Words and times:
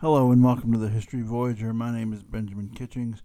Hello 0.00 0.30
and 0.30 0.44
welcome 0.44 0.70
to 0.70 0.78
the 0.78 0.90
History 0.90 1.22
Voyager. 1.22 1.72
My 1.72 1.90
name 1.90 2.12
is 2.12 2.22
Benjamin 2.22 2.68
Kitchings. 2.68 3.20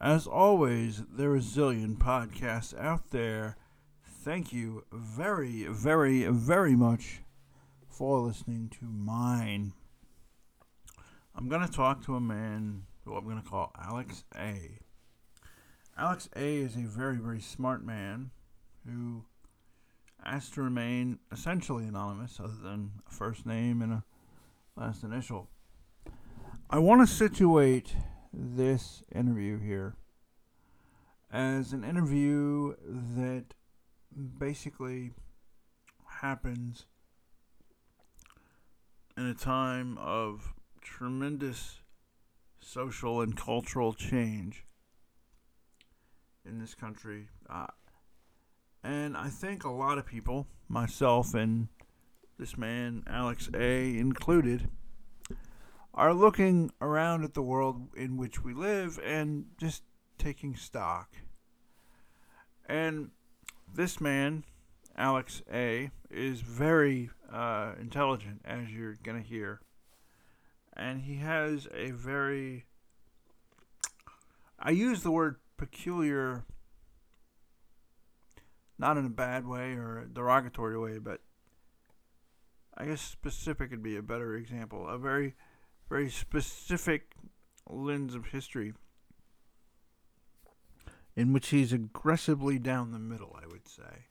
As 0.00 0.26
always, 0.26 1.04
there 1.08 1.30
are 1.30 1.36
a 1.36 1.38
zillion 1.38 1.96
podcasts 1.96 2.76
out 2.76 3.12
there. 3.12 3.56
Thank 4.02 4.52
you 4.52 4.82
very, 4.90 5.66
very, 5.66 6.24
very 6.24 6.74
much 6.74 7.20
for 7.88 8.18
listening 8.18 8.68
to 8.80 8.86
mine. 8.86 9.74
I'm 11.36 11.48
going 11.48 11.64
to 11.64 11.72
talk 11.72 12.04
to 12.06 12.16
a 12.16 12.20
man 12.20 12.82
who 13.04 13.14
I'm 13.14 13.22
going 13.22 13.40
to 13.40 13.48
call 13.48 13.70
Alex 13.80 14.24
A. 14.34 14.80
Alex 15.96 16.28
A 16.34 16.56
is 16.56 16.74
a 16.74 16.80
very, 16.80 17.18
very 17.18 17.40
smart 17.40 17.84
man 17.84 18.32
who 18.84 19.22
asked 20.26 20.54
to 20.54 20.62
remain 20.62 21.20
essentially 21.30 21.84
anonymous, 21.84 22.40
other 22.40 22.58
than 22.60 22.90
a 23.08 23.14
first 23.14 23.46
name 23.46 23.80
and 23.80 23.92
a 23.92 24.04
last 24.74 25.04
initial. 25.04 25.48
I 26.70 26.78
want 26.80 27.00
to 27.00 27.06
situate 27.06 27.94
this 28.30 29.02
interview 29.14 29.58
here 29.58 29.96
as 31.32 31.72
an 31.72 31.82
interview 31.82 32.74
that 33.16 33.54
basically 34.38 35.12
happens 36.20 36.84
in 39.16 39.24
a 39.24 39.32
time 39.32 39.96
of 39.96 40.52
tremendous 40.82 41.80
social 42.60 43.22
and 43.22 43.34
cultural 43.34 43.94
change 43.94 44.66
in 46.44 46.58
this 46.58 46.74
country. 46.74 47.28
Uh, 47.48 47.68
and 48.84 49.16
I 49.16 49.30
think 49.30 49.64
a 49.64 49.70
lot 49.70 49.96
of 49.96 50.04
people, 50.04 50.46
myself 50.68 51.32
and 51.32 51.68
this 52.38 52.58
man, 52.58 53.04
Alex 53.06 53.48
A., 53.54 53.96
included, 53.96 54.68
are 55.94 56.14
looking 56.14 56.70
around 56.80 57.24
at 57.24 57.34
the 57.34 57.42
world 57.42 57.88
in 57.96 58.16
which 58.16 58.44
we 58.44 58.54
live 58.54 58.98
and 59.04 59.46
just 59.58 59.82
taking 60.18 60.54
stock. 60.54 61.16
And 62.66 63.10
this 63.74 64.00
man, 64.00 64.44
Alex 64.96 65.42
A., 65.52 65.90
is 66.10 66.40
very 66.40 67.10
uh, 67.32 67.72
intelligent, 67.80 68.42
as 68.44 68.70
you're 68.70 68.96
going 69.02 69.22
to 69.22 69.28
hear. 69.28 69.60
And 70.76 71.02
he 71.02 71.16
has 71.16 71.66
a 71.74 71.90
very, 71.90 72.66
I 74.58 74.70
use 74.70 75.02
the 75.02 75.10
word 75.10 75.36
peculiar, 75.56 76.44
not 78.78 78.96
in 78.96 79.04
a 79.04 79.10
bad 79.10 79.46
way 79.46 79.72
or 79.72 79.98
a 79.98 80.06
derogatory 80.06 80.78
way, 80.78 80.98
but 80.98 81.20
I 82.76 82.84
guess 82.84 83.00
specific 83.00 83.70
would 83.70 83.82
be 83.82 83.96
a 83.96 84.02
better 84.02 84.36
example. 84.36 84.88
A 84.88 84.98
very 84.98 85.34
very 85.88 86.10
specific 86.10 87.12
lens 87.68 88.14
of 88.14 88.26
history 88.26 88.74
in 91.16 91.32
which 91.32 91.48
he's 91.48 91.72
aggressively 91.72 92.58
down 92.58 92.92
the 92.92 92.98
middle, 92.98 93.36
I 93.42 93.46
would 93.46 93.66
say. 93.66 94.06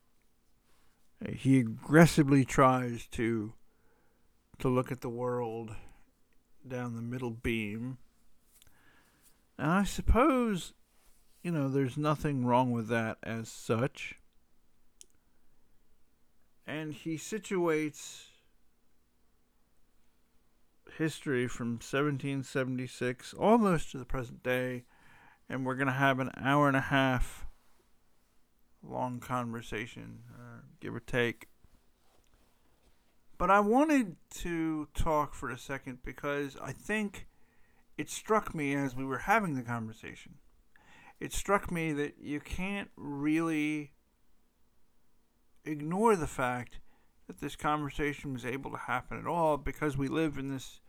He 1.34 1.60
aggressively 1.60 2.46
tries 2.46 3.08
to 3.08 3.54
to 4.60 4.68
look 4.68 4.92
at 4.92 5.02
the 5.02 5.10
world 5.10 5.76
down 6.68 6.96
the 6.96 7.02
middle 7.02 7.32
beam. 7.32 7.98
And 9.58 9.72
I 9.72 9.84
suppose, 9.84 10.74
you 11.44 11.52
know, 11.52 11.70
there's 11.70 11.98
nothing 11.98 12.46
wrong 12.46 12.72
with 12.72 12.88
that 12.90 13.18
as 13.24 13.50
such. 13.50 14.16
And 16.66 16.94
he 16.94 17.16
situates 17.16 18.27
history 20.98 21.48
from 21.48 21.74
1776 21.74 23.34
almost 23.36 23.92
to 23.92 23.98
the 23.98 24.06
present 24.06 24.44
day, 24.44 24.84
and 25.50 25.66
we're 25.66 25.76
going 25.76 25.88
to 25.88 25.94
have 25.94 26.20
an 26.20 26.32
hour 26.38 26.68
and 26.68 26.78
a 26.78 26.82
half 26.82 27.46
long 28.84 29.20
conversation, 29.20 30.20
uh, 30.34 30.62
give 30.80 30.96
or 30.96 31.00
take. 31.00 31.48
But 33.38 33.52
I 33.52 33.60
wanted 33.60 34.16
to 34.36 34.88
talk 34.94 35.36
for 35.36 35.50
a 35.50 35.58
second 35.58 36.00
because 36.04 36.58
I 36.62 36.72
think 36.72 37.28
it 37.98 38.10
struck 38.10 38.56
me 38.56 38.74
as 38.76 38.96
we 38.96 39.06
were 39.06 39.20
having 39.20 39.56
the 39.56 39.62
conversation. 39.62 40.36
It 41.20 41.34
struck 41.34 41.72
me 41.72 41.94
that 41.94 42.16
you 42.20 42.40
can't 42.40 42.90
really 42.96 43.92
ignore 45.66 46.16
the 46.16 46.28
fact 46.28 46.80
that 47.28 47.42
this 47.42 47.56
conversation 47.56 48.34
was 48.34 48.46
able 48.46 48.72
to 48.72 48.78
happen 48.78 49.20
at 49.20 49.28
all 49.28 49.58
because 49.58 49.98
we 49.98 50.08
live 50.08 50.38
in 50.38 50.50
this 50.50 50.80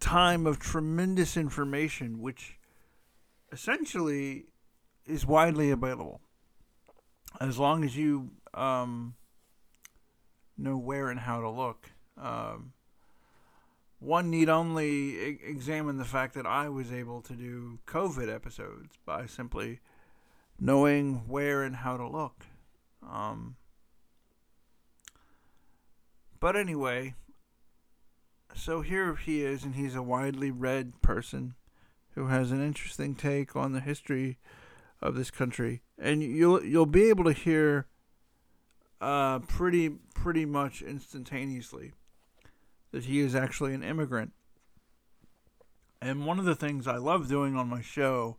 time 0.00 0.46
of 0.46 0.58
tremendous 0.58 1.36
information, 1.36 2.20
which 2.20 2.58
essentially 3.52 4.46
is 5.06 5.26
widely 5.26 5.70
available. 5.70 6.20
As 7.40 7.58
long 7.58 7.84
as 7.84 7.96
you 7.96 8.30
um, 8.54 9.14
know 10.56 10.76
where 10.76 11.08
and 11.08 11.20
how 11.20 11.40
to 11.40 11.50
look. 11.50 11.90
Um, 12.20 12.72
one 13.98 14.30
need 14.30 14.48
only 14.48 14.90
e- 14.90 15.40
examine 15.44 15.96
the 15.96 16.04
fact 16.04 16.34
that 16.34 16.46
I 16.46 16.68
was 16.68 16.92
able 16.92 17.22
to 17.22 17.34
do 17.34 17.78
COVID 17.86 18.32
episodes 18.32 18.96
by 19.04 19.26
simply 19.26 19.80
knowing 20.58 21.28
where 21.28 21.62
and 21.62 21.76
how 21.76 21.96
to 21.96 22.08
look. 22.08 22.44
Um, 23.02 23.56
but 26.40 26.56
anyway, 26.56 27.14
so 28.56 28.80
here 28.80 29.14
he 29.14 29.42
is, 29.42 29.64
and 29.64 29.74
he's 29.74 29.94
a 29.94 30.02
widely 30.02 30.50
read 30.50 31.00
person 31.02 31.54
who 32.14 32.28
has 32.28 32.50
an 32.50 32.64
interesting 32.64 33.14
take 33.14 33.54
on 33.54 33.72
the 33.72 33.80
history 33.80 34.38
of 35.02 35.14
this 35.14 35.30
country, 35.30 35.82
and 35.98 36.22
you'll 36.22 36.64
you'll 36.64 36.86
be 36.86 37.08
able 37.08 37.24
to 37.24 37.32
hear 37.32 37.86
uh, 39.00 39.38
pretty 39.40 39.90
pretty 40.14 40.46
much 40.46 40.82
instantaneously 40.82 41.92
that 42.92 43.04
he 43.04 43.20
is 43.20 43.34
actually 43.34 43.74
an 43.74 43.82
immigrant. 43.82 44.32
And 46.00 46.26
one 46.26 46.38
of 46.38 46.44
the 46.44 46.54
things 46.54 46.86
I 46.86 46.96
love 46.96 47.28
doing 47.28 47.56
on 47.56 47.68
my 47.68 47.82
show 47.82 48.38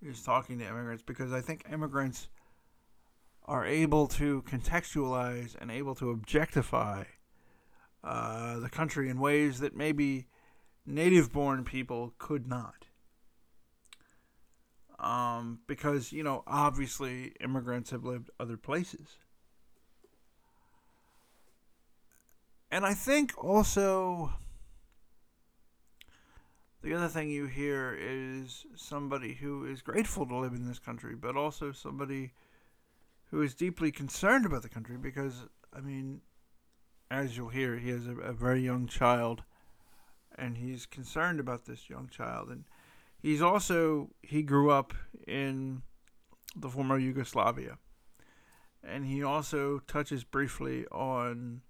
is 0.00 0.22
talking 0.22 0.58
to 0.58 0.66
immigrants 0.66 1.02
because 1.06 1.32
I 1.32 1.40
think 1.40 1.66
immigrants 1.70 2.28
are 3.44 3.66
able 3.66 4.06
to 4.06 4.42
contextualize 4.42 5.54
and 5.60 5.70
able 5.70 5.94
to 5.96 6.10
objectify 6.10 7.04
uh, 8.04 8.58
the 8.58 8.68
country 8.68 9.08
in 9.08 9.18
ways 9.18 9.60
that 9.60 9.76
maybe 9.76 10.26
native 10.84 11.32
born 11.32 11.64
people 11.64 12.14
could 12.18 12.46
not. 12.46 12.86
Um, 14.98 15.60
because, 15.66 16.12
you 16.12 16.22
know, 16.22 16.44
obviously 16.46 17.32
immigrants 17.40 17.90
have 17.90 18.04
lived 18.04 18.30
other 18.38 18.56
places. 18.56 19.16
And 22.70 22.86
I 22.86 22.94
think 22.94 23.32
also 23.36 24.32
the 26.82 26.94
other 26.94 27.08
thing 27.08 27.30
you 27.30 27.46
hear 27.46 27.96
is 28.00 28.66
somebody 28.74 29.34
who 29.34 29.64
is 29.64 29.82
grateful 29.82 30.26
to 30.26 30.36
live 30.36 30.52
in 30.52 30.66
this 30.66 30.78
country, 30.78 31.14
but 31.14 31.36
also 31.36 31.70
somebody 31.70 32.32
who 33.30 33.40
is 33.40 33.54
deeply 33.54 33.92
concerned 33.92 34.44
about 34.44 34.62
the 34.62 34.68
country 34.68 34.96
because, 34.96 35.44
I 35.72 35.80
mean, 35.80 36.22
as 37.12 37.36
you'll 37.36 37.50
hear, 37.50 37.76
he 37.76 37.90
has 37.90 38.06
a, 38.06 38.16
a 38.16 38.32
very 38.32 38.62
young 38.62 38.86
child, 38.86 39.42
and 40.36 40.56
he's 40.56 40.86
concerned 40.86 41.38
about 41.38 41.66
this 41.66 41.90
young 41.90 42.08
child. 42.08 42.48
And 42.48 42.64
he's 43.20 43.42
also 43.42 44.10
he 44.22 44.42
grew 44.42 44.70
up 44.70 44.94
in 45.26 45.82
the 46.56 46.70
former 46.70 46.98
Yugoslavia, 46.98 47.76
and 48.82 49.04
he 49.04 49.22
also 49.22 49.80
touches 49.80 50.24
briefly 50.24 50.86
on 50.86 51.60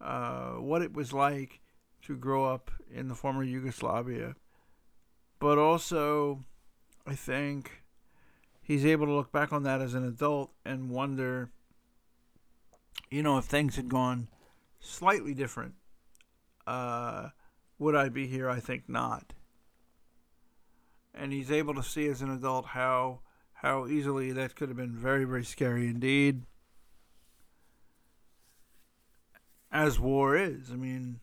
uh, 0.00 0.54
what 0.54 0.82
it 0.82 0.92
was 0.92 1.12
like 1.12 1.60
to 2.02 2.16
grow 2.16 2.44
up 2.44 2.72
in 2.92 3.06
the 3.06 3.14
former 3.14 3.44
Yugoslavia, 3.44 4.34
but 5.38 5.58
also, 5.58 6.40
I 7.06 7.14
think 7.14 7.84
he's 8.60 8.84
able 8.84 9.06
to 9.06 9.12
look 9.12 9.30
back 9.30 9.52
on 9.52 9.62
that 9.62 9.80
as 9.80 9.94
an 9.94 10.04
adult 10.04 10.50
and 10.64 10.90
wonder, 10.90 11.50
you 13.10 13.22
know, 13.22 13.38
if 13.38 13.44
things 13.44 13.76
had 13.76 13.88
gone 13.88 14.26
slightly 14.82 15.32
different. 15.32 15.74
Uh, 16.66 17.28
would 17.78 17.94
I 17.94 18.08
be 18.08 18.26
here? 18.26 18.50
I 18.50 18.60
think 18.60 18.88
not. 18.88 19.32
And 21.14 21.32
he's 21.32 21.50
able 21.50 21.74
to 21.74 21.82
see 21.82 22.06
as 22.08 22.20
an 22.20 22.30
adult 22.30 22.66
how 22.66 23.20
how 23.54 23.86
easily 23.86 24.32
that 24.32 24.56
could 24.56 24.68
have 24.68 24.76
been 24.76 24.94
very 24.94 25.24
very 25.24 25.44
scary 25.44 25.86
indeed. 25.86 26.42
As 29.70 29.98
war 29.98 30.36
is, 30.36 30.70
I 30.70 30.76
mean, 30.76 31.20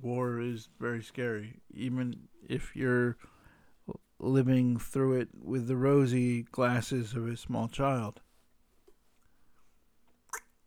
war 0.00 0.40
is 0.40 0.68
very 0.80 1.02
scary, 1.02 1.60
even 1.72 2.28
if 2.48 2.74
you're 2.74 3.16
living 4.18 4.78
through 4.78 5.20
it 5.20 5.28
with 5.40 5.68
the 5.68 5.76
rosy 5.76 6.42
glasses 6.42 7.14
of 7.14 7.28
a 7.28 7.36
small 7.36 7.68
child. 7.68 8.20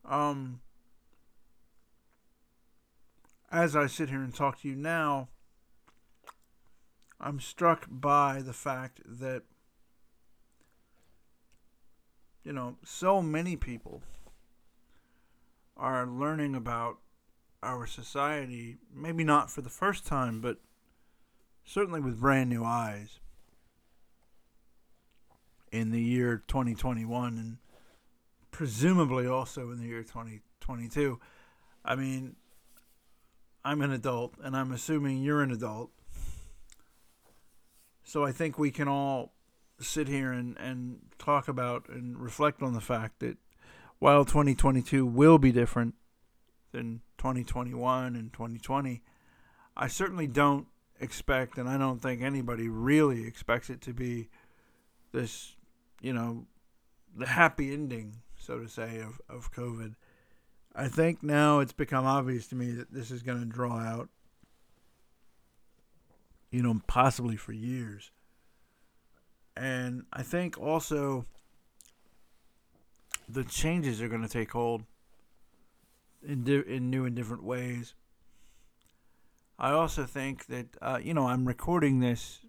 Um, 0.06 0.62
as 3.54 3.76
I 3.76 3.86
sit 3.86 4.10
here 4.10 4.24
and 4.24 4.34
talk 4.34 4.62
to 4.62 4.68
you 4.68 4.76
now, 4.76 5.30
I'm 7.22 7.40
struck 7.40 7.86
by 7.88 8.42
the 8.42 8.52
fact 8.52 9.00
that, 9.06 9.44
you 12.44 12.52
know, 12.52 12.78
so 12.84 13.22
many 13.22 13.56
people 13.56 14.02
are 15.78 16.08
learning 16.08 16.56
about 16.56 16.98
our 17.62 17.86
society, 17.86 18.78
maybe 18.94 19.24
not 19.24 19.52
for 19.52 19.62
the 19.62 19.70
first 19.70 20.08
time, 20.08 20.42
but 20.42 20.58
certainly 21.64 22.02
with 22.02 22.20
brand 22.20 22.50
new 22.50 22.66
eyes 22.66 23.20
in 25.72 25.92
the 25.92 26.02
year 26.02 26.44
2021 26.48 27.38
and 27.38 27.58
presumably 28.50 29.28
also 29.28 29.70
in 29.70 29.80
the 29.80 29.88
year 29.88 30.02
2022. 30.02 31.20
I 31.86 31.96
mean, 31.96 32.36
I'm 33.66 33.82
an 33.82 33.92
adult 33.92 34.36
and 34.44 34.56
I'm 34.56 34.72
assuming 34.72 35.24
you're 35.24 35.42
an 35.42 35.52
adult. 35.52 35.92
So 38.04 38.26
I 38.26 38.32
think 38.32 38.60
we 38.60 38.72
can 38.72 38.88
all 38.88 39.34
sit 39.80 40.08
here 40.08 40.32
and, 40.32 40.58
and 40.58 41.00
talk 41.18 41.48
about 41.48 41.88
and 41.90 42.18
reflect 42.18 42.62
on 42.62 42.74
the 42.74 42.82
fact 42.82 43.20
that 43.20 43.38
while 44.00 44.26
2022 44.26 45.06
will 45.06 45.38
be 45.38 45.52
different 45.52 45.96
than 46.72 47.02
2021 47.18 48.16
and 48.16 48.34
2020, 48.34 49.02
I 49.78 49.88
certainly 49.88 50.28
don't 50.28 50.68
expect, 51.00 51.58
and 51.58 51.70
I 51.70 51.78
don't 51.78 52.02
think 52.02 52.22
anybody 52.22 52.68
really 52.68 53.26
expects 53.26 53.70
it 53.70 53.82
to 53.82 53.94
be 53.94 54.30
this, 55.12 55.56
you 56.02 56.14
know, 56.14 56.46
the 57.16 57.28
happy 57.28 57.72
ending, 57.72 58.18
so 58.38 58.60
to 58.60 58.68
say, 58.68 59.00
of, 59.00 59.22
of 59.30 59.54
COVID. 59.54 59.96
I 60.76 60.88
think 60.88 61.22
now 61.22 61.60
it's 61.60 61.74
become 61.74 62.06
obvious 62.06 62.48
to 62.48 62.56
me 62.56 62.72
that 62.72 62.92
this 62.92 63.12
is 63.12 63.22
going 63.22 63.40
to 63.40 63.46
draw 63.46 63.78
out, 63.78 64.10
you 66.50 66.64
know, 66.64 66.82
possibly 66.88 67.36
for 67.36 67.54
years. 67.54 68.12
And 69.56 70.06
I 70.12 70.24
think 70.24 70.60
also 70.60 71.26
the 73.30 73.44
changes 73.44 74.02
are 74.02 74.08
going 74.08 74.24
to 74.24 74.28
take 74.28 74.52
hold 74.52 74.84
in 76.26 76.44
di- 76.44 76.64
in 76.68 76.90
new 76.90 77.06
and 77.06 77.16
different 77.16 77.44
ways. 77.44 77.94
I 79.60 79.72
also 79.72 80.06
think 80.06 80.48
that 80.48 80.68
uh, 80.82 81.00
you 81.02 81.14
know 81.14 81.28
I'm 81.28 81.48
recording 81.48 82.00
this 82.00 82.40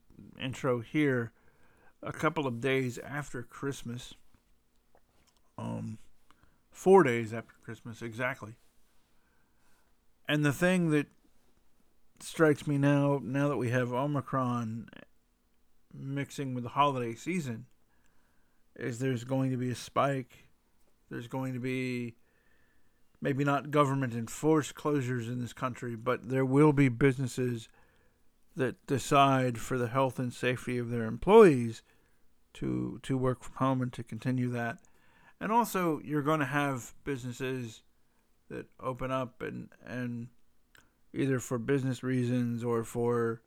intro 0.40 0.80
here 0.80 1.32
a 2.02 2.12
couple 2.12 2.46
of 2.46 2.60
days 2.60 2.98
after 2.98 3.42
Christmas. 3.42 4.14
Um, 5.58 5.98
four 6.74 7.04
days 7.04 7.32
after 7.32 7.54
Christmas 7.64 8.02
exactly. 8.02 8.56
And 10.28 10.44
the 10.44 10.52
thing 10.52 10.90
that 10.90 11.06
strikes 12.20 12.66
me 12.66 12.78
now, 12.78 13.20
now 13.22 13.48
that 13.48 13.56
we 13.56 13.70
have 13.70 13.92
Omicron 13.92 14.88
mixing 15.92 16.54
with 16.54 16.64
the 16.64 16.70
holiday 16.70 17.14
season, 17.14 17.66
is 18.76 18.98
there's 18.98 19.24
going 19.24 19.50
to 19.52 19.56
be 19.56 19.70
a 19.70 19.74
spike. 19.74 20.48
There's 21.10 21.28
going 21.28 21.52
to 21.54 21.60
be 21.60 22.16
maybe 23.20 23.44
not 23.44 23.70
government 23.70 24.12
enforced 24.12 24.74
closures 24.74 25.28
in 25.28 25.40
this 25.40 25.52
country, 25.52 25.94
but 25.94 26.28
there 26.28 26.44
will 26.44 26.72
be 26.72 26.88
businesses 26.88 27.68
that 28.56 28.84
decide 28.86 29.58
for 29.58 29.78
the 29.78 29.88
health 29.88 30.18
and 30.18 30.32
safety 30.32 30.78
of 30.78 30.90
their 30.90 31.04
employees 31.04 31.82
to 32.54 33.00
to 33.02 33.16
work 33.16 33.42
from 33.42 33.54
home 33.56 33.82
and 33.82 33.92
to 33.92 34.02
continue 34.02 34.48
that. 34.48 34.78
And 35.40 35.52
also 35.52 36.00
you're 36.04 36.22
going 36.22 36.40
to 36.40 36.46
have 36.46 36.94
businesses 37.04 37.82
that 38.48 38.66
open 38.81 39.10
up 39.10 39.42
and 39.42 39.69
and 39.84 40.28
either 41.12 41.38
for 41.38 41.58
business 41.58 42.02
reasons 42.02 42.64
or 42.64 42.84
for 42.84 43.40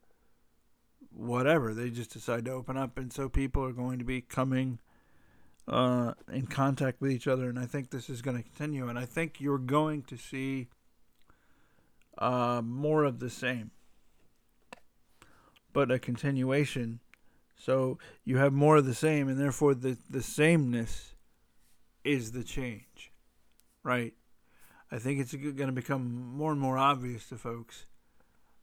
whatever 1.12 1.74
they 1.74 1.90
just 1.90 2.12
decide 2.12 2.46
to 2.46 2.52
open 2.52 2.78
up 2.78 2.98
and 2.98 3.12
so 3.12 3.28
people 3.28 3.64
are 3.64 3.74
going 3.74 4.00
to 4.00 4.06
be 4.06 4.22
coming 4.22 4.80
uh, 5.68 6.14
in 6.32 6.48
contact 6.48 7.02
with 7.02 7.12
each 7.12 7.28
other, 7.28 7.50
and 7.50 7.60
I 7.60 7.66
think 7.66 7.90
this 7.90 8.10
is 8.10 8.22
going 8.22 8.38
to 8.38 8.44
continue. 8.44 8.88
And 8.88 8.98
I 8.98 9.06
think 9.06 9.42
you're 9.42 9.58
going 9.58 10.04
to 10.04 10.18
see 10.18 10.68
uh, 12.18 12.62
more 12.64 13.04
of 13.04 13.20
the 13.20 13.30
same, 13.30 13.72
but 15.74 15.92
a 15.92 16.00
continuation. 16.00 17.00
So 17.58 17.98
you 18.24 18.38
have 18.38 18.54
more 18.54 18.78
of 18.78 18.86
the 18.86 18.94
same, 18.94 19.28
and 19.28 19.40
therefore 19.40 19.74
the 19.74 19.98
the 20.10 20.22
sameness 20.22 21.16
is 22.04 22.32
the 22.32 22.44
change, 22.44 23.12
right? 23.84 24.14
I 24.92 25.00
think 25.00 25.20
it's 25.20 25.34
going 25.34 25.56
to 25.56 25.72
become 25.72 26.34
more 26.36 26.52
and 26.52 26.62
more 26.62 26.78
obvious 26.78 27.28
to 27.30 27.38
folks 27.38 27.86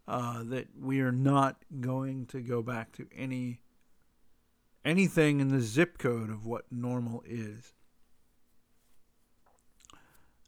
uh, 0.09 0.43
that 0.45 0.69
we 0.79 1.01
are 1.01 1.13
not 1.13 1.57
going 1.81 2.27
to 2.27 2.41
go 2.41 2.63
back 2.63 2.93
to 2.93 3.07
any 3.15 3.61
anything 4.85 5.41
in 5.41 5.49
the 5.49 5.61
zip 5.61 5.97
code 5.99 6.31
of 6.31 6.45
what 6.45 6.71
normal 6.71 7.23
is. 7.27 7.73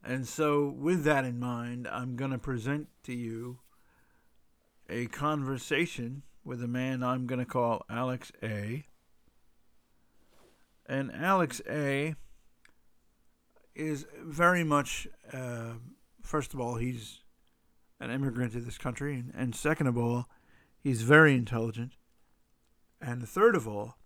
And 0.04 0.28
so, 0.28 0.68
with 0.68 1.04
that 1.04 1.24
in 1.24 1.40
mind, 1.40 1.88
I'm 1.88 2.16
going 2.16 2.30
to 2.30 2.38
present 2.38 2.88
to 3.04 3.12
you 3.12 3.58
a 4.88 5.06
conversation 5.06 6.22
with 6.44 6.62
a 6.62 6.68
man 6.68 7.02
I'm 7.02 7.26
going 7.26 7.40
to 7.40 7.44
call 7.44 7.84
Alex 7.90 8.30
A. 8.40 8.86
And 10.88 11.10
Alex 11.12 11.60
A 11.68 12.14
is 13.76 14.06
very 14.22 14.64
much, 14.64 15.06
uh, 15.32 15.74
first 16.22 16.54
of 16.54 16.60
all, 16.60 16.76
he's 16.76 17.20
an 18.00 18.10
immigrant 18.10 18.52
to 18.52 18.60
this 18.60 18.78
country. 18.78 19.14
And, 19.14 19.32
and 19.36 19.54
second 19.54 19.86
of 19.86 19.98
all, 19.98 20.28
he's 20.78 21.02
very 21.02 21.34
intelligent. 21.34 21.92
And 23.00 23.28
third 23.28 23.54
of 23.54 23.68
all, 23.68 23.96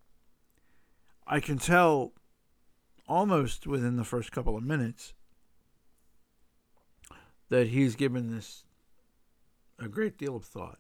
I 1.27 1.41
can 1.41 1.59
tell 1.59 2.13
almost 3.09 3.67
within 3.67 3.97
the 3.97 4.05
first 4.05 4.33
couple 4.33 4.57
of 4.57 4.63
minutes 4.63 5.15
that 7.49 7.69
he's 7.69 7.97
given 7.97 8.35
this 8.35 8.65
a 9.79 9.89
great 9.89 10.19
deal 10.19 10.37
of 10.37 10.45
thought. 10.45 10.79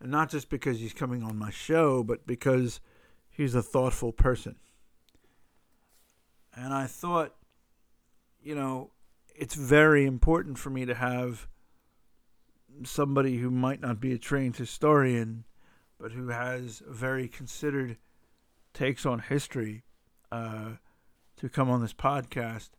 And 0.00 0.10
not 0.10 0.30
just 0.30 0.48
because 0.48 0.80
he's 0.80 0.92
coming 0.92 1.22
on 1.22 1.36
my 1.36 1.50
show, 1.50 2.02
but 2.02 2.26
because 2.26 2.80
he's 3.28 3.54
a 3.54 3.62
thoughtful 3.62 4.12
person. 4.12 4.56
And 6.54 6.72
I 6.72 6.86
thought, 6.86 7.34
you 8.42 8.54
know, 8.54 8.90
it's 9.34 9.54
very 9.54 10.06
important 10.06 10.58
for 10.58 10.70
me 10.70 10.84
to 10.84 10.94
have 10.94 11.48
somebody 12.84 13.38
who 13.38 13.50
might 13.50 13.80
not 13.80 14.00
be 14.00 14.12
a 14.12 14.18
trained 14.18 14.56
historian, 14.56 15.44
but 15.98 16.12
who 16.12 16.28
has 16.28 16.82
very 16.86 17.28
considered 17.28 17.98
takes 18.72 19.04
on 19.04 19.18
history 19.18 19.84
uh, 20.30 20.70
to 21.36 21.48
come 21.48 21.70
on 21.70 21.80
this 21.80 21.92
podcast. 21.92 22.70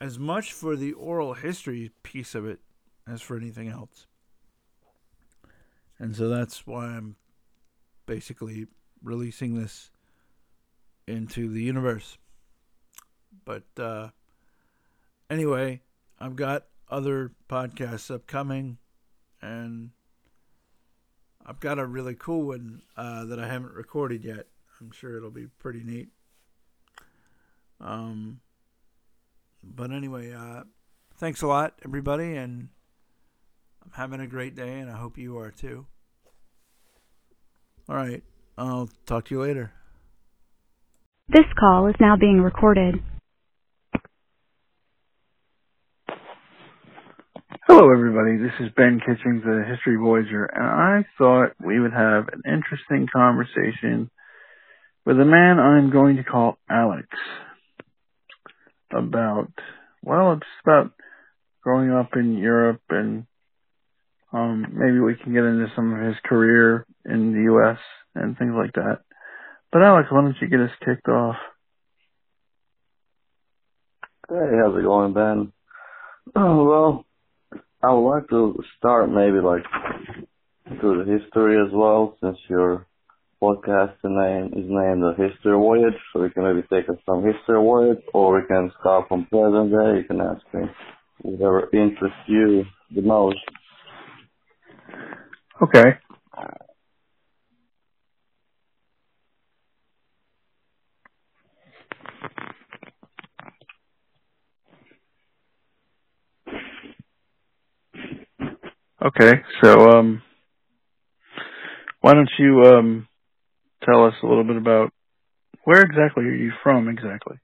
As 0.00 0.18
much 0.18 0.52
for 0.52 0.76
the 0.76 0.92
oral 0.92 1.34
history 1.34 1.90
piece 2.02 2.34
of 2.34 2.46
it 2.46 2.60
as 3.06 3.22
for 3.22 3.36
anything 3.36 3.68
else. 3.68 4.06
And 5.98 6.14
so 6.16 6.28
that's 6.28 6.66
why 6.66 6.86
I'm 6.86 7.16
basically 8.06 8.66
releasing 9.02 9.54
this 9.54 9.90
into 11.06 11.48
the 11.48 11.62
universe. 11.62 12.18
But 13.44 13.64
uh, 13.78 14.08
anyway, 15.30 15.80
I've 16.18 16.36
got 16.36 16.66
other 16.90 17.32
podcasts 17.48 18.12
upcoming, 18.14 18.78
and 19.40 19.90
I've 21.44 21.60
got 21.60 21.78
a 21.78 21.86
really 21.86 22.14
cool 22.14 22.48
one 22.48 22.82
uh, 22.96 23.24
that 23.26 23.38
I 23.38 23.46
haven't 23.46 23.72
recorded 23.72 24.24
yet. 24.24 24.46
I'm 24.80 24.90
sure 24.90 25.16
it'll 25.16 25.30
be 25.30 25.46
pretty 25.58 25.82
neat. 25.82 26.08
Um, 27.80 28.40
but 29.62 29.90
anyway, 29.90 30.32
uh, 30.32 30.64
thanks 31.18 31.42
a 31.42 31.46
lot, 31.46 31.74
everybody, 31.84 32.36
and 32.36 32.68
I'm 33.82 33.92
having 33.92 34.20
a 34.20 34.26
great 34.26 34.54
day, 34.54 34.78
and 34.80 34.90
I 34.90 34.96
hope 34.96 35.18
you 35.18 35.38
are 35.38 35.50
too. 35.50 35.86
All 37.88 37.96
right, 37.96 38.22
I'll 38.56 38.88
talk 39.06 39.26
to 39.26 39.34
you 39.34 39.42
later. 39.42 39.72
This 41.28 41.46
call 41.58 41.86
is 41.86 41.94
now 42.00 42.16
being 42.16 42.40
recorded. 42.40 43.02
Hello, 47.66 47.90
everybody. 47.90 48.36
This 48.36 48.52
is 48.60 48.74
Ben 48.76 49.00
Kitchings, 49.00 49.42
the 49.42 49.64
History 49.66 49.96
Voyager, 49.96 50.44
and 50.44 50.66
I 50.66 51.06
thought 51.16 51.54
we 51.64 51.80
would 51.80 51.94
have 51.94 52.28
an 52.28 52.42
interesting 52.44 53.08
conversation 53.10 54.10
with 55.06 55.18
a 55.18 55.24
man 55.24 55.58
I'm 55.58 55.90
going 55.90 56.16
to 56.16 56.24
call 56.24 56.58
Alex 56.68 57.08
about, 58.92 59.50
well, 60.02 60.34
it's 60.34 60.46
about 60.62 60.92
growing 61.62 61.90
up 61.90 62.10
in 62.16 62.36
Europe 62.36 62.82
and 62.90 63.24
um, 64.30 64.66
maybe 64.70 65.00
we 65.00 65.14
can 65.14 65.32
get 65.32 65.44
into 65.44 65.72
some 65.74 65.94
of 65.94 66.06
his 66.06 66.16
career 66.22 66.84
in 67.06 67.32
the 67.32 67.44
U.S. 67.44 67.78
and 68.14 68.36
things 68.36 68.52
like 68.54 68.74
that. 68.74 68.98
But 69.72 69.82
Alex, 69.82 70.08
why 70.10 70.20
don't 70.20 70.36
you 70.38 70.48
get 70.48 70.60
us 70.60 70.70
kicked 70.84 71.08
off? 71.08 71.36
Hey, 74.28 74.50
how's 74.62 74.78
it 74.78 74.82
going, 74.82 75.14
Ben? 75.14 75.52
Oh, 76.36 76.64
well, 76.68 77.06
I 77.84 77.92
would 77.92 78.08
like 78.08 78.28
to 78.30 78.58
start 78.78 79.10
maybe 79.10 79.40
like 79.40 79.64
through 80.80 81.04
the 81.04 81.18
history 81.18 81.60
as 81.60 81.70
well, 81.70 82.16
since 82.22 82.38
your 82.48 82.86
podcast 83.42 83.92
name 84.04 84.46
is 84.56 84.64
named 84.70 85.02
the 85.02 85.12
History 85.18 85.52
Voyage, 85.52 86.00
so 86.12 86.22
we 86.22 86.30
can 86.30 86.44
maybe 86.44 86.66
take 86.72 86.88
us 86.88 86.96
some 87.04 87.22
history 87.22 87.60
voyage, 87.60 88.02
or 88.14 88.36
we 88.36 88.46
can 88.46 88.72
start 88.80 89.06
from 89.08 89.26
present 89.26 89.70
day. 89.70 89.98
You 89.98 90.04
can 90.08 90.20
ask 90.22 90.40
me 90.54 90.62
whatever 91.20 91.68
interests 91.74 92.24
you 92.26 92.64
the 92.94 93.02
most. 93.02 93.36
Okay. 95.60 95.98
Okay, 109.04 109.32
so 109.62 109.90
um, 109.90 110.22
why 112.00 112.14
don't 112.14 112.30
you 112.38 112.62
um, 112.62 113.06
tell 113.84 114.06
us 114.06 114.14
a 114.22 114.26
little 114.26 114.44
bit 114.44 114.56
about 114.56 114.92
where 115.64 115.82
exactly 115.82 116.24
are 116.24 116.34
you 116.34 116.52
from 116.62 116.88
exactly? 116.88 117.36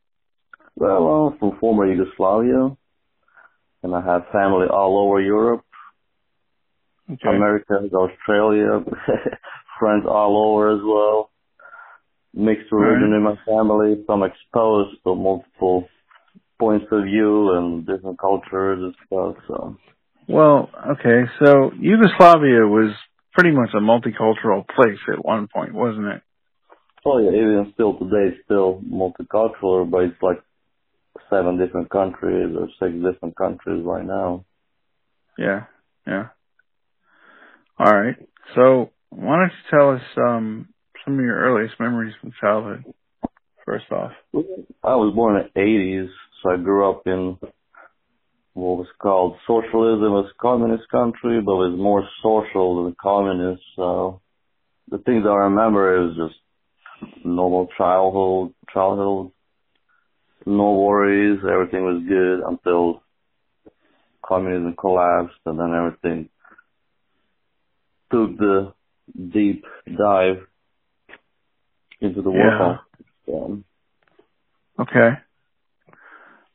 Well, 0.76 1.06
I'm 1.06 1.38
from 1.38 1.58
former 1.60 1.86
Yugoslavia, 1.86 2.74
and 3.82 3.94
I 3.94 4.00
have 4.00 4.22
family 4.32 4.68
all 4.72 5.06
over 5.06 5.20
Europe, 5.20 5.64
Okay. 7.12 7.28
America, 7.28 7.74
Australia, 7.92 8.82
friends 9.78 10.04
all 10.08 10.52
over 10.52 10.74
as 10.74 10.80
well. 10.82 11.30
Mixed 12.32 12.72
religion 12.72 13.10
Right. 13.10 13.16
in 13.16 13.22
my 13.22 13.36
family, 13.44 14.02
so 14.06 14.12
I'm 14.14 14.22
exposed 14.22 14.96
to 15.04 15.14
multiple 15.14 15.88
points 16.58 16.86
of 16.92 17.04
view 17.04 17.52
and 17.52 17.86
different 17.86 18.18
cultures 18.18 18.78
and 18.82 18.94
stuff. 19.06 19.36
So 19.48 19.76
Well, 20.30 20.70
okay, 20.92 21.28
so 21.42 21.72
Yugoslavia 21.76 22.64
was 22.64 22.94
pretty 23.32 23.50
much 23.50 23.70
a 23.74 23.80
multicultural 23.80 24.64
place 24.64 25.00
at 25.12 25.24
one 25.24 25.48
point, 25.52 25.74
wasn't 25.74 26.06
it? 26.06 26.22
Oh 27.04 27.18
yeah, 27.18 27.30
even 27.30 27.72
still 27.74 27.98
today, 27.98 28.36
it's 28.36 28.44
still 28.44 28.80
multicultural, 28.80 29.90
but 29.90 30.04
it's 30.04 30.22
like 30.22 30.40
seven 31.30 31.58
different 31.58 31.90
countries 31.90 32.54
or 32.56 32.68
six 32.78 32.94
different 33.02 33.36
countries 33.36 33.82
right 33.84 34.04
now. 34.04 34.44
Yeah, 35.36 35.64
yeah. 36.06 36.28
All 37.76 37.92
right. 37.92 38.14
So 38.54 38.90
why 39.08 39.36
don't 39.36 39.50
you 39.50 39.78
tell 39.78 39.90
us 39.96 40.02
um, 40.16 40.68
some 41.04 41.18
of 41.18 41.24
your 41.24 41.40
earliest 41.40 41.80
memories 41.80 42.14
from 42.20 42.30
childhood? 42.40 42.84
First 43.66 43.90
off. 43.90 44.12
I 44.32 44.94
was 44.94 45.12
born 45.12 45.40
in 45.40 45.48
the 45.52 45.60
80s, 45.60 46.08
so 46.40 46.52
I 46.52 46.56
grew 46.56 46.88
up 46.88 47.02
in 47.06 47.36
what 48.54 48.78
was 48.78 48.88
called 49.00 49.36
socialism. 49.46 50.12
Was 50.12 50.32
communist 50.40 50.88
country, 50.90 51.40
but 51.40 51.52
it 51.52 51.70
was 51.70 51.78
more 51.78 52.06
social 52.22 52.84
than 52.84 52.96
communist. 53.00 53.62
So 53.76 54.20
the 54.90 54.98
things 54.98 55.24
I 55.26 55.34
remember 55.34 56.08
is 56.08 56.16
just 56.16 57.24
normal 57.24 57.68
childhood, 57.78 58.54
childhood, 58.72 59.32
no 60.46 60.72
worries, 60.72 61.40
everything 61.50 61.84
was 61.84 62.02
good 62.08 62.40
until 62.46 63.02
communism 64.24 64.74
collapsed, 64.78 65.38
and 65.46 65.58
then 65.58 65.74
everything 65.74 66.28
took 68.10 68.36
the 68.36 68.72
deep 69.32 69.64
dive 69.86 70.46
into 72.00 72.22
the 72.22 72.30
Yeah. 73.26 73.56
Okay. 74.80 75.18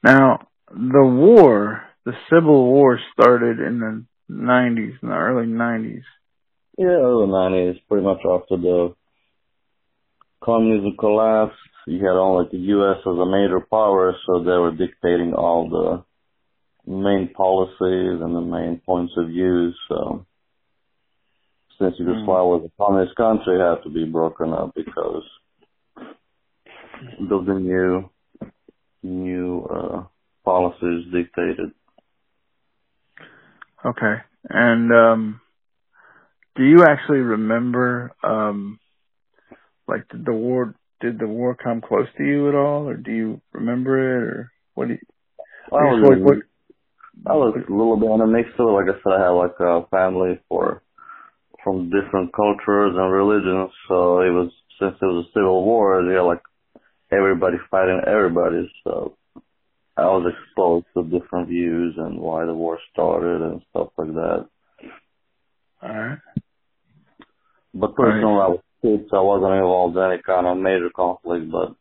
Now 0.03 0.47
the 0.71 1.05
war, 1.05 1.84
the 2.05 2.13
Civil 2.29 2.65
War, 2.65 2.99
started 3.13 3.59
in 3.59 3.79
the 3.79 4.05
'90s, 4.33 5.01
in 5.01 5.09
the 5.09 5.15
early 5.15 5.47
'90s. 5.47 6.03
Yeah, 6.77 6.87
early 6.87 7.27
nineties, 7.27 7.81
pretty 7.87 8.05
much 8.05 8.19
after 8.29 8.57
the 8.57 8.95
communism 10.43 10.95
collapsed. 10.99 11.57
You 11.87 11.99
had 11.99 12.17
only 12.17 12.49
the 12.51 12.57
U.S. 12.57 12.97
as 12.99 13.17
a 13.17 13.25
major 13.25 13.59
power, 13.69 14.15
so 14.25 14.39
they 14.39 14.57
were 14.57 14.75
dictating 14.75 15.33
all 15.33 15.69
the 15.69 16.91
main 16.91 17.29
policies 17.33 18.21
and 18.21 18.35
the 18.35 18.41
main 18.41 18.81
points 18.85 19.13
of 19.17 19.27
view. 19.27 19.71
So, 19.87 20.25
since 21.79 21.95
Yugoslavia 21.99 22.45
was 22.45 22.69
a 22.69 22.83
communist 22.83 23.15
country, 23.15 23.55
it 23.55 23.59
had 23.59 23.83
to 23.83 23.89
be 23.89 24.05
broken 24.05 24.51
up 24.53 24.73
because 24.75 25.23
of 27.31 27.45
the 27.45 27.53
new 27.53 28.09
new 29.03 29.63
uh, 29.65 30.03
policies 30.43 31.05
dictated. 31.13 31.71
Okay. 33.85 34.15
And 34.49 34.91
um, 34.91 35.41
do 36.55 36.63
you 36.63 36.83
actually 36.83 37.19
remember, 37.19 38.11
um, 38.23 38.79
like, 39.87 40.07
did 40.09 40.25
the 40.25 40.33
war 40.33 40.75
did 41.01 41.19
the 41.19 41.27
war 41.27 41.55
come 41.55 41.81
close 41.81 42.07
to 42.17 42.23
you 42.23 42.49
at 42.49 42.55
all, 42.55 42.87
or 42.87 42.95
do 42.95 43.11
you 43.11 43.41
remember 43.51 43.97
it, 43.97 44.23
or 44.23 44.51
what 44.73 44.87
do 44.87 44.93
you? 44.93 44.99
I 45.71 45.83
was, 45.83 46.01
like, 46.09 46.19
what, 46.19 46.37
I 47.27 47.35
was 47.35 47.55
a 47.55 47.71
little 47.71 47.97
bit 47.97 48.09
on 48.09 48.21
a 48.21 48.27
mix 48.27 48.49
of 48.57 48.67
it. 48.67 48.71
Like 48.71 48.85
I 48.85 48.97
said, 49.03 49.19
I 49.19 49.23
had 49.25 49.29
like 49.29 49.59
a 49.59 49.87
family 49.89 50.39
for 50.47 50.81
from 51.63 51.89
different 51.89 52.31
cultures 52.33 52.93
and 52.95 53.11
religions, 53.11 53.71
so 53.87 54.21
it 54.21 54.29
was 54.29 54.51
since 54.79 54.95
it 55.01 55.05
was 55.05 55.25
a 55.25 55.31
civil 55.33 55.65
war, 55.65 56.03
they 56.05 56.13
had 56.13 56.21
like 56.21 56.41
everybody 57.11 57.57
fighting 57.69 58.01
everybody. 58.07 58.71
So 58.83 59.17
I 59.97 60.03
was 60.05 60.33
exposed 60.33 60.85
to 60.93 61.03
different 61.03 61.47
views 61.47 61.95
and 61.97 62.19
why 62.19 62.45
the 62.45 62.53
war 62.53 62.79
started 62.91 63.41
and 63.41 63.61
stuff 63.69 63.89
like 63.97 64.13
that. 64.13 64.47
all 65.81 65.89
right. 65.89 66.17
But 67.73 67.95
personally, 67.95 68.41
I 68.41 68.47
was 68.47 68.59
kids, 68.81 69.03
so 69.09 69.17
I 69.17 69.21
wasn't 69.21 69.53
involved 69.53 69.97
in 69.97 70.03
any 70.03 70.21
kind 70.21 70.47
of 70.47 70.57
major 70.57 70.89
conflict. 70.95 71.51
But 71.51 71.75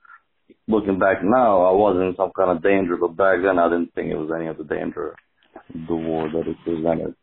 looking 0.69 0.99
back 0.99 1.19
now, 1.23 1.63
I 1.63 1.73
wasn't 1.73 2.09
in 2.11 2.17
some 2.17 2.33
kind 2.37 2.51
of 2.51 2.63
danger. 2.63 2.97
But 2.97 3.17
back 3.17 3.39
then, 3.43 3.59
I 3.59 3.69
didn't 3.69 3.95
think 3.95 4.11
it 4.11 4.17
was 4.17 4.31
any 4.35 4.47
of 4.49 4.59
the 4.59 4.65
danger, 4.65 5.15
the 5.89 5.95
war 5.95 6.29
that 6.31 6.49
it 6.49 6.57
presented. 6.65 7.15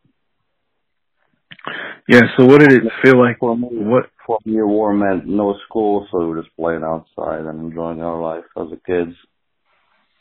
Yeah. 2.07 2.21
So 2.37 2.45
what 2.45 2.59
did 2.61 2.71
it 2.71 2.91
feel 3.03 3.19
like? 3.19 3.39
For 3.39 3.55
me, 3.57 3.67
What? 3.71 4.09
for 4.25 4.39
me, 4.45 4.61
war 4.61 4.93
meant 4.93 5.25
no 5.27 5.55
school, 5.67 6.07
so 6.11 6.19
we 6.19 6.25
were 6.25 6.41
just 6.41 6.55
playing 6.55 6.83
outside 6.83 7.45
and 7.45 7.59
enjoying 7.59 8.01
our 8.01 8.21
life 8.21 8.45
as 8.57 8.67
a 8.71 8.77
kids. 8.85 9.15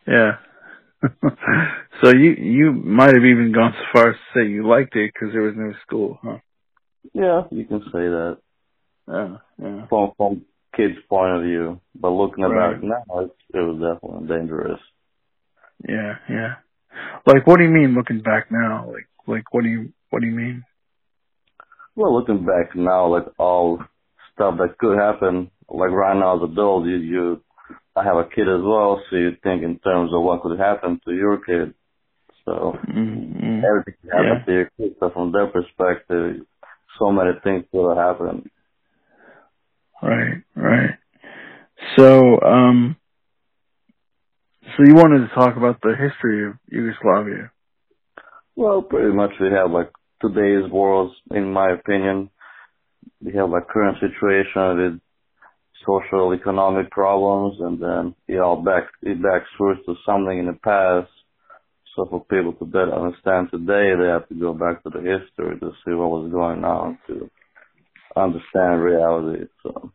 Yeah. 0.06 0.32
So 2.02 2.10
you 2.14 2.30
you 2.38 2.72
might 2.72 3.14
have 3.14 3.24
even 3.24 3.52
gone 3.54 3.72
so 3.76 3.84
far 3.92 4.10
as 4.10 4.16
to 4.16 4.40
say 4.40 4.48
you 4.48 4.66
liked 4.68 4.94
it 4.96 5.12
because 5.12 5.32
there 5.32 5.42
was 5.42 5.54
no 5.56 5.72
school, 5.86 6.18
huh? 6.22 6.38
Yeah, 7.14 7.42
you 7.50 7.64
can 7.64 7.80
say 7.84 8.04
that 8.16 8.38
Yeah. 9.08 9.36
Yeah. 9.62 9.86
from 9.88 10.12
from 10.16 10.42
kids' 10.76 10.98
point 11.08 11.36
of 11.36 11.42
view. 11.42 11.80
But 11.94 12.10
looking 12.10 12.44
Right. 12.44 12.74
back 12.74 12.82
now, 12.82 13.20
it, 13.20 13.30
it 13.54 13.60
was 13.60 13.80
definitely 13.80 14.28
dangerous. 14.28 14.80
Yeah. 15.88 16.14
Yeah. 16.28 16.54
Like, 17.26 17.46
what 17.46 17.56
do 17.58 17.64
you 17.64 17.70
mean 17.70 17.94
looking 17.94 18.20
back 18.20 18.50
now? 18.50 18.86
Like, 18.92 19.08
like 19.26 19.44
what 19.52 19.62
do 19.64 19.70
you 19.70 19.92
what 20.10 20.20
do 20.20 20.26
you 20.26 20.34
mean? 20.34 20.64
Well, 21.96 22.14
looking 22.14 22.44
back 22.44 22.74
now, 22.76 23.06
like 23.08 23.26
all 23.38 23.82
stuff 24.34 24.58
that 24.58 24.78
could 24.78 24.98
happen, 24.98 25.50
like 25.68 25.90
right 25.90 26.16
now 26.16 26.36
as 26.36 26.50
adult, 26.50 26.86
you, 26.86 26.96
you, 26.96 27.42
I 27.96 28.04
have 28.04 28.16
a 28.16 28.24
kid 28.24 28.48
as 28.48 28.62
well, 28.62 29.02
so 29.10 29.16
you 29.16 29.32
think 29.42 29.62
in 29.62 29.78
terms 29.80 30.12
of 30.14 30.22
what 30.22 30.42
could 30.42 30.58
happen 30.58 31.00
to 31.06 31.12
your 31.14 31.38
kid. 31.44 31.74
So 32.44 32.76
Mm-hmm. 32.88 33.64
everything 33.64 33.94
can 34.00 34.10
happen 34.10 34.38
Yeah. 34.38 34.44
to 34.44 34.52
your 34.52 34.70
kid. 34.76 34.96
So 35.00 35.10
from 35.10 35.32
their 35.32 35.46
perspective, 35.48 36.46
so 36.98 37.10
many 37.12 37.32
things 37.42 37.64
could 37.70 37.88
have 37.88 37.96
happened. 37.96 38.50
Right. 40.02 40.42
Right. 40.54 40.98
So, 41.96 42.40
um, 42.42 42.96
so 44.62 44.84
you 44.84 44.94
wanted 44.94 45.28
to 45.28 45.34
talk 45.34 45.56
about 45.56 45.80
the 45.82 45.94
history 45.96 46.46
of 46.48 46.54
Yugoslavia? 46.68 47.50
Well, 48.56 48.82
pretty 48.82 49.12
much 49.12 49.30
we 49.40 49.48
have 49.50 49.70
like 49.70 49.90
today's 50.20 50.70
world, 50.70 51.14
in 51.30 51.52
my 51.52 51.70
opinion, 51.72 52.30
we 53.22 53.32
have 53.34 53.50
like 53.50 53.68
current 53.68 53.98
situation 54.00 54.76
with 54.78 55.00
social 55.86 56.32
economic 56.34 56.90
problems 56.90 57.56
and 57.60 57.80
then 57.80 58.14
it 58.28 58.38
all 58.38 58.62
back, 58.62 58.84
it 59.02 59.22
backs 59.22 59.48
first 59.58 59.80
to 59.86 59.94
something 60.06 60.38
in 60.38 60.46
the 60.46 60.58
past. 60.64 61.10
So 61.96 62.06
for 62.08 62.24
people 62.24 62.52
to 62.54 62.64
better 62.64 62.94
understand 62.94 63.48
today, 63.50 63.92
they 63.98 64.08
have 64.08 64.28
to 64.28 64.34
go 64.34 64.54
back 64.54 64.82
to 64.84 64.90
the 64.90 65.00
history 65.00 65.58
to 65.58 65.72
see 65.84 65.92
what 65.92 66.10
was 66.10 66.30
going 66.30 66.64
on 66.64 66.98
to 67.08 67.30
understand 68.16 68.82
reality. 68.82 69.46
So 69.62 69.92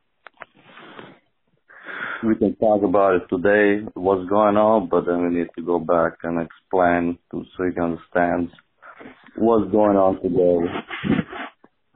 we 2.25 2.35
can 2.35 2.55
talk 2.55 2.83
about 2.83 3.15
it 3.15 3.23
today, 3.29 3.85
what's 3.93 4.27
going 4.29 4.57
on, 4.57 4.89
but 4.89 5.05
then 5.05 5.23
we 5.23 5.37
need 5.39 5.47
to 5.57 5.63
go 5.63 5.79
back 5.79 6.13
and 6.23 6.41
explain 6.41 7.17
to 7.31 7.45
so 7.55 7.63
you 7.63 7.71
can 7.71 7.97
understand 7.97 8.49
what's 9.37 9.71
going 9.71 9.97
on 9.97 10.21
today. 10.21 10.71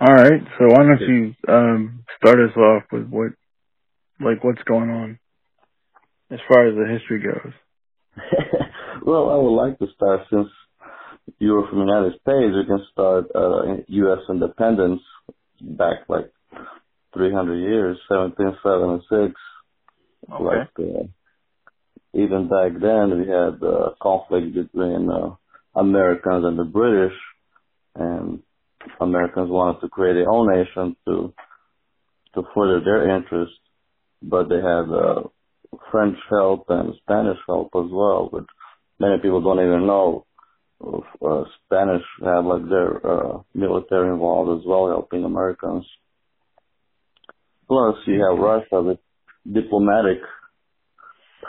All 0.01 0.15
right. 0.15 0.41
So 0.57 0.65
why 0.67 0.83
don't 0.83 1.01
you 1.01 1.33
um, 1.47 2.05
start 2.17 2.39
us 2.39 2.55
off 2.55 2.83
with 2.91 3.07
what, 3.09 3.31
like, 4.19 4.43
what's 4.43 4.63
going 4.63 4.89
on 4.89 5.19
as 6.31 6.39
far 6.47 6.67
as 6.67 6.75
the 6.75 6.91
history 6.91 7.21
goes? 7.21 7.53
well, 9.05 9.29
I 9.29 9.35
would 9.35 9.55
like 9.55 9.79
to 9.79 9.87
start 9.95 10.21
since 10.29 10.47
you're 11.37 11.67
from 11.67 11.79
the 11.79 11.85
United 11.85 12.13
States, 12.21 12.55
you 12.55 12.65
can 12.65 12.85
start 12.91 13.25
uh, 13.35 13.83
U.S. 13.87 14.19
independence 14.29 15.01
back 15.61 16.07
like 16.07 16.31
300 17.13 17.55
years, 17.55 17.97
1776. 18.07 19.33
Okay. 20.31 20.43
Like 20.43 20.69
uh, 20.79 21.07
even 22.13 22.49
back 22.49 22.79
then, 22.79 23.19
we 23.19 23.27
had 23.27 23.61
uh, 23.63 23.91
conflict 24.01 24.53
between 24.53 25.09
uh, 25.09 25.35
Americans 25.75 26.45
and 26.45 26.57
the 26.57 26.63
British, 26.63 27.17
and 27.95 28.41
Americans 28.99 29.49
wanted 29.49 29.81
to 29.81 29.89
create 29.89 30.13
their 30.13 30.29
own 30.29 30.47
nation 30.49 30.95
to 31.07 31.33
to 32.35 32.43
further 32.53 32.79
their 32.79 33.17
interest, 33.17 33.53
but 34.21 34.49
they 34.49 34.61
have 34.61 34.91
uh, 34.91 35.21
French 35.91 36.17
help 36.29 36.65
and 36.69 36.93
Spanish 37.03 37.37
help 37.47 37.69
as 37.75 37.89
well, 37.91 38.29
which 38.31 38.45
many 38.99 39.17
people 39.17 39.41
don't 39.41 39.65
even 39.65 39.87
know. 39.87 40.25
Uh, 40.81 41.43
Spanish 41.65 42.03
have 42.23 42.45
like 42.45 42.67
their 42.69 43.05
uh, 43.05 43.39
military 43.53 44.09
involved 44.11 44.61
as 44.61 44.65
well, 44.65 44.87
helping 44.87 45.25
Americans. 45.25 45.85
Plus, 47.67 47.95
you 48.07 48.23
have 48.23 48.39
Russia 48.39 48.81
with 48.81 48.99
diplomatic 49.51 50.19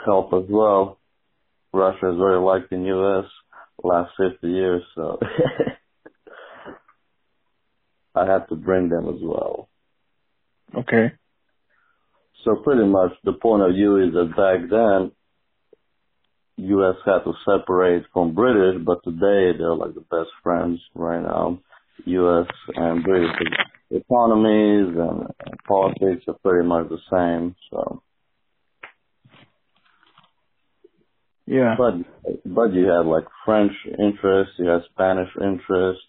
help 0.05 0.33
as 0.33 0.43
well. 0.49 0.99
Russia 1.73 2.11
is 2.11 2.17
very 2.17 2.39
liked 2.39 2.71
in 2.71 2.85
U.S. 2.85 3.25
last 3.83 4.11
50 4.17 4.47
years, 4.47 4.83
so 4.95 5.19
I 8.15 8.25
have 8.25 8.47
to 8.49 8.55
bring 8.55 8.89
them 8.89 9.07
as 9.07 9.21
well. 9.21 9.69
Okay. 10.75 11.13
So 12.43 12.55
pretty 12.55 12.85
much 12.85 13.11
the 13.23 13.33
point 13.33 13.63
of 13.63 13.73
view 13.73 13.97
is 13.97 14.13
that 14.13 14.35
back 14.35 14.69
then, 14.69 15.11
U.S. 16.57 16.95
had 17.05 17.23
to 17.23 17.33
separate 17.45 18.03
from 18.13 18.35
British, 18.35 18.81
but 18.85 19.03
today 19.03 19.57
they're 19.57 19.75
like 19.75 19.93
the 19.93 20.01
best 20.01 20.29
friends 20.43 20.79
right 20.95 21.21
now. 21.21 21.59
U.S. 22.05 22.47
and 22.75 23.03
British 23.03 23.31
economies 23.91 24.95
and, 24.97 25.27
politics 25.67 26.23
are 26.27 26.35
pretty 26.43 26.67
much 26.67 26.89
the 26.89 26.97
same. 27.11 27.55
So, 27.69 28.01
Yeah. 31.45 31.75
but 31.77 31.93
but 32.45 32.73
you 32.73 32.87
had 32.87 33.05
like 33.05 33.25
French 33.45 33.71
interest, 33.99 34.51
you 34.57 34.67
had 34.67 34.81
Spanish 34.93 35.29
interest, 35.39 36.01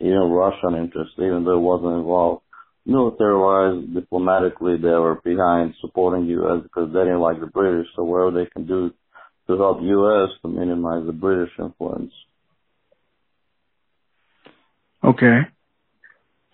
even 0.00 0.30
Russian 0.30 0.74
interest, 0.74 1.12
even 1.18 1.44
though 1.44 1.58
it 1.58 1.60
wasn't 1.60 1.96
involved 1.96 2.42
military-wise, 2.88 3.84
diplomatically, 3.94 4.76
they 4.78 4.88
were 4.88 5.20
behind 5.22 5.74
supporting 5.80 6.26
U.S. 6.26 6.62
because 6.62 6.92
they 6.92 7.00
didn't 7.00 7.20
like 7.20 7.38
the 7.40 7.46
British. 7.46 7.86
So 7.94 8.02
whatever 8.04 8.32
they 8.44 8.50
can 8.50 8.66
do 8.66 8.92
to 9.46 9.56
help 9.56 9.82
U.S. 9.82 10.30
to 10.42 10.48
minimize 10.48 11.06
the 11.06 11.12
British 11.12 11.52
influence. 11.58 12.12
Okay. 15.04 15.40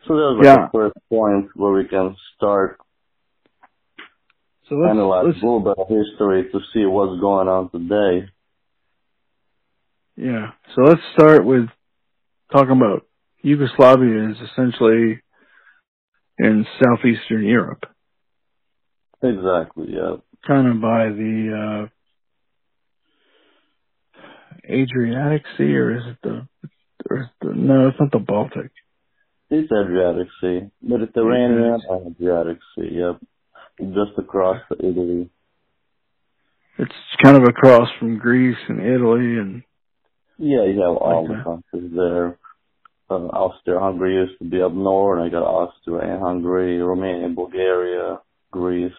So 0.06 0.14
that 0.14 0.34
was 0.36 0.36
like 0.38 0.44
Yeah. 0.44 0.66
the 0.66 0.70
first 0.72 0.96
point 1.08 1.50
where 1.56 1.72
we 1.72 1.86
can 1.88 2.16
start 2.36 2.78
So 4.68 4.74
let's, 4.76 4.90
analyze 4.92 5.24
let's 5.28 5.42
a 5.42 5.46
little 5.46 5.60
bit 5.60 5.78
of 5.78 5.88
history 5.88 6.50
to 6.52 6.60
see 6.72 6.84
what's 6.84 7.20
going 7.20 7.48
on 7.48 7.70
today. 7.70 8.28
yeah. 10.16 10.52
So 10.74 10.82
let's 10.82 11.00
start 11.14 11.44
with 11.44 11.68
talking 12.52 12.76
about 12.76 13.06
Yugoslavia 13.42 14.30
is 14.30 14.36
essentially 14.50 15.20
in 16.38 16.66
southeastern 16.82 17.44
Europe, 17.44 17.84
Exactly, 19.22 19.86
yeah. 19.90 20.16
kind 20.46 20.68
of 20.68 20.80
by 20.80 21.08
the 21.08 21.86
uh, 21.88 21.90
Adriatic 24.70 25.42
Sea, 25.56 25.74
or 25.76 25.96
is 25.96 26.02
it 26.06 26.16
the? 26.22 26.46
Or 27.10 27.20
is 27.22 27.26
the 27.40 27.54
no, 27.54 27.88
it's 27.88 28.00
not 28.00 28.12
the 28.12 28.18
Baltic. 28.18 28.70
It's 29.50 29.70
Adriatic 29.72 30.28
Sea, 30.40 30.70
but 30.82 31.00
Mediterranean 31.00 31.80
and 31.88 32.16
Adriatic 32.16 32.58
Sea, 32.74 32.88
yep. 32.92 33.20
Just 33.80 34.18
across 34.18 34.60
Italy. 34.78 35.28
It's 36.78 36.92
kind 37.22 37.36
of 37.36 37.44
across 37.44 37.88
from 37.98 38.18
Greece 38.18 38.56
and 38.68 38.80
Italy, 38.80 39.38
and 39.38 39.62
Yeah, 40.38 40.64
you 40.64 40.80
have 40.80 40.96
all 40.96 41.24
Okay. 41.24 41.34
the 41.38 41.44
countries 41.44 41.92
there. 41.94 42.38
Uh, 43.10 43.14
Austria-Hungary 43.14 44.14
used 44.14 44.38
to 44.38 44.44
be 44.48 44.62
up 44.62 44.72
north, 44.72 45.20
I 45.20 45.28
got 45.28 45.42
Austria 45.42 46.00
and 46.00 46.22
Hungary, 46.22 46.78
Romania, 46.78 47.28
Bulgaria, 47.28 48.20
Greece, 48.50 48.92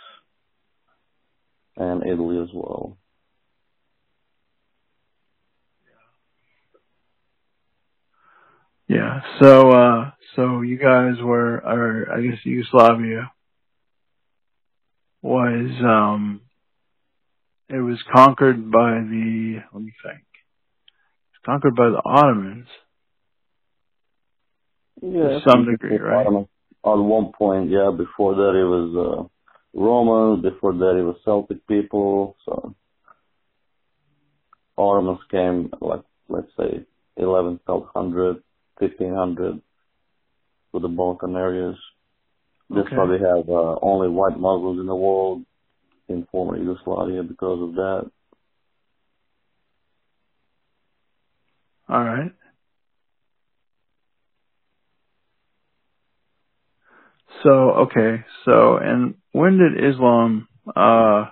and 1.75 2.03
Italy 2.05 2.39
as 2.41 2.49
well. 2.53 2.97
yeah. 8.87 9.21
So, 9.41 9.71
uh, 9.71 10.11
so 10.35 10.61
you 10.61 10.77
guys 10.77 11.15
were, 11.21 11.57
or 11.57 12.11
I 12.11 12.21
guess 12.21 12.39
Yugoslavia 12.43 13.31
was, 15.21 15.71
um, 15.83 16.41
it 17.69 17.79
was 17.79 17.97
conquered 18.13 18.71
by 18.71 18.99
the. 18.99 19.61
Let 19.73 19.81
me 19.81 19.91
think. 20.03 20.23
Conquered 21.45 21.75
by 21.75 21.89
the 21.89 22.01
Ottomans. 22.03 22.67
Yeah, 25.11 25.39
some 25.47 25.65
degree, 25.69 25.97
right? 25.97 26.25
On, 26.25 26.47
on 26.83 27.07
one 27.07 27.31
point, 27.37 27.69
yeah. 27.69 27.91
Before 27.95 28.35
that, 28.35 28.55
it 28.55 28.65
was 28.65 28.89
uh, 28.95 29.79
Romans. 29.79 30.41
Before 30.41 30.73
that, 30.73 30.97
it 30.97 31.03
was 31.03 31.17
Celtic 31.23 31.65
people. 31.67 32.35
So 32.45 32.75
Ottomans 34.77 35.19
came, 35.29 35.71
like 35.81 36.01
let's 36.27 36.49
say, 36.57 36.85
1100, 37.15 38.43
1500 38.79 39.61
to 40.73 40.79
the 40.79 40.87
Balkan 40.87 41.35
areas. 41.35 41.75
That's 42.69 42.87
Okay. 42.87 42.95
why 42.95 43.05
we 43.05 43.19
have 43.19 43.47
uh, 43.47 43.77
only 43.81 44.09
white 44.09 44.39
Muslims 44.39 44.79
in 44.79 44.87
the 44.87 44.95
world 44.95 45.43
in 46.09 46.25
former 46.31 46.57
Yugoslavia 46.57 47.23
because 47.23 47.61
of 47.61 47.75
that. 47.75 48.11
All 51.87 52.03
right. 52.03 52.31
So 57.45 57.51
okay, 57.51 58.25
so 58.43 58.77
and 58.77 59.13
when 59.31 59.59
did 59.59 59.77
Islam 59.93 60.47
uh 60.75 61.25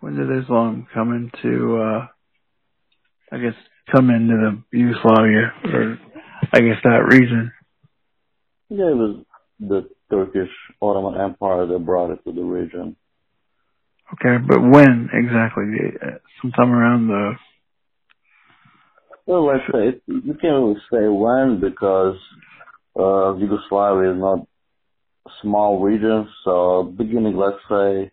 when 0.00 0.16
did 0.16 0.42
Islam 0.42 0.88
come 0.92 1.12
into 1.12 1.76
uh 1.76 2.06
I 3.30 3.38
guess 3.38 3.54
come 3.94 4.10
into 4.10 4.34
the 4.34 4.76
Yugoslavia 4.76 5.52
or 5.72 5.98
I 6.52 6.60
guess 6.60 6.78
that 6.82 7.06
region? 7.08 7.52
Yeah, 8.68 8.90
it 8.90 8.96
was 8.96 9.24
the 9.60 9.88
Turkish 10.10 10.50
Ottoman 10.82 11.20
Empire 11.20 11.66
that 11.66 11.78
brought 11.86 12.10
it 12.10 12.18
to 12.24 12.32
the 12.32 12.42
region. 12.42 12.96
Okay, 14.14 14.42
but 14.44 14.60
when 14.60 15.08
exactly? 15.12 15.64
Sometime 16.42 16.72
around 16.72 17.06
the 17.06 17.34
Well, 19.26 19.46
let's 19.46 19.62
say 19.72 20.00
you 20.08 20.34
can't 20.34 20.42
really 20.42 20.80
say 20.90 21.06
when 21.06 21.60
because 21.60 22.16
uh, 22.98 23.34
Yugoslavia 23.36 24.12
is 24.12 24.18
not 24.18 24.46
small 25.42 25.80
region. 25.80 26.28
So 26.44 26.94
beginning, 26.96 27.36
let's 27.36 27.56
say, 27.68 28.10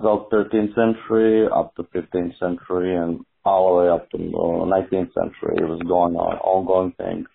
12th, 0.00 0.30
13th 0.30 0.74
century 0.74 1.46
up 1.54 1.74
to 1.76 1.82
15th 1.84 2.38
century 2.38 2.96
and 2.96 3.20
all 3.44 3.76
the 3.76 3.82
way 3.82 3.88
up 3.88 4.10
to 4.10 4.16
uh, 4.16 4.64
19th 4.66 5.12
century, 5.14 5.56
it 5.58 5.68
was 5.68 5.80
going 5.86 6.16
on, 6.16 6.38
ongoing 6.38 6.92
thing. 6.92 7.26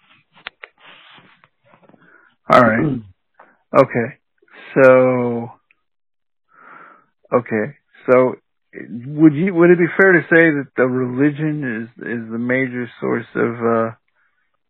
all 2.52 2.62
right. 2.62 3.02
Okay. 3.76 4.18
So 4.76 5.50
okay. 7.34 7.76
So 8.10 8.36
would 8.74 9.34
you 9.34 9.54
would 9.54 9.72
it 9.72 9.78
be 9.78 9.88
fair 10.00 10.14
to 10.14 10.22
say 10.22 10.50
that 10.56 10.68
the 10.78 10.86
religion 10.86 11.84
is 11.84 11.90
is 12.02 12.32
the 12.32 12.38
major 12.38 12.90
source 13.02 13.26
of 13.36 13.56
uh 13.56 13.92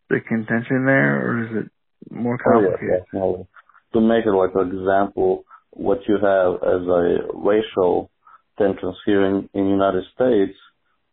the 0.10 0.20
contention 0.28 0.86
there 0.86 1.26
or 1.26 1.43
is 1.43 1.65
it 1.65 1.72
more 2.13 2.38
Oh, 2.46 2.60
yeah, 2.62 2.67
complicated? 2.70 3.04
definitely. 3.06 3.48
To 3.93 4.02
make 4.02 4.26
it 4.26 4.32
like 4.32 4.56
an 4.56 4.67
example, 4.78 5.46
what 5.72 6.00
you 6.08 6.15
have 6.15 6.56
as 6.63 6.88
a 6.88 7.17
racial 7.34 8.10
tensions 8.58 8.96
here 9.06 9.26
in, 9.26 9.50
in 9.54 9.67
United 9.70 10.04
States, 10.15 10.58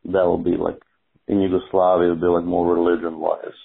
that 0.05 0.25
will 0.25 0.43
be 0.43 0.57
like 0.57 0.79
in 1.29 1.41
Yugoslavia, 1.41 2.09
it 2.09 2.11
would 2.11 2.21
be 2.21 2.27
like 2.27 2.45
more 2.45 2.75
religion 2.75 3.19
wise. 3.19 3.59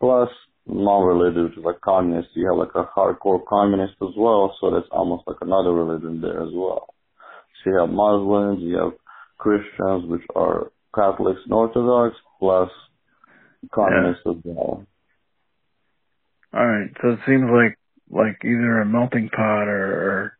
Plus 0.00 0.28
non-religious, 0.66 1.56
like 1.64 1.80
communist. 1.80 2.28
You 2.34 2.48
have 2.48 2.58
like 2.58 2.74
a 2.74 2.88
hardcore 2.96 3.44
communist 3.46 3.94
as 4.02 4.14
well, 4.16 4.54
so 4.60 4.70
that's 4.70 4.88
almost 4.90 5.24
like 5.26 5.36
another 5.40 5.72
religion 5.72 6.20
there 6.20 6.42
as 6.42 6.50
well. 6.52 6.86
So 7.64 7.70
you 7.70 7.78
have 7.78 7.90
Muslims, 7.90 8.60
you 8.62 8.76
have 8.76 8.92
Christians, 9.38 10.08
which 10.10 10.22
are 10.34 10.70
Catholics 10.94 11.40
and 11.44 11.52
Orthodox, 11.52 12.16
plus 12.38 12.70
communists 13.72 14.22
as 14.26 14.36
well. 14.44 14.84
All 16.52 16.66
right. 16.66 16.90
So 17.00 17.10
it 17.10 17.20
seems 17.26 17.44
like 17.50 17.78
like 18.10 18.38
either 18.44 18.80
a 18.80 18.86
melting 18.86 19.28
pot 19.28 19.68
or, 19.68 19.86
or 19.94 20.38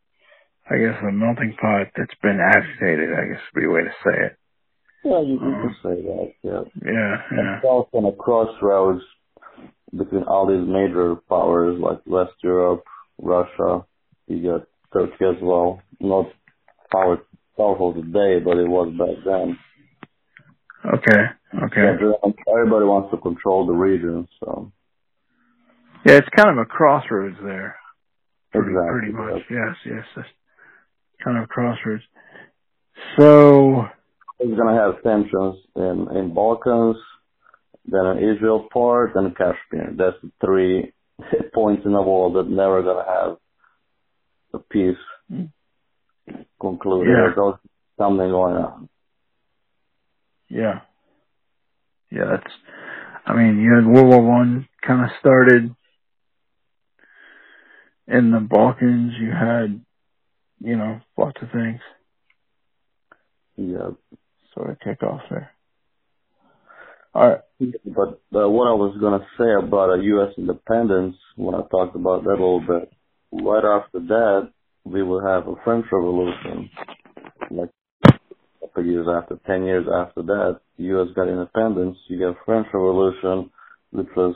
I 0.69 0.77
guess 0.77 1.01
a 1.01 1.11
melting 1.11 1.55
pot 1.59 1.87
that's 1.95 2.15
been 2.21 2.39
agitated, 2.39 3.09
I 3.13 3.27
guess 3.31 3.41
would 3.53 3.61
be 3.61 3.67
a 3.67 3.69
way 3.69 3.83
to 3.83 3.95
say 4.03 4.25
it. 4.25 4.37
Yeah, 5.03 5.21
you, 5.21 5.33
you 5.33 5.39
can 5.39 5.49
um, 5.49 5.75
say 5.81 6.01
that. 6.01 6.31
Yeah. 6.43 6.61
Yeah, 6.83 7.15
yeah. 7.31 7.57
It's 7.57 7.65
also 7.65 7.89
on 7.93 8.05
a 8.05 8.11
crossroads 8.11 9.03
between 9.97 10.23
all 10.23 10.47
these 10.47 10.67
major 10.67 11.15
powers 11.27 11.79
like 11.79 12.01
West 12.05 12.33
Europe, 12.43 12.83
Russia. 13.17 13.85
You 14.27 14.51
got 14.51 14.67
Turkey 14.93 15.25
as 15.25 15.41
well. 15.41 15.81
Not 15.99 16.27
power, 16.91 17.19
powerful 17.57 17.93
today, 17.93 18.39
but 18.43 18.57
it 18.57 18.67
was 18.67 18.93
back 18.97 19.23
then. 19.25 19.57
Okay, 20.93 21.23
okay. 21.55 21.81
Everybody 21.81 22.85
wants 22.85 23.11
to 23.11 23.17
control 23.17 23.65
the 23.65 23.73
region, 23.73 24.27
so. 24.39 24.71
Yeah, 26.05 26.13
it's 26.13 26.29
kind 26.35 26.49
of 26.49 26.57
a 26.57 26.65
crossroads 26.65 27.37
there. 27.43 27.75
Pretty, 28.51 28.71
Exactly, 28.71 28.99
pretty 28.99 29.13
much. 29.13 29.41
Yes, 29.49 29.75
yes. 29.85 30.03
That's 30.15 30.27
kind 31.23 31.37
of 31.37 31.43
a 31.43 31.47
crossroads. 31.47 32.03
So, 33.17 33.85
It's 34.39 34.57
gonna 34.57 34.75
have 34.75 35.01
tensions 35.03 35.57
in 35.75 36.07
in 36.17 36.33
Balkans, 36.33 36.97
then 37.85 38.05
an 38.05 38.17
Israel 38.17 38.67
part, 38.73 39.15
and 39.15 39.35
Kashmir. 39.35 39.93
That's 39.95 40.17
the 40.23 40.31
three 40.43 40.91
points 41.53 41.85
in 41.85 41.93
the 41.93 42.01
world 42.01 42.35
that 42.35 42.49
never 42.49 42.81
gonna 42.81 43.05
have 43.05 43.37
a 44.53 44.59
peace 44.59 44.97
concluded. 46.59 47.11
Yeah. 47.11 47.33
There's 47.35 47.55
something 47.97 48.29
going 48.29 48.55
on. 48.55 48.89
yeah. 50.49 50.81
Yeah, 52.11 52.25
that's, 52.31 52.53
I 53.25 53.33
mean, 53.33 53.59
you 53.61 53.73
had 53.73 53.85
World 53.85 54.07
War 54.07 54.21
One 54.21 54.67
kind 54.85 55.03
of 55.03 55.09
started 55.19 55.73
in 58.07 58.31
the 58.31 58.39
Balkans. 58.39 59.13
You 59.19 59.31
had, 59.31 59.81
you 60.59 60.75
know, 60.75 60.99
lots 61.17 61.41
of 61.41 61.49
things 61.51 61.79
Yeah. 63.55 63.91
sort 64.53 64.71
of 64.71 64.79
kick 64.79 65.01
off 65.03 65.21
there. 65.29 65.51
All 67.13 67.29
right. 67.29 67.41
But 67.85 68.21
uh, 68.33 68.49
what 68.49 68.67
I 68.67 68.73
was 68.73 68.97
gonna 68.99 69.25
say 69.37 69.53
about 69.53 70.01
U.S. 70.01 70.33
independence, 70.37 71.15
when 71.35 71.55
I 71.55 71.61
talked 71.69 71.95
about 71.95 72.23
that 72.23 72.29
a 72.29 72.31
little 72.31 72.61
bit, 72.65 72.91
right 73.31 73.63
after 73.63 73.99
that, 73.99 74.51
we 74.85 75.03
will 75.03 75.21
have 75.25 75.47
a 75.47 75.55
French 75.63 75.85
Revolution. 75.91 76.69
Like 77.49 77.69
couple 78.73 78.89
years 78.89 79.07
after, 79.07 79.39
ten 79.45 79.63
years 79.65 79.85
after 79.93 80.21
that, 80.23 80.59
the 80.77 80.83
U.S. 80.85 81.07
got 81.15 81.27
independence. 81.27 81.97
You 82.07 82.17
get 82.17 82.43
French 82.45 82.67
Revolution, 82.73 83.49
which 83.91 84.07
was 84.15 84.35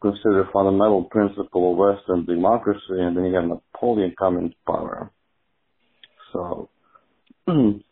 considered 0.00 0.42
a 0.48 0.52
fundamental 0.52 1.04
principle 1.04 1.72
of 1.72 1.78
Western 1.78 2.26
democracy, 2.26 2.80
and 2.90 3.16
then 3.16 3.24
you 3.24 3.34
have 3.34 3.44
Napoleon 3.44 4.14
coming 4.18 4.50
to 4.50 4.56
power. 4.66 5.10
So 6.32 6.68
around 7.46 7.82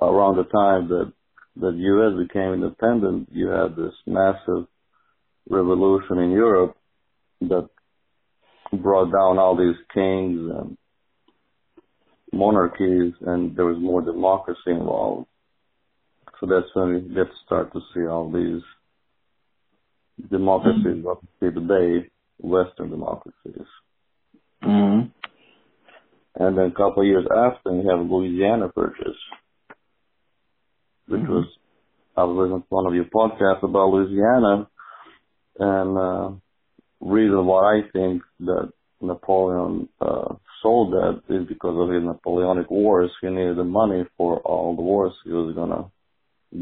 the 0.00 0.44
time 0.44 0.88
that 0.88 1.12
the 1.56 1.70
U.S. 1.70 2.28
became 2.28 2.54
independent, 2.54 3.28
you 3.32 3.48
had 3.48 3.76
this 3.76 3.92
massive 4.06 4.66
revolution 5.48 6.18
in 6.18 6.30
Europe 6.30 6.76
that 7.42 7.68
brought 8.72 9.12
down 9.12 9.38
all 9.38 9.56
these 9.56 9.76
kings 9.92 10.38
and 10.38 10.76
monarchies, 12.32 13.14
and 13.26 13.56
there 13.56 13.66
was 13.66 13.78
more 13.80 14.02
democracy 14.02 14.60
involved. 14.68 15.26
So 16.38 16.46
that's 16.46 16.66
when 16.74 16.94
we 16.94 17.00
get 17.00 17.26
to 17.26 17.36
start 17.44 17.72
to 17.72 17.80
see 17.94 18.06
all 18.06 18.30
these 18.30 18.62
democracies 20.30 21.02
what 21.02 21.18
we 21.22 21.28
see 21.40 21.54
today, 21.54 22.08
Western 22.38 22.90
democracies. 22.90 23.66
Mm-hmm. 24.62 25.08
And 26.36 26.58
then 26.58 26.66
a 26.66 26.70
couple 26.70 27.02
of 27.02 27.06
years 27.06 27.26
after, 27.30 27.72
we 27.72 27.86
have 27.88 28.06
Louisiana 28.06 28.68
Purchase, 28.68 29.18
which 31.08 31.22
was, 31.28 31.46
I 32.16 32.24
was 32.24 32.36
listening 32.36 32.62
to 32.62 32.66
one 32.68 32.86
of 32.86 32.94
your 32.94 33.04
podcasts 33.04 33.62
about 33.62 33.90
Louisiana, 33.90 34.68
and 35.58 35.98
uh, 35.98 36.30
reason 37.00 37.44
why 37.46 37.78
I 37.78 37.80
think 37.92 38.22
that 38.40 38.72
Napoleon 39.00 39.88
uh, 40.00 40.34
sold 40.62 40.92
that 40.92 41.22
is 41.28 41.46
because 41.46 41.76
of 41.78 41.94
his 41.94 42.04
Napoleonic 42.04 42.70
Wars. 42.70 43.10
He 43.20 43.28
needed 43.28 43.56
the 43.56 43.64
money 43.64 44.04
for 44.16 44.38
all 44.40 44.76
the 44.76 44.82
wars 44.82 45.12
he 45.24 45.30
was 45.32 45.54
gonna 45.54 45.90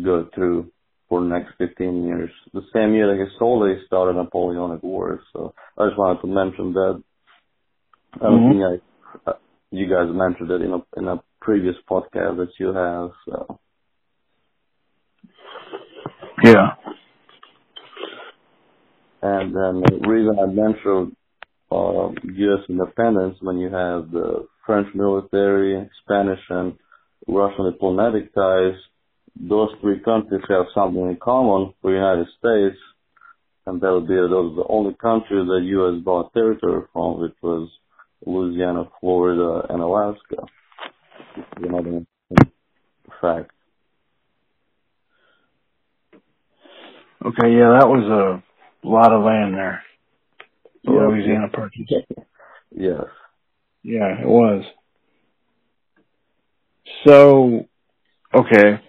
go 0.05 0.29
through 0.35 0.71
for 1.09 1.21
the 1.21 1.27
next 1.27 1.55
15 1.59 2.05
years. 2.07 2.31
The 2.53 2.63
same 2.73 2.95
year 2.95 3.07
that 3.09 3.23
he 3.23 3.39
sold 3.39 3.69
it, 3.69 3.79
he 3.79 3.87
started 3.87 4.17
Napoleonic 4.17 4.83
Wars. 4.83 5.21
So 5.33 5.55
I 5.79 5.87
just 5.87 5.99
wanted 5.99 6.21
to 6.23 6.27
mention 6.29 6.73
that. 6.75 7.03
I 8.15 8.25
don't 8.25 8.41
Mhm. 8.43 8.49
think 8.49 8.83
I, 9.27 9.31
uh, 9.31 9.39
you 9.71 9.87
guys 9.89 10.09
mentioned 10.11 10.51
it 10.51 10.63
in 10.63 10.73
a 10.73 10.83
in 10.97 11.09
a 11.09 11.23
previous 11.41 11.77
podcast 11.91 12.37
that 12.39 12.59
you 12.59 12.73
have. 12.73 13.11
So 13.27 13.59
Yeah. 16.45 16.75
and 19.23 19.55
then 19.55 19.81
the 19.81 20.09
reason 20.09 20.39
I 20.39 20.47
mentioned 20.47 21.17
uh, 21.71 22.09
U.S. 22.23 22.65
independence 22.69 23.37
when 23.41 23.59
you 23.59 23.67
have 23.67 24.11
the 24.11 24.47
French 24.65 24.89
military, 24.95 25.89
Spanish, 26.05 26.41
and 26.51 26.75
Russian 27.27 27.71
diplomatic 27.71 28.35
ties, 28.35 28.75
those 29.41 29.69
three 29.81 30.01
countries 30.01 30.43
have 30.49 30.67
something 30.75 31.03
in 31.03 31.19
common 31.23 31.73
the 31.83 31.91
United 31.91 32.27
States, 32.39 32.79
and 33.67 33.81
that 33.81 33.93
would 33.93 34.09
be 34.09 34.15
those 34.15 34.57
the 34.57 34.65
only 34.69 34.95
countries 34.95 35.47
that 35.47 35.61
U.S. 35.63 36.03
bought 36.03 36.33
territory 36.33 36.83
from, 36.93 37.21
which 37.21 37.37
was 37.43 37.69
Louisiana, 38.25 38.85
Florida, 39.01 39.67
and 39.71 39.83
Alaska. 39.83 40.47
Another 41.57 42.07
fact. 43.21 43.51
Okay, 47.25 47.51
yeah, 47.51 47.75
that 47.79 47.89
was 47.89 48.43
a 48.85 48.87
lot 48.87 49.13
of 49.13 49.25
land 49.25 49.55
there. 49.55 49.83
The 50.89 50.95
Yeah. 50.95 51.07
Louisiana 51.09 51.49
Purchase. 51.53 52.05
Yes. 52.71 53.05
Yeah, 53.83 54.21
it 54.23 54.27
was. 54.27 54.65
So, 57.05 57.67
okay. 58.35 58.81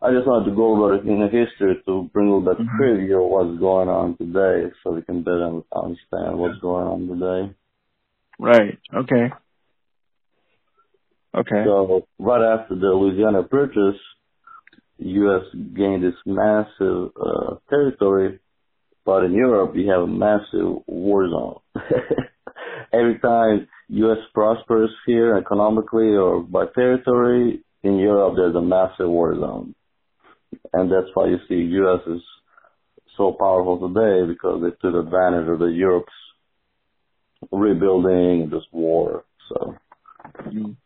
I 0.00 0.12
just 0.12 0.26
wanted 0.26 0.50
to 0.50 0.56
go 0.56 0.72
over 0.74 0.94
it 0.94 1.04
in 1.04 1.20
the 1.20 1.28
history 1.28 1.80
to 1.86 2.10
bring 2.12 2.28
a 2.28 2.36
little 2.36 2.54
bit 2.54 2.64
Mhm. 2.64 2.76
trivia 2.76 3.18
of 3.18 3.30
what's 3.30 3.58
going 3.58 3.88
on 3.88 4.16
today 4.16 4.70
so 4.82 4.92
we 4.92 5.02
can 5.02 5.22
better 5.22 5.60
understand 5.72 6.38
what's 6.38 6.58
going 6.58 6.86
on 6.86 7.08
today. 7.08 7.54
Right. 8.38 8.78
Okay. 8.94 9.32
Okay. 11.34 11.64
So 11.64 12.06
right 12.18 12.42
after 12.42 12.74
the 12.76 12.92
Louisiana 12.94 13.42
Purchase, 13.42 14.00
U.S. 14.98 15.44
gained 15.74 16.02
this 16.02 16.14
massive 16.26 17.10
uh, 17.16 17.56
territory, 17.68 18.38
but 19.08 19.24
in 19.24 19.32
Europe 19.32 19.72
you 19.74 19.90
have 19.90 20.02
a 20.02 20.06
massive 20.26 20.82
war 20.86 21.26
zone. 21.30 21.60
Every 22.92 23.18
time 23.20 23.66
U.S. 23.88 24.18
prospers 24.34 24.90
here 25.06 25.34
economically 25.38 26.10
or 26.14 26.42
by 26.42 26.66
territory, 26.74 27.64
in 27.82 27.96
Europe 27.96 28.34
there's 28.36 28.54
a 28.54 28.60
massive 28.60 29.08
war 29.08 29.34
zone, 29.34 29.74
and 30.74 30.92
that's 30.92 31.10
why 31.14 31.28
you 31.28 31.38
see 31.48 31.54
U.S. 31.54 32.02
is 32.06 32.22
so 33.16 33.32
powerful 33.32 33.78
today 33.88 34.30
because 34.30 34.60
they 34.60 34.72
took 34.82 34.94
advantage 35.06 35.48
of 35.48 35.58
the 35.58 35.72
Europe's 35.86 36.20
rebuilding 37.50 38.50
this 38.50 38.66
war. 38.72 39.24
So. 39.48 39.74
Mhm. 40.48 40.76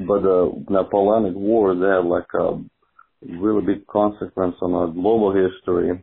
But 0.00 0.22
the 0.22 0.64
Napoleonic 0.70 1.34
War 1.34 1.74
they 1.74 1.92
had 1.96 2.06
like 2.16 2.32
a 2.32 2.46
really 3.42 3.64
big 3.66 3.86
consequence 3.86 4.56
on 4.62 4.72
our 4.72 4.88
global 4.88 5.30
history, 5.34 6.02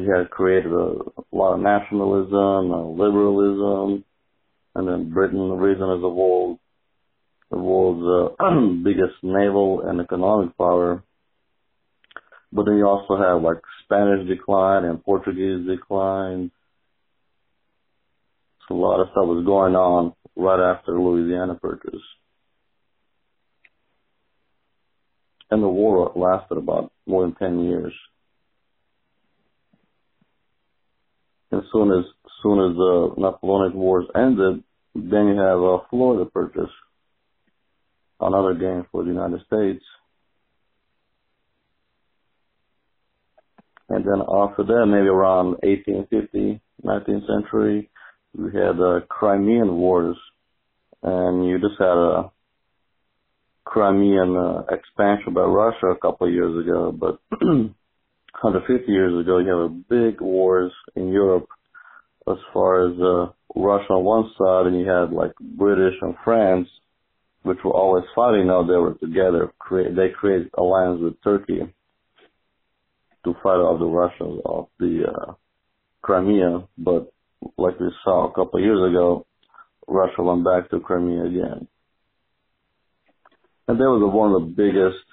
you 0.00 0.14
had 0.14 0.30
created 0.30 0.72
a, 0.72 0.76
a 0.76 1.24
lot 1.32 1.54
of 1.54 1.60
nationalism, 1.60 2.72
uh, 2.72 2.84
liberalism, 2.84 4.04
and 4.74 4.88
then 4.88 5.12
Britain, 5.12 5.48
the 5.48 5.54
reason 5.54 5.90
is 5.90 6.00
the 6.00 6.08
world, 6.08 6.58
the 7.50 7.58
world's 7.58 8.36
uh, 8.40 8.50
biggest 8.84 9.14
naval 9.22 9.82
and 9.86 10.00
economic 10.00 10.56
power. 10.56 11.02
But 12.52 12.66
then 12.66 12.76
you 12.76 12.86
also 12.86 13.16
have 13.16 13.42
like 13.42 13.60
Spanish 13.84 14.28
decline 14.28 14.84
and 14.84 15.04
Portuguese 15.04 15.66
decline. 15.66 16.50
So 18.68 18.74
a 18.74 18.76
lot 18.76 19.00
of 19.00 19.08
stuff 19.08 19.26
was 19.26 19.44
going 19.44 19.74
on 19.74 20.14
right 20.36 20.72
after 20.72 20.98
Louisiana 20.98 21.56
Purchase. 21.56 22.00
and 25.54 25.62
the 25.62 25.68
war 25.68 26.12
lasted 26.16 26.58
about 26.58 26.92
more 27.06 27.22
than 27.22 27.34
10 27.36 27.64
years. 27.64 27.92
As 31.58 31.64
soon 31.72 31.92
as, 31.92 32.04
soon 32.42 32.58
as 32.70 32.76
the 32.76 33.14
Napoleonic 33.16 33.74
Wars 33.74 34.06
ended, 34.14 34.62
then 34.94 35.28
you 35.28 35.36
have 35.40 35.58
a 35.58 35.78
Florida 35.90 36.28
Purchase, 36.30 36.72
another 38.20 38.54
game 38.54 38.86
for 38.90 39.02
the 39.02 39.10
United 39.10 39.40
States. 39.46 39.84
And 43.88 44.04
then 44.04 44.20
after 44.20 44.64
that, 44.64 44.86
maybe 44.86 45.08
around 45.08 45.58
1850, 45.62 46.60
19th 46.84 47.26
century, 47.26 47.90
we 48.36 48.46
had 48.46 48.76
the 48.76 49.04
Crimean 49.08 49.76
Wars, 49.76 50.16
and 51.02 51.46
you 51.46 51.58
just 51.58 51.78
had 51.78 51.96
a 51.96 52.32
Crimean 53.64 54.36
uh, 54.36 54.62
expansion 54.70 55.34
by 55.34 55.42
Russia 55.42 55.86
a 55.86 55.98
couple 55.98 56.26
of 56.26 56.32
years 56.32 56.66
ago, 56.66 56.92
but 56.92 57.18
150 58.42 58.90
years 58.90 59.18
ago, 59.18 59.38
you 59.38 59.48
have 59.48 59.70
a 59.70 60.10
big 60.10 60.20
wars 60.20 60.72
in 60.96 61.08
Europe 61.08 61.46
as 62.28 62.36
far 62.52 62.88
as 62.88 62.98
uh, 63.00 63.32
Russia 63.54 63.92
on 63.92 64.04
one 64.04 64.30
side, 64.38 64.66
and 64.66 64.78
you 64.78 64.88
had 64.88 65.12
like 65.12 65.32
British 65.40 65.94
and 66.00 66.14
France, 66.24 66.68
which 67.42 67.58
were 67.64 67.72
always 67.72 68.04
fighting. 68.14 68.46
Now 68.46 68.62
they 68.62 68.74
were 68.74 68.94
together. 68.94 69.52
Create, 69.58 69.94
they 69.94 70.08
created 70.08 70.50
alliance 70.56 71.00
with 71.00 71.22
Turkey 71.22 71.60
to 73.24 73.34
fight 73.42 73.60
off 73.60 73.78
the 73.78 73.86
Russians 73.86 74.40
off 74.44 74.68
the 74.78 75.04
uh, 75.08 75.32
Crimea. 76.02 76.66
But 76.76 77.12
like 77.56 77.78
we 77.78 77.90
saw 78.02 78.28
a 78.28 78.34
couple 78.34 78.58
of 78.58 78.64
years 78.64 78.90
ago, 78.90 79.26
Russia 79.86 80.22
went 80.22 80.44
back 80.44 80.70
to 80.70 80.80
Crimea 80.80 81.24
again. 81.24 81.68
And 83.66 83.78
that 83.78 83.84
was 83.84 84.12
one 84.12 84.34
of 84.34 84.42
the 84.42 84.54
biggest 84.54 85.04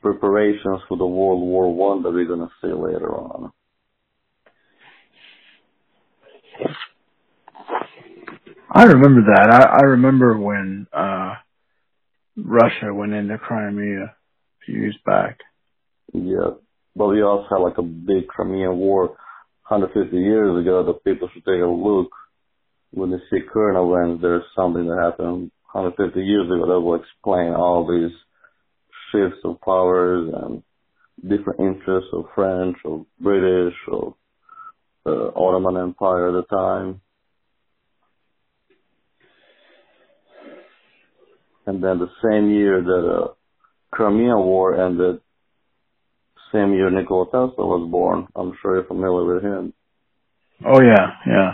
preparations 0.00 0.80
for 0.88 0.96
the 0.96 1.06
World 1.06 1.40
War 1.42 1.74
One 1.74 2.02
that 2.02 2.12
we're 2.12 2.26
going 2.26 2.40
to 2.40 2.50
see 2.60 2.72
later 2.72 3.14
on. 3.14 3.52
I 8.72 8.84
remember 8.84 9.22
that. 9.34 9.50
I, 9.50 9.78
I 9.78 9.82
remember 9.82 10.38
when 10.38 10.86
uh 10.92 11.34
Russia 12.36 12.94
went 12.94 13.12
into 13.12 13.36
Crimea 13.38 14.04
a 14.04 14.14
few 14.64 14.76
years 14.76 14.96
back. 15.04 15.38
Yeah, 16.12 16.52
but 16.94 17.08
we 17.08 17.22
also 17.22 17.46
had 17.50 17.62
like 17.62 17.78
a 17.78 17.82
big 17.82 18.28
Crimean 18.28 18.76
War 18.76 19.08
150 19.68 20.16
years 20.16 20.60
ago 20.60 20.84
that 20.84 21.04
people 21.04 21.28
should 21.32 21.44
take 21.44 21.62
a 21.62 21.66
look 21.66 22.10
when 22.92 23.10
they 23.10 23.18
see 23.30 23.44
current 23.52 23.78
events. 23.78 24.22
There's 24.22 24.44
something 24.56 24.86
that 24.86 24.98
happened 25.02 25.50
150 25.72 26.20
years 26.20 26.46
ago 26.46 26.66
that 26.66 26.80
will 26.80 27.00
explain 27.00 27.52
all 27.54 27.86
these 27.86 28.16
shifts 29.12 29.38
of 29.44 29.60
powers 29.60 30.32
and 30.42 30.62
different 31.22 31.60
interests 31.60 32.10
of 32.12 32.24
French 32.34 32.76
or 32.84 33.04
British 33.20 33.74
or 33.88 34.14
the 35.04 35.32
Ottoman 35.34 35.76
Empire 35.76 36.28
at 36.28 36.32
the 36.48 36.56
time. 36.56 37.00
And 41.66 41.82
then 41.82 41.98
the 41.98 42.10
same 42.22 42.50
year 42.50 42.82
that 42.82 43.22
uh, 43.22 43.28
Crimean 43.90 44.38
War 44.38 44.84
ended, 44.84 45.20
the 46.34 46.40
same 46.52 46.72
year 46.72 46.90
Nikola 46.90 47.26
Tesla 47.26 47.64
was 47.64 47.88
born. 47.90 48.26
I'm 48.34 48.52
sure 48.60 48.76
you're 48.76 48.84
familiar 48.84 49.34
with 49.34 49.44
him. 49.44 49.72
Oh 50.66 50.80
yeah, 50.80 51.10
yeah. 51.26 51.52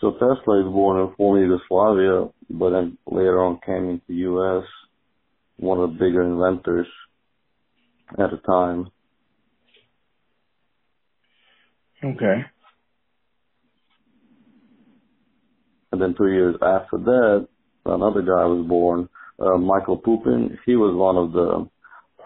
So 0.00 0.12
Tesla 0.12 0.66
is 0.66 0.72
born 0.72 1.00
in 1.00 1.14
former 1.16 1.44
Yugoslavia, 1.44 2.28
but 2.48 2.70
then 2.70 2.96
later 3.06 3.42
on 3.44 3.60
came 3.64 3.90
into 3.90 4.14
U.S. 4.14 4.64
One 5.60 5.78
of 5.78 5.90
the 5.90 5.96
bigger 5.96 6.22
inventors 6.22 6.86
at 8.18 8.30
the 8.30 8.38
time. 8.46 8.90
Okay. 12.02 12.44
And 15.92 16.00
then 16.00 16.14
two 16.16 16.28
years 16.28 16.56
after 16.62 16.96
that, 16.96 17.48
another 17.84 18.22
guy 18.22 18.46
was 18.46 18.66
born, 18.66 19.08
uh, 19.38 19.58
Michael 19.58 19.98
Pupin. 19.98 20.58
He 20.64 20.76
was 20.76 20.96
one 20.96 21.16
of 21.16 21.32
the 21.32 21.68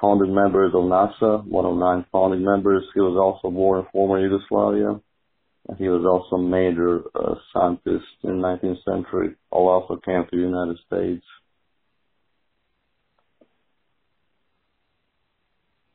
founding 0.00 0.32
members 0.32 0.72
of 0.74 0.84
NASA, 0.84 1.44
one 1.44 1.64
of 1.64 1.76
nine 1.76 2.04
founding 2.12 2.44
members. 2.44 2.84
He 2.94 3.00
was 3.00 3.16
also 3.18 3.52
born 3.52 3.80
in 3.80 3.86
former 3.90 4.20
Yugoslavia. 4.20 5.00
He 5.78 5.88
was 5.88 6.04
also 6.04 6.36
a 6.36 6.46
major 6.46 7.02
uh, 7.14 7.34
scientist 7.52 8.04
in 8.22 8.42
19th 8.42 8.84
century. 8.84 9.34
All 9.50 9.68
also 9.68 9.96
came 9.96 10.24
to 10.24 10.36
the 10.36 10.42
United 10.42 10.78
States. 10.86 11.24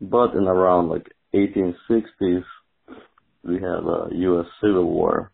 But 0.02 0.34
in 0.34 0.48
around 0.48 0.90
like 0.90 1.08
1860s, 1.34 2.44
we 3.44 3.56
have 3.56 3.86
a 3.86 4.08
U.S. 4.12 4.46
Civil 4.62 4.86
War. 4.86 5.32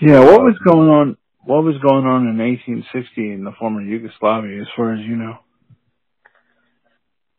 Yeah, 0.00 0.20
what 0.20 0.40
was 0.40 0.56
going 0.64 0.88
on? 0.88 1.16
What 1.44 1.64
was 1.64 1.76
going 1.82 2.06
on 2.06 2.28
in 2.28 2.38
1860 2.38 3.32
in 3.32 3.44
the 3.44 3.52
former 3.58 3.82
Yugoslavia, 3.82 4.60
as 4.62 4.68
far 4.76 4.94
as 4.94 5.00
you 5.00 5.16
know? 5.16 5.38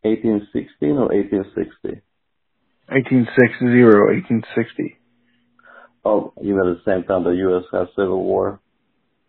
1816 0.04 0.90
or 0.90 1.10
1860? 1.10 2.02
1860, 2.90 3.84
1860. 4.44 4.98
Oh, 6.04 6.34
you 6.42 6.56
know, 6.56 6.72
at 6.72 6.78
the 6.78 6.92
same 6.92 7.04
time 7.04 7.24
the 7.24 7.32
U.S. 7.32 7.64
had 7.72 7.88
Civil 7.96 8.24
War? 8.24 8.60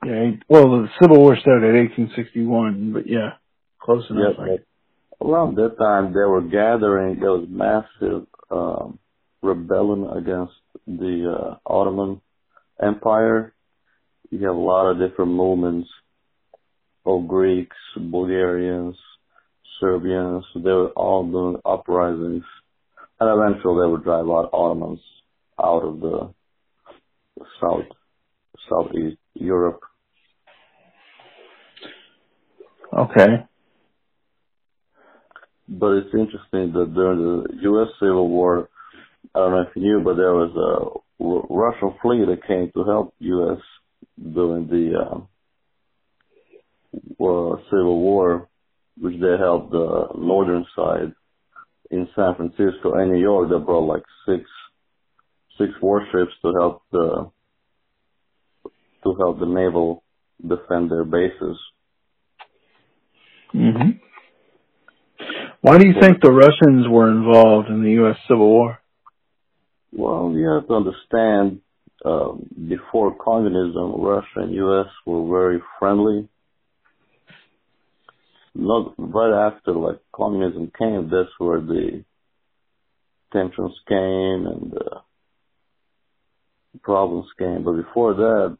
Yeah, 0.04 0.32
well, 0.48 0.68
the 0.68 0.88
Civil 1.00 1.18
War 1.18 1.36
started 1.40 1.68
in 1.68 1.88
1861, 1.88 2.92
but 2.92 3.06
yeah, 3.06 3.34
close 3.80 4.04
enough. 4.10 4.34
Yep. 4.38 4.66
Around 5.20 5.56
that 5.56 5.78
time, 5.78 6.12
they 6.12 6.26
were 6.26 6.42
gathering. 6.42 7.20
There 7.20 7.30
was 7.30 7.46
massive 7.48 8.26
um, 8.50 8.98
rebellion 9.42 10.08
against 10.10 10.54
the 10.86 11.32
uh, 11.32 11.56
Ottoman 11.64 12.20
Empire. 12.82 13.54
You 14.30 14.46
have 14.46 14.56
a 14.56 14.58
lot 14.58 14.90
of 14.90 14.98
different 14.98 15.32
movements 15.32 15.88
of 17.06 17.28
Greeks, 17.28 17.76
Bulgarians, 17.96 18.96
Serbians. 19.80 20.44
They 20.54 20.70
were 20.70 20.90
all 20.90 21.24
doing 21.30 21.60
uprisings, 21.64 22.44
and 23.20 23.30
eventually 23.30 23.82
they 23.82 23.90
would 23.90 24.04
drive 24.04 24.26
out 24.26 24.50
Ottomans 24.52 25.00
out 25.62 25.84
of 25.84 26.00
the 26.00 26.34
south, 27.60 27.84
southeast 28.68 29.18
Europe. 29.34 29.80
Okay. 32.92 33.46
But 35.68 35.92
it's 35.92 36.14
interesting 36.14 36.72
that 36.74 36.92
during 36.94 37.18
the 37.18 37.62
U.S. 37.62 37.88
Civil 38.00 38.28
War, 38.28 38.68
I 39.34 39.38
don't 39.38 39.52
know 39.52 39.62
if 39.62 39.76
you 39.76 39.82
knew, 39.82 40.00
but 40.04 40.16
there 40.16 40.34
was 40.34 40.52
a 40.56 41.24
R- 41.24 41.46
Russian 41.48 41.94
fleet 42.02 42.26
that 42.26 42.46
came 42.46 42.70
to 42.74 42.84
help 42.84 43.14
U.S. 43.20 43.60
during 44.34 44.66
the 44.68 44.98
uh, 44.98 45.18
uh, 47.24 47.56
Civil 47.70 48.00
War, 48.00 48.48
which 49.00 49.14
they 49.20 49.36
helped 49.38 49.70
the 49.70 50.08
northern 50.18 50.66
side 50.76 51.12
in 51.90 52.08
San 52.16 52.34
Francisco 52.36 52.94
and 52.94 53.12
New 53.12 53.20
York. 53.20 53.48
They 53.50 53.64
brought 53.64 53.86
like 53.86 54.02
six 54.26 54.44
six 55.58 55.70
warships 55.80 56.32
to 56.42 56.52
help 56.58 56.82
the 56.92 57.30
to 59.04 59.14
help 59.18 59.38
the 59.38 59.46
naval 59.46 60.02
defend 60.46 60.90
their 60.90 61.04
bases. 61.04 61.58
Hmm 63.52 63.90
Why 65.60 65.78
do 65.78 65.86
you 65.86 65.94
think 66.00 66.20
the 66.20 66.32
Russians 66.32 66.88
were 66.88 67.10
involved 67.10 67.68
in 67.68 67.82
the 67.82 67.92
U.S. 68.02 68.16
Civil 68.28 68.48
War? 68.48 68.78
Well, 69.92 70.32
you 70.34 70.48
have 70.48 70.66
to 70.68 70.74
understand, 70.74 71.60
uh, 72.04 72.32
before 72.68 73.14
communism, 73.22 74.00
Russia 74.00 74.36
and 74.36 74.54
U.S. 74.54 74.86
were 75.06 75.28
very 75.28 75.62
friendly. 75.78 76.28
Not 78.54 78.94
right 78.98 79.48
after 79.48 79.72
like 79.72 79.98
communism 80.14 80.72
came, 80.78 81.10
that's 81.10 81.30
where 81.38 81.60
the 81.60 82.04
tensions 83.32 83.74
came 83.88 84.46
and 84.46 84.74
uh, 84.74 85.00
problems 86.82 87.26
came. 87.38 87.64
But 87.64 87.76
before 87.76 88.14
that, 88.14 88.58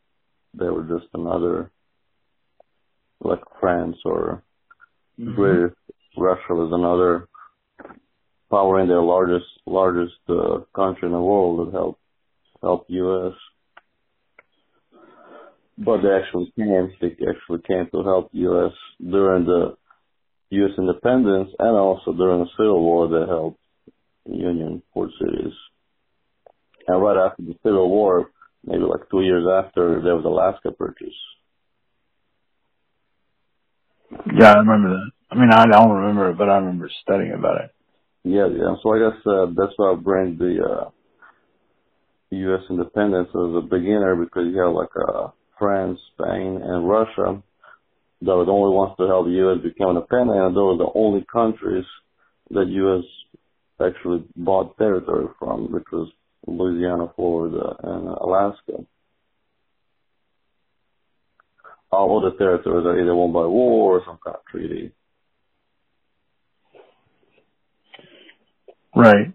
they 0.55 0.67
were 0.67 0.85
just 0.85 1.09
another 1.15 1.71
like 3.21 3.43
France 3.61 3.97
or 4.05 4.43
Mm-hmm. 5.21 5.35
British. 5.35 5.77
Russia 6.17 6.53
was 6.55 6.71
another 6.73 7.29
power 8.51 8.81
in 8.81 8.89
their 8.89 9.01
largest 9.01 9.47
largest 9.67 10.21
uh, 10.29 10.61
country 10.75 11.09
in 11.09 11.13
the 11.13 11.21
world 11.21 11.67
that 11.67 11.73
helped 11.73 12.01
help 12.61 12.85
U.S. 12.89 13.33
But 15.79 16.03
they 16.03 16.11
actually 16.11 16.53
came. 16.57 16.93
They 17.01 17.17
actually 17.29 17.63
came 17.67 17.89
to 17.93 18.05
help 18.05 18.29
U.S. 18.33 18.73
during 19.01 19.47
the 19.47 19.77
U.S. 20.51 20.73
independence 20.77 21.51
and 21.59 21.77
also 21.77 22.13
during 22.13 22.41
the 22.41 22.51
Civil 22.57 22.83
War. 22.83 23.09
They 23.09 23.27
helped 23.27 23.59
Union 24.27 24.83
port 24.93 25.11
cities. 25.19 25.55
And 26.87 27.03
right 27.03 27.17
after 27.17 27.43
the 27.43 27.55
Civil 27.63 27.89
War, 27.89 28.31
maybe 28.65 28.83
like 28.83 29.09
two 29.11 29.23
years 29.23 29.47
after, 29.47 30.01
there 30.03 30.17
was 30.17 30.25
Alaska 30.25 30.73
Purchase. 30.73 31.15
Yeah, 34.39 34.53
I 34.53 34.59
remember 34.59 34.91
that. 34.91 35.11
I 35.31 35.35
mean, 35.35 35.51
I 35.53 35.67
don't 35.67 35.91
remember 35.91 36.31
it, 36.31 36.39
but 36.39 36.49
I 36.49 36.57
remember 36.57 36.91
studying 37.03 37.33
about 37.33 37.65
it. 37.65 37.71
Yeah, 38.25 38.47
yeah. 38.49 38.75
So 38.83 38.91
like 38.91 39.03
I 39.03 39.17
said, 39.25 39.57
that's 39.57 39.73
why 39.77 39.93
I 39.93 39.95
bring 39.97 40.39
the 40.39 40.63
uh, 40.63 40.91
U.S. 42.31 42.63
independence 42.71 43.29
as 43.29 43.57
a 43.57 43.63
beginner 43.63 44.17
because 44.17 44.47
you 44.53 44.61
have 44.61 44.73
like 44.73 44.95
uh, 44.97 45.29
France, 45.59 45.99
Spain, 46.15 46.61
and 46.63 46.89
Russia 46.89 47.43
that 48.23 48.37
were 48.37 48.45
the 48.45 48.53
only 48.53 48.75
ones 48.75 48.95
to 48.99 49.07
help 49.07 49.27
the 49.27 49.33
U.S. 49.33 49.59
become 49.63 49.97
independent, 49.97 50.39
and 50.39 50.57
those 50.57 50.79
were 50.79 50.85
the 50.87 50.93
only 50.95 51.25
countries 51.33 51.85
that 52.51 52.69
U.S. 52.69 53.05
actually 53.81 54.25
bought 54.37 54.79
territory 54.79 55.27
from, 55.39 55.73
which 55.73 55.87
was 55.93 56.09
Louisiana, 56.47 57.09
Florida, 57.17 57.75
and 57.83 58.09
Alaska. 58.09 58.85
All 61.93 62.25
other 62.25 62.37
territories 62.37 62.87
are 62.87 62.99
either 62.99 63.15
won 63.15 63.33
by 63.33 63.47
war 63.47 63.99
or 63.99 64.03
some 64.07 64.19
kind 64.25 64.37
of 64.37 64.45
treaty. 64.51 64.93
Right. 68.97 69.33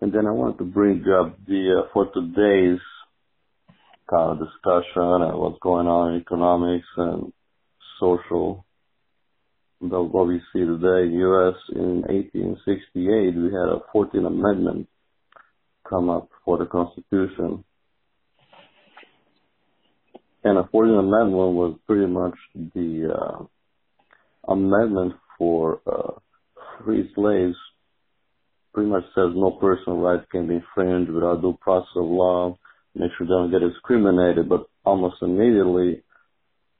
And 0.00 0.12
then 0.12 0.26
I 0.26 0.30
wanted 0.30 0.58
to 0.58 0.64
bring 0.64 1.04
up 1.20 1.36
the 1.46 1.82
uh, 1.84 1.88
for 1.92 2.06
today's 2.06 2.80
kind 4.08 4.30
of 4.30 4.38
discussion 4.38 5.22
and 5.22 5.38
what's 5.38 5.58
going 5.60 5.86
on 5.86 6.14
in 6.14 6.20
economics 6.20 6.86
and 6.96 7.32
social. 8.00 8.64
The, 9.82 10.00
what 10.00 10.26
we 10.26 10.40
see 10.52 10.60
today 10.60 11.06
in 11.06 11.18
U.S. 11.20 11.54
in 11.74 12.02
1868, 12.02 13.34
we 13.34 13.44
had 13.44 13.68
a 13.68 13.80
14th 13.94 14.26
Amendment 14.26 14.88
come 15.90 16.08
up 16.08 16.28
for 16.44 16.56
the 16.56 16.66
Constitution. 16.66 17.64
And 20.42 20.56
a 20.56 20.62
14th 20.62 21.00
Amendment 21.00 21.52
was 21.52 21.78
pretty 21.86 22.06
much 22.06 22.34
the 22.54 23.14
uh, 23.14 24.50
amendment 24.50 25.14
for 25.36 25.80
uh, 25.86 26.12
free 26.84 27.10
slaves 27.14 27.56
pretty 28.72 28.88
much 28.88 29.02
says 29.14 29.30
no 29.34 29.50
personal 29.50 29.98
rights 29.98 30.26
can 30.30 30.46
be 30.46 30.54
infringed 30.54 31.10
without 31.10 31.42
due 31.42 31.58
process 31.60 31.88
of 31.96 32.04
law, 32.04 32.56
make 32.94 33.10
sure 33.16 33.26
they 33.26 33.32
don't 33.32 33.50
get 33.50 33.66
discriminated, 33.66 34.48
but 34.48 34.66
almost 34.84 35.16
immediately 35.22 36.02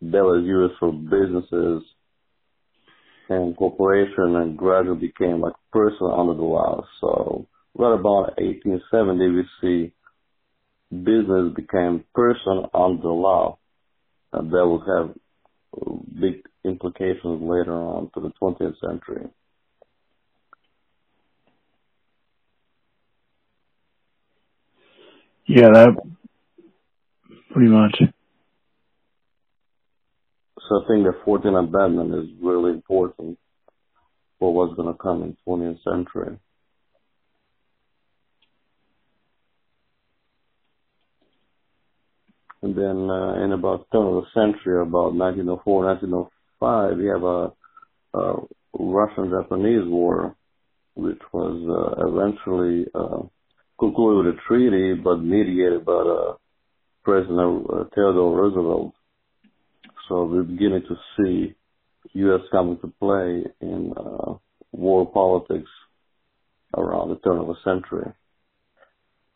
that 0.02 0.22
was 0.22 0.44
used 0.44 0.74
for 0.78 0.92
businesses 0.92 1.82
and 3.28 3.56
corporation 3.56 4.36
and 4.36 4.56
gradually 4.56 5.08
became 5.08 5.40
like 5.40 5.54
personal 5.72 6.18
under 6.18 6.34
the 6.34 6.42
law. 6.42 6.84
So 7.00 7.46
right 7.74 7.94
about 7.94 8.38
1870 8.38 9.30
we 9.30 9.44
see 9.60 9.92
business 10.90 11.54
became 11.54 12.04
personal 12.14 12.68
under 12.74 13.08
law. 13.08 13.58
And 14.32 14.50
that 14.50 14.66
will 14.66 14.84
have 14.86 15.14
big 16.20 16.42
implications 16.64 17.42
later 17.42 17.72
on 17.72 18.10
to 18.14 18.20
the 18.20 18.32
20th 18.40 18.74
century. 18.80 19.28
Yeah, 25.46 25.68
that 25.72 25.96
pretty 27.52 27.70
much. 27.70 27.96
So 30.68 30.76
I 30.76 30.86
think 30.86 31.04
the 31.04 31.14
14th 31.26 31.58
Amendment 31.58 32.14
is 32.14 32.30
really 32.40 32.70
important 32.70 33.36
for 34.38 34.54
what's 34.54 34.74
going 34.76 34.92
to 34.92 34.98
come 34.98 35.22
in 35.22 35.36
20th 35.46 35.82
century. 35.82 36.38
And 42.62 42.76
then 42.76 43.08
uh, 43.10 43.44
in 43.44 43.52
about 43.52 43.86
turn 43.90 44.06
of 44.06 44.24
the 44.24 44.26
century, 44.34 44.82
about 44.82 45.14
1904, 45.14 45.84
1905, 45.84 46.98
we 46.98 47.06
have 47.06 47.22
a, 47.22 47.52
a 48.18 48.46
Russian-Japanese 48.78 49.88
war, 49.88 50.36
which 50.94 51.20
was 51.32 51.56
uh, 51.68 52.06
eventually 52.06 52.86
uh, 52.94 53.22
concluded 53.78 54.26
with 54.26 54.34
a 54.34 54.38
treaty, 54.46 54.94
but 54.94 55.16
mediated 55.16 55.86
by 55.86 56.34
President 57.02 57.66
uh, 57.70 57.84
Theodore 57.94 58.36
Roosevelt. 58.36 58.92
So 60.08 60.24
we're 60.24 60.42
beginning 60.42 60.82
to 60.88 60.96
see 61.16 61.54
U.S. 62.12 62.40
coming 62.52 62.78
to 62.80 62.92
play 63.00 63.44
in 63.60 63.94
uh, 63.96 64.34
world 64.72 65.14
politics 65.14 65.70
around 66.76 67.08
the 67.08 67.16
turn 67.16 67.38
of 67.38 67.46
the 67.46 67.54
century. 67.64 68.12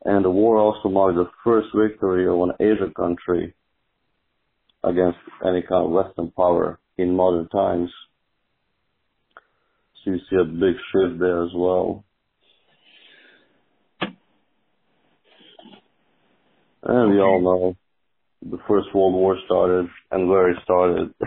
And 0.05 0.25
the 0.25 0.31
war 0.31 0.59
also 0.59 0.89
marked 0.89 1.17
the 1.17 1.31
first 1.43 1.69
victory 1.75 2.27
of 2.27 2.41
an 2.41 2.53
Asian 2.61 2.93
country 2.95 3.55
against 4.83 5.19
any 5.47 5.63
kind 5.63 5.87
of 5.87 5.91
Western 5.91 6.31
power 6.31 6.79
in 6.99 7.17
modern 7.17 7.49
times. 7.49 7.91
So 10.05 10.11
you 10.11 10.19
see 10.29 10.37
a 10.37 10.45
big 10.45 10.77
shift 10.93 11.19
there 11.19 11.43
as 11.45 11.51
well. 11.55 12.05
And 16.83 17.13
we 17.13 17.19
all 17.19 17.41
know 17.41 17.77
the 18.43 18.59
First 18.69 18.95
World 18.95 19.15
War 19.15 19.39
started 19.47 19.89
and 20.11 20.29
where 20.29 20.51
it 20.51 20.59
started. 20.63 21.15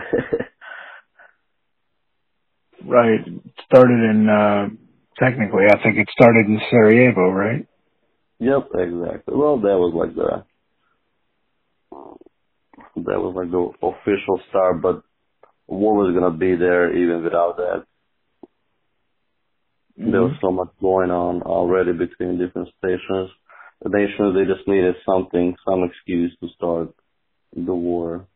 right. 2.84 3.26
It 3.26 3.42
started 3.66 3.98
in, 4.08 4.28
uh, 4.28 4.68
technically, 5.18 5.64
I 5.68 5.82
think 5.82 5.96
it 5.96 6.06
started 6.12 6.46
in 6.46 6.60
Sarajevo, 6.70 7.30
right? 7.30 7.66
Yep, 8.40 8.68
exactly. 8.74 9.34
Well, 9.34 9.58
that 9.58 9.78
was 9.78 9.92
like 9.94 10.14
the, 10.14 10.44
that 12.96 13.20
was 13.20 13.34
like 13.34 13.50
the 13.50 13.86
official 13.86 14.40
start, 14.48 14.80
but 14.80 15.02
war 15.66 15.94
was 15.94 16.14
gonna 16.14 16.36
be 16.36 16.56
there 16.56 16.96
even 16.96 17.24
without 17.24 17.56
that. 17.56 17.84
Mm-hmm. 19.98 20.12
There 20.12 20.22
was 20.22 20.36
so 20.40 20.52
much 20.52 20.68
going 20.80 21.10
on 21.10 21.42
already 21.42 21.92
between 21.92 22.38
different 22.38 22.68
stations 22.78 23.30
the 23.82 23.90
nation 23.90 24.34
they 24.34 24.52
just 24.52 24.66
needed 24.66 24.96
something, 25.06 25.56
some 25.66 25.84
excuse 25.84 26.36
to 26.40 26.48
start 26.54 26.88
the 27.54 27.74
war. 27.74 28.26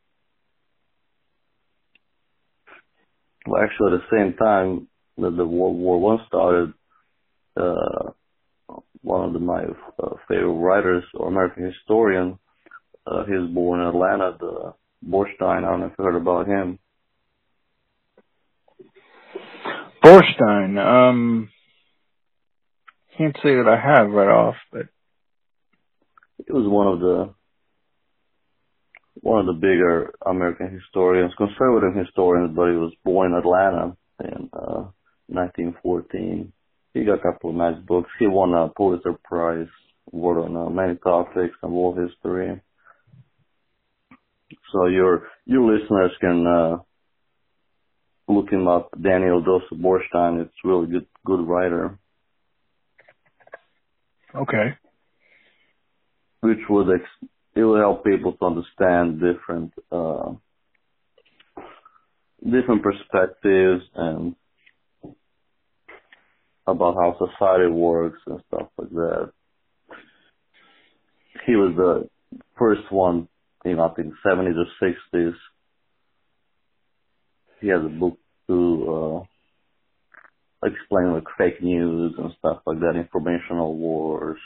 Well, 3.47 3.63
actually, 3.63 3.95
at 3.95 4.01
the 4.01 4.17
same 4.17 4.35
time 4.35 4.89
that 5.19 5.37
the 5.37 5.47
World 5.47 5.77
War 5.77 6.01
One 6.01 6.19
started, 6.29 6.73
uh, 7.57 8.13
one 9.03 9.25
of 9.25 9.33
the, 9.33 9.39
my 9.39 9.65
uh, 10.03 10.15
favorite 10.29 10.53
writers 10.53 11.05
or 11.15 11.29
American 11.29 11.65
historian, 11.65 12.39
uh, 13.07 13.25
he 13.25 13.33
was 13.33 13.51
born 13.51 13.81
in 13.81 13.89
Atlanta, 13.89 14.37
the 14.39 14.75
Boorstin. 15.07 15.65
I 15.65 15.71
don't 15.71 15.81
know 15.81 15.87
if 15.87 15.93
you 15.99 16.05
heard 16.05 16.17
about 16.17 16.47
him. 16.47 16.79
Borstein. 20.05 20.79
um, 20.79 21.49
can't 23.17 23.37
say 23.43 23.55
that 23.57 23.69
I 23.69 23.77
have 23.77 24.11
right 24.11 24.29
off, 24.29 24.57
but 24.73 24.87
he 26.45 26.53
was 26.53 26.67
one 26.67 26.89
of 26.89 27.01
the 27.01 27.35
one 29.21 29.41
of 29.41 29.47
the 29.47 29.53
bigger 29.53 30.15
American 30.27 30.73
historians, 30.73 31.33
conservative 31.37 31.95
historians, 31.95 32.57
but 32.57 32.71
he 32.71 32.77
was 32.77 32.93
born 33.05 33.33
in 33.33 33.39
Atlanta 33.39 33.97
in 34.21 34.51
uh, 34.53 34.91
1914. 35.29 36.53
He 36.95 37.05
got 37.05 37.21
a 37.21 37.23
couple 37.23 37.51
of 37.51 37.57
nice 37.57 37.79
books. 37.87 38.11
He 38.19 38.27
won 38.27 38.53
a 38.55 38.69
Pulitzer 38.69 39.15
Prize, 39.25 39.69
wrote 40.13 40.45
on 40.45 40.57
uh, 40.57 40.71
many 40.71 40.97
topics 40.97 41.55
and 41.63 41.73
world 41.73 41.99
history. 41.99 42.61
So 44.73 44.87
your 44.87 45.29
your 45.47 45.73
listeners 45.73 46.13
can 46.21 46.47
uh, 46.47 46.77
look 48.29 48.51
him 48.51 48.69
up, 48.69 48.91
Daniel 49.01 49.43
Joseph 49.43 49.79
Boorstin. 49.79 50.43
It's 50.43 50.55
really 50.65 50.87
good 50.87 51.07
good 51.25 51.47
writer. 51.47 51.99
Okay 54.35 54.77
which 56.43 56.59
would 56.69 56.89
ex- 56.93 57.29
it 57.55 57.63
will 57.63 57.79
help 57.79 58.05
people 58.05 58.33
to 58.33 58.45
understand 58.45 59.21
different 59.21 59.73
uh, 59.91 60.33
different 62.45 62.83
perspectives 62.83 63.85
and 63.95 64.35
about 66.67 66.95
how 66.95 67.17
society 67.19 67.71
works 67.71 68.21
and 68.27 68.41
stuff 68.49 68.69
like 68.79 68.91
that. 68.91 69.33
He 71.47 71.57
was 71.57 71.75
the 71.77 72.09
first 72.59 72.91
one, 72.91 73.29
you 73.65 73.77
know, 73.77 73.89
I 73.89 73.95
think 73.95 74.15
70s 74.25 74.55
or 74.57 74.89
60s. 75.15 75.35
He 77.61 77.69
has 77.69 77.81
a 77.85 77.89
book 77.89 78.19
to 78.49 79.25
uh, 80.63 80.67
explain 80.67 81.15
like 81.15 81.25
fake 81.39 81.63
news 81.63 82.15
and 82.19 82.33
stuff 82.39 82.63
like 82.67 82.81
that, 82.81 82.97
informational 82.97 83.77
wars 83.77 84.39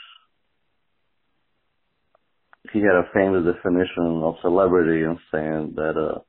he 2.73 2.79
had 2.79 2.95
a 2.95 3.09
famous 3.13 3.45
definition 3.45 4.21
of 4.23 4.35
celebrity 4.41 5.03
and 5.03 5.17
saying 5.31 5.73
that 5.75 5.97
a 5.97 6.21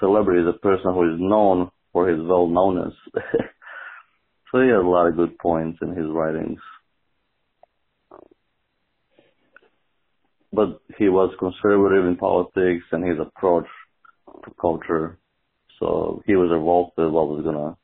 celebrity 0.00 0.42
is 0.42 0.48
a 0.48 0.58
person 0.58 0.92
who 0.92 1.14
is 1.14 1.20
known 1.20 1.70
for 1.92 2.08
his 2.08 2.20
well-knownness. 2.20 2.94
so 4.52 4.60
he 4.60 4.68
has 4.68 4.84
a 4.84 4.86
lot 4.86 5.08
of 5.08 5.16
good 5.16 5.38
points 5.38 5.78
in 5.80 5.96
his 5.96 6.06
writings. 6.08 6.60
But 10.52 10.82
he 10.98 11.08
was 11.08 11.34
conservative 11.38 12.04
in 12.04 12.16
politics 12.16 12.84
and 12.92 13.02
his 13.02 13.18
approach 13.18 13.66
to 14.44 14.50
culture. 14.60 15.18
So 15.80 16.22
he 16.26 16.36
was 16.36 16.50
involved 16.52 16.92
with 16.98 17.10
what 17.10 17.28
was 17.28 17.42
going 17.42 17.56
to 17.56 17.76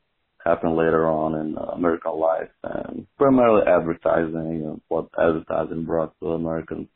happen 0.45 0.77
later 0.77 1.07
on 1.07 1.35
in 1.35 1.57
uh, 1.57 1.61
American 1.73 2.17
life 2.19 2.49
and 2.63 3.07
primarily 3.17 3.63
advertising 3.67 4.63
and 4.65 4.81
what 4.87 5.07
advertising 5.19 5.83
brought 5.85 6.13
to 6.19 6.33
American 6.33 6.87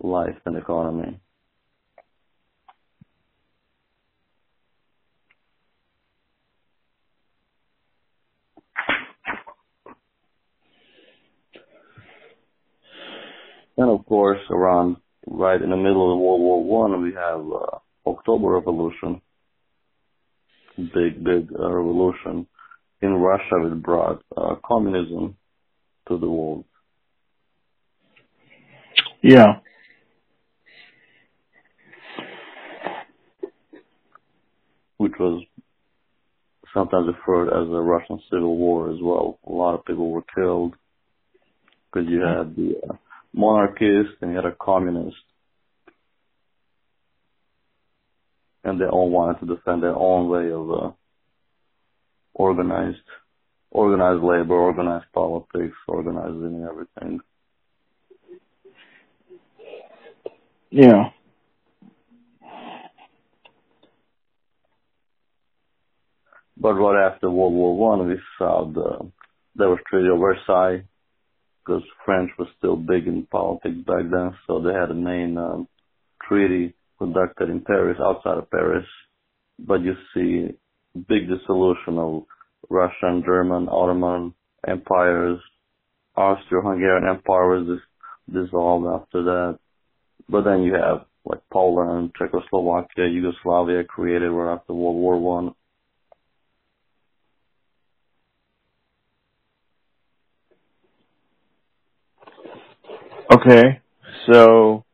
life 0.00 0.36
and 0.46 0.56
economy. 0.56 1.18
And 13.76 13.90
of 13.90 14.06
course, 14.06 14.40
around 14.50 14.96
right 15.26 15.60
in 15.60 15.70
the 15.70 15.76
middle 15.76 16.12
of 16.12 16.18
World 16.18 16.40
War 16.40 16.64
One, 16.64 17.02
we 17.02 17.12
have 17.14 17.40
uh, 17.40 18.08
October 18.08 18.48
Revolution, 18.48 19.20
big 20.76 21.22
big 21.22 21.52
uh, 21.58 21.70
revolution. 21.70 22.46
In 23.02 23.14
Russia, 23.14 23.66
it 23.66 23.82
brought 23.82 24.22
uh, 24.36 24.54
communism 24.64 25.36
to 26.08 26.18
the 26.18 26.28
world. 26.28 26.64
Yeah. 29.22 29.60
which 34.98 35.12
was 35.18 35.44
sometimes 36.74 37.06
referred 37.06 37.48
as 37.48 37.68
a 37.68 37.80
Russian 37.80 38.20
Civil 38.30 38.56
War 38.56 38.90
as 38.90 38.98
well. 39.00 39.38
A 39.46 39.52
lot 39.52 39.74
of 39.74 39.84
people 39.84 40.10
were 40.10 40.24
killed 40.34 40.74
because 41.92 42.08
you 42.08 42.20
had 42.20 42.56
the 42.56 42.74
uh, 42.88 42.96
monarchist 43.36 44.16
and 44.22 44.34
had 44.34 44.46
a 44.46 44.56
communist, 44.58 45.16
and 48.64 48.80
they 48.80 48.86
all 48.86 49.10
wanted 49.10 49.40
to 49.40 49.54
defend 49.54 49.82
their 49.82 49.94
own 49.94 50.28
way 50.28 50.50
of 50.50 50.70
uh, 50.70 50.90
organized, 52.34 52.98
organized 53.70 54.24
labor, 54.24 54.54
organized 54.54 55.12
politics, 55.12 55.76
organizing 55.86 56.66
everything. 56.68 57.20
Yeah. 60.70 61.10
But 66.58 66.72
right 66.72 67.06
after 67.06 67.30
World 67.30 67.52
War 67.52 67.76
One, 67.76 68.08
we 68.08 68.18
saw 68.38 68.64
the 68.64 69.10
there 69.54 69.68
was 69.68 69.78
Treaty 69.88 70.08
of 70.08 70.18
Versailles 70.18 70.84
because 71.66 71.82
French 72.04 72.30
was 72.38 72.48
still 72.58 72.76
big 72.76 73.06
in 73.06 73.26
politics 73.26 73.76
back 73.86 74.04
then, 74.10 74.34
so 74.46 74.60
they 74.60 74.72
had 74.72 74.90
a 74.90 74.94
main 74.94 75.36
um, 75.36 75.68
treaty 76.28 76.74
conducted 76.98 77.50
in 77.50 77.60
Paris, 77.60 77.98
outside 78.00 78.38
of 78.38 78.50
Paris. 78.50 78.86
But 79.58 79.80
you 79.82 79.94
see 80.14 80.56
big 81.08 81.28
dissolution 81.28 81.98
of 81.98 82.24
Russian, 82.70 83.22
German, 83.24 83.68
Ottoman 83.68 84.34
empires. 84.66 85.40
Austro-Hungarian 86.16 87.08
Empire 87.08 87.48
was 87.48 87.66
dis- 87.66 88.42
dissolved 88.44 88.86
after 88.86 89.22
that. 89.24 89.58
But 90.28 90.44
then 90.44 90.62
you 90.62 90.74
have 90.74 91.06
like 91.24 91.40
Poland, 91.52 92.12
Czechoslovakia, 92.16 93.06
Yugoslavia 93.08 93.84
created 93.84 94.30
right 94.30 94.54
after 94.54 94.72
World 94.72 94.96
War 94.96 95.18
One. 95.18 95.54
Okay. 103.32 103.80
So, 104.30 104.84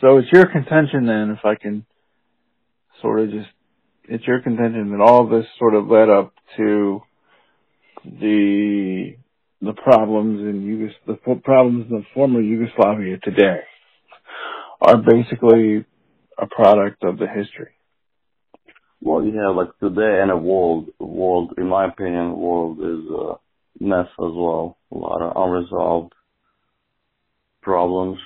so 0.00 0.18
it's 0.18 0.32
your 0.32 0.46
contention 0.46 1.06
then, 1.06 1.30
if 1.38 1.44
I 1.44 1.54
can 1.54 1.86
sort 3.02 3.20
of 3.20 3.30
just, 3.30 3.48
it's 4.08 4.26
your 4.26 4.42
contention 4.42 4.90
that 4.92 5.02
all 5.02 5.28
this 5.28 5.46
sort 5.58 5.74
of 5.74 5.88
led 5.88 6.10
up 6.10 6.34
to 6.56 7.02
the, 8.04 9.16
the 9.62 9.72
problems 9.74 10.40
in 10.40 10.62
Yugos, 10.62 10.92
the 11.06 11.36
problems 11.36 11.86
in 11.90 11.98
the 11.98 12.04
former 12.14 12.40
Yugoslavia 12.40 13.18
today 13.22 13.60
are 14.80 14.98
basically 14.98 15.84
a 16.38 16.46
product 16.46 17.04
of 17.04 17.18
the 17.18 17.26
history. 17.28 17.72
Well, 19.00 19.24
yeah, 19.24 19.48
like 19.50 19.68
today 19.80 20.20
and 20.22 20.30
a 20.30 20.36
world, 20.36 20.88
world, 20.98 21.54
in 21.58 21.68
my 21.68 21.86
opinion, 21.86 22.36
world 22.36 22.78
is 22.80 23.10
a 23.10 23.84
mess 23.84 24.08
as 24.08 24.34
well. 24.34 24.78
A 24.92 24.96
lot 24.96 25.22
of 25.22 25.32
unresolved 25.36 26.12
problems, 27.68 28.18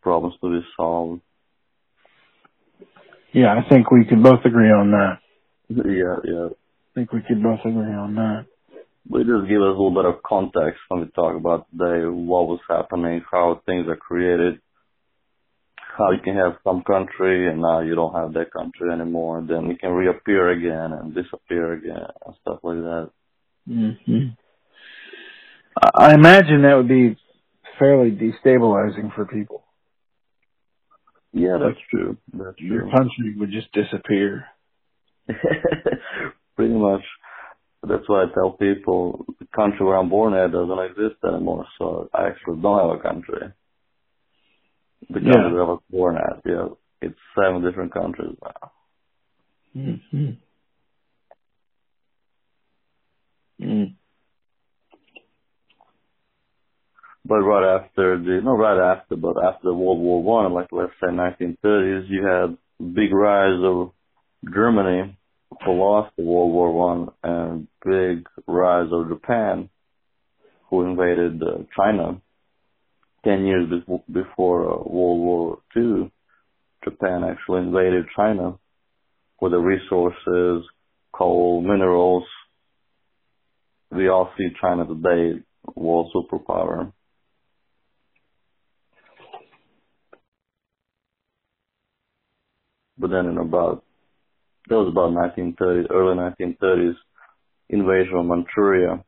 problems 0.00 0.34
to 0.40 0.48
be 0.48 0.66
solved. 0.74 1.20
Yeah, 3.34 3.52
I 3.52 3.68
think 3.68 3.90
we 3.90 4.06
could 4.06 4.22
both 4.22 4.40
agree 4.46 4.70
on 4.70 4.90
that. 4.92 5.18
Yeah, 5.68 6.16
yeah. 6.24 6.48
I 6.48 6.90
think 6.94 7.12
we 7.12 7.20
could 7.28 7.42
both 7.42 7.60
agree 7.60 7.92
on 7.92 8.14
that. 8.14 8.46
But 9.04 9.26
just 9.26 9.48
give 9.50 9.60
us 9.60 9.68
a 9.68 9.76
little 9.76 9.92
bit 9.94 10.06
of 10.06 10.22
context 10.22 10.80
when 10.88 11.02
we 11.02 11.08
talk 11.08 11.36
about 11.36 11.66
today, 11.70 12.06
what 12.06 12.48
was 12.48 12.60
happening, 12.70 13.22
how 13.30 13.60
things 13.66 13.86
are 13.88 13.96
created, 13.96 14.60
how 15.76 16.12
you 16.12 16.20
can 16.24 16.36
have 16.36 16.56
some 16.64 16.82
country 16.84 17.50
and 17.50 17.60
now 17.60 17.80
you 17.80 17.94
don't 17.94 18.14
have 18.14 18.32
that 18.32 18.50
country 18.50 18.90
anymore, 18.90 19.44
then 19.46 19.70
it 19.70 19.80
can 19.80 19.90
reappear 19.90 20.48
again 20.50 20.98
and 20.98 21.14
disappear 21.14 21.74
again 21.74 22.06
and 22.24 22.34
stuff 22.40 22.60
like 22.62 22.78
that. 22.78 23.10
hmm 23.66 24.28
I 25.82 26.14
imagine 26.14 26.62
that 26.62 26.76
would 26.76 26.88
be 26.88 27.16
fairly 27.82 28.12
destabilizing 28.12 29.14
for 29.14 29.26
people. 29.26 29.64
Yeah, 31.34 31.58
that's 31.62 31.80
true. 31.90 32.16
That's 32.34 32.58
Your 32.58 32.82
country 32.90 33.34
would 33.38 33.52
just 33.52 33.72
disappear. 33.72 34.46
Pretty 36.56 36.74
much. 36.74 37.02
That's 37.88 38.04
why 38.08 38.24
I 38.24 38.26
tell 38.34 38.52
people 38.52 39.24
the 39.40 39.46
country 39.56 39.86
where 39.86 39.96
I'm 39.96 40.10
born 40.10 40.34
at 40.34 40.52
doesn't 40.52 40.78
exist 40.80 41.16
anymore, 41.26 41.66
so 41.78 42.10
I 42.14 42.28
actually 42.28 42.60
don't 42.62 42.78
have 42.80 42.98
a 42.98 43.02
country. 43.02 43.48
The 45.10 45.14
country 45.20 45.32
Yeah. 45.34 45.52
where 45.52 45.62
I 45.64 45.66
was 45.66 45.82
born 45.90 46.16
at, 46.16 46.42
yeah. 46.46 46.68
It's 47.02 47.18
seven 47.36 47.62
different 47.62 47.92
countries 47.94 48.36
now. 48.42 48.72
hmm 49.74 50.30
Mm. 53.60 53.94
But 57.24 57.38
right 57.38 57.76
after 57.80 58.18
the, 58.18 58.40
not 58.42 58.54
right 58.54 58.96
after, 58.96 59.14
but 59.14 59.36
after 59.42 59.72
World 59.72 60.00
War 60.00 60.22
One, 60.22 60.52
like 60.52 60.68
let's 60.72 60.92
say 61.00 61.06
1930s, 61.06 62.08
you 62.08 62.26
had 62.26 62.58
big 62.94 63.12
rise 63.12 63.60
of 63.62 63.92
Germany, 64.52 65.16
who 65.64 65.72
lost 65.72 66.12
the 66.16 66.24
World 66.24 66.52
War 66.52 66.72
One, 66.72 67.08
and 67.22 67.68
big 67.84 68.26
rise 68.48 68.88
of 68.90 69.08
Japan, 69.08 69.68
who 70.68 70.82
invaded 70.82 71.40
uh, 71.42 71.58
China. 71.76 72.20
Ten 73.24 73.46
years 73.46 73.70
before, 73.70 74.02
before 74.10 74.64
uh, 74.64 74.82
World 74.82 75.20
War 75.20 75.58
Two, 75.72 76.10
Japan 76.82 77.22
actually 77.22 77.60
invaded 77.60 78.06
China 78.16 78.58
with 79.40 79.52
the 79.52 79.58
resources, 79.58 80.68
coal, 81.12 81.60
minerals. 81.60 82.24
We 83.92 84.08
all 84.08 84.32
see 84.36 84.48
China 84.60 84.86
today, 84.86 85.40
world 85.76 86.12
superpower. 86.12 86.92
But 92.98 93.10
then 93.10 93.26
in 93.26 93.38
about, 93.38 93.84
that 94.68 94.76
was 94.76 94.88
about 94.88 95.12
1930s, 95.12 95.90
early 95.90 96.16
1930s, 96.16 96.94
invasion 97.68 98.16
of 98.16 98.26
Manchuria. 98.26 99.04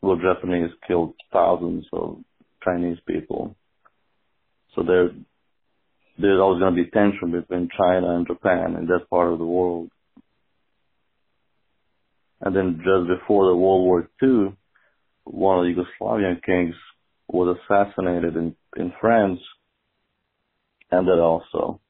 where 0.00 0.16
Japanese 0.16 0.70
killed 0.86 1.14
thousands 1.32 1.86
of 1.92 2.18
Chinese 2.64 2.98
people. 3.06 3.56
So 4.74 4.82
there, 4.82 5.10
there's 6.18 6.40
always 6.40 6.60
going 6.60 6.76
to 6.76 6.84
be 6.84 6.90
tension 6.90 7.32
between 7.32 7.68
China 7.76 8.16
and 8.16 8.26
Japan 8.26 8.76
in 8.76 8.86
that 8.86 9.08
part 9.10 9.32
of 9.32 9.38
the 9.38 9.46
world. 9.46 9.90
And 12.40 12.54
then 12.54 12.78
just 12.78 13.08
before 13.08 13.46
the 13.46 13.56
World 13.56 13.84
War 13.84 14.08
II, 14.22 14.56
one 15.24 15.58
of 15.58 15.64
the 15.64 15.82
Yugoslavian 15.82 16.42
kings 16.44 16.74
was 17.28 17.56
assassinated 17.58 18.36
in, 18.36 18.54
in 18.76 18.92
France. 19.00 19.40
And 20.90 21.06
that 21.06 21.18
also 21.20 21.80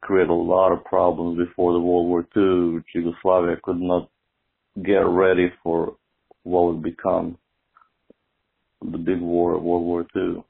created 0.00 0.30
a 0.30 0.34
lot 0.34 0.72
of 0.72 0.84
problems 0.84 1.38
before 1.38 1.72
the 1.72 1.80
World 1.80 2.06
War 2.06 2.26
II, 2.36 2.82
Yugoslavia 2.94 3.56
could 3.62 3.80
not 3.80 4.08
get 4.82 5.04
ready 5.06 5.52
for 5.62 5.96
what 6.42 6.66
would 6.66 6.82
become 6.82 7.38
the 8.80 8.98
big 8.98 9.20
war 9.20 9.56
of 9.56 9.62
World 9.62 9.84
War 9.84 10.06
II. 10.14 10.44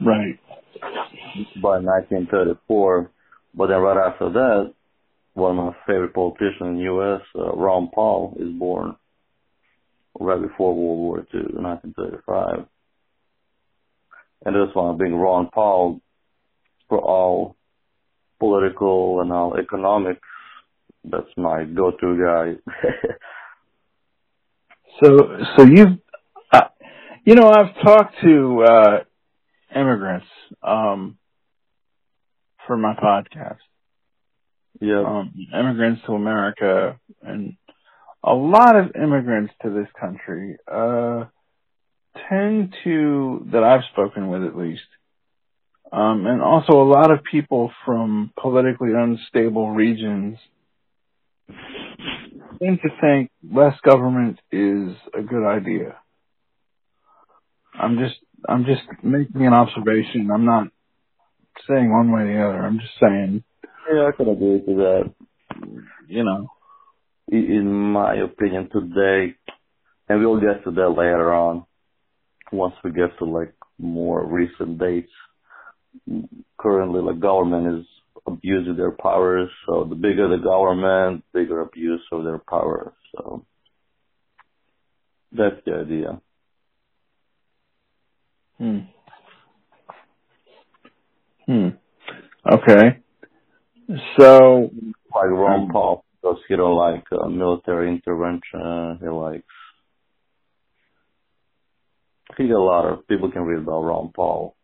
Right. 0.00 0.38
by 1.62 1.78
1934. 1.78 3.10
But 3.54 3.66
then 3.68 3.78
right 3.78 4.06
after 4.08 4.30
that, 4.30 4.74
one 5.34 5.58
of 5.58 5.64
my 5.64 5.72
favorite 5.86 6.14
politicians 6.14 6.60
in 6.60 6.76
the 6.76 6.84
U.S., 6.84 7.20
uh, 7.36 7.52
Ron 7.54 7.90
Paul, 7.94 8.36
is 8.38 8.50
born 8.58 8.96
right 10.18 10.40
before 10.40 10.74
World 10.74 10.98
War 10.98 11.18
II, 11.34 11.40
1935. 11.54 12.66
And 14.44 14.54
this 14.54 14.74
one 14.74 14.98
being 14.98 15.14
Ron 15.14 15.48
Paul 15.52 16.00
for 16.88 16.98
all 16.98 17.56
political 18.38 19.20
and 19.20 19.32
all 19.32 19.56
economics. 19.56 20.20
That's 21.04 21.30
my 21.36 21.64
go-to 21.64 22.18
guy. 22.22 22.72
So, 25.02 25.08
so 25.56 25.64
you've, 25.64 25.98
uh, 26.52 26.68
you 27.24 27.34
know, 27.34 27.48
I've 27.48 27.74
talked 27.82 28.14
to, 28.22 28.64
uh, 28.64 28.98
immigrants, 29.74 30.26
um, 30.62 31.18
for 32.66 32.76
my 32.76 32.94
podcast, 32.94 33.58
yeah. 34.80 35.02
um, 35.04 35.34
immigrants 35.52 36.02
to 36.06 36.12
America 36.12 36.98
and 37.22 37.56
a 38.22 38.34
lot 38.34 38.76
of 38.76 38.92
immigrants 38.94 39.52
to 39.62 39.70
this 39.70 39.88
country, 40.00 40.56
uh, 40.70 41.24
tend 42.28 42.74
to, 42.84 43.46
that 43.52 43.64
I've 43.64 43.84
spoken 43.92 44.28
with 44.28 44.44
at 44.44 44.56
least, 44.56 44.82
um, 45.92 46.26
and 46.26 46.42
also 46.42 46.82
a 46.82 46.88
lot 46.90 47.10
of 47.12 47.20
people 47.30 47.72
from 47.86 48.32
politically 48.40 48.90
unstable 48.96 49.70
regions 49.72 50.38
seem 52.60 52.78
to 52.78 52.90
think 53.00 53.30
less 53.52 53.74
government 53.84 54.38
is 54.52 54.96
a 55.18 55.22
good 55.22 55.46
idea. 55.46 55.96
I'm 57.80 57.98
just, 57.98 58.16
I'm 58.48 58.64
just 58.66 58.82
making 59.02 59.46
an 59.46 59.54
observation. 59.54 60.30
I'm 60.34 60.46
not 60.46 60.68
saying 61.68 61.90
one 61.92 62.12
way 62.12 62.22
or 62.22 62.26
the 62.34 62.44
other. 62.44 62.66
I'm 62.66 62.80
just 62.80 62.94
saying, 63.00 63.44
Yeah, 63.92 64.08
I 64.08 64.12
can 64.16 64.28
agree 64.30 64.60
to 64.66 64.74
that. 64.76 65.14
you 66.08 66.24
know, 66.24 66.48
In 67.28 67.72
my 67.92 68.16
opinion, 68.16 68.70
today, 68.72 69.34
and 70.08 70.20
we'll 70.20 70.40
get 70.40 70.64
to 70.64 70.72
that 70.72 70.90
later 70.90 71.34
on, 71.34 71.64
once 72.52 72.74
we 72.82 72.90
get 72.92 73.16
to 73.18 73.24
like 73.24 73.54
more 73.78 74.24
recent 74.26 74.78
dates. 74.78 75.12
Currently, 76.58 77.00
like 77.00 77.20
government 77.20 77.78
is 77.80 77.86
abusing 78.26 78.76
their 78.76 78.90
powers, 78.90 79.50
so 79.66 79.86
the 79.88 79.94
bigger 79.94 80.28
the 80.28 80.42
government, 80.42 81.24
bigger 81.32 81.60
abuse 81.60 82.02
of 82.10 82.24
their 82.24 82.38
power. 82.38 82.92
So 83.12 83.44
that's 85.32 85.56
the 85.64 85.74
idea. 85.74 86.20
Hmm. 88.58 88.78
Hmm. 91.46 91.68
Okay. 92.50 92.98
So, 94.18 94.70
Like 95.14 95.30
Ron 95.30 95.70
Paul, 95.70 96.04
because 96.20 96.38
he 96.48 96.56
don't 96.56 96.76
like 96.76 97.04
uh, 97.12 97.28
military 97.28 97.90
intervention. 97.90 98.98
He 99.00 99.08
likes. 99.08 99.44
He 102.36 102.48
got 102.48 102.56
a 102.56 102.58
lot 102.58 102.86
of 102.86 103.06
people 103.06 103.30
can 103.30 103.42
read 103.42 103.62
about 103.62 103.84
Ron 103.84 104.12
Paul 104.14 104.56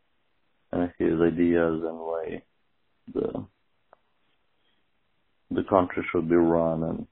and 0.73 0.91
his 0.99 1.21
ideas 1.21 1.83
and 1.83 1.99
way 1.99 2.43
the 3.13 3.47
the 5.51 5.65
country 5.69 6.05
should 6.13 6.29
be 6.29 6.37
run 6.37 6.83
and 6.83 7.07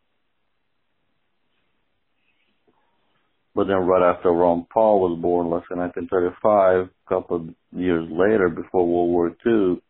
but 3.58 3.66
then 3.66 3.78
right 3.78 4.14
after 4.14 4.30
Ron 4.30 4.66
Paul 4.72 5.00
was 5.00 5.18
born, 5.20 5.50
let's 5.50 5.66
say 5.68 5.74
1935, 5.74 6.86
a 6.86 7.08
couple 7.08 7.36
of 7.38 7.48
years 7.76 8.08
later, 8.08 8.48
before 8.48 8.86
World 8.86 9.10
War 9.10 9.36
II, 9.44 9.82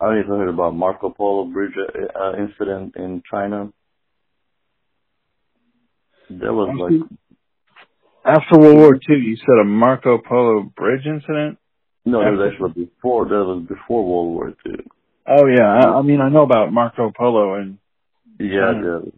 I 0.00 0.14
you 0.14 0.22
heard 0.28 0.48
about 0.48 0.76
Marco 0.76 1.10
Polo 1.10 1.46
bridge 1.46 1.72
uh, 1.76 2.36
incident 2.38 2.94
in 2.94 3.20
China. 3.28 3.72
That 6.30 6.52
was 6.52 6.68
like 6.78 7.10
after 8.26 8.58
World 8.58 8.76
War 8.78 8.94
II, 8.94 9.16
you 9.16 9.36
said 9.36 9.60
a 9.62 9.64
Marco 9.64 10.18
Polo 10.18 10.62
bridge 10.76 11.06
incident? 11.06 11.58
no, 12.04 12.20
that 12.20 12.30
was 12.32 12.52
actually 12.52 12.84
before. 12.84 13.24
That 13.24 13.44
was 13.44 13.64
before 13.68 14.04
World 14.04 14.34
War 14.34 14.48
II. 14.66 14.84
Oh 15.28 15.46
yeah, 15.46 15.66
I, 15.66 15.98
I 15.98 16.02
mean 16.02 16.20
I 16.20 16.28
know 16.28 16.42
about 16.42 16.72
Marco 16.72 17.12
Polo 17.16 17.54
and 17.54 17.78
Yeah, 18.38 18.72
the, 18.80 19.12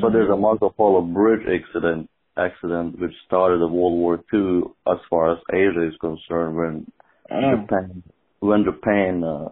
but 0.00 0.10
there's 0.12 0.30
a 0.30 0.36
Marco 0.36 0.70
Polo 0.70 1.00
bridge 1.02 1.46
accident 1.48 2.10
accident 2.36 2.98
which 2.98 3.12
started 3.26 3.60
the 3.60 3.66
World 3.66 3.94
War 3.94 4.22
II 4.32 4.62
as 4.86 4.98
far 5.08 5.32
as 5.32 5.38
Asia 5.52 5.86
is 5.88 5.94
concerned 6.00 6.56
when 6.56 6.86
Oh. 7.30 7.56
Japan 7.56 8.02
when 8.40 8.64
Japan 8.64 9.24
uh, 9.24 9.48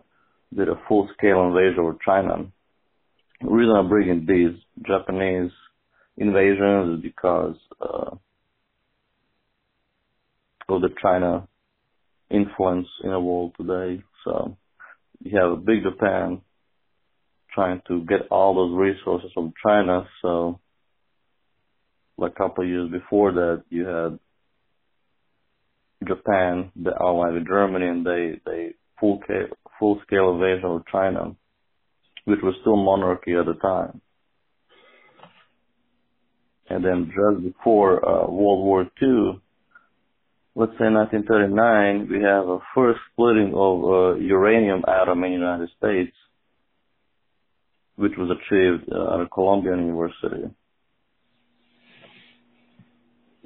did 0.55 0.68
a 0.68 0.80
full 0.86 1.09
scale 1.16 1.46
invasion 1.46 1.84
of 1.84 2.00
China. 2.00 2.46
The 3.40 3.50
reason 3.50 3.74
I'm 3.74 3.88
bringing 3.88 4.26
these 4.26 4.57
Japanese 4.86 5.50
invasions 6.16 6.98
is 6.98 7.02
because 7.02 7.57
uh, 7.80 8.11
of 10.68 10.80
the 10.80 10.90
China 11.02 11.48
influence 12.30 12.88
in 13.02 13.10
the 13.10 13.20
world 13.20 13.54
today. 13.58 14.02
So 14.24 14.56
you 15.22 15.38
have 15.38 15.52
a 15.52 15.56
big 15.56 15.82
Japan 15.82 16.40
trying 17.52 17.82
to 17.88 18.04
get 18.04 18.28
all 18.30 18.54
those 18.54 18.76
resources 18.78 19.30
from 19.34 19.52
China. 19.64 20.06
So 20.22 20.60
like 22.16 22.32
a 22.32 22.34
couple 22.34 22.64
of 22.64 22.70
years 22.70 22.90
before 22.90 23.32
that, 23.32 23.64
you 23.70 23.86
had 23.86 24.18
Japan, 26.06 26.70
the 26.76 26.92
allied 27.00 27.34
with 27.34 27.46
Germany, 27.46 27.86
and 27.86 28.06
they 28.06 28.40
they 28.44 28.74
full 29.00 29.20
scale 29.24 29.48
full 29.78 30.00
scale 30.06 30.32
invasion 30.34 30.64
of 30.70 30.86
China, 30.90 31.34
which 32.24 32.40
was 32.42 32.54
still 32.60 32.76
monarchy 32.76 33.34
at 33.34 33.46
the 33.46 33.54
time. 33.54 34.00
And 36.68 36.84
then 36.84 37.06
just 37.06 37.44
before 37.44 38.04
uh, 38.06 38.26
World 38.30 38.64
War 38.64 38.86
II, 39.02 39.40
let's 40.57 40.72
say 40.78 40.88
1939, 40.90 42.09
we 42.11 42.22
have 42.24 42.48
a 42.48 42.59
first 42.74 43.00
splitting 43.12 43.55
of 43.55 43.84
uh, 43.84 44.14
uranium 44.16 44.84
atom 44.88 45.24
in 45.24 45.32
the 45.32 45.38
United 45.38 45.70
States, 45.78 46.16
which 47.96 48.12
was 48.18 48.30
achieved 48.30 48.90
uh, 48.92 49.22
at 49.22 49.30
Columbia 49.32 49.72
University. 49.76 50.44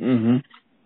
Mhm. 0.01 0.43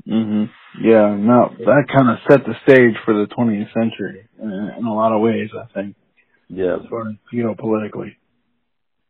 Mhm. 0.09 0.51
Yeah. 0.83 1.15
No, 1.17 1.55
that 1.59 1.85
kind 1.95 2.11
of 2.11 2.19
set 2.31 2.45
the 2.47 2.55
stage 2.65 2.97
for 3.05 3.15
the 3.15 3.27
20th 3.29 3.73
century 3.75 4.29
in, 4.41 4.51
in 4.79 4.87
a 4.87 4.95
lot 4.95 5.13
of 5.13 5.23
ways. 5.23 5.51
I 5.55 5.67
think, 5.75 5.97
Yeah, 6.49 6.77
as 6.77 6.87
far 6.91 7.09
as 7.11 7.17
geopolitically. 7.33 8.17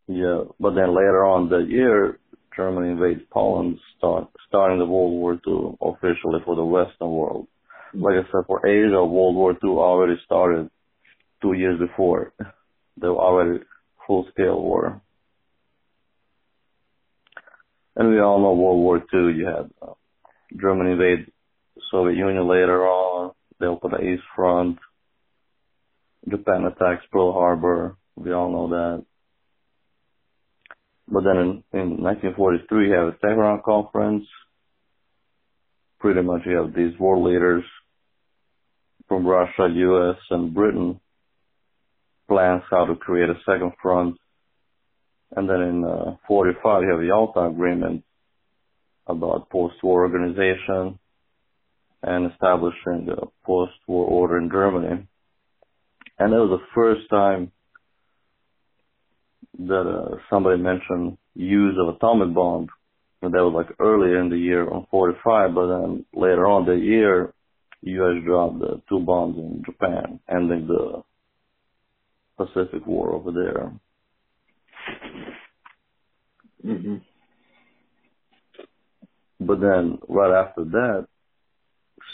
Yeah, 0.08 0.44
but 0.60 0.74
then 0.74 0.90
later 0.94 1.24
on 1.24 1.48
that 1.50 1.68
year, 1.68 2.18
Germany 2.56 2.90
invades 2.90 3.22
Poland, 3.30 3.78
start, 3.96 4.28
starting 4.48 4.78
the 4.78 4.86
World 4.86 5.12
War 5.12 5.34
II 5.34 5.76
officially 5.80 6.40
for 6.44 6.56
the 6.56 6.64
Western 6.64 7.10
world. 7.10 7.46
Like 7.94 8.14
I 8.14 8.22
said, 8.30 8.46
for 8.46 8.66
Asia, 8.66 9.04
World 9.04 9.36
War 9.36 9.52
II 9.52 9.70
already 9.70 10.20
started 10.24 10.70
two 11.40 11.52
years 11.52 11.78
before. 11.78 12.32
Were 13.00 13.16
already 13.16 13.64
full 14.06 14.26
scale 14.32 14.60
war. 14.60 15.00
And 17.96 18.10
we 18.10 18.20
all 18.20 18.40
know 18.40 18.52
World 18.52 18.78
War 18.78 18.96
II, 18.98 19.36
you 19.36 19.46
had 19.46 19.70
uh, 19.82 19.94
Germany 20.58 20.92
invade 20.92 21.32
Soviet 21.90 22.16
Union 22.16 22.48
later 22.48 22.86
on, 22.86 23.32
they 23.60 23.66
opened 23.66 23.94
the 23.94 24.02
East 24.02 24.22
Front, 24.34 24.78
Japan 26.28 26.64
attacks 26.64 27.04
Pearl 27.10 27.32
Harbor, 27.32 27.96
we 28.16 28.32
all 28.32 28.50
know 28.50 28.68
that. 28.68 29.04
But 31.12 31.24
then 31.24 31.36
in, 31.36 31.64
in 31.78 32.02
1943, 32.02 32.88
you 32.88 32.94
have 32.94 33.08
a 33.08 33.16
Tehran 33.18 33.60
conference. 33.62 34.24
Pretty 36.00 36.22
much 36.22 36.40
you 36.46 36.56
have 36.56 36.74
these 36.74 36.98
war 36.98 37.18
leaders 37.18 37.62
from 39.08 39.26
Russia, 39.26 39.68
US, 39.68 40.16
and 40.30 40.54
Britain 40.54 40.98
plans 42.28 42.62
how 42.70 42.86
to 42.86 42.96
create 42.96 43.28
a 43.28 43.38
second 43.44 43.72
front. 43.82 44.16
And 45.36 45.48
then 45.48 45.60
in 45.60 45.84
uh, 45.84 46.16
45, 46.26 46.82
you 46.82 46.90
have 46.90 47.00
the 47.00 47.06
Yalta 47.08 47.40
Agreement 47.40 48.04
about 49.06 49.50
post-war 49.50 50.04
organization 50.04 50.98
and 52.02 52.32
establishing 52.32 53.04
the 53.04 53.26
post-war 53.44 54.06
order 54.06 54.38
in 54.38 54.48
Germany. 54.50 55.06
And 56.18 56.32
that 56.32 56.36
was 56.36 56.58
the 56.58 56.66
first 56.74 57.02
time 57.10 57.52
that 59.58 59.80
uh, 59.80 60.16
somebody 60.30 60.60
mentioned 60.60 61.18
use 61.34 61.76
of 61.80 61.94
atomic 61.94 62.34
bomb. 62.34 62.68
And 63.22 63.32
that 63.32 63.44
was 63.44 63.54
like 63.54 63.76
earlier 63.78 64.20
in 64.20 64.30
the 64.30 64.36
year 64.36 64.68
on 64.68 64.86
45, 64.90 65.54
but 65.54 65.66
then 65.66 66.04
later 66.12 66.46
on 66.46 66.66
the 66.66 66.74
year, 66.74 67.32
U.S. 67.82 68.24
dropped 68.24 68.58
the 68.58 68.80
two 68.88 69.00
bombs 69.00 69.36
in 69.38 69.62
Japan, 69.64 70.20
ending 70.28 70.66
the 70.66 71.02
Pacific 72.36 72.86
War 72.86 73.12
over 73.12 73.32
there. 73.32 73.72
Mhm. 76.64 77.00
But 79.40 79.60
then 79.60 79.98
right 80.08 80.32
after 80.44 80.64
that, 80.64 81.06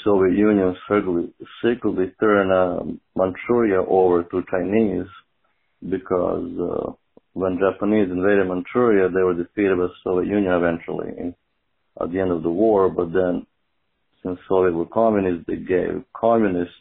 Soviet 0.04 0.36
Union 0.36 0.74
secretly, 0.88 1.32
secretly 1.62 2.12
turned 2.20 2.52
uh, 2.52 2.84
Manchuria 3.14 3.82
over 3.86 4.22
to 4.22 4.42
Chinese 4.50 5.08
because 5.86 6.50
uh, 6.58 6.92
when 7.38 7.60
Japanese 7.60 8.10
invaded 8.10 8.48
Manchuria, 8.48 9.08
they 9.08 9.22
were 9.22 9.34
defeated 9.34 9.78
by 9.78 9.86
Soviet 10.02 10.28
Union 10.28 10.52
eventually 10.52 11.08
in, 11.16 11.34
at 12.00 12.10
the 12.10 12.18
end 12.18 12.32
of 12.32 12.42
the 12.42 12.50
war. 12.50 12.90
But 12.90 13.12
then, 13.12 13.46
since 14.24 14.40
Soviet 14.48 14.74
were 14.74 14.86
communists, 14.86 15.44
they 15.46 15.56
gave 15.56 16.02
communist 16.12 16.72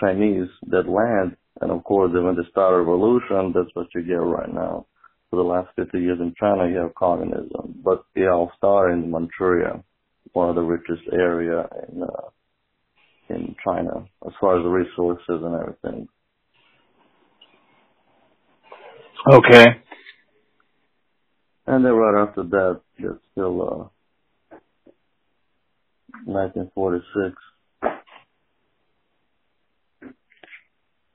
Chinese 0.00 0.48
that 0.66 0.88
land, 0.88 1.36
and 1.60 1.70
of 1.70 1.84
course, 1.84 2.10
when 2.12 2.34
they 2.34 2.50
started 2.50 2.78
revolution, 2.78 3.52
that's 3.54 3.70
what 3.74 3.86
you 3.94 4.02
get 4.02 4.14
right 4.14 4.52
now. 4.52 4.86
For 5.30 5.36
the 5.36 5.42
last 5.42 5.68
50 5.76 5.96
years 6.00 6.18
in 6.20 6.34
China, 6.40 6.68
you 6.68 6.78
have 6.78 6.94
communism, 6.96 7.80
but 7.84 8.04
it 8.16 8.26
all 8.26 8.50
started 8.56 8.94
in 8.94 9.10
Manchuria, 9.12 9.84
one 10.32 10.48
of 10.48 10.56
the 10.56 10.62
richest 10.62 11.06
area 11.12 11.68
in 11.88 12.02
uh, 12.02 12.28
in 13.28 13.54
China 13.64 14.04
as 14.26 14.32
far 14.40 14.58
as 14.58 14.64
the 14.64 14.68
resources 14.68 15.24
and 15.28 15.54
everything. 15.54 16.08
Okay. 19.28 19.66
And 21.66 21.84
then 21.84 21.92
right 21.92 22.22
after 22.28 22.42
that, 22.44 22.80
there's 22.98 23.18
still 23.32 23.62
uh, 23.62 23.88
1946. 26.24 27.36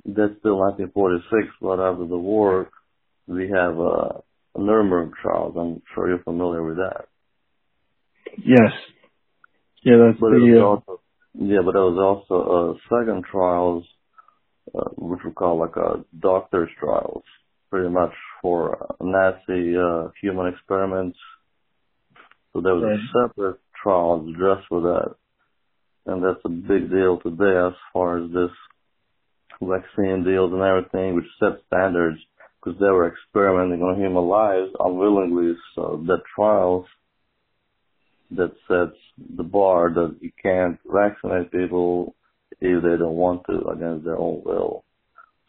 That's 0.05 0.33
still 0.39 0.57
1946, 0.59 1.47
but 1.61 1.79
after 1.79 2.05
the 2.05 2.17
war, 2.17 2.69
we 3.27 3.49
have 3.49 3.79
uh, 3.79 4.21
Nuremberg 4.57 5.13
trials. 5.21 5.55
I'm 5.57 5.81
sure 5.93 6.09
you're 6.09 6.23
familiar 6.23 6.63
with 6.63 6.77
that. 6.77 7.07
Yes. 8.37 8.71
Yeah, 9.83 9.97
that's 9.97 10.19
But 10.19 10.31
the. 10.31 10.37
it 10.37 10.41
was 10.53 10.61
Uh, 10.61 10.65
also, 10.65 11.01
yeah, 11.33 11.59
but 11.65 11.73
there 11.73 11.81
was 11.83 11.99
also 12.29 12.35
uh, 12.79 12.97
second 12.97 13.25
trials, 13.25 13.85
uh, 14.73 14.89
which 14.97 15.21
we 15.25 15.31
call 15.31 15.59
like 15.59 15.77
uh, 15.77 15.97
doctor's 16.19 16.69
trials, 16.79 17.23
pretty 17.75 17.89
much 17.89 18.13
for 18.41 18.95
Nazi 19.01 19.75
uh, 19.75 20.07
human 20.21 20.47
experiments. 20.47 21.17
So 22.53 22.61
there 22.61 22.73
was 22.73 22.85
Right. 22.85 22.99
a 22.99 23.27
separate 23.27 23.59
trial 23.83 24.25
just 24.31 24.65
for 24.69 24.79
that, 24.79 25.15
and 26.05 26.23
that's 26.23 26.39
a 26.45 26.49
big 26.49 26.89
deal 26.89 27.19
today 27.19 27.57
as 27.67 27.73
far 27.91 28.19
as 28.19 28.31
this 28.31 28.55
vaccine 29.61 30.23
deals 30.23 30.53
and 30.53 30.61
everything, 30.61 31.15
which 31.15 31.25
set 31.37 31.59
standards 31.67 32.17
because 32.55 32.79
they 32.79 32.89
were 32.89 33.09
experimenting 33.09 33.83
on 33.83 33.99
human 33.99 34.23
lives 34.23 34.71
unwillingly. 34.79 35.57
So 35.75 36.01
the 36.07 36.19
trials 36.33 36.85
that 38.31 38.53
sets 38.69 38.97
the 39.35 39.43
bar 39.43 39.89
that 39.93 40.15
you 40.21 40.31
can't 40.41 40.79
vaccinate 40.85 41.51
people 41.51 42.15
if 42.61 42.83
they 42.83 42.95
don't 42.97 43.19
want 43.25 43.43
to 43.49 43.67
against 43.67 44.05
their 44.05 44.17
own 44.17 44.43
will. 44.45 44.85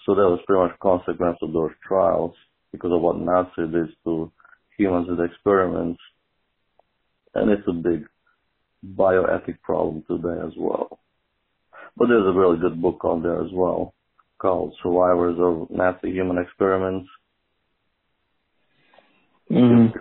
So 0.06 0.14
that 0.14 0.22
was 0.22 0.40
pretty 0.46 0.62
much 0.62 0.78
consequence 0.78 1.38
of 1.42 1.52
those 1.52 1.72
trials 1.86 2.32
because 2.70 2.92
of 2.92 3.00
what 3.00 3.18
Nazi 3.18 3.70
did 3.70 3.88
to 4.04 4.30
humans 4.78 5.08
with 5.10 5.20
experiments. 5.20 6.00
And 7.34 7.50
it's 7.50 7.66
a 7.66 7.72
big 7.72 8.06
bioethic 8.86 9.60
problem 9.62 10.04
today 10.08 10.40
as 10.46 10.52
well. 10.56 11.00
But 11.96 12.06
there's 12.08 12.26
a 12.26 12.38
really 12.38 12.58
good 12.58 12.80
book 12.80 13.04
on 13.04 13.22
there 13.22 13.42
as 13.42 13.50
well 13.52 13.94
called 14.38 14.74
Survivors 14.82 15.36
of 15.40 15.70
Nazi 15.70 16.12
Human 16.12 16.38
Experiments. 16.38 17.08
mhm. 19.50 19.92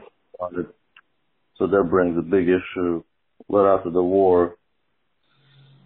So 1.58 1.68
that 1.68 1.90
brings 1.90 2.18
a 2.18 2.22
big 2.22 2.50
issue 2.50 3.04
right 3.48 3.74
after 3.76 3.90
the 3.90 4.04
war 4.04 4.56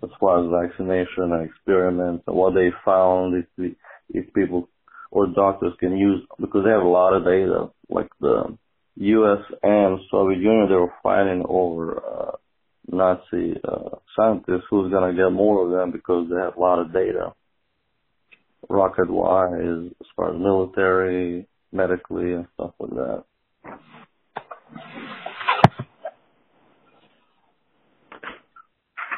as 0.01 0.09
far 0.19 0.39
as 0.43 0.67
vaccination 0.67 1.31
and 1.31 1.47
experiments 1.47 2.23
and 2.25 2.35
what 2.35 2.55
they 2.55 2.71
found 2.83 3.35
if 3.35 3.45
the, 3.55 3.75
if 4.09 4.33
people 4.33 4.69
or 5.11 5.27
doctors 5.27 5.73
can 5.79 5.97
use 5.97 6.21
because 6.39 6.63
they 6.63 6.71
have 6.71 6.83
a 6.83 6.87
lot 6.87 7.13
of 7.13 7.25
data 7.25 7.69
like 7.89 8.09
the 8.19 8.57
US 8.95 9.39
and 9.63 9.99
Soviet 10.11 10.39
Union 10.39 10.67
they 10.69 10.75
were 10.75 10.93
fighting 11.01 11.43
over 11.47 11.97
uh, 11.97 12.31
Nazi 12.91 13.59
uh, 13.63 13.97
scientists 14.15 14.65
who's 14.69 14.91
gonna 14.91 15.13
get 15.13 15.31
more 15.31 15.65
of 15.65 15.71
them 15.71 15.91
because 15.91 16.27
they 16.29 16.35
have 16.39 16.57
a 16.57 16.59
lot 16.59 16.79
of 16.79 16.93
data 16.93 17.33
rocket 18.67 19.09
wise 19.09 19.91
as 19.99 20.07
far 20.15 20.33
as 20.33 20.39
military 20.39 21.47
medically 21.71 22.33
and 22.33 22.47
stuff 22.55 22.71
like 22.79 22.91
that 22.91 23.23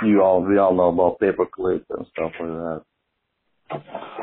you 0.03 0.21
all 0.21 0.41
we 0.43 0.57
all 0.57 0.73
know 0.73 0.89
about 0.89 1.19
paperclip 1.19 1.83
and 1.89 2.05
stuff 2.11 2.31
like 2.39 2.49
that. 2.49 4.21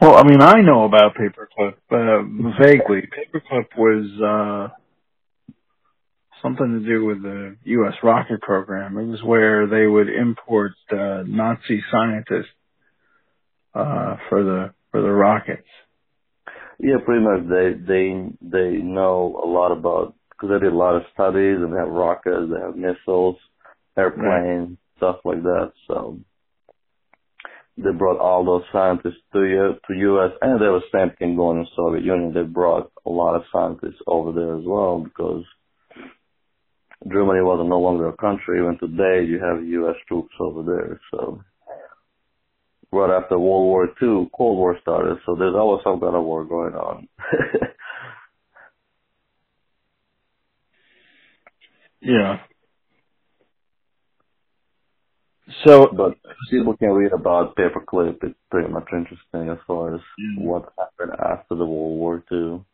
Well, 0.00 0.16
I 0.16 0.24
mean, 0.24 0.42
I 0.42 0.60
know 0.60 0.84
about 0.84 1.14
paperclip 1.14 1.74
uh, 1.90 2.58
vaguely. 2.60 3.02
Paperclip 3.02 3.66
was 3.76 4.70
uh, 4.72 4.74
something 6.42 6.80
to 6.80 6.86
do 6.86 7.04
with 7.04 7.22
the 7.22 7.56
U.S. 7.64 7.94
rocket 8.02 8.40
program. 8.42 8.98
It 8.98 9.06
was 9.06 9.22
where 9.22 9.66
they 9.66 9.86
would 9.86 10.08
import 10.08 10.72
uh, 10.90 11.22
Nazi 11.26 11.82
scientists 11.90 12.52
uh, 13.74 14.16
for 14.28 14.42
the 14.44 14.74
for 14.90 15.00
the 15.00 15.10
rockets. 15.10 15.68
Yeah, 16.78 16.96
pretty 17.04 17.24
much 17.24 17.48
they 17.48 17.72
they 17.72 18.28
they 18.42 18.76
know 18.82 19.40
a 19.42 19.46
lot 19.46 19.72
about 19.72 20.14
because 20.30 20.50
they 20.50 20.64
did 20.64 20.72
a 20.72 20.76
lot 20.76 20.96
of 20.96 21.02
studies 21.12 21.58
and 21.58 21.72
they 21.72 21.78
have 21.78 21.88
rockets, 21.88 22.50
they 22.52 22.60
have 22.60 22.76
missiles, 22.76 23.36
airplanes, 23.96 24.76
stuff 24.96 25.16
like 25.24 25.42
that. 25.42 25.72
So 25.86 26.18
they 27.78 27.92
brought 27.98 28.20
all 28.20 28.44
those 28.44 28.64
scientists 28.72 29.22
to 29.32 29.40
U 29.40 29.74
to 29.88 29.94
U.S. 29.94 30.32
and 30.42 30.60
there 30.60 30.72
was 30.72 30.82
same 30.92 31.12
thing 31.18 31.36
going 31.36 31.58
in 31.58 31.64
the 31.64 31.70
Soviet 31.76 32.04
Union. 32.04 32.34
They 32.34 32.42
brought 32.42 32.92
a 33.06 33.10
lot 33.10 33.36
of 33.36 33.44
scientists 33.52 34.00
over 34.06 34.32
there 34.32 34.56
as 34.56 34.64
well 34.66 35.00
because 35.00 35.44
Germany 37.12 37.42
was 37.42 37.64
no 37.68 37.80
longer 37.80 38.08
a 38.08 38.16
country. 38.16 38.60
Even 38.60 38.78
today, 38.78 39.26
you 39.28 39.40
have 39.40 39.64
U.S. 39.66 39.96
troops 40.08 40.34
over 40.40 40.62
there. 40.64 41.00
So 41.12 41.42
right 42.92 43.10
after 43.22 43.38
World 43.38 43.66
War 43.66 43.86
II, 44.02 44.30
Cold 44.36 44.58
War 44.58 44.78
started. 44.82 45.18
So 45.26 45.36
there's 45.38 45.56
always 45.56 45.82
some 45.84 46.00
kind 46.00 46.16
of 46.16 46.24
war 46.24 46.44
going 46.44 46.74
on. 46.74 47.08
Yeah. 52.02 52.38
So 55.62 55.88
but 55.92 56.14
people 56.50 56.76
can 56.76 56.90
read 56.90 57.12
about 57.12 57.56
paperclip. 57.56 58.22
It's 58.22 58.34
pretty 58.50 58.68
much 58.68 58.88
interesting 58.92 59.50
as 59.50 59.58
far 59.66 59.94
as 59.94 60.00
Mm. 60.20 60.42
what 60.42 60.72
happened 60.78 61.12
after 61.20 61.54
the 61.54 61.66
World 61.66 61.98
War 61.98 62.22
II. 62.30 62.64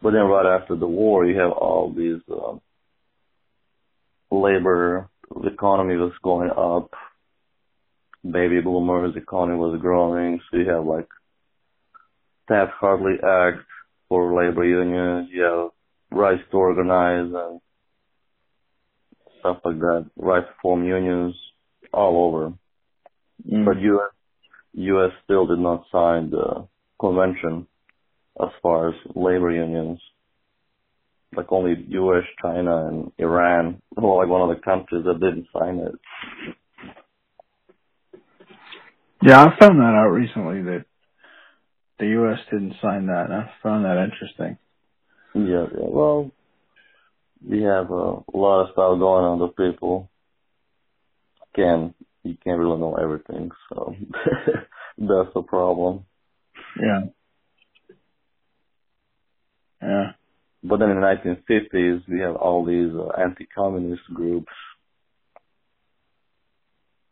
But 0.00 0.12
then 0.12 0.22
right 0.26 0.46
after 0.60 0.76
the 0.76 0.86
war, 0.86 1.26
you 1.26 1.38
have 1.40 1.50
all 1.52 1.90
these 1.92 2.20
um, 2.30 2.60
labor, 4.30 5.08
the 5.42 5.48
economy 5.48 5.96
was 5.96 6.12
going 6.22 6.50
up, 6.50 6.94
baby 8.28 8.60
boomers, 8.60 9.14
the 9.14 9.20
economy 9.20 9.58
was 9.58 9.80
growing, 9.80 10.40
so 10.50 10.56
you 10.56 10.68
have 10.70 10.84
like 10.84 11.08
Taft-Hartley 12.48 13.16
Act 13.22 13.64
for 14.08 14.32
labor 14.34 14.64
unions, 14.64 15.28
you 15.32 15.42
have 15.42 15.70
rights 16.10 16.42
to 16.50 16.56
organize 16.56 17.32
and 17.34 17.60
stuff 19.40 19.58
like 19.64 19.78
that, 19.78 20.06
right 20.16 20.40
to 20.44 20.52
form 20.62 20.84
unions 20.84 21.34
all 21.92 22.26
over. 22.28 22.52
mm, 23.50 23.64
But 23.64 23.80
U.S. 23.80 24.10
U.S. 24.74 25.10
still 25.24 25.46
did 25.46 25.58
not 25.58 25.84
sign 25.90 26.30
the 26.30 26.66
convention 27.00 27.66
as 28.40 28.48
far 28.62 28.88
as 28.90 28.94
labor 29.14 29.50
unions. 29.50 30.00
Like 31.36 31.50
only 31.50 31.74
U.S., 31.88 32.24
China, 32.40 32.86
and 32.88 33.12
Iran 33.18 33.82
were 33.96 34.16
like 34.16 34.28
one 34.28 34.48
of 34.48 34.56
the 34.56 34.62
countries 34.62 35.04
that 35.04 35.20
didn't 35.20 35.46
sign 35.52 35.78
it. 35.78 35.94
yeah, 39.22 39.42
I 39.42 39.58
found 39.58 39.78
that 39.80 39.94
out 39.98 40.08
recently 40.10 40.62
that 40.62 40.84
the 41.98 42.06
U.S. 42.06 42.38
didn't 42.50 42.74
sign 42.80 43.06
that. 43.06 43.26
and 43.26 43.34
I 43.34 43.50
found 43.62 43.84
that 43.84 44.02
interesting. 44.04 44.56
Yeah, 45.34 45.66
yeah. 45.76 45.88
Well, 45.90 46.30
we 47.46 47.62
have 47.62 47.90
a 47.90 48.22
lot 48.34 48.62
of 48.62 48.72
stuff 48.72 48.98
going 48.98 49.24
on 49.24 49.38
with 49.40 49.56
people. 49.56 50.10
Can 51.54 51.94
you 52.24 52.36
can't 52.44 52.58
really 52.58 52.78
know 52.78 52.96
everything, 52.96 53.50
so 53.68 53.94
that's 54.98 55.34
the 55.34 55.42
problem. 55.42 56.04
Yeah. 56.80 57.00
Yeah. 59.82 60.12
But 60.62 60.80
then 60.80 60.90
in 60.90 61.00
the 61.00 61.36
1950s, 61.46 62.02
we 62.08 62.20
have 62.20 62.36
all 62.36 62.64
these 62.64 62.92
uh, 62.94 63.20
anti-communist 63.20 64.02
groups 64.12 64.52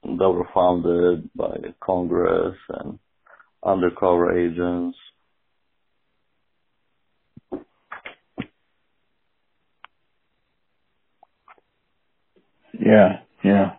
that 0.03 0.31
were 0.31 0.49
founded 0.53 1.31
by 1.35 1.57
Congress 1.81 2.57
and 2.69 2.99
undercover 3.65 4.39
agents. 4.39 4.99
Yeah. 12.81 13.21
Yeah. 13.45 13.73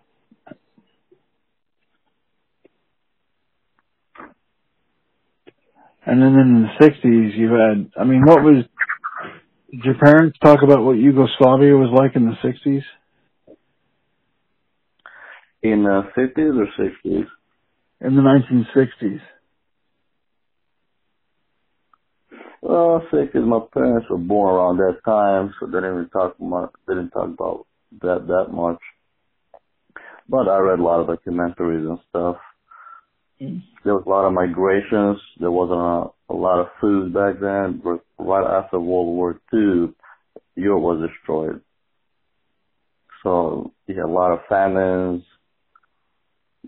And 6.06 6.22
then 6.22 6.34
in 6.40 6.64
the 6.64 6.86
sixties, 6.86 7.34
you 7.38 7.52
had. 7.54 7.92
I 8.00 8.06
mean, 8.06 8.24
what 8.26 8.44
was? 8.44 8.66
Did 9.72 9.86
your 9.86 9.96
parents 9.96 10.38
talk 10.44 10.60
about 10.64 10.84
what 10.84 10.94
Yugoslavia 10.94 11.76
was 11.76 11.92
like 11.94 12.16
in 12.16 12.26
the 12.26 12.36
sixties? 12.44 12.84
In 15.64 15.84
the 15.84 16.04
50s 16.18 16.58
or 16.58 16.68
60s? 16.80 17.28
In 18.02 18.16
the 18.16 18.24
nineteen 18.24 18.68
sixties. 18.76 19.22
Well, 22.62 23.04
60s, 23.14 23.48
my 23.48 23.62
parents 23.74 24.08
were 24.10 24.18
born 24.18 24.56
around 24.56 24.78
that 24.80 25.00
time, 25.06 25.54
so 25.60 25.68
they 25.68 25.74
didn't 25.74 25.96
really 25.96 26.10
talk 26.10 26.40
much, 26.42 26.72
they 26.88 26.96
didn't 26.96 27.12
talk 27.12 27.30
about 27.30 27.67
that 28.02 28.28
that 28.28 28.48
much. 28.52 28.80
But 30.30 30.50
I 30.50 30.58
read 30.60 30.80
a 30.80 30.84
lot 30.84 31.00
of 31.00 31.08
documentaries 31.08 31.88
and 31.88 32.00
stuff. 32.10 32.38
Mm-hmm. 33.42 33.60
There 33.84 33.94
was 33.94 34.04
a 34.06 34.10
lot 34.10 34.26
of 34.26 34.34
migrations. 34.34 35.20
There 35.40 35.52
wasn't 35.52 35.80
a, 35.80 36.34
a 36.34 36.36
lot 36.36 36.60
of 36.60 36.68
food 36.82 37.14
back 37.14 37.40
then. 37.40 37.82
Right 38.18 38.60
after 38.60 38.80
World 38.80 39.08
War 39.08 39.40
II, 39.54 39.94
Europe 40.56 40.82
was 40.82 41.10
destroyed. 41.10 41.62
So 43.24 43.72
you 43.88 43.96
had 43.96 44.06
a 44.06 44.08
lot 44.08 44.32
of 44.32 44.40
famines. 44.50 45.24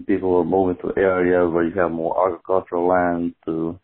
People 0.08 0.32
were 0.32 0.46
moving 0.46 0.78
to 0.82 0.98
areas 0.98 1.52
where 1.52 1.66
you 1.66 1.74
have 1.80 1.92
more 1.92 2.28
agricultural 2.28 2.88
land 2.88 3.34
to 3.46 3.78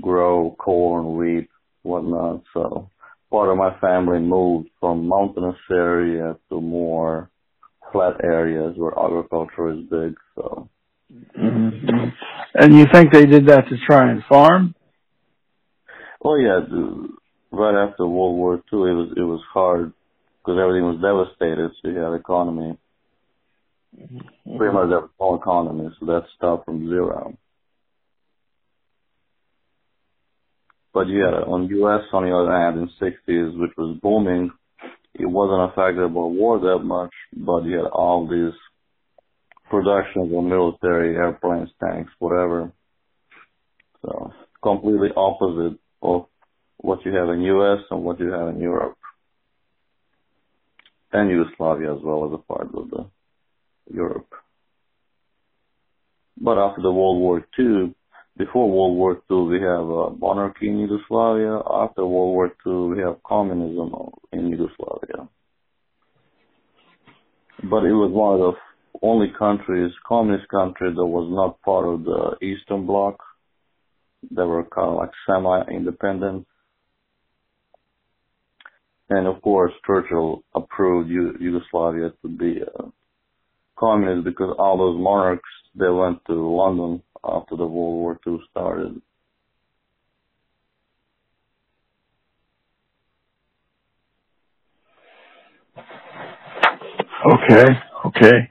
grow 0.00 0.54
corn, 0.58 1.16
wheat, 1.16 1.48
whatnot. 1.82 2.42
So 2.54 2.88
part 3.30 3.48
of 3.48 3.56
my 3.56 3.78
family 3.80 4.18
moved 4.18 4.68
from 4.80 5.06
mountainous 5.06 5.56
area 5.70 6.36
to 6.48 6.60
more 6.60 7.30
flat 7.92 8.22
areas 8.24 8.74
where 8.76 8.92
agriculture 8.98 9.70
is 9.70 9.80
big. 9.88 10.14
So. 10.34 10.68
Mm-hmm. 11.38 12.08
And 12.54 12.74
you 12.74 12.86
think 12.92 13.12
they 13.12 13.26
did 13.26 13.46
that 13.46 13.68
to 13.68 13.76
try 13.86 14.10
and 14.10 14.22
farm? 14.28 14.74
Oh 16.22 16.36
yeah, 16.36 16.60
right 17.50 17.88
after 17.88 18.06
World 18.06 18.36
War 18.36 18.54
II, 18.56 18.60
it 18.62 18.94
was 18.94 19.12
it 19.16 19.22
was 19.22 19.40
hard 19.52 19.92
because 20.38 20.58
everything 20.60 20.84
was 20.84 21.00
devastated. 21.00 21.70
So 21.80 21.88
you 21.88 21.98
had 21.98 22.14
economy, 22.14 22.76
mm-hmm. 23.96 24.56
pretty 24.56 24.74
much 24.74 24.88
was 24.88 25.10
no 25.18 25.34
economy, 25.36 25.88
so 25.98 26.06
that 26.06 26.24
stopped 26.36 26.66
from 26.66 26.88
zero. 26.88 27.36
But 30.92 31.08
yeah, 31.08 31.46
on 31.46 31.68
U.S. 31.68 32.02
on 32.12 32.24
the 32.24 32.34
other 32.34 32.52
hand, 32.52 32.78
in 32.78 32.90
'60s, 33.00 33.58
which 33.60 33.70
was 33.76 33.98
booming, 34.02 34.50
it 35.14 35.26
wasn't 35.26 35.70
affected 35.70 36.08
by 36.08 36.20
war 36.20 36.58
that 36.58 36.84
much. 36.84 37.12
But 37.32 37.64
you 37.64 37.76
had 37.78 37.86
all 37.86 38.26
these 38.28 38.58
productions 39.70 40.34
of 40.34 40.44
military 40.44 41.14
airplanes, 41.16 41.70
tanks, 41.80 42.10
whatever. 42.18 42.72
So 44.02 44.32
completely 44.62 45.10
opposite 45.16 45.78
of 46.02 46.26
what 46.78 47.04
you 47.04 47.14
have 47.14 47.28
in 47.28 47.42
U.S. 47.42 47.84
and 47.90 48.02
what 48.02 48.18
you 48.18 48.32
have 48.32 48.48
in 48.48 48.60
Europe 48.60 48.96
and 51.12 51.30
Yugoslavia 51.30 51.94
as 51.94 52.00
well 52.02 52.26
as 52.26 52.32
a 52.32 52.38
part 52.38 52.68
of 52.74 52.90
the 52.90 53.06
Europe. 53.92 54.28
But 56.40 56.58
after 56.58 56.82
the 56.82 56.92
World 56.92 57.20
War 57.20 57.44
II, 57.58 57.94
before 58.40 58.70
World 58.70 58.96
War 58.96 59.22
II, 59.30 59.48
we 59.52 59.60
have 59.60 59.86
uh, 59.90 60.16
monarchy 60.18 60.68
in 60.68 60.78
Yugoslavia. 60.78 61.60
After 61.70 62.06
World 62.06 62.34
War 62.34 62.46
II, 62.66 62.96
we 62.96 63.02
have 63.02 63.22
communism 63.22 63.92
in 64.32 64.48
Yugoslavia. 64.48 65.28
But 67.64 67.84
it 67.84 67.92
was 67.92 68.10
one 68.10 68.40
of 68.40 68.54
the 68.54 69.06
only 69.06 69.30
countries, 69.38 69.92
communist 70.08 70.48
country, 70.48 70.90
that 70.90 71.04
was 71.04 71.28
not 71.30 71.60
part 71.60 71.86
of 71.86 72.04
the 72.04 72.36
Eastern 72.40 72.86
Bloc. 72.86 73.18
They 74.30 74.42
were 74.42 74.64
kind 74.64 74.88
of 74.88 74.96
like 74.96 75.10
semi-independent. 75.26 76.46
And 79.10 79.26
of 79.26 79.42
course, 79.42 79.72
Churchill 79.86 80.44
approved 80.54 81.10
Yugoslavia 81.10 82.12
to 82.22 82.28
be 82.28 82.62
a 82.62 82.84
communist 83.78 84.24
because 84.24 84.54
all 84.58 84.78
those 84.78 84.98
monarchs, 84.98 85.50
they 85.80 85.90
went 85.90 86.24
to 86.26 86.34
London 86.34 87.02
after 87.24 87.56
the 87.56 87.66
World 87.66 87.96
War 87.96 88.20
II 88.26 88.38
started. 88.50 89.00
Okay, 97.26 97.66
okay. 98.06 98.50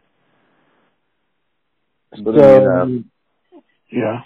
But 2.23 2.35
so, 2.35 2.65
uh, 2.65 2.81
um, 2.81 3.11
yeah. 3.91 4.21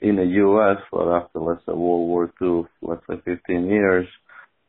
In 0.00 0.16
the 0.16 0.24
U.S., 0.24 0.78
but 0.92 1.08
after 1.08 1.40
let's 1.40 1.60
say 1.66 1.72
World 1.72 2.08
War 2.08 2.32
II, 2.42 2.64
let's 2.82 3.02
say 3.08 3.16
15 3.24 3.66
years, 3.66 4.06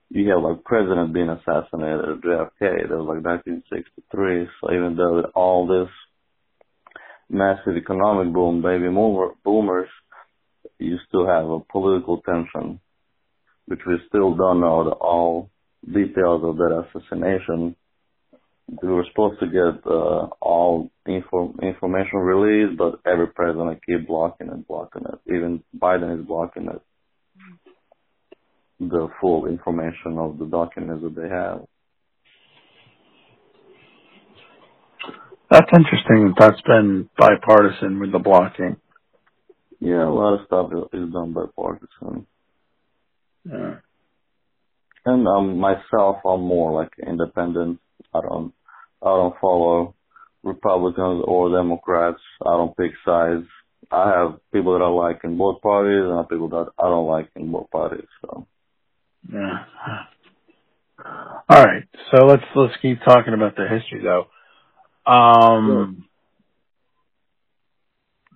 you 0.09 0.30
have 0.30 0.43
like 0.43 0.63
president 0.63 1.13
being 1.13 1.30
assassinated, 1.30 2.22
JFK. 2.22 2.89
That 2.89 2.97
was 2.97 3.07
like 3.07 3.26
1963. 3.26 4.47
So 4.61 4.74
even 4.74 4.95
though 4.95 5.24
all 5.36 5.68
this 5.68 5.89
massive 7.30 7.78
economic 7.78 8.34
boom, 8.34 8.61
baby 8.61 8.88
boomer, 8.88 9.32
boomers, 9.43 9.89
you 10.80 10.97
still 11.07 11.26
have 11.28 11.49
a 11.49 11.59
political 11.59 12.21
tension, 12.21 12.80
which 13.65 13.80
we 13.88 13.95
still 14.07 14.36
don't 14.36 14.61
know 14.61 14.84
the 14.84 14.91
all 14.91 15.49
details 15.86 16.43
of 16.43 16.57
that 16.57 16.86
assassination. 16.86 17.76
We 18.82 18.89
were 18.89 19.05
supposed 19.11 19.39
to 19.41 19.47
get 19.47 19.86
uh, 19.86 20.28
all 20.41 20.89
info, 21.07 21.53
information 21.61 22.19
released, 22.19 22.78
but 22.78 22.99
every 23.05 23.28
president 23.28 23.80
keep 23.86 24.07
blocking 24.07 24.47
it, 24.47 24.67
blocking 24.67 25.03
it. 25.03 25.34
Even 25.34 25.63
Biden 25.78 26.19
is 26.19 26.26
blocking 26.26 26.67
it. 26.67 26.82
The 28.80 29.07
full 29.21 29.45
information 29.45 30.17
of 30.17 30.39
the 30.39 30.45
documents 30.45 31.03
that 31.03 31.15
they 31.15 31.30
have. 31.30 31.65
That's 35.50 35.70
interesting. 35.78 36.34
That's 36.38 36.62
been 36.62 37.10
bipartisan 37.18 38.00
with 38.00 38.12
the 38.12 38.20
blocking. 38.20 38.78
Yeah, 39.80 40.08
a 40.08 40.10
lot 40.10 40.39
of 40.39 40.46
stuff 40.48 40.72
is 40.93 41.12
done 41.12 41.34
bipartisan. 41.34 42.26
Yeah. 43.46 43.76
And 45.06 45.28
um, 45.28 45.60
myself, 45.60 46.18
I'm 46.26 46.41
more 46.41 46.72
like 46.72 46.91
independent. 47.06 47.80
I 48.14 48.22
don't, 48.22 48.54
I 49.02 49.06
don't 49.06 49.36
follow 49.39 49.93
Republicans 50.43 51.24
or 51.28 51.56
Democrats. 51.56 52.22
I 52.41 52.58
don't 52.58 52.76
pick 52.76 52.91
sides. 53.06 53.46
I 53.91 54.10
have 54.10 54.39
people 54.52 54.74
that 54.74 54.84
I 54.84 54.88
like 54.88 55.22
in 55.24 55.38
both 55.38 55.62
parties, 55.62 56.02
and 56.04 56.14
I 56.14 56.18
have 56.18 56.30
people 56.30 56.50
that 56.50 56.72
I 56.80 56.84
don't 56.89 57.08
like 57.08 57.30
in 57.36 57.52
both 57.52 57.70
parties. 57.70 58.08
So. 58.22 58.48
Yeah. 59.32 59.66
All 61.50 61.64
right. 61.64 61.84
So 62.12 62.26
let's 62.26 62.43
let's 62.56 62.74
keep 62.82 63.00
talking 63.04 63.34
about 63.34 63.56
the 63.56 63.68
history 63.70 64.02
though. 64.02 64.26
Um, 65.06 66.06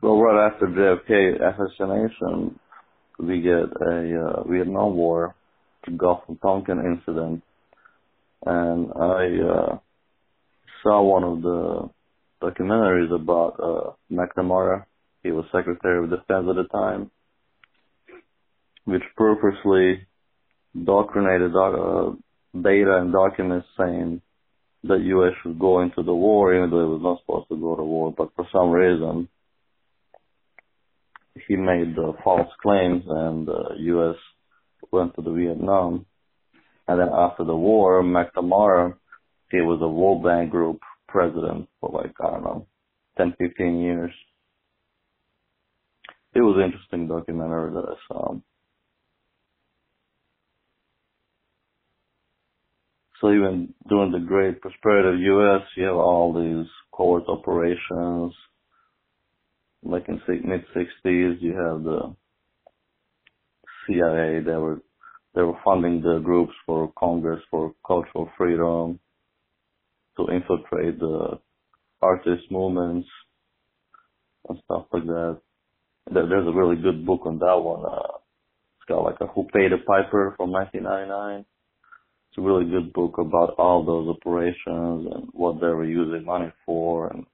well, 0.02 0.18
right 0.20 0.52
after 0.52 0.68
JFK 0.68 1.42
assassination, 1.42 2.60
we 3.18 3.42
get 3.42 3.54
a 3.54 4.22
uh, 4.22 4.44
Vietnam 4.48 4.96
War, 4.96 5.36
the 5.86 5.92
Gulf 5.92 6.22
of 6.30 6.40
Tonkin 6.42 6.80
incident, 6.80 7.44
and 8.46 8.92
I 8.96 9.26
uh, 9.50 9.78
saw 10.84 11.02
one 11.02 11.24
of 11.24 11.42
the 11.42 11.90
documentaries 12.42 13.14
about 13.14 13.60
uh, 13.62 13.92
McNamara. 14.12 14.86
He 15.24 15.32
was 15.32 15.46
Secretary 15.52 16.04
of 16.04 16.10
Defense 16.12 16.46
at 16.50 16.56
the 16.56 16.68
time, 16.72 17.10
which 18.86 19.04
purposely 19.18 20.08
doctrinated 20.86 21.56
uh, 21.56 22.12
data 22.62 22.98
and 22.98 23.12
documents 23.12 23.68
saying 23.78 24.22
the 24.84 24.96
U.S. 24.96 25.34
should 25.44 25.60
go 25.60 25.82
into 25.82 26.04
the 26.04 26.14
war, 26.14 26.56
even 26.56 26.70
though 26.70 26.84
it 26.84 27.00
was 27.00 27.02
not 27.02 27.20
supposed 27.22 27.50
to 27.50 27.58
go 27.60 27.76
to 27.76 27.84
war. 27.84 28.14
But 28.16 28.30
for 28.36 28.48
some 28.52 28.72
reason, 28.72 29.28
he 31.48 31.56
made 31.56 31.98
uh, 31.98 32.14
false 32.24 32.50
claims, 32.62 33.04
and 33.08 33.48
the 33.48 33.76
U.S. 33.78 34.16
went 34.92 35.16
to 35.16 35.22
the 35.22 35.32
Vietnam. 35.32 36.06
And 36.88 37.00
then 37.00 37.10
after 37.14 37.44
the 37.44 37.56
war, 37.56 38.02
McNamara, 38.02 38.96
he 39.52 39.58
was 39.58 39.80
a 39.82 39.88
World 39.88 40.24
Bank 40.24 40.52
Group 40.52 40.80
president 41.08 41.68
for 41.80 41.90
like 41.92 42.14
I 42.24 42.32
don't 42.32 42.44
know, 42.44 42.68
10, 43.18 43.36
15 43.38 43.80
years. 43.80 44.12
It 46.34 46.42
was 46.42 46.58
an 46.58 46.66
interesting 46.66 47.08
documentary 47.08 47.74
that 47.74 47.86
I 47.90 47.96
saw. 48.08 48.36
So 53.22 53.32
even 53.32 53.74
during 53.90 54.12
the 54.12 54.20
great 54.20 54.62
prosperity 54.62 55.10
of 55.10 55.20
U.S., 55.20 55.62
you 55.76 55.86
have 55.86 55.96
all 55.96 56.34
these 56.34 56.70
covert 56.96 57.24
operations. 57.28 58.34
Like 59.84 60.08
in 60.08 60.22
the 60.26 60.34
mid 60.44 60.66
'60s, 60.76 61.42
you 61.42 61.54
have 61.56 61.84
the 61.84 62.16
CIA. 63.88 64.42
They 64.42 64.58
were 64.58 64.82
they 65.36 65.42
were 65.42 65.58
funding 65.64 66.02
the 66.02 66.20
groups 66.20 66.54
for 66.66 66.92
Congress 66.98 67.42
for 67.50 67.74
cultural 67.86 68.30
freedom 68.38 69.00
to 70.18 70.34
infiltrate 70.34 71.00
the 71.00 71.40
artist 72.02 72.44
movements 72.52 73.08
and 74.48 74.60
stuff 74.66 74.86
like 74.92 75.06
that. 75.06 75.40
There's 76.12 76.48
a 76.48 76.58
really 76.58 76.76
good 76.82 77.06
book 77.06 77.22
on 77.26 77.40
that 77.40 77.58
one. 77.58 77.86
Uh, 77.86 78.18
it's 78.78 78.88
got 78.88 79.04
like 79.04 79.22
a 79.22 79.28
Who 79.28 79.44
Paid 79.54 79.72
the 79.72 79.78
Piper 79.86 80.34
from 80.38 80.52
1999 80.52 81.46
it's 82.30 82.38
a 82.38 82.42
really 82.42 82.70
good 82.70 82.94
book 82.94 83.18
about 83.18 83.56
all 83.58 83.84
those 83.84 84.16
operations 84.16 85.08
and 85.12 85.30
what 85.34 85.60
they 85.60 85.68
were 85.68 85.86
using 85.86 86.26
money 86.26 86.52
for 86.66 87.08
and 87.08 87.26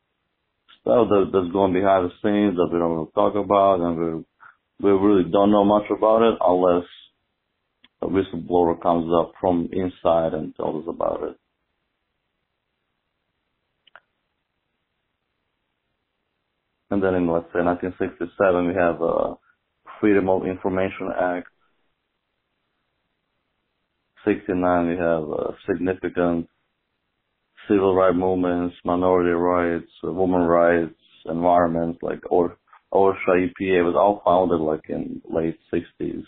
stuff 0.82 1.10
that, 1.10 1.30
that's 1.34 1.52
going 1.52 1.74
behind 1.74 2.10
the 2.10 2.14
scenes 2.24 2.56
that 2.56 2.70
we 2.72 2.80
don't 2.80 2.94
really 2.94 3.12
talk 3.14 3.36
about 3.36 3.82
and 3.82 3.98
we 3.98 4.26
we 4.82 4.92
really 4.92 5.30
don't 5.32 5.52
know 5.52 5.64
much 5.64 5.90
about 5.90 6.22
it 6.22 6.38
unless 6.42 6.86
a 8.02 8.08
whistleblower 8.08 8.82
comes 8.82 9.10
up 9.20 9.32
from 9.40 9.70
inside 9.72 10.34
and 10.34 10.56
tells 10.56 10.84
us 10.84 10.90
about 10.90 11.24
it. 11.24 11.38
And 16.92 17.02
then 17.02 17.16
in 17.16 17.32
let's 17.32 17.48
say 17.54 17.62
1967 17.62 18.68
we 18.68 18.74
have 18.76 19.02
a 19.02 19.36
Freedom 20.00 20.30
of 20.30 20.46
Information 20.46 21.10
Act 21.18 21.48
69 24.26 24.88
we 24.88 24.98
have 24.98 25.24
uh, 25.24 25.52
significant 25.68 26.48
civil 27.68 27.96
rights 27.96 28.18
movements, 28.18 28.76
minority 28.84 29.32
rights, 29.32 29.92
women 30.04 30.42
rights, 30.42 30.94
environment, 31.26 31.98
like 32.02 32.22
or 32.30 32.58
OSHA 32.94 33.50
EPA 33.50 33.84
was 33.84 33.96
all 33.96 34.22
founded 34.24 34.62
like 34.62 34.90
in 34.90 35.22
late 35.30 35.58
60s. 35.74 36.24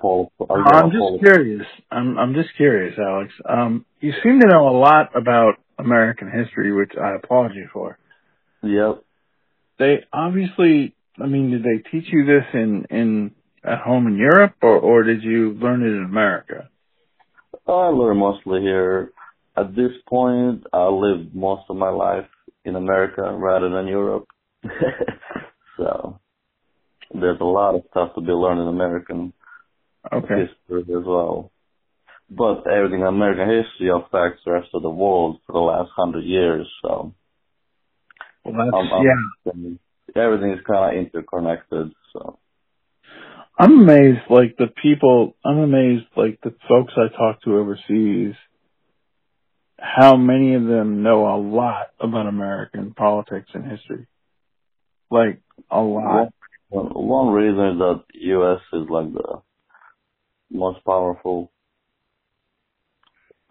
Paul, 0.00 0.30
I'm 0.50 0.90
just 0.90 0.98
Paul. 0.98 1.18
curious. 1.18 1.66
I'm 1.90 2.18
I'm 2.18 2.34
just 2.34 2.50
curious, 2.56 2.94
Alex. 2.98 3.32
Um, 3.48 3.86
you 4.00 4.12
seem 4.22 4.38
to 4.40 4.46
know 4.46 4.68
a 4.68 4.76
lot 4.76 5.16
about 5.16 5.54
American 5.78 6.30
history, 6.30 6.72
which 6.72 6.92
I 7.00 7.14
applaud 7.14 7.54
you 7.54 7.68
for. 7.72 7.98
Yep. 8.62 9.02
They 9.78 10.04
obviously. 10.12 10.94
I 11.18 11.26
mean, 11.26 11.52
did 11.52 11.62
they 11.62 11.88
teach 11.90 12.12
you 12.12 12.26
this 12.26 12.44
in 12.52 12.86
in 12.90 13.30
at 13.64 13.80
home 13.80 14.06
in 14.06 14.16
Europe, 14.16 14.54
or 14.62 14.78
or 14.78 15.02
did 15.02 15.22
you 15.22 15.52
learn 15.54 15.82
it 15.82 15.96
in 15.96 16.04
America? 16.04 16.68
I 17.66 17.88
learned 17.88 18.20
mostly 18.20 18.60
here. 18.60 19.12
At 19.56 19.74
this 19.74 19.92
point, 20.08 20.64
I 20.72 20.88
lived 20.88 21.34
most 21.34 21.62
of 21.70 21.76
my 21.76 21.88
life 21.88 22.26
in 22.64 22.76
America 22.76 23.22
rather 23.22 23.70
than 23.70 23.86
Europe. 23.86 24.26
so 25.76 26.18
there's 27.12 27.40
a 27.40 27.44
lot 27.44 27.74
of 27.74 27.82
stuff 27.90 28.14
to 28.14 28.20
be 28.20 28.32
learned 28.32 28.60
in 28.60 28.68
American 28.68 29.32
okay. 30.12 30.46
history 30.46 30.82
as 30.82 31.04
well. 31.06 31.52
But 32.28 32.66
everything 32.66 33.00
in 33.00 33.06
American 33.06 33.48
history 33.48 33.90
affects 33.90 34.42
the 34.44 34.52
rest 34.52 34.68
of 34.74 34.82
the 34.82 34.90
world 34.90 35.38
for 35.46 35.52
the 35.52 35.58
last 35.58 35.90
hundred 35.94 36.24
years. 36.24 36.66
So, 36.82 37.14
well, 38.44 38.54
that's, 38.54 38.92
um, 39.54 39.76
yeah. 39.76 40.22
Everything 40.22 40.52
is 40.52 40.64
kind 40.66 40.98
of 40.98 41.06
interconnected. 41.06 41.92
So. 42.12 42.38
I'm 43.58 43.82
amazed, 43.82 44.22
like 44.30 44.56
the 44.56 44.66
people, 44.82 45.36
I'm 45.44 45.58
amazed, 45.58 46.06
like 46.16 46.40
the 46.42 46.54
folks 46.68 46.92
I 46.96 47.14
talk 47.16 47.42
to 47.42 47.56
overseas, 47.56 48.34
how 49.78 50.16
many 50.16 50.54
of 50.54 50.64
them 50.64 51.02
know 51.02 51.26
a 51.26 51.38
lot 51.38 51.88
about 52.00 52.26
American 52.26 52.94
politics 52.94 53.48
and 53.54 53.64
history. 53.70 54.06
Like, 55.10 55.40
a 55.70 55.80
lot. 55.80 56.32
One, 56.68 56.86
one 56.86 57.28
reason 57.32 57.78
that 57.78 58.02
U.S. 58.14 58.60
is 58.72 58.88
like 58.90 59.12
the 59.12 59.42
most 60.50 60.84
powerful 60.84 61.52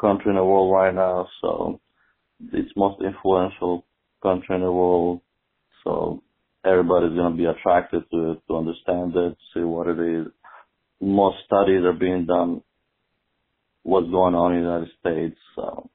country 0.02 0.32
in 0.32 0.36
the 0.36 0.44
world 0.44 0.74
right 0.74 0.94
now, 0.94 1.28
so 1.42 1.80
it's 2.52 2.72
most 2.76 3.02
influential 3.02 3.86
country 4.22 4.56
in 4.56 4.62
the 4.62 4.72
world. 4.72 5.22
So 5.84 6.24
everybody's 6.66 7.16
going 7.16 7.32
to 7.32 7.38
be 7.38 7.46
attracted 7.46 8.04
to 8.12 8.42
to 8.48 8.58
understand 8.58 9.16
it, 9.16 9.38
see 9.54 9.62
what 9.62 9.88
it 9.88 10.00
is. 10.00 10.28
Most 11.02 11.38
studies 11.46 11.84
are 11.84 11.94
being 11.94 12.26
done, 12.26 12.62
what's 13.84 14.10
going 14.10 14.36
on 14.36 14.54
in 14.54 14.64
the 14.64 14.70
United 14.70 14.90
States. 15.00 15.40
So. 15.56 15.90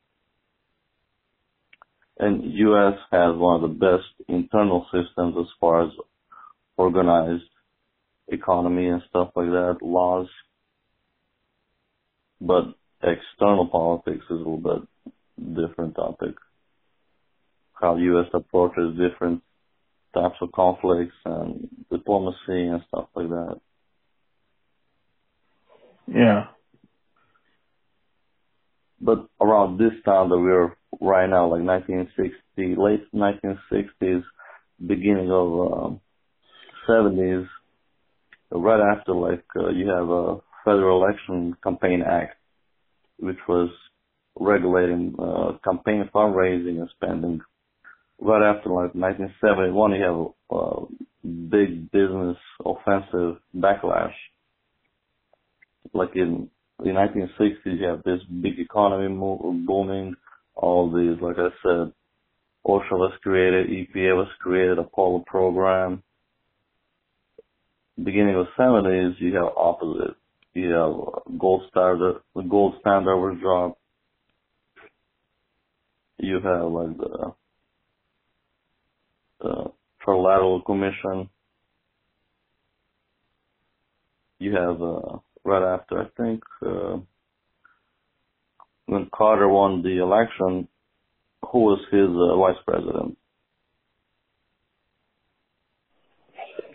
And 2.18 2.52
U.S. 2.52 2.98
has 3.12 3.36
one 3.36 3.62
of 3.62 3.70
the 3.70 3.76
best 3.76 4.28
internal 4.28 4.86
systems 4.92 5.36
as 5.38 5.46
far 5.60 5.84
as 5.84 5.92
organized 6.76 7.44
economy 8.28 8.88
and 8.88 9.02
stuff 9.08 9.30
like 9.36 9.48
that, 9.48 9.78
laws. 9.82 10.28
But 12.40 12.74
external 13.02 13.68
politics 13.68 14.24
is 14.24 14.30
a 14.30 14.34
little 14.34 14.58
bit 14.58 15.14
different 15.54 15.94
topic. 15.94 16.34
How 17.72 17.96
U.S. 17.96 18.26
approaches 18.34 18.98
different 18.98 19.42
types 20.14 20.36
of 20.40 20.52
conflicts 20.52 21.14
and 21.24 21.68
diplomacy 21.90 22.36
and 22.48 22.82
stuff 22.88 23.08
like 23.14 23.28
that. 23.28 23.60
Yeah. 26.06 26.46
But 29.00 29.28
around 29.40 29.78
this 29.78 29.92
time 30.04 30.30
that 30.30 30.38
we're 30.38 30.74
right 31.00 31.28
now, 31.28 31.48
like 31.48 31.62
1960, 31.62 32.74
late 32.76 33.12
1960s, 33.14 34.24
beginning 34.84 35.30
of 35.30 35.72
um, 35.72 36.00
70s, 36.88 37.46
right 38.50 38.80
after 38.92 39.12
like 39.12 39.44
uh, 39.56 39.68
you 39.68 39.88
have 39.88 40.08
a 40.08 40.38
Federal 40.64 41.04
Election 41.04 41.56
Campaign 41.62 42.02
Act, 42.02 42.36
which 43.18 43.38
was 43.48 43.70
regulating 44.38 45.14
uh, 45.18 45.52
campaign 45.64 46.08
fundraising 46.14 46.80
and 46.80 46.88
spending 46.96 47.40
right 48.20 48.56
after 48.56 48.70
like 48.70 48.94
1971, 48.94 49.92
you 49.92 50.02
have 50.04 50.58
a 50.58 50.86
big 51.26 51.90
business 51.90 52.36
offensive 52.64 53.40
backlash. 53.56 54.14
Like 55.92 56.10
in 56.14 56.50
the 56.78 56.90
1960s, 56.90 57.56
you 57.64 57.86
have 57.86 58.02
this 58.02 58.20
big 58.42 58.58
economy 58.58 59.08
booming. 59.08 60.14
All 60.54 60.90
these, 60.90 61.20
like 61.22 61.36
I 61.38 61.48
said, 61.62 61.92
OSHA 62.66 62.92
was 62.92 63.12
created, 63.22 63.68
EPA 63.68 64.16
was 64.16 64.28
created, 64.40 64.78
Apollo 64.78 65.24
program. 65.26 66.02
Beginning 68.02 68.36
of 68.36 68.46
70s, 68.58 69.14
you 69.20 69.34
have 69.36 69.52
opposite. 69.56 70.16
You 70.54 70.70
have 70.70 71.38
gold 71.38 71.62
standard, 71.70 72.20
the 72.34 72.42
gold 72.42 72.74
standard 72.80 73.16
was 73.16 73.38
dropped. 73.40 73.78
You 76.18 76.40
have 76.40 76.72
like 76.72 76.96
the 76.98 77.32
uh, 79.44 79.68
Trilateral 80.04 80.64
Commission. 80.64 81.28
You 84.38 84.54
have 84.54 84.80
uh, 84.80 85.18
right 85.44 85.74
after, 85.74 86.02
I 86.02 86.06
think, 86.16 86.42
uh, 86.64 86.98
when 88.86 89.10
Carter 89.14 89.48
won 89.48 89.82
the 89.82 89.98
election, 89.98 90.68
who 91.50 91.58
was 91.60 91.80
his 91.90 92.08
uh, 92.08 92.36
vice 92.36 92.62
president? 92.66 93.18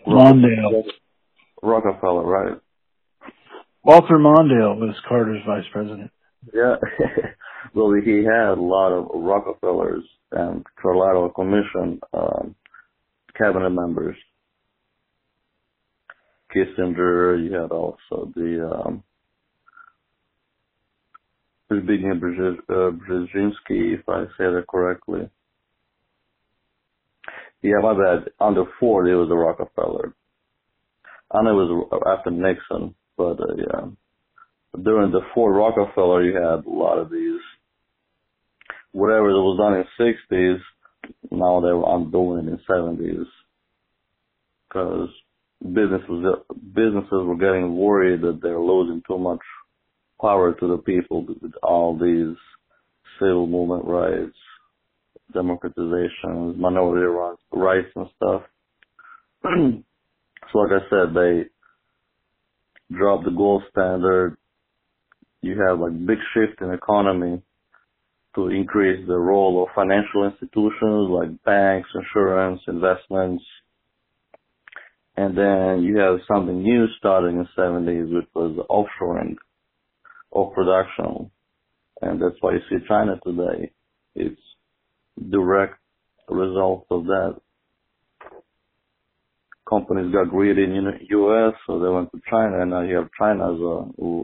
Mondale. 0.06 0.84
Rockefeller, 1.62 2.24
right? 2.24 2.60
Walter 3.82 4.18
Mondale 4.18 4.78
was 4.78 4.94
Carter's 5.08 5.42
vice 5.46 5.64
president. 5.72 6.10
Yeah. 6.52 6.76
well, 7.72 7.92
he 7.92 8.24
had 8.24 8.58
a 8.58 8.60
lot 8.60 8.92
of 8.92 9.08
Rockefellers 9.14 10.04
and 10.32 10.64
Trilateral 10.82 11.34
Commission 11.34 12.00
um, 12.12 12.54
cabinet 13.36 13.70
members. 13.70 14.16
Kissinger, 16.54 17.42
you 17.42 17.52
had 17.52 17.72
also 17.72 18.30
the 18.34 18.70
um, 18.72 19.02
Zbigniew 21.70 22.20
Brzezinski, 22.68 23.94
if 23.94 24.08
I 24.08 24.24
say 24.38 24.44
that 24.44 24.64
correctly. 24.68 25.28
Yeah, 27.62 27.78
my 27.82 27.94
bad. 27.94 28.30
Under 28.40 28.64
Ford, 28.78 29.08
it 29.08 29.16
was 29.16 29.30
a 29.30 29.34
Rockefeller. 29.34 30.14
I 31.30 31.42
know 31.42 31.60
it 31.60 31.64
was 31.64 32.02
after 32.06 32.30
Nixon, 32.30 32.94
but 33.16 33.40
uh, 33.40 33.54
yeah. 33.56 33.86
During 34.82 35.10
the 35.10 35.22
Ford 35.34 35.56
Rockefeller, 35.56 36.22
you 36.24 36.34
had 36.34 36.66
a 36.66 36.70
lot 36.70 36.98
of 36.98 37.10
these 37.10 37.40
whatever 38.94 39.32
that 39.32 39.40
was 39.40 39.58
done 39.58 39.74
in 39.74 40.14
60s, 40.30 40.60
now 41.32 41.60
they 41.60 41.72
were 41.72 41.96
undoing 41.96 42.46
in 42.46 42.58
70s. 42.70 43.26
Because 44.68 45.08
businesses, 45.60 46.24
businesses 46.72 47.10
were 47.10 47.36
getting 47.36 47.76
worried 47.76 48.22
that 48.22 48.38
they're 48.40 48.60
losing 48.60 49.02
too 49.06 49.18
much 49.18 49.40
power 50.20 50.54
to 50.54 50.68
the 50.68 50.78
people 50.78 51.26
with 51.26 51.52
all 51.62 51.98
these 51.98 52.36
civil 53.18 53.48
movement 53.48 53.84
rights, 53.84 54.36
democratizations, 55.32 56.56
minority 56.56 57.04
rights 57.52 57.90
and 57.96 58.06
stuff. 58.16 58.42
so 60.52 60.58
like 60.58 60.70
I 60.70 60.88
said, 60.88 61.14
they 61.14 62.96
dropped 62.96 63.24
the 63.24 63.32
gold 63.32 63.64
standard. 63.72 64.36
You 65.42 65.60
have 65.68 65.80
like 65.80 66.06
big 66.06 66.18
shift 66.32 66.62
in 66.62 66.72
economy 66.72 67.42
to 68.34 68.48
increase 68.48 69.06
the 69.06 69.16
role 69.16 69.62
of 69.62 69.74
financial 69.74 70.24
institutions 70.24 71.08
like 71.10 71.44
banks, 71.44 71.88
insurance, 71.94 72.60
investments. 72.66 73.44
And 75.16 75.38
then 75.38 75.82
you 75.84 75.98
have 75.98 76.18
something 76.26 76.62
new 76.62 76.86
starting 76.98 77.38
in 77.38 77.46
the 77.56 77.62
70s, 77.62 78.12
which 78.12 78.28
was 78.34 78.56
offshoring 78.68 79.36
of 80.32 80.52
production. 80.52 81.30
And 82.02 82.20
that's 82.20 82.34
why 82.40 82.54
you 82.54 82.60
see 82.68 82.84
China 82.88 83.20
today. 83.24 83.70
It's 84.16 84.40
direct 85.30 85.78
result 86.28 86.86
of 86.90 87.04
that. 87.04 87.36
Companies 89.68 90.12
got 90.12 90.30
greedy 90.30 90.64
in 90.64 90.84
the 90.84 91.06
U.S., 91.10 91.54
so 91.66 91.78
they 91.78 91.88
went 91.88 92.10
to 92.12 92.20
China, 92.28 92.60
and 92.60 92.70
now 92.70 92.82
you 92.82 92.96
have 92.96 93.08
China 93.18 93.54
as 93.54 93.60
a 93.60 94.22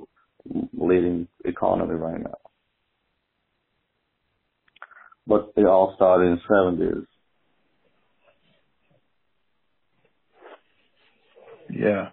leading 0.76 1.28
economy 1.44 1.94
right 1.94 2.20
now 2.20 2.49
but 5.30 5.52
they 5.54 5.62
all 5.62 5.92
started 5.94 6.24
in 6.24 6.40
seventies. 6.48 7.06
Yeah. 11.70 12.08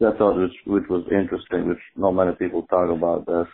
That 0.00 0.16
thought 0.16 0.40
which 0.40 0.56
which 0.66 0.88
was 0.88 1.04
interesting, 1.12 1.68
which 1.68 1.78
not 1.96 2.12
many 2.12 2.32
people 2.36 2.62
talk 2.62 2.88
about 2.90 3.26
this, 3.26 3.46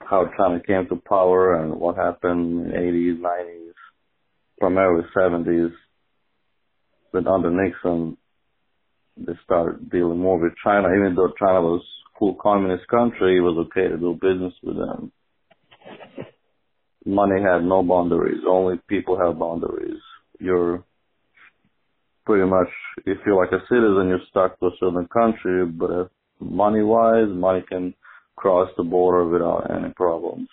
how 0.00 0.30
China 0.38 0.60
came 0.66 0.88
to 0.88 0.96
power 1.06 1.60
and 1.60 1.78
what 1.78 1.96
happened 1.96 2.72
in 2.72 3.20
80s, 3.20 3.20
90s, 3.20 3.72
primarily 4.58 5.04
70s. 5.14 5.72
But 7.12 7.26
under 7.26 7.50
Nixon, 7.50 8.16
they 9.18 9.34
started 9.44 9.90
dealing 9.90 10.18
more 10.18 10.40
with 10.40 10.54
China, 10.64 10.88
even 10.88 11.14
though 11.14 11.32
China 11.38 11.60
was 11.60 11.84
full 12.18 12.34
communist 12.42 12.88
country, 12.88 13.36
it 13.36 13.40
was 13.40 13.66
okay 13.68 13.88
to 13.88 13.98
do 13.98 14.14
business 14.14 14.54
with 14.62 14.76
them. 14.76 15.12
Money 17.04 17.42
had 17.42 17.64
no 17.64 17.82
boundaries. 17.82 18.42
Only 18.48 18.78
people 18.88 19.18
have 19.18 19.38
boundaries. 19.38 20.00
You're 20.40 20.84
pretty 22.24 22.48
much, 22.48 22.68
if 23.04 23.18
you're 23.26 23.36
like 23.36 23.52
a 23.52 23.64
citizen, 23.68 24.08
you're 24.08 24.20
stuck 24.30 24.58
to 24.60 24.66
a 24.66 24.70
certain 24.80 25.06
country, 25.08 25.66
but 25.66 26.10
money 26.40 26.82
wise, 26.82 27.28
money 27.28 27.62
can 27.68 27.94
cross 28.36 28.70
the 28.76 28.82
border 28.82 29.26
without 29.28 29.70
any 29.70 29.92
problems. 29.92 30.48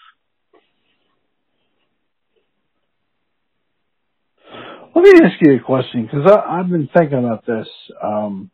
Let 4.94 5.04
me 5.04 5.12
ask 5.24 5.36
you 5.42 5.56
a 5.56 5.60
question 5.60 6.04
because 6.04 6.30
I've 6.30 6.70
been 6.70 6.90
thinking 6.96 7.20
about 7.20 7.46
this. 7.46 7.68
Um, 8.04 8.52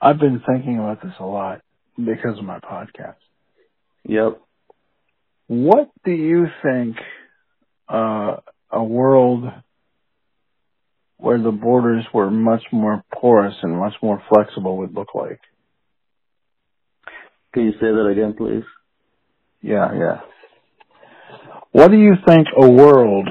I've 0.00 0.18
been 0.18 0.42
thinking 0.46 0.78
about 0.78 1.02
this 1.02 1.12
a 1.20 1.24
lot 1.24 1.60
because 1.96 2.38
of 2.38 2.44
my 2.44 2.58
podcast. 2.58 3.16
Yep. 4.04 4.40
What 5.48 5.90
do 6.04 6.12
you 6.12 6.46
think 6.62 6.96
uh, 7.88 8.36
a 8.70 8.84
world 8.84 9.44
where 11.16 11.42
the 11.42 11.50
borders 11.50 12.04
were 12.14 12.30
much 12.30 12.62
more 12.70 13.02
porous 13.12 13.54
and 13.62 13.76
much 13.76 13.94
more 14.02 14.22
flexible 14.28 14.78
would 14.78 14.94
look 14.94 15.14
like? 15.14 15.40
Can 17.54 17.64
you 17.64 17.72
say 17.72 17.86
that 17.86 18.08
again, 18.12 18.34
please? 18.36 18.64
Yeah, 19.62 19.88
yeah. 19.94 20.20
What 21.72 21.90
do 21.90 21.98
you 21.98 22.14
think 22.26 22.46
a 22.56 22.70
world 22.70 23.28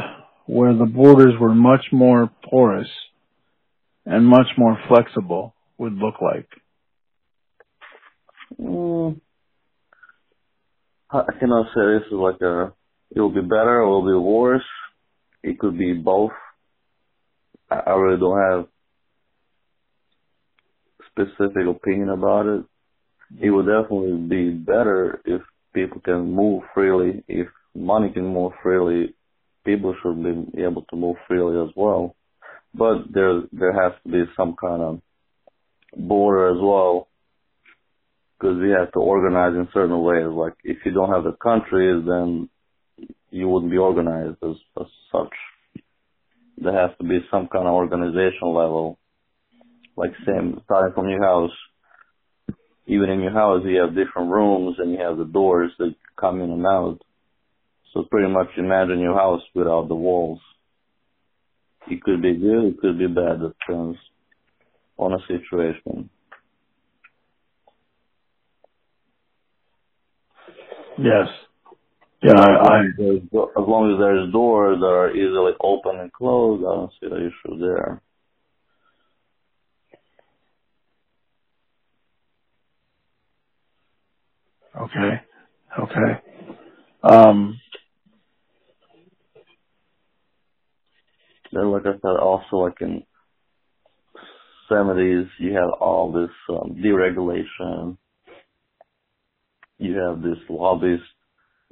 where 0.47 0.73
the 0.73 0.85
borders 0.85 1.33
were 1.39 1.53
much 1.53 1.85
more 1.91 2.31
porous 2.49 2.89
and 4.05 4.25
much 4.25 4.47
more 4.57 4.77
flexible 4.87 5.55
would 5.77 5.93
look 5.93 6.15
like? 6.21 6.49
Mm, 8.59 9.21
I 11.09 11.23
cannot 11.39 11.67
say 11.67 11.81
this 11.99 12.07
is 12.07 12.13
like 12.13 12.41
a, 12.41 12.73
it 13.15 13.21
will 13.21 13.33
be 13.33 13.41
better 13.41 13.81
or 13.81 13.83
it 13.83 13.87
will 13.87 14.21
be 14.21 14.25
worse. 14.25 14.65
It 15.41 15.57
could 15.59 15.77
be 15.77 15.93
both. 15.93 16.31
I 17.69 17.91
really 17.91 18.19
don't 18.19 18.39
have 18.39 18.67
specific 21.11 21.67
opinion 21.67 22.09
about 22.09 22.45
it. 22.45 22.65
It 23.41 23.49
would 23.49 23.65
definitely 23.65 24.17
be 24.27 24.49
better 24.51 25.21
if 25.25 25.41
people 25.73 26.01
can 26.01 26.31
move 26.33 26.63
freely. 26.73 27.23
If 27.27 27.47
money 27.75 28.09
can 28.09 28.33
move 28.33 28.53
freely, 28.61 29.13
people 29.65 29.95
should 30.01 30.21
be 30.23 30.61
able 30.63 30.83
to 30.89 30.95
move 30.95 31.17
freely 31.27 31.61
as 31.61 31.73
well. 31.75 32.15
But 32.73 33.13
there 33.13 33.41
there 33.51 33.73
has 33.73 33.93
to 34.03 34.11
be 34.11 34.23
some 34.35 34.55
kind 34.59 34.81
of 34.81 35.01
border 35.97 36.49
as 36.49 36.61
well, 36.61 37.07
because 38.37 38.57
we 38.61 38.69
have 38.69 38.91
to 38.91 38.99
organize 38.99 39.55
in 39.55 39.67
certain 39.73 40.01
ways. 40.01 40.27
Like 40.29 40.53
if 40.63 40.77
you 40.85 40.91
don't 40.91 41.11
have 41.11 41.23
the 41.23 41.35
countries, 41.41 42.03
then 42.05 42.49
you 43.31 43.47
wouldn't 43.47 43.71
be 43.71 43.77
organized 43.77 44.37
as, 44.43 44.55
as 44.79 44.87
such. 45.11 45.33
There 46.57 46.73
has 46.73 46.95
to 46.97 47.03
be 47.03 47.19
some 47.31 47.47
kind 47.47 47.67
of 47.67 47.73
organization 47.73 48.47
level, 48.53 48.97
like 49.95 50.11
same 50.25 50.59
starting 50.65 50.93
from 50.93 51.09
your 51.09 51.23
house. 51.23 51.51
Even 52.87 53.09
in 53.09 53.19
your 53.19 53.33
house, 53.33 53.63
you 53.65 53.81
have 53.81 53.95
different 53.95 54.31
rooms 54.31 54.77
and 54.79 54.91
you 54.91 54.99
have 54.99 55.17
the 55.17 55.25
doors 55.25 55.71
that 55.77 55.93
come 56.19 56.41
in 56.41 56.51
and 56.51 56.65
out. 56.65 56.99
So 57.93 58.03
pretty 58.09 58.31
much 58.31 58.47
imagine 58.57 58.99
your 58.99 59.15
house 59.15 59.41
without 59.53 59.87
the 59.87 59.95
walls. 59.95 60.39
It 61.89 62.01
could 62.01 62.21
be 62.21 62.35
good, 62.35 62.65
it 62.65 62.79
could 62.79 62.97
be 62.97 63.07
bad, 63.07 63.41
it 63.41 63.55
depends 63.59 63.97
on 64.97 65.13
a 65.13 65.17
situation. 65.27 66.09
Yes. 70.99 71.27
Yeah, 72.23 72.33
I, 72.33 72.49
I 72.49 72.79
as 72.81 73.67
long 73.67 73.93
as 73.93 73.99
there's 73.99 74.31
doors 74.33 74.79
that 74.81 74.85
are 74.87 75.15
easily 75.15 75.53
open 75.63 75.99
and 76.01 76.11
closed, 76.13 76.63
I 76.65 76.75
don't 76.75 76.91
see 76.99 77.09
the 77.09 77.27
issue 77.27 77.59
there. 77.59 78.01
Okay. 84.81 85.21
Okay. 85.79 86.21
Um, 87.03 87.59
then, 91.53 91.71
like 91.71 91.83
I 91.85 91.93
said, 91.93 92.19
also 92.21 92.57
like 92.57 92.81
in 92.81 93.03
70s, 94.71 95.29
you 95.39 95.53
had 95.53 95.69
all 95.81 96.11
this 96.13 96.31
um, 96.49 96.75
deregulation. 96.83 97.97
You 99.79 99.97
have 99.97 100.21
this 100.21 100.37
lobbyist 100.49 101.03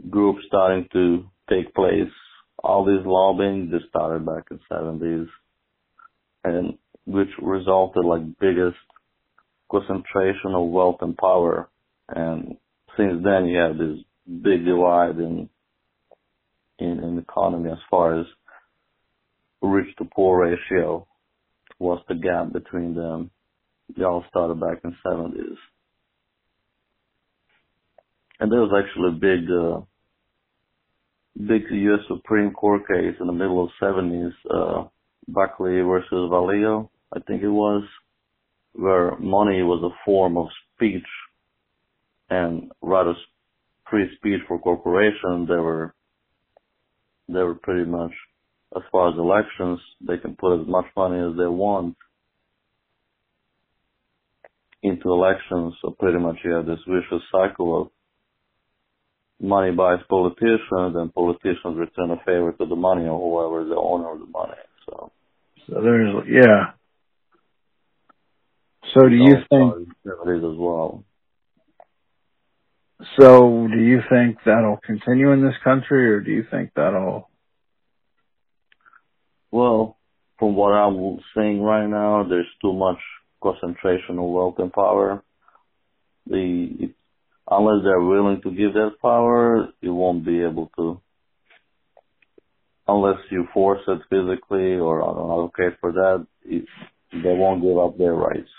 group 0.10 0.38
starting 0.47 0.88
to 0.93 1.26
take 1.49 1.74
place. 1.74 2.12
All 2.64 2.86
this 2.86 3.06
lobbying 3.06 3.70
just 3.72 3.89
started 3.89 4.26
back 4.26 4.45
in 4.51 4.60
70s, 4.72 5.28
and 6.43 6.78
which 7.06 7.30
resulted 7.41 8.06
like 8.06 8.39
biggest 8.39 8.78
concentration 9.72 10.53
of 10.53 10.70
wealth 10.70 10.97
and 11.01 11.18
power. 11.18 11.70
And 12.10 12.58
since 12.97 13.24
then, 13.24 13.45
you 13.45 13.58
have 13.60 13.78
this 13.78 13.97
big 14.26 14.66
divide 14.66 15.18
in 15.18 15.49
in, 16.78 16.99
in 16.99 17.18
economy 17.18 17.72
as 17.72 17.78
far 17.89 18.20
as 18.20 18.26
rich 19.62 19.88
to 19.97 20.06
poor 20.06 20.45
ratio. 20.45 21.08
What's 21.78 22.03
the 22.08 22.16
gap 22.16 22.51
between 22.53 22.95
them? 22.95 23.32
They 23.95 24.03
all 24.03 24.26
started 24.30 24.60
back 24.60 24.82
in 24.84 24.95
70s. 25.06 25.58
And 28.39 28.51
there 28.51 28.59
was 28.59 28.71
actually 28.75 29.09
a 29.09 29.19
big, 29.19 29.49
uh, 29.49 29.81
big 31.47 31.71
U.S. 31.71 32.01
Supreme 32.07 32.51
Court 32.51 32.81
case 32.88 33.15
in 33.19 33.27
the 33.27 33.33
middle 33.33 33.63
of 33.63 33.69
70s, 33.81 34.31
uh, 34.49 34.88
Buckley 35.27 35.81
versus 35.81 36.29
Valeo, 36.31 36.89
I 37.15 37.19
think 37.21 37.41
it 37.43 37.49
was, 37.49 37.83
where 38.73 39.17
money 39.17 39.63
was 39.63 39.81
a 39.83 39.95
form 40.05 40.38
of 40.38 40.47
speech 40.75 41.05
and 42.29 42.71
rather 42.81 43.13
free 43.89 44.07
speech 44.17 44.41
for 44.47 44.59
corporations, 44.59 45.47
they 45.47 45.55
were, 45.55 45.93
they 47.27 47.41
were 47.41 47.55
pretty 47.55 47.89
much, 47.89 48.11
as 48.75 48.81
far 48.91 49.09
as 49.09 49.17
elections, 49.17 49.79
they 50.05 50.17
can 50.17 50.36
put 50.36 50.59
as 50.59 50.67
much 50.67 50.86
money 50.97 51.19
as 51.19 51.38
they 51.38 51.47
want 51.47 51.95
into 54.83 55.09
elections. 55.09 55.73
So 55.81 55.91
pretty 55.91 56.19
much 56.19 56.38
you 56.43 56.51
have 56.51 56.65
this 56.65 56.79
vicious 56.88 57.23
cycle 57.31 57.81
of 57.81 57.88
money 59.39 59.71
buys 59.71 59.99
politicians 60.09 60.95
and 60.95 61.13
politicians 61.13 61.77
return 61.77 62.11
a 62.11 62.17
favor 62.25 62.53
to 62.53 62.65
the 62.65 62.75
money 62.75 63.05
or 63.05 63.19
whoever 63.19 63.63
is 63.63 63.69
the 63.69 63.75
owner 63.75 64.11
of 64.13 64.19
the 64.19 64.25
money. 64.25 64.53
So, 64.86 65.11
so 65.67 65.81
there's, 65.81 66.25
yeah. 66.27 66.71
So 68.93 69.09
do 69.09 69.15
you 69.15 69.36
think, 69.49 69.89
as 70.05 70.57
well. 70.57 71.03
So 73.19 73.67
do 73.67 73.77
you 73.77 73.99
think 74.09 74.38
that'll 74.45 74.79
continue 74.86 75.31
in 75.31 75.43
this 75.43 75.55
country 75.63 76.09
or 76.09 76.21
do 76.21 76.31
you 76.31 76.45
think 76.49 76.71
that'll 76.75 77.29
Well, 79.51 79.97
from 80.39 80.55
what 80.55 80.71
I'm 80.71 81.19
seeing 81.36 81.61
right 81.61 81.88
now, 81.88 82.25
there's 82.27 82.47
too 82.61 82.73
much 82.73 82.99
concentration 83.41 84.17
of 84.17 84.25
wealth 84.25 84.55
and 84.59 84.71
power. 84.71 85.23
The 86.27 86.93
unless 87.49 87.83
they're 87.83 88.01
willing 88.01 88.41
to 88.41 88.51
give 88.51 88.73
that 88.73 88.95
power, 89.01 89.69
you 89.81 89.93
won't 89.93 90.25
be 90.25 90.41
able 90.41 90.71
to. 90.77 91.01
Unless 92.87 93.19
you 93.31 93.47
force 93.53 93.81
it 93.87 93.99
physically 94.09 94.75
or 94.75 95.01
I 95.01 95.13
don't 95.13 95.31
advocate 95.31 95.79
for 95.81 95.91
that, 95.91 96.27
they 96.45 97.33
won't 97.33 97.63
give 97.63 97.77
up 97.77 97.97
their 97.97 98.13
rights 98.13 98.49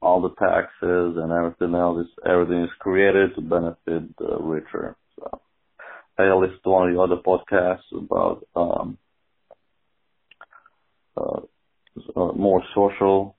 all 0.00 0.20
the 0.20 0.30
taxes 0.30 1.16
and 1.16 1.32
everything 1.32 1.74
else 1.74 2.06
is 2.06 2.12
everything 2.24 2.62
is 2.62 2.70
created 2.78 3.34
to 3.34 3.40
benefit 3.40 4.16
the 4.18 4.38
richer. 4.40 4.96
So 5.16 5.40
I 6.18 6.32
listened 6.34 6.60
to 6.64 6.70
one 6.70 6.88
of 6.88 6.94
the 6.94 7.00
other 7.00 7.16
podcasts 7.16 7.90
about 7.92 8.46
um 8.54 8.98
uh, 11.16 11.40
uh, 12.14 12.32
more 12.32 12.62
social 12.74 13.36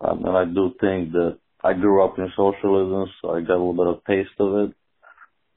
um, 0.00 0.24
and 0.24 0.36
I 0.36 0.44
do 0.44 0.72
think 0.80 1.12
that 1.12 1.38
I 1.62 1.72
grew 1.74 2.04
up 2.04 2.18
in 2.18 2.32
socialism 2.36 3.06
so 3.20 3.30
I 3.30 3.40
got 3.40 3.56
a 3.56 3.62
little 3.62 3.74
bit 3.74 3.86
of 3.86 4.04
taste 4.04 4.38
of 4.38 4.68
it 4.68 4.74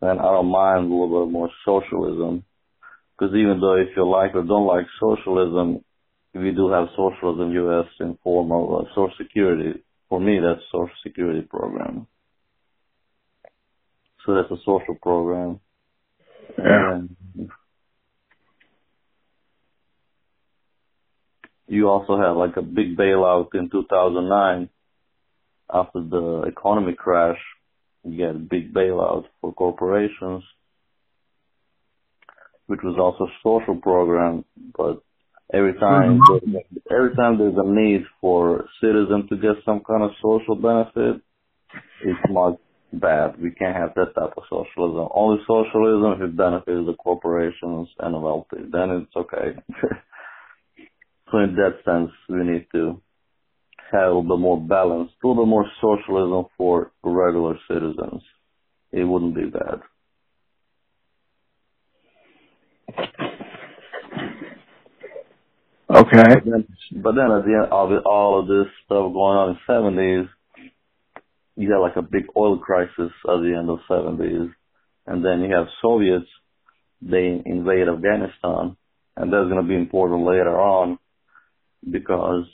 and 0.02 0.20
I 0.20 0.24
don't 0.24 0.52
mind 0.52 0.91
a 0.91 0.93
little 0.93 1.26
bit 1.26 1.32
more 1.32 1.49
socialism 1.66 2.43
because 3.18 3.36
even 3.36 3.60
though 3.62 3.76
if 3.76 3.89
you 3.95 4.08
like 4.10 4.36
or 4.36 4.43
don't 4.43 4.68
like 4.68 4.86
socialism 4.99 5.84
we 6.34 6.52
do 6.52 6.72
have 6.72 6.88
socialism 6.95 7.52
in 7.52 7.64
US 7.68 7.88
in 7.99 8.18
form 8.24 8.52
of 8.52 8.86
uh, 8.86 8.89
social 8.95 9.14
security 9.18 9.82
for 10.12 10.20
me, 10.20 10.39
that's 10.41 10.60
social 10.74 10.93
security 11.04 11.39
program. 11.39 12.06
So 14.26 14.36
that's 14.36 14.52
a 14.52 14.58
social 14.66 14.95
program. 15.02 15.62
Yeah. 16.58 16.95
And 16.95 17.16
you 21.68 21.88
also 21.88 22.18
had 22.18 22.32
like 22.32 22.58
a 22.58 22.62
big 22.62 22.97
bailout 22.97 23.56
in 23.56 23.70
2009 23.70 24.68
after 25.74 26.01
the 26.01 26.43
economy 26.47 26.93
crash. 26.93 27.39
You 28.03 28.24
had 28.26 28.36
a 28.36 28.39
big 28.39 28.74
bailout 28.74 29.26
for 29.39 29.53
corporations, 29.53 30.43
which 32.65 32.80
was 32.84 32.97
also 32.97 33.26
a 33.26 33.38
social 33.43 33.80
program, 33.80 34.43
but 34.76 35.03
every 35.53 35.74
time 35.74 36.19
mm-hmm. 36.19 36.55
every 36.91 37.15
time 37.15 37.38
there's 37.38 37.57
a 37.57 37.67
need 37.67 38.03
for 38.19 38.65
citizens 38.82 39.30
to 39.30 39.36
get 39.36 39.63
some 39.65 39.82
kind 39.88 40.03
of 40.03 40.11
social 40.22 40.55
benefit, 40.55 41.22
it's 42.03 42.19
marked 42.30 42.61
bad. 42.93 43.41
We 43.41 43.51
can't 43.51 43.76
have 43.76 43.93
that 43.95 44.15
type 44.15 44.34
of 44.36 44.43
socialism. 44.49 45.07
Only 45.13 45.43
socialism 45.47 46.13
if 46.13 46.22
it 46.30 46.38
benefits 46.38 46.86
the 46.86 46.95
corporations 46.97 47.88
and 47.99 48.13
the 48.13 48.19
wealthy. 48.19 48.63
Then 48.72 48.89
it's 49.05 49.15
okay. 49.15 49.55
so 51.32 51.38
in 51.38 51.55
that 51.55 51.80
sense, 51.86 52.11
we 52.30 52.43
need 52.43 52.67
to 52.74 53.01
have 53.92 54.04
a 54.04 54.08
little 54.08 54.24
bit 54.24 54.39
more 54.39 54.60
balance, 54.60 55.12
a 55.24 55.28
little 55.28 55.46
bit 55.46 55.50
more 55.50 55.66
socialism 55.82 56.46
for 56.58 56.92
regular 57.04 57.56
citizens. 57.68 58.24
It 58.92 59.04
wouldn't 59.04 59.36
be 59.36 59.46
bad. 59.46 59.82
Okay. 65.89 66.24
But 66.36 66.46
then, 66.46 66.68
but 67.04 67.16
then 67.16 67.32
at 67.32 67.46
the 67.46 67.62
end 67.64 67.72
of 67.72 67.92
it, 67.92 68.04
all 68.06 68.39
of 68.39 68.48
this 68.48 68.72
stuff 68.86 69.14
going 69.14 69.38
on 69.38 69.50
in 69.50 69.58
seventies, 69.68 70.30
you 71.56 71.72
had 71.72 71.80
like 71.80 71.98
a 71.98 72.02
big 72.02 72.26
oil 72.38 72.58
crisis 72.60 72.92
at 72.98 73.42
the 73.42 73.56
end 73.58 73.70
of 73.70 73.80
seventies, 73.88 74.50
and 75.06 75.24
then 75.24 75.42
you 75.42 75.56
have 75.56 75.68
Soviets, 75.82 76.28
they 77.02 77.42
invade 77.46 77.89
Afghanistan, 77.89 78.78
and 79.18 79.34
that's 79.34 79.50
going 79.50 79.62
to 79.62 79.68
be 79.68 79.76
important 79.76 80.26
later 80.26 80.58
on 80.60 80.98
because 81.89 82.46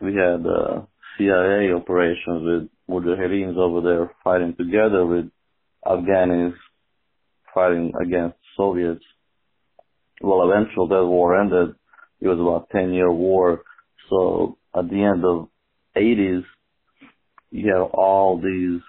we 0.00 0.14
had 0.14 0.46
uh, 0.46 0.82
CIA 1.16 1.72
operations 1.72 2.24
with 2.26 2.68
Mujahideens 2.88 3.56
over 3.56 3.80
there 3.80 4.10
fighting 4.22 4.54
together 4.56 5.06
with 5.06 5.30
Afghanis 5.86 6.54
fighting 7.54 7.92
against 8.00 8.36
Soviets. 8.56 9.04
Well, 10.20 10.50
eventually 10.50 10.88
that 10.88 11.06
war 11.06 11.40
ended 11.40 11.76
it 12.24 12.28
was 12.28 12.40
about 12.40 12.70
10 12.70 12.94
year 12.94 13.12
war. 13.12 13.62
So 14.08 14.56
at 14.74 14.88
the 14.88 15.02
end 15.02 15.24
of 15.24 15.48
80s, 15.94 16.44
you 17.50 17.72
have 17.74 17.90
all 17.92 18.38
these 18.38 18.80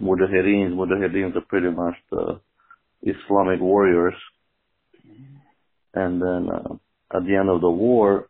mujahideens. 0.00 0.72
Mujahideens 0.74 1.36
are 1.36 1.42
pretty 1.42 1.70
much 1.70 1.94
the 2.10 2.40
Islamic 3.02 3.60
warriors. 3.60 4.14
And 5.92 6.20
then 6.20 6.48
uh, 6.50 6.74
at 7.16 7.24
the 7.26 7.36
end 7.36 7.50
of 7.50 7.60
the 7.60 7.70
war, 7.70 8.28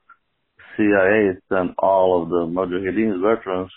CIA 0.77 1.39
sent 1.51 1.73
all 1.79 2.23
of 2.23 2.31
the 2.31 2.47
mujahideens 2.47 3.23
veterans, 3.23 3.71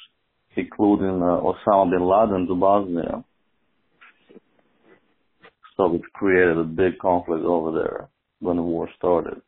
including 0.56 1.22
uh, 1.22 1.42
Osama 1.42 1.92
bin 1.92 2.04
Laden, 2.08 2.48
to 2.48 2.56
Bosnia. 2.56 3.24
So 5.78 5.96
it 5.96 6.02
created 6.14 6.58
a 6.58 6.64
big 6.66 7.00
conflict 7.00 7.46
over 7.46 7.72
there 7.72 8.10
when 8.40 8.58
the 8.58 8.64
war 8.64 8.90
started. 8.98 9.42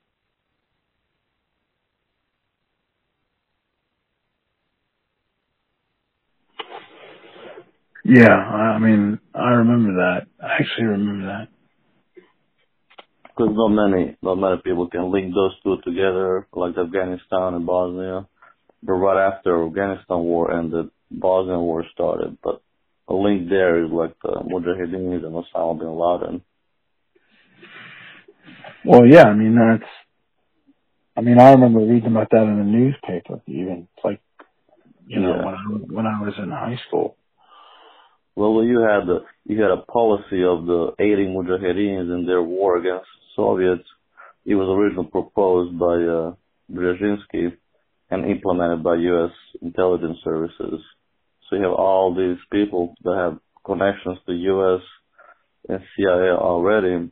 Yeah, 8.05 8.29
I 8.33 8.79
mean, 8.79 9.19
I 9.35 9.49
remember 9.51 9.93
that. 9.93 10.27
I 10.43 10.55
actually 10.61 10.85
remember 10.87 11.27
that. 11.27 11.58
Because 13.39 13.55
not 13.55 13.69
many, 13.69 14.17
not 14.21 14.35
many 14.35 14.57
people 14.61 14.89
can 14.89 15.13
link 15.13 15.33
those 15.33 15.53
two 15.63 15.77
together, 15.85 16.45
like 16.51 16.77
Afghanistan 16.77 17.53
and 17.53 17.65
Bosnia. 17.65 18.27
But 18.83 18.93
right 18.93 19.31
after 19.31 19.65
Afghanistan 19.65 20.17
war 20.17 20.53
ended, 20.53 20.89
Bosnia 21.09 21.57
war 21.57 21.85
started. 21.93 22.37
But 22.43 22.61
a 23.07 23.13
link 23.13 23.47
there 23.47 23.85
is 23.85 23.91
like 23.91 24.13
the 24.21 24.41
Mujahideens 24.43 25.25
and 25.25 25.41
Osama 25.41 25.79
bin 25.79 25.87
Laden. 25.87 26.41
Well, 28.83 29.05
yeah, 29.05 29.23
I 29.23 29.33
mean 29.33 29.55
that's. 29.55 29.89
I 31.15 31.21
mean, 31.21 31.39
I 31.39 31.51
remember 31.51 31.79
reading 31.79 32.11
about 32.11 32.31
that 32.31 32.43
in 32.43 32.57
the 32.57 32.65
newspaper. 32.65 33.41
Even 33.47 33.87
it's 33.95 34.03
like, 34.03 34.19
you 35.07 35.21
know, 35.21 35.35
Yeah. 35.35 35.45
when 35.45 35.55
I 35.55 35.93
when 35.93 36.05
I 36.07 36.21
was 36.21 36.33
in 36.37 36.49
high 36.49 36.77
school. 36.87 37.15
Well, 38.39 38.63
you 38.63 38.79
had 38.79 39.05
the, 39.05 39.25
you 39.43 39.61
had 39.61 39.71
a 39.71 39.81
policy 39.91 40.45
of 40.47 40.65
the 40.65 40.93
aiding 40.97 41.35
Mujahideens 41.35 42.09
in 42.09 42.25
their 42.25 42.41
war 42.41 42.77
against 42.77 43.09
Soviets. 43.35 43.83
It 44.45 44.55
was 44.55 44.69
originally 44.69 45.09
proposed 45.11 45.77
by 45.77 45.95
uh, 45.95 46.35
Brzezinski 46.71 47.57
and 48.09 48.31
implemented 48.31 48.81
by 48.81 48.95
U.S. 48.95 49.31
intelligence 49.61 50.19
services. 50.23 50.79
So 51.49 51.57
you 51.57 51.63
have 51.63 51.73
all 51.73 52.15
these 52.15 52.37
people 52.49 52.95
that 53.03 53.17
have 53.17 53.39
connections 53.65 54.19
to 54.25 54.31
U.S. 54.31 54.83
and 55.67 55.81
CIA 55.97 56.29
already. 56.31 57.11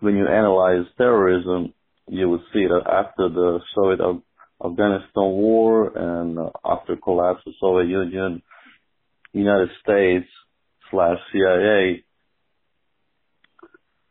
When 0.00 0.16
you 0.16 0.26
analyze 0.26 0.86
terrorism, 0.98 1.72
you 2.08 2.28
would 2.30 2.42
see 2.52 2.66
that 2.66 2.82
after 2.90 3.28
the 3.28 3.60
Soviet 3.76 4.00
Afghanistan 4.60 5.06
war 5.14 5.96
and 5.96 6.50
after 6.64 6.96
collapse 6.96 7.42
of 7.46 7.52
Soviet 7.60 7.86
Union, 7.86 8.42
United 9.32 9.70
States 9.82 10.26
slash 10.90 11.18
CIA, 11.32 12.04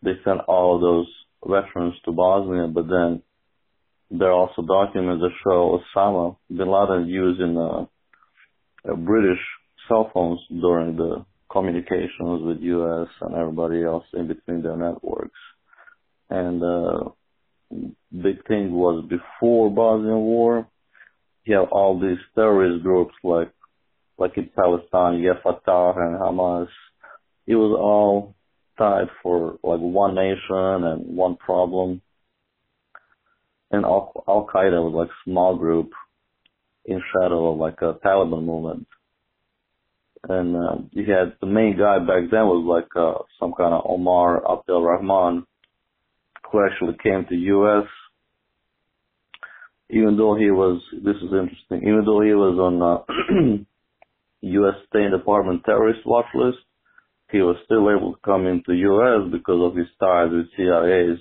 they 0.03 0.11
sent 0.26 0.41
all 0.47 0.80
those 0.80 1.07
veterans 1.45 1.95
to 2.05 2.11
Bosnia, 2.11 2.67
but 2.67 2.88
then 2.88 3.22
there 4.09 4.30
are 4.30 4.47
also 4.47 4.61
documents 4.61 5.22
that 5.22 5.32
show 5.43 5.80
Osama 5.95 6.36
bin 6.49 6.67
Laden 6.67 7.07
using 7.07 7.57
uh, 7.57 7.86
uh, 8.91 8.95
British 8.95 9.39
cell 9.88 10.09
phones 10.13 10.39
during 10.49 10.97
the 10.97 11.26
communications 11.51 12.41
with 12.43 12.59
U.S. 12.61 13.07
and 13.22 13.36
everybody 13.36 13.84
else 13.84 14.05
in 14.13 14.28
between 14.28 14.63
their 14.63 14.76
networks. 14.76 15.39
And 16.30 16.64
uh, 16.64 17.10
big 18.11 18.45
thing 18.48 18.72
was 18.73 19.06
before 19.10 19.69
Bosnian 19.69 20.19
War, 20.19 20.68
you 21.43 21.56
have 21.57 21.69
all 21.72 21.99
these 21.99 22.19
terrorist 22.35 22.84
groups 22.84 23.14
like 23.23 23.52
like 24.22 24.38
in 24.38 24.49
Palestine, 24.56 25.19
you 25.19 25.34
Fatah 25.41 25.93
and 25.98 26.19
Hamas. 26.19 26.68
It 27.48 27.56
was 27.56 27.76
all 27.81 28.35
tied 28.77 29.07
for 29.23 29.57
like 29.64 29.80
one 29.80 30.14
nation 30.14 30.84
and 30.85 31.18
one 31.18 31.38
problem. 31.38 32.02
And 33.72 33.84
Al 33.84 34.48
Qaeda 34.53 34.80
was 34.84 34.93
like 34.95 35.10
a 35.10 35.23
small 35.30 35.57
group 35.57 35.89
in 36.85 37.02
shadow 37.11 37.52
of 37.52 37.57
like 37.57 37.81
a 37.81 37.93
Taliban 38.06 38.45
movement. 38.45 38.88
And 40.30 40.56
uh, 40.56 40.76
you 40.91 41.11
had 41.11 41.34
the 41.41 41.48
main 41.48 41.76
guy 41.76 41.98
back 41.98 42.30
then 42.30 42.45
was 42.45 42.64
like 42.64 42.95
uh, 42.95 43.23
some 43.39 43.53
kind 43.57 43.73
of 43.73 43.81
Omar 43.89 44.43
Abdel 44.49 44.84
Rahman, 44.84 45.48
who 46.52 46.64
actually 46.64 46.95
came 47.02 47.26
to 47.27 47.35
U.S. 47.35 47.88
Even 49.89 50.15
though 50.15 50.35
he 50.35 50.52
was, 50.52 50.80
this 50.93 51.15
is 51.15 51.34
interesting, 51.34 51.81
even 51.88 52.03
though 52.06 52.22
he 52.22 52.34
was 52.34 52.57
on 52.60 52.81
uh, 52.81 53.64
U.S. 54.41 54.76
State 54.89 55.11
Department 55.11 55.63
terrorist 55.65 56.01
watch 56.05 56.26
list, 56.34 56.57
he 57.31 57.39
was 57.39 57.55
still 57.65 57.89
able 57.89 58.13
to 58.13 58.19
come 58.26 58.47
into 58.47 58.73
U.S. 58.73 59.31
because 59.31 59.72
of 59.72 59.77
his 59.77 59.88
ties 59.99 60.31
with 60.31 60.47
CIA's. 60.57 61.19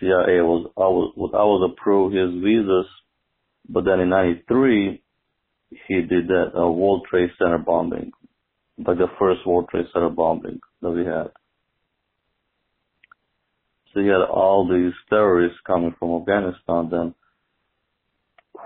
CIA 0.00 0.42
was 0.42 0.70
always 0.76 1.12
would 1.16 1.34
always 1.34 1.72
approve 1.72 2.12
his 2.12 2.42
visas, 2.42 2.86
but 3.68 3.84
then 3.84 4.00
in 4.00 4.10
'93 4.10 5.02
he 5.88 6.02
did 6.02 6.28
that 6.28 6.52
uh, 6.54 6.68
World 6.68 7.06
Trade 7.08 7.30
Center 7.38 7.58
bombing, 7.58 8.12
like 8.78 8.98
the 8.98 9.06
first 9.18 9.46
World 9.46 9.68
Trade 9.70 9.86
Center 9.92 10.10
bombing 10.10 10.60
that 10.82 10.90
we 10.90 11.04
had. 11.04 11.30
So 13.92 14.00
you 14.00 14.10
had 14.10 14.28
all 14.28 14.68
these 14.68 14.92
terrorists 15.08 15.58
coming 15.66 15.94
from 15.98 16.20
Afghanistan 16.20 16.88
then, 16.90 17.14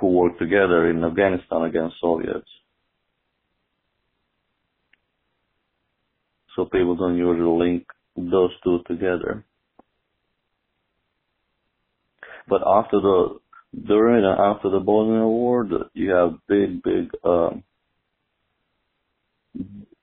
who 0.00 0.08
worked 0.08 0.40
together 0.40 0.90
in 0.90 1.04
Afghanistan 1.04 1.62
against 1.62 1.96
Soviets. 2.00 2.48
So 6.60 6.66
people 6.66 6.94
don't 6.94 7.16
usually 7.16 7.58
link 7.66 7.86
those 8.16 8.50
two 8.62 8.80
together. 8.86 9.44
But 12.48 12.60
after 12.66 13.00
the 13.00 13.38
during 13.86 14.24
and 14.24 14.38
after 14.38 14.68
the 14.68 14.80
Bosnian 14.80 15.24
War, 15.24 15.66
you 15.94 16.10
have 16.10 16.34
big, 16.48 16.82
big, 16.82 17.10
um, 17.24 17.62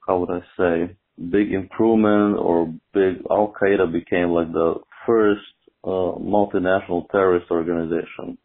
how 0.07 0.19
would 0.19 0.31
I 0.31 0.41
say, 0.57 0.95
big 1.29 1.51
improvement 1.51 2.37
or 2.39 2.73
big 2.93 3.23
Al 3.29 3.53
Qaeda 3.61 3.91
became 3.91 4.29
like 4.29 4.51
the 4.51 4.75
first 5.05 5.41
uh, 5.83 6.17
multinational 6.19 7.09
terrorist 7.11 7.51
organization. 7.51 8.37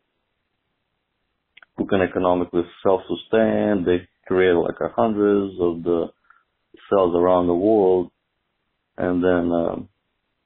who 1.77 1.87
can 1.87 2.03
economically 2.03 2.63
self-sustain. 2.83 3.85
They 3.87 4.07
create 4.27 4.55
like 4.55 4.77
hundreds 4.95 5.55
of 5.61 5.83
the 5.83 6.09
cells 6.89 7.15
around 7.15 7.47
the 7.47 7.55
world, 7.55 8.11
and 8.97 9.23
then 9.23 9.53
um, 9.53 9.89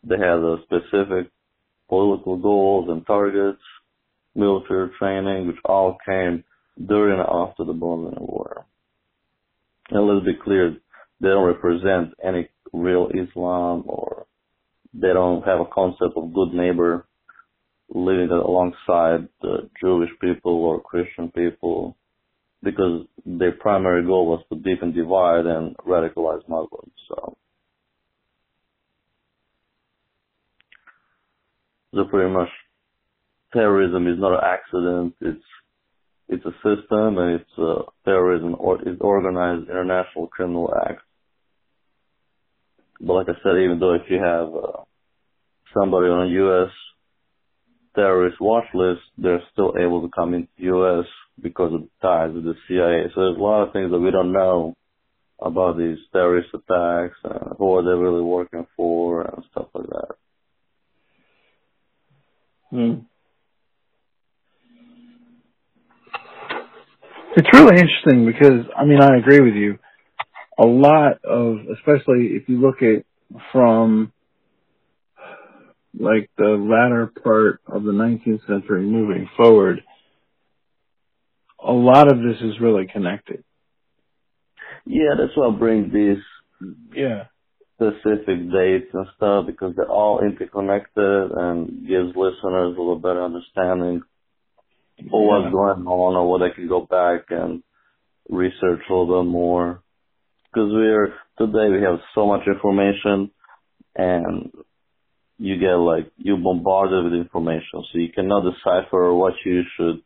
they 0.04 0.16
have 0.18 0.40
a 0.40 0.56
specific 0.64 1.30
political 1.88 2.36
goals 2.36 2.88
and 2.88 3.06
targets, 3.06 3.62
military 4.34 4.90
training, 4.98 5.46
which 5.46 5.56
all 5.64 5.96
came 6.04 6.44
during 6.84 7.18
and 7.18 7.28
after 7.28 7.64
the 7.64 7.72
Bosnian 7.72 8.18
War. 8.20 8.66
And 9.90 10.06
let's 10.06 10.26
be 10.26 10.32
clear, 10.42 10.76
they 11.20 11.28
don't 11.28 11.46
represent 11.46 12.14
any 12.22 12.48
real 12.72 13.08
Islam 13.08 13.84
or 13.86 14.26
they 14.92 15.12
don't 15.12 15.44
have 15.44 15.60
a 15.60 15.66
concept 15.66 16.16
of 16.16 16.34
good 16.34 16.52
neighbor 16.52 17.06
living 17.88 18.30
alongside 18.30 19.28
the 19.40 19.70
Jewish 19.80 20.10
people 20.20 20.64
or 20.64 20.80
Christian 20.80 21.30
people 21.30 21.96
because 22.66 23.06
their 23.24 23.52
primary 23.52 24.04
goal 24.04 24.26
was 24.26 24.44
to 24.52 24.58
deepen 24.58 24.92
divide 24.92 25.46
and 25.46 25.76
radicalize 25.78 26.46
Muslims. 26.48 26.92
So, 27.08 27.36
so 31.94 32.04
pretty 32.10 32.32
much 32.32 32.48
terrorism 33.52 34.08
is 34.08 34.18
not 34.18 34.32
an 34.34 34.44
accident. 34.44 35.14
It's 35.20 35.44
it's 36.28 36.44
a 36.44 36.52
system 36.56 37.18
and 37.18 37.40
it's 37.40 37.58
a 37.58 37.74
terrorism 38.04 38.56
or 38.58 38.82
it's 38.82 39.00
organized 39.00 39.70
international 39.70 40.26
criminal 40.26 40.74
act. 40.88 41.02
But 43.00 43.14
like 43.14 43.28
I 43.28 43.38
said, 43.42 43.62
even 43.62 43.78
though 43.78 43.94
if 43.94 44.02
you 44.10 44.18
have 44.20 44.48
uh, 44.48 44.82
somebody 45.78 46.08
on 46.08 46.26
a 46.26 46.30
U.S. 46.30 46.72
terrorist 47.96 48.40
watch 48.40 48.66
list, 48.74 49.00
they're 49.18 49.42
still 49.52 49.74
able 49.80 50.02
to 50.02 50.08
come 50.14 50.34
into 50.34 50.48
the 50.56 50.64
U.S. 50.64 51.06
because 51.42 51.74
of 51.74 51.80
the 51.80 51.88
ties 52.00 52.32
with 52.32 52.44
the 52.44 52.54
CIA. 52.68 53.10
So 53.14 53.22
there's 53.22 53.36
a 53.36 53.42
lot 53.42 53.66
of 53.66 53.72
things 53.72 53.90
that 53.90 53.98
we 53.98 54.12
don't 54.12 54.32
know 54.32 54.76
about 55.40 55.76
these 55.76 55.98
terrorist 56.12 56.48
attacks 56.54 57.18
and 57.24 57.56
who 57.58 57.74
are 57.76 57.82
they 57.82 58.00
really 58.00 58.22
working 58.22 58.66
for 58.76 59.22
and 59.22 59.44
stuff 59.50 59.66
like 59.74 59.86
that. 59.86 60.14
Hmm. 62.70 62.94
It's 67.36 67.48
really 67.52 67.76
interesting 67.78 68.24
because, 68.24 68.64
I 68.76 68.84
mean, 68.84 69.00
I 69.00 69.18
agree 69.18 69.40
with 69.40 69.54
you. 69.54 69.78
A 70.58 70.64
lot 70.64 71.22
of, 71.22 71.58
especially 71.76 72.28
if 72.32 72.48
you 72.48 72.60
look 72.60 72.76
at 72.80 73.04
from 73.52 74.10
like 75.98 76.30
the 76.36 76.44
latter 76.44 77.10
part 77.22 77.60
of 77.66 77.84
the 77.84 77.92
19th 77.92 78.46
century 78.46 78.82
moving 78.82 79.28
forward, 79.36 79.82
a 81.64 81.72
lot 81.72 82.10
of 82.10 82.18
this 82.18 82.40
is 82.40 82.60
really 82.60 82.86
connected. 82.92 83.42
Yeah, 84.84 85.14
that's 85.18 85.36
what 85.36 85.58
brings 85.58 85.92
these 85.92 86.22
yeah 86.94 87.24
specific 87.74 88.50
dates 88.50 88.88
and 88.94 89.06
stuff 89.16 89.46
because 89.46 89.74
they're 89.76 89.90
all 89.90 90.24
interconnected 90.24 91.30
and 91.32 91.86
gives 91.86 92.16
listeners 92.16 92.74
a 92.76 92.80
little 92.80 92.98
better 92.98 93.22
understanding 93.22 94.00
of 94.98 95.06
what's 95.10 95.52
going 95.52 95.86
on 95.86 96.16
or 96.16 96.30
what 96.30 96.38
they 96.38 96.54
can 96.54 96.68
go 96.68 96.80
back 96.80 97.26
and 97.30 97.62
research 98.30 98.80
a 98.88 98.92
little 98.92 99.22
bit 99.22 99.30
more. 99.30 99.82
Because 100.44 100.70
we're 100.72 101.14
today 101.38 101.68
we 101.70 101.82
have 101.82 101.98
so 102.14 102.26
much 102.26 102.46
information 102.46 103.30
and 103.94 104.50
you 105.38 105.58
get 105.58 105.74
like 105.74 106.10
you 106.16 106.36
bombarded 106.36 107.04
with 107.04 107.12
information, 107.14 107.84
so 107.92 107.98
you 107.98 108.10
cannot 108.12 108.44
decipher 108.50 109.12
what 109.12 109.34
you 109.44 109.62
should 109.76 110.00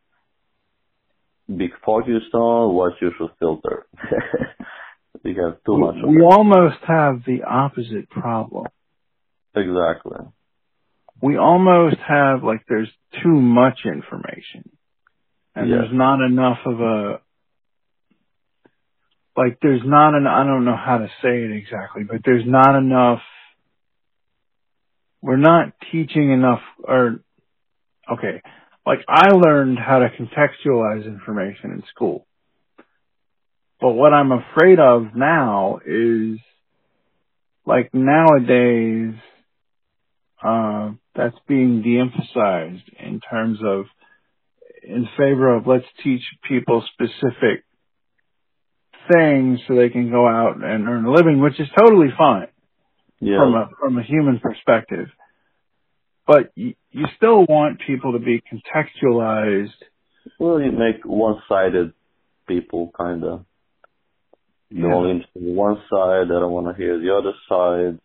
be 1.57 1.69
focused 1.85 2.35
on, 2.35 2.75
what 2.75 2.95
you 3.01 3.11
should 3.17 3.31
filter. 3.39 3.87
you 5.25 5.43
have 5.43 5.63
too 5.65 5.79
much. 5.79 5.97
We, 6.07 6.17
we 6.17 6.23
almost 6.23 6.79
have 6.87 7.25
the 7.25 7.43
opposite 7.49 8.09
problem. 8.11 8.67
Exactly. 9.55 10.19
We 11.23 11.37
almost 11.37 11.97
have 12.07 12.43
like 12.43 12.65
there's 12.69 12.91
too 13.23 13.41
much 13.41 13.81
information, 13.85 14.71
and 15.55 15.69
Yeah. 15.69 15.77
there's 15.77 15.93
not 15.93 16.21
enough 16.25 16.59
of 16.65 16.81
a 16.81 17.21
like 19.37 19.59
there's 19.63 19.83
not 19.85 20.15
an 20.15 20.27
I 20.27 20.45
don't 20.45 20.65
know 20.65 20.77
how 20.77 20.99
to 20.99 21.09
say 21.23 21.45
it 21.45 21.53
exactly, 21.53 22.03
but 22.05 22.23
there's 22.25 22.47
not 22.47 22.77
enough 22.77 23.21
we're 25.23 25.37
not 25.37 25.73
teaching 25.93 26.31
enough 26.31 26.61
or 26.83 27.21
okay, 28.11 28.43
like 28.87 29.01
I 29.09 29.29
learned 29.31 29.79
how 29.79 29.99
to 30.01 30.09
contextualize 30.09 31.05
information 31.05 31.73
in 31.73 31.83
school. 31.95 32.27
But 33.81 33.93
what 33.93 34.13
I'm 34.13 34.33
afraid 34.33 34.79
of 34.79 35.15
now 35.15 35.81
is 35.87 36.39
like 37.67 37.91
nowadays 37.93 39.15
uh 40.43 40.93
that's 41.15 41.37
being 41.47 41.83
de-emphasized 41.83 42.91
in 42.99 43.21
terms 43.21 43.59
of 43.65 43.85
in 44.83 45.07
favor 45.19 45.55
of 45.55 45.67
let's 45.67 45.85
teach 46.03 46.23
people 46.49 46.83
specific 46.95 47.65
things 49.13 49.61
so 49.67 49.75
they 49.75 49.91
can 49.91 50.11
go 50.11 50.27
out 50.27 50.57
and 50.57 50.89
earn 50.89 51.05
a 51.05 51.13
living, 51.13 51.41
which 51.41 51.59
is 51.61 51.69
totally 51.79 52.09
fine 52.17 52.49
Yeah. 53.21 53.39
from 53.39 53.55
a 53.55 53.69
from 53.79 53.99
a 53.99 54.03
human 54.03 54.41
perspective. 54.41 55.09
But 56.27 56.53
you, 56.55 56.75
you 56.91 57.07
still 57.17 57.45
want 57.45 57.81
people 57.87 58.13
to 58.13 58.19
be 58.19 58.41
contextualized. 58.41 59.73
Well, 60.39 60.61
you 60.61 60.71
make 60.71 61.05
one-sided 61.05 61.93
people, 62.47 62.93
kind 62.97 63.25
of. 63.25 63.45
They're 64.71 64.89
Yeah. 64.89 64.95
only 64.95 65.11
interested 65.13 65.43
in 65.43 65.57
one 65.57 65.77
side. 65.91 66.27
They 66.29 66.35
don't 66.39 66.53
want 66.53 66.69
to 66.69 66.81
hear 66.81 66.99
the 66.99 67.15
other 67.17 67.33
side. 67.49 67.99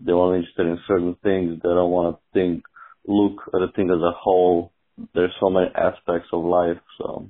They're 0.00 0.14
only 0.14 0.38
interested 0.38 0.66
in 0.66 0.78
certain 0.86 1.14
things. 1.22 1.60
They 1.62 1.68
don't 1.68 1.90
want 1.90 2.16
to 2.16 2.22
think, 2.32 2.64
look 3.06 3.42
at 3.52 3.60
the 3.60 3.68
thing 3.74 3.90
as 3.90 4.00
a 4.00 4.12
whole. 4.12 4.72
There's 5.14 5.34
so 5.40 5.50
many 5.50 5.70
aspects 5.74 6.28
of 6.32 6.44
life, 6.44 6.78
so 6.98 7.28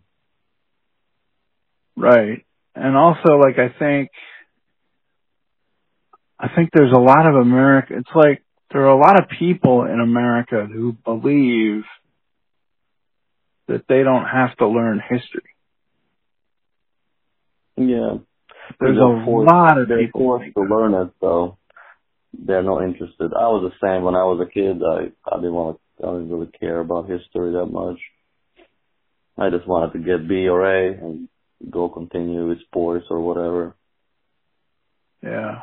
Right. 1.97 2.45
And 2.75 2.97
also 2.97 3.39
like 3.39 3.59
I 3.59 3.71
think 3.79 4.11
I 6.41 6.49
think 6.55 6.71
there's 6.73 6.93
a 6.93 7.01
lot 7.01 7.27
of 7.27 7.35
America 7.35 7.95
it's 7.99 8.11
like 8.15 8.43
there 8.71 8.83
are 8.83 8.91
a 8.91 8.99
lot 8.99 9.19
of 9.21 9.29
people 9.39 9.85
in 9.85 9.99
America 10.01 10.67
who 10.71 10.93
believe 11.05 11.85
that 13.67 13.85
they 13.89 14.03
don't 14.03 14.25
have 14.27 14.57
to 14.59 14.67
learn 14.69 15.01
history. 15.09 15.51
yeah. 17.77 18.19
There's 18.81 18.99
a 18.99 19.25
forced- 19.25 19.51
lot 19.51 19.79
of 19.79 19.89
They're 19.89 20.05
people. 20.07 20.21
forced 20.21 20.55
to 20.55 20.61
learn 20.63 20.95
it, 20.95 21.13
though. 21.21 21.57
They're 22.39 22.63
not 22.63 22.85
interested. 22.85 23.33
I 23.33 23.49
was 23.49 23.71
the 23.73 23.87
same 23.87 24.03
when 24.05 24.15
I 24.15 24.25
was 24.25 24.47
a 24.47 24.51
kid. 24.51 24.83
I 24.83 25.11
I 25.31 25.37
didn't 25.37 25.55
want 25.55 25.79
to. 26.01 26.07
I 26.07 26.13
didn't 26.13 26.31
really 26.31 26.51
care 26.61 26.79
about 26.81 27.09
history 27.09 27.53
that 27.53 27.67
much. 27.67 27.99
I 29.39 29.49
just 29.51 29.67
wanted 29.67 29.93
to 29.95 29.99
get 30.01 30.29
B 30.29 30.47
or 30.49 30.63
A 30.67 30.93
and 30.93 31.29
go 31.71 31.89
continue 31.89 32.47
with 32.49 32.61
sports 32.67 33.07
or 33.11 33.21
whatever. 33.21 33.75
Yeah. 35.23 35.63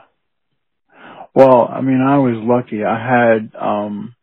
Well, 1.35 1.69
I 1.71 1.81
mean, 1.81 2.01
I 2.01 2.19
was 2.19 2.37
lucky. 2.37 2.85
I 2.85 2.97
had, 2.97 3.51
um, 3.59 4.15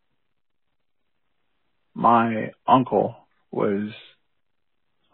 my 1.94 2.52
uncle 2.66 3.16
was, 3.52 3.90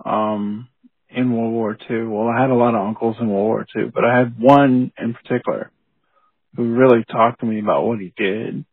um, 0.04 0.68
in 1.10 1.32
World 1.32 1.52
War 1.52 1.78
II. 1.90 2.04
Well, 2.04 2.28
I 2.28 2.40
had 2.40 2.50
a 2.50 2.54
lot 2.54 2.74
of 2.74 2.86
uncles 2.86 3.16
in 3.20 3.28
World 3.28 3.46
War 3.46 3.66
II, 3.76 3.90
but 3.94 4.04
I 4.04 4.18
had 4.18 4.40
one 4.40 4.92
in 4.98 5.14
particular 5.14 5.72
who 6.56 6.74
really 6.74 7.04
talked 7.04 7.40
to 7.40 7.46
me 7.46 7.60
about 7.60 7.86
what 7.86 8.00
he 8.00 8.12
did. 8.16 8.64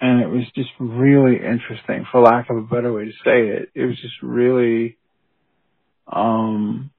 And 0.00 0.22
it 0.22 0.28
was 0.28 0.44
just 0.56 0.70
really 0.80 1.36
interesting, 1.36 2.06
for 2.12 2.20
lack 2.20 2.50
of 2.50 2.56
a 2.58 2.62
better 2.62 2.92
way 2.92 3.06
to 3.06 3.12
say 3.24 3.48
it. 3.48 3.70
It 3.74 3.86
was 3.86 3.96
just 4.00 4.14
really, 4.22 4.98
um, 6.06 6.90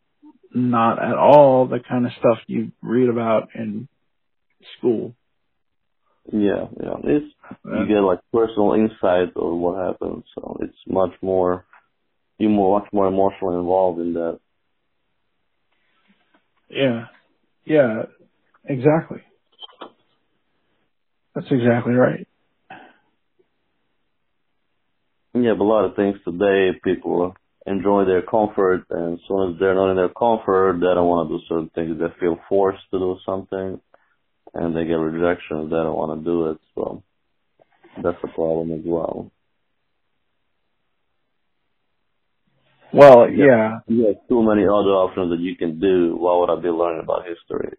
not 0.53 1.03
at 1.03 1.15
all 1.17 1.67
the 1.67 1.79
kind 1.79 2.05
of 2.05 2.13
stuff 2.19 2.39
you 2.47 2.71
read 2.81 3.09
about 3.09 3.49
in 3.55 3.87
school. 4.77 5.15
Yeah, 6.31 6.67
yeah. 6.81 6.95
It's 7.03 7.33
you 7.63 7.87
get 7.87 7.99
like 8.01 8.19
personal 8.33 8.73
insight 8.73 9.35
of 9.35 9.57
what 9.57 9.85
happened, 9.85 10.23
so 10.33 10.57
it's 10.61 10.77
much 10.87 11.11
more. 11.21 11.65
You're 12.37 12.49
more, 12.49 12.79
much 12.79 12.91
more 12.91 13.07
emotionally 13.07 13.55
involved 13.57 14.01
in 14.01 14.13
that. 14.13 14.39
Yeah. 16.69 17.05
Yeah. 17.65 18.03
Exactly. 18.65 19.21
That's 21.33 21.47
exactly 21.51 21.93
right. 21.93 22.27
Yeah, 25.33 25.53
but 25.57 25.63
a 25.63 25.67
lot 25.67 25.85
of 25.85 25.95
things 25.95 26.17
today, 26.23 26.79
people 26.83 27.35
enjoy 27.67 28.05
their 28.05 28.21
comfort, 28.21 28.85
and 28.89 29.15
as 29.15 29.19
soon 29.27 29.53
as 29.53 29.59
they're 29.59 29.75
not 29.75 29.91
in 29.91 29.97
their 29.97 30.09
comfort, 30.09 30.77
they 30.79 30.93
don't 30.93 31.07
want 31.07 31.29
to 31.29 31.37
do 31.37 31.43
certain 31.49 31.69
things. 31.75 31.99
They 31.99 32.19
feel 32.19 32.37
forced 32.47 32.83
to 32.91 32.99
do 32.99 33.17
something, 33.25 33.81
and 34.55 34.75
they 34.75 34.85
get 34.85 34.93
rejection 34.93 35.59
if 35.63 35.69
they 35.69 35.75
don't 35.75 35.97
want 35.97 36.19
to 36.19 36.25
do 36.25 36.49
it. 36.51 36.57
So 36.75 37.03
that's 38.01 38.17
a 38.23 38.27
problem 38.29 38.71
as 38.71 38.81
well. 38.85 39.31
Well, 42.93 43.29
yeah. 43.29 43.79
You 43.87 44.05
have 44.07 44.27
too 44.29 44.41
many 44.41 44.63
other 44.63 44.95
options 44.95 45.31
that 45.31 45.39
you 45.39 45.55
can 45.57 45.79
do. 45.79 46.15
Why 46.17 46.37
would 46.39 46.49
I 46.49 46.61
be 46.61 46.69
learning 46.69 47.01
about 47.03 47.25
history? 47.27 47.77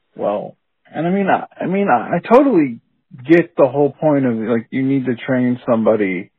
well, 0.16 0.56
and 0.92 1.06
I 1.06 1.10
mean, 1.10 1.28
I, 1.28 1.46
I 1.62 1.66
mean, 1.66 1.86
I, 1.88 2.16
I 2.16 2.18
totally 2.20 2.80
get 3.24 3.54
the 3.56 3.68
whole 3.68 3.92
point 3.92 4.26
of 4.26 4.34
like 4.34 4.66
you 4.70 4.82
need 4.82 5.06
to 5.06 5.14
train 5.14 5.60
somebody 5.70 6.30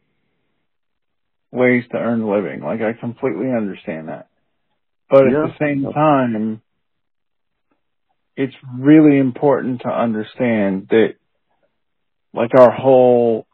ways 1.52 1.86
to 1.92 1.98
earn 1.98 2.22
a 2.22 2.30
living. 2.30 2.62
Like 2.62 2.82
I 2.82 2.94
completely 3.00 3.48
understand 3.56 4.10
that. 4.10 4.28
But 5.10 5.24
Yeah. 5.32 5.46
at 5.46 5.52
the 5.52 5.56
same 5.60 5.84
time, 5.94 6.62
it's 8.40 8.56
really 8.80 9.18
important 9.20 9.82
to 9.82 9.90
understand 9.90 10.88
that 10.92 11.16
like 12.34 12.52
our 12.58 12.72
whole 12.72 13.46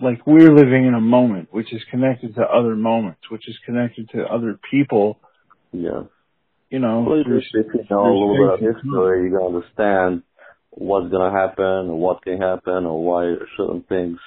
like 0.00 0.26
we're 0.26 0.54
living 0.54 0.84
in 0.86 0.92
a 0.92 1.00
moment 1.00 1.48
which 1.50 1.72
is 1.72 1.80
connected 1.90 2.34
to 2.34 2.42
other 2.42 2.76
moments, 2.76 3.22
which 3.30 3.48
is 3.48 3.56
connected 3.64 4.10
to 4.10 4.22
other 4.24 4.60
people, 4.70 5.18
yeah. 5.72 6.02
you 6.68 6.78
know. 6.80 7.06
Well, 7.08 7.22
through- 7.24 7.38
if 7.38 7.44
you 7.54 7.84
know 7.88 8.02
a 8.02 8.12
little 8.12 8.36
bit 8.36 8.52
of 8.54 8.58
through 8.60 8.72
space 8.72 8.82
and 8.82 8.92
time. 8.92 9.00
history, 9.00 9.24
you 9.24 9.36
can 9.38 9.46
understand 9.46 10.22
what's 10.70 11.10
gonna 11.10 11.32
happen, 11.32 11.88
or 11.90 11.98
what 11.98 12.22
can 12.22 12.38
happen, 12.42 12.84
or 12.84 13.02
why 13.02 13.34
certain 13.56 13.82
things, 13.88 14.18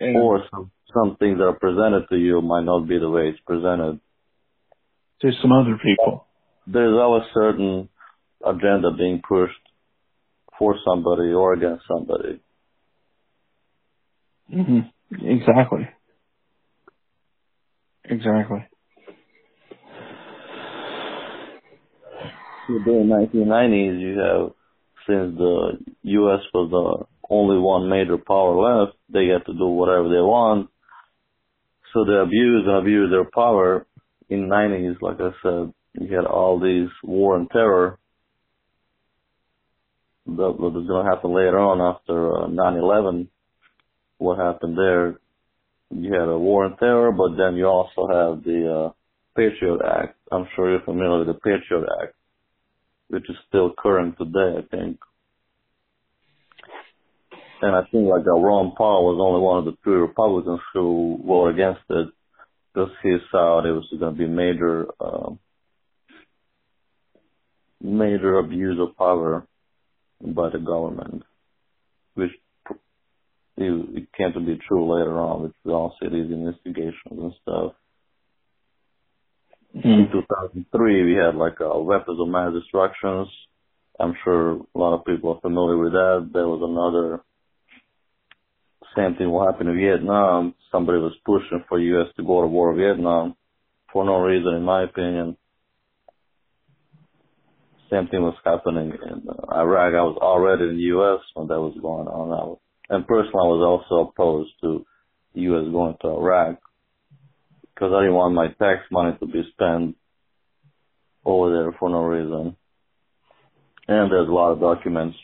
And 0.00 0.16
or 0.16 0.42
some 0.50 0.72
some 0.92 1.16
things 1.16 1.38
that 1.38 1.44
are 1.44 1.58
presented 1.66 2.08
to 2.10 2.16
you 2.16 2.42
might 2.42 2.64
not 2.64 2.88
be 2.88 2.98
the 2.98 3.08
way 3.10 3.28
it's 3.28 3.40
presented. 3.46 4.00
to 5.20 5.32
some 5.40 5.52
other 5.52 5.78
people. 5.78 6.26
There's 6.66 6.98
always 6.98 7.22
certain 7.32 7.88
agenda 8.44 8.90
being 8.96 9.22
pushed 9.26 9.54
for 10.58 10.74
somebody 10.84 11.32
or 11.32 11.54
against 11.54 11.84
somebody. 11.86 12.40
hmm 14.50 14.80
Exactly. 15.12 15.88
Exactly. 18.04 18.66
During 22.84 23.06
1990s, 23.06 24.00
you 24.00 24.18
have 24.18 24.52
since 25.06 25.38
the 25.38 25.78
U.S. 26.02 26.40
was 26.52 26.70
the 26.70 27.06
only 27.30 27.58
one 27.58 27.88
major 27.88 28.18
power 28.18 28.56
left, 28.86 28.96
they 29.08 29.26
get 29.26 29.46
to 29.46 29.52
do 29.52 29.66
whatever 29.66 30.08
they 30.08 30.20
want. 30.20 30.68
So 31.92 32.04
they 32.04 32.16
abuse 32.16 32.64
and 32.66 32.76
abuse 32.76 33.10
their 33.10 33.28
power. 33.32 33.86
In 34.28 34.48
90s, 34.48 35.00
like 35.00 35.20
I 35.20 35.30
said, 35.42 35.72
you 36.00 36.16
had 36.16 36.26
all 36.26 36.58
these 36.58 36.88
war 37.04 37.36
and 37.36 37.48
terror. 37.50 37.98
That 40.26 40.58
was 40.58 40.86
going 40.86 41.06
to 41.06 41.10
happen 41.10 41.34
later 41.34 41.58
on 41.58 41.80
after 41.80 42.34
uh, 42.34 42.46
9/11. 42.48 43.28
What 44.18 44.38
happened 44.38 44.76
there? 44.76 45.20
You 45.90 46.12
had 46.12 46.28
a 46.28 46.38
war 46.38 46.66
and 46.66 46.76
terror, 46.78 47.12
but 47.12 47.36
then 47.36 47.56
you 47.56 47.66
also 47.66 48.08
have 48.08 48.42
the 48.42 48.88
uh, 48.88 48.92
Patriot 49.36 49.80
Act. 49.84 50.16
I'm 50.32 50.48
sure 50.56 50.70
you're 50.70 50.82
familiar 50.82 51.18
with 51.18 51.28
the 51.28 51.34
Patriot 51.34 51.86
Act 52.02 52.16
which 53.08 53.28
is 53.28 53.36
still 53.48 53.72
current 53.78 54.16
today, 54.18 54.58
I 54.58 54.76
think. 54.76 54.98
And 57.62 57.74
I 57.74 57.82
think 57.90 58.08
like 58.08 58.26
uh, 58.26 58.38
Ron 58.38 58.74
Paul 58.76 59.06
was 59.06 59.18
only 59.20 59.40
one 59.40 59.58
of 59.58 59.64
the 59.64 59.76
three 59.82 59.96
Republicans 59.96 60.60
who 60.74 61.22
voted 61.26 61.54
against 61.54 61.80
it 61.88 62.08
because 62.72 62.90
he 63.02 63.16
saw 63.30 63.60
it 63.60 63.70
was 63.70 63.86
going 63.98 64.14
to 64.14 64.18
be 64.18 64.28
major, 64.28 64.86
um, 65.00 65.38
major 67.80 68.38
abuse 68.38 68.78
of 68.78 68.96
power 68.96 69.46
by 70.20 70.50
the 70.50 70.58
government, 70.58 71.22
which 72.14 72.30
it, 73.56 74.06
came 74.16 74.32
to 74.32 74.40
be 74.40 74.58
true 74.68 74.92
later 74.92 75.18
on, 75.18 75.44
which 75.44 75.54
we 75.64 75.72
all 75.72 75.96
see 76.00 76.08
these 76.08 76.30
investigations 76.30 76.94
and 77.10 77.32
stuff. 77.42 77.72
In 79.74 80.08
2003, 80.10 81.04
we 81.04 81.12
had 81.12 81.34
like 81.34 81.60
uh, 81.60 81.78
weapons 81.78 82.18
of 82.20 82.28
mass 82.28 82.52
destructions. 82.52 83.28
I'm 84.00 84.14
sure 84.24 84.52
a 84.52 84.78
lot 84.78 84.94
of 84.94 85.04
people 85.04 85.34
are 85.34 85.40
familiar 85.40 85.76
with 85.76 85.92
that. 85.92 86.30
There 86.32 86.48
was 86.48 86.62
another 86.62 87.22
same 88.96 89.16
thing 89.16 89.30
what 89.30 89.52
happened 89.52 89.70
in 89.70 89.76
Vietnam. 89.76 90.54
Somebody 90.72 90.98
was 90.98 91.12
pushing 91.24 91.62
for 91.68 91.78
U.S. 91.78 92.08
to 92.16 92.24
go 92.24 92.40
to 92.40 92.46
war 92.46 92.72
with 92.72 92.78
Vietnam 92.78 93.36
for 93.92 94.04
no 94.04 94.20
reason, 94.20 94.54
in 94.54 94.62
my 94.62 94.84
opinion. 94.84 95.36
Same 97.90 98.08
thing 98.08 98.22
was 98.22 98.34
happening 98.44 98.90
in 98.90 99.28
uh, 99.28 99.54
Iraq. 99.54 99.94
I 99.94 100.02
was 100.02 100.18
already 100.20 100.64
in 100.64 100.76
the 100.76 100.82
U.S. 100.98 101.20
when 101.34 101.46
that 101.48 101.60
was 101.60 101.76
going 101.80 102.08
on. 102.08 102.32
I 102.32 102.44
was, 102.44 102.58
and 102.88 103.06
personally, 103.06 103.32
I 103.34 103.52
was 103.54 103.82
also 103.88 104.08
opposed 104.10 104.50
to 104.62 104.84
the 105.34 105.40
U.S. 105.42 105.70
going 105.70 105.96
to 106.02 106.08
Iraq 106.08 106.58
because 107.62 107.92
I 107.94 108.00
didn't 108.00 108.14
want 108.14 108.34
my 108.34 108.48
tax 108.48 108.82
money 108.90 109.16
to 109.20 109.26
be 109.26 109.42
spent 109.52 109.96
over 111.24 111.52
there 111.52 111.72
for 111.78 111.90
no 111.90 112.02
reason. 112.02 112.56
And 113.88 114.10
there's 114.10 114.28
a 114.28 114.32
lot 114.32 114.52
of 114.52 114.60
documents 114.60 115.16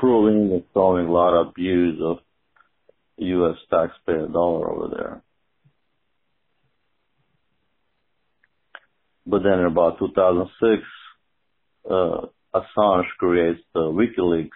proving 0.00 0.52
and 0.52 0.64
showing 0.72 1.06
a 1.06 1.12
lot 1.12 1.40
of 1.40 1.48
abuse 1.48 2.00
of 2.02 2.18
U.S. 3.18 3.56
taxpayer 3.70 4.26
dollar 4.26 4.70
over 4.70 4.94
there. 4.96 5.22
But 9.26 9.42
then 9.42 9.60
in 9.60 9.66
about 9.66 9.98
2006, 9.98 10.82
uh, 11.90 12.26
Assange 12.54 13.06
creates 13.18 13.60
the 13.74 13.80
WikiLeaks, 13.80 14.50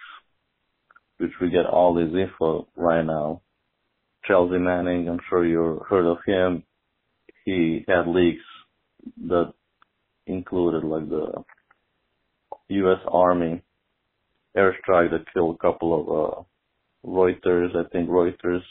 which 1.17 1.31
we 1.41 1.49
get 1.49 1.65
all 1.65 1.93
this 1.93 2.13
info 2.13 2.67
right 2.75 3.05
now. 3.05 3.41
Chelsea 4.25 4.57
Manning, 4.57 5.09
I'm 5.09 5.19
sure 5.29 5.45
you 5.45 5.81
heard 5.89 6.05
of 6.05 6.17
him 6.25 6.63
he 7.45 7.83
had 7.87 8.07
leaks 8.07 8.43
that 9.27 9.53
included 10.27 10.83
like 10.83 11.09
the 11.09 11.43
U.S. 12.69 12.99
Army 13.07 13.63
airstrike 14.55 15.11
that 15.11 15.25
killed 15.33 15.55
a 15.55 15.57
couple 15.57 15.93
of 15.99 16.07
uh, 16.09 17.09
Reuters, 17.09 17.75
I 17.75 17.87
think 17.89 18.09
Reuters, 18.09 18.61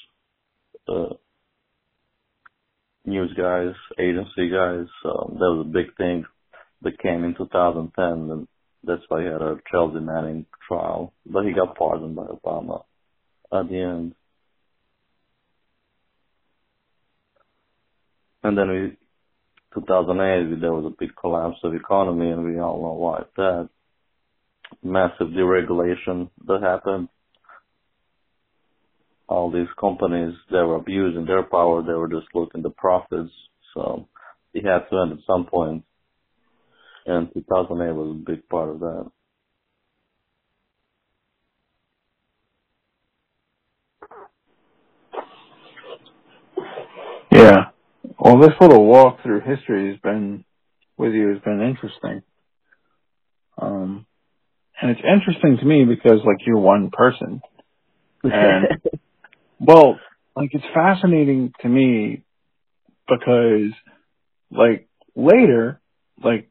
uh, 0.88 1.14
news 3.04 3.32
guys, 3.36 3.74
agency 3.98 4.50
guys. 4.50 4.86
Um, 5.04 5.36
that 5.38 5.50
was 5.54 5.66
a 5.66 5.72
big 5.72 5.96
thing 5.96 6.24
that 6.82 7.00
came 7.00 7.24
in 7.24 7.34
2010, 7.36 8.04
and 8.30 8.48
that's 8.84 9.02
why 9.08 9.20
he 9.22 9.26
had 9.26 9.42
a 9.42 9.56
Chelsea 9.70 10.00
Manning 10.00 10.46
trial, 10.66 11.12
but 11.26 11.44
he 11.44 11.52
got 11.52 11.76
pardoned 11.76 12.16
by 12.16 12.24
Obama 12.24 12.84
at 13.52 13.68
the 13.68 13.78
end. 13.78 14.14
And 18.42 18.56
then 18.56 18.68
we, 18.68 18.96
2008, 19.74 20.60
there 20.60 20.72
was 20.72 20.86
a 20.86 20.96
big 20.98 21.14
collapse 21.20 21.58
of 21.64 21.74
economy, 21.74 22.30
and 22.30 22.44
we 22.44 22.58
all 22.60 22.80
know 22.80 22.94
why 22.94 23.22
that. 23.36 23.68
Massive 24.82 25.28
deregulation 25.28 26.30
that 26.46 26.62
happened. 26.62 27.08
All 29.28 29.50
these 29.50 29.68
companies, 29.80 30.34
they 30.50 30.58
were 30.58 30.76
abusing 30.76 31.24
their 31.24 31.42
power. 31.42 31.82
They 31.82 31.94
were 31.94 32.08
just 32.08 32.34
looking 32.34 32.62
to 32.62 32.70
profits. 32.70 33.32
So 33.74 34.08
it 34.54 34.64
had 34.64 34.88
to 34.90 35.00
end 35.00 35.12
at 35.12 35.18
some 35.26 35.46
point. 35.46 35.84
And 37.08 37.32
2008 37.32 37.92
was 37.94 38.10
a 38.10 38.30
big 38.30 38.46
part 38.50 38.68
of 38.68 38.80
that. 38.80 39.10
Yeah. 47.32 47.70
Well, 48.18 48.38
this 48.40 48.52
little 48.60 48.84
walk 48.84 49.22
through 49.22 49.40
history 49.40 49.90
has 49.90 50.00
been 50.00 50.44
with 50.98 51.14
you 51.14 51.28
has 51.28 51.38
been 51.42 51.62
interesting. 51.62 52.22
Um, 53.56 54.06
and 54.80 54.90
it's 54.90 55.00
interesting 55.00 55.56
to 55.60 55.64
me 55.64 55.84
because 55.84 56.20
like 56.26 56.46
you're 56.46 56.58
one 56.58 56.90
person. 56.92 57.40
And 58.22 58.66
well, 59.60 59.98
like 60.36 60.50
it's 60.52 60.64
fascinating 60.74 61.54
to 61.62 61.68
me 61.70 62.22
because 63.08 63.72
like 64.50 64.88
later, 65.16 65.80
like 66.22 66.50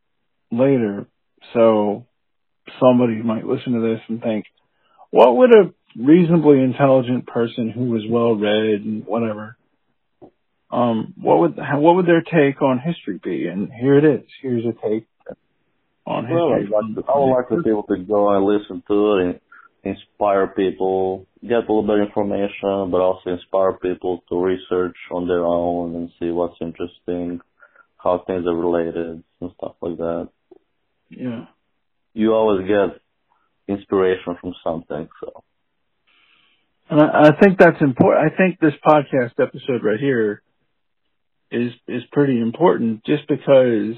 later, 0.52 1.06
so 1.54 2.06
somebody 2.80 3.22
might 3.22 3.46
listen 3.46 3.74
to 3.74 3.82
this 3.82 4.02
and 4.08 4.22
think, 4.22 4.46
what 5.12 5.36
would 5.36 5.52
a 5.52 5.74
reasonably 5.98 6.60
intelligent 6.60 7.26
person 7.28 7.70
who 7.70 7.86
was 7.86 8.04
well 8.10 8.36
read 8.36 8.82
and 8.82 9.06
whatever 9.06 9.58
um, 10.72 11.14
what 11.18 11.40
would 11.40 11.58
how, 11.58 11.80
what 11.80 11.96
would 11.96 12.08
their 12.08 12.22
take 12.22 12.62
on 12.62 12.80
history 12.80 13.20
be? 13.24 13.48
And 13.48 13.72
here 13.72 13.98
it 13.98 14.06
is. 14.06 14.28
Here's 14.42 14.66
a 14.66 14.74
take 14.74 15.08
on 16.06 16.30
Well, 16.30 16.56
history. 16.56 16.66
I'd 16.66 16.86
like 16.86 17.06
to, 17.06 17.12
I 17.12 17.18
would 17.18 17.32
like 17.32 17.48
for 17.48 17.64
people 17.64 17.84
to 17.84 17.98
go 17.98 18.36
and 18.36 18.46
listen 18.46 18.84
to 18.88 19.14
it 19.14 19.26
and 19.26 19.40
inspire 19.84 20.48
people, 20.48 21.26
get 21.42 21.52
a 21.54 21.60
little 21.60 21.84
bit 21.84 22.00
of 22.00 22.08
information, 22.08 22.92
but 22.92 23.00
also 23.00 23.30
inspire 23.30 23.74
people 23.74 24.24
to 24.30 24.44
research 24.44 24.98
on 25.12 25.28
their 25.28 25.46
own 25.46 25.96
and 25.96 26.10
see 26.20 26.32
what's 26.32 26.58
interesting, 26.60 27.40
how 27.98 28.24
things 28.28 28.46
are 28.46 28.56
related 28.56 29.24
and 29.40 29.52
stuff 29.58 29.76
like 29.82 29.98
that. 29.98 30.30
Yeah. 31.10 31.46
You 32.14 32.34
always 32.34 32.68
get 32.68 33.00
inspiration 33.68 34.38
from 34.42 34.54
something, 34.64 35.08
so. 35.20 35.44
And 36.90 37.02
I, 37.02 37.30
I 37.30 37.32
think 37.42 37.60
that's 37.60 37.82
important. 37.82 38.32
I 38.32 38.36
think 38.36 38.60
this 38.60 38.74
podcast 38.86 39.40
episode 39.40 39.84
right 39.84 40.00
here 40.00 40.42
is 41.52 41.72
is 41.88 42.04
pretty 42.12 42.40
important 42.40 43.06
just 43.06 43.28
because 43.28 43.96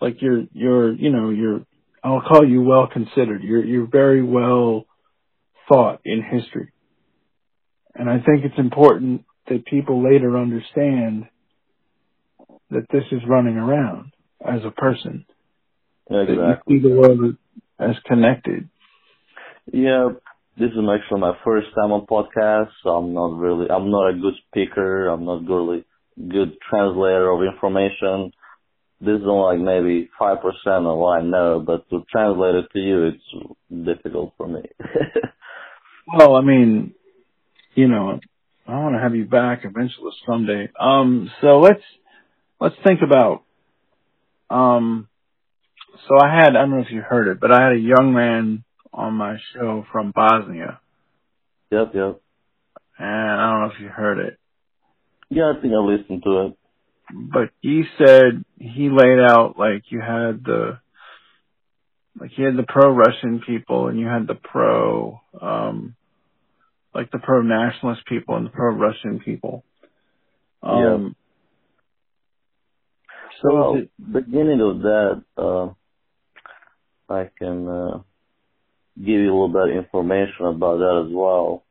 like 0.00 0.22
you're 0.22 0.44
you're 0.52 0.92
you 0.92 1.10
know 1.10 1.30
you're 1.30 1.60
I'll 2.02 2.22
call 2.22 2.46
you 2.48 2.62
well 2.62 2.86
considered. 2.86 3.42
You're 3.42 3.64
you're 3.64 3.86
very 3.86 4.22
well 4.22 4.86
thought 5.70 6.00
in 6.04 6.22
history. 6.22 6.72
And 7.94 8.08
I 8.08 8.16
think 8.16 8.44
it's 8.44 8.58
important 8.58 9.24
that 9.48 9.66
people 9.66 10.02
later 10.02 10.38
understand 10.38 11.26
that 12.70 12.86
this 12.92 13.04
is 13.10 13.20
running 13.26 13.56
around 13.56 14.12
as 14.44 14.60
a 14.64 14.70
person. 14.70 15.26
Exactly. 16.10 16.36
That 16.36 16.62
you 16.66 16.80
see 16.80 16.88
the 16.88 16.94
world 16.94 17.36
as 17.78 17.96
connected. 18.06 18.68
Yeah, 19.72 20.08
this 20.58 20.70
is 20.70 20.78
actually 20.78 21.20
my 21.20 21.34
first 21.44 21.68
time 21.74 21.92
on 21.92 22.06
podcast, 22.06 22.70
so 22.82 22.90
I'm 22.90 23.14
not 23.14 23.38
really, 23.38 23.70
I'm 23.70 23.90
not 23.90 24.10
a 24.10 24.18
good 24.18 24.34
speaker. 24.48 25.08
I'm 25.08 25.24
not 25.24 25.46
really 25.46 25.84
good 26.16 26.56
translator 26.68 27.30
of 27.30 27.42
information. 27.42 28.32
This 29.00 29.20
is 29.20 29.26
only 29.26 29.58
like 29.58 29.64
maybe 29.64 30.10
5% 30.20 30.42
of 30.66 30.98
what 30.98 31.20
I 31.20 31.22
know, 31.22 31.62
but 31.64 31.88
to 31.90 32.04
translate 32.10 32.56
it 32.56 32.66
to 32.72 32.78
you, 32.78 33.04
it's 33.06 33.86
difficult 33.86 34.34
for 34.36 34.48
me. 34.48 34.62
well, 36.06 36.34
I 36.34 36.42
mean, 36.42 36.92
you 37.74 37.88
know, 37.88 38.18
I 38.66 38.72
want 38.80 38.96
to 38.96 39.00
have 39.00 39.14
you 39.14 39.24
back 39.24 39.60
eventually 39.64 40.10
someday. 40.26 40.68
Um, 40.78 41.30
so 41.40 41.60
let's, 41.60 41.82
let's 42.60 42.74
think 42.84 43.00
about, 43.02 43.44
um, 44.50 45.08
so 46.08 46.18
I 46.20 46.34
had, 46.34 46.56
I 46.56 46.62
don't 46.62 46.70
know 46.70 46.80
if 46.80 46.90
you 46.90 47.00
heard 47.00 47.28
it, 47.28 47.40
but 47.40 47.52
I 47.52 47.62
had 47.62 47.72
a 47.72 47.78
young 47.78 48.12
man 48.14 48.64
on 48.92 49.14
my 49.14 49.36
show 49.52 49.84
from 49.92 50.12
Bosnia. 50.14 50.80
Yep, 51.70 51.92
yep. 51.94 52.20
And 52.98 53.30
I 53.40 53.50
don't 53.50 53.60
know 53.60 53.72
if 53.74 53.80
you 53.80 53.88
heard 53.88 54.18
it. 54.18 54.38
Yeah, 55.30 55.52
I 55.56 55.60
think 55.60 55.72
I 55.72 55.78
listened 55.78 56.22
to 56.24 56.46
it. 56.46 56.56
But 57.12 57.50
he 57.60 57.84
said 57.98 58.44
he 58.58 58.88
laid 58.90 59.20
out 59.20 59.54
like 59.58 59.84
you 59.90 60.00
had 60.00 60.44
the 60.44 60.78
like 62.18 62.30
you 62.36 62.44
had 62.44 62.56
the 62.56 62.64
pro 62.66 62.92
Russian 62.92 63.40
people 63.46 63.88
and 63.88 63.98
you 63.98 64.06
had 64.06 64.26
the 64.26 64.34
pro 64.34 65.20
um 65.40 65.94
like 66.94 67.10
the 67.10 67.18
pro 67.18 67.42
nationalist 67.42 68.06
people 68.06 68.36
and 68.36 68.46
the 68.46 68.50
pro 68.50 68.74
Russian 68.74 69.20
people. 69.20 69.64
Um 70.62 71.16
yeah. 73.22 73.32
so 73.42 73.54
well, 73.54 73.82
beginning 74.12 74.60
of 74.60 74.82
that, 74.82 75.22
uh 75.36 75.72
I 77.10 77.30
can 77.38 77.68
uh 77.68 77.98
give 78.96 79.20
you 79.20 79.30
a 79.30 79.32
little 79.32 79.48
bit 79.48 79.76
of 79.76 79.84
information 79.84 80.46
about 80.46 80.78
that 80.78 81.06
as 81.06 81.12
well. 81.14 81.64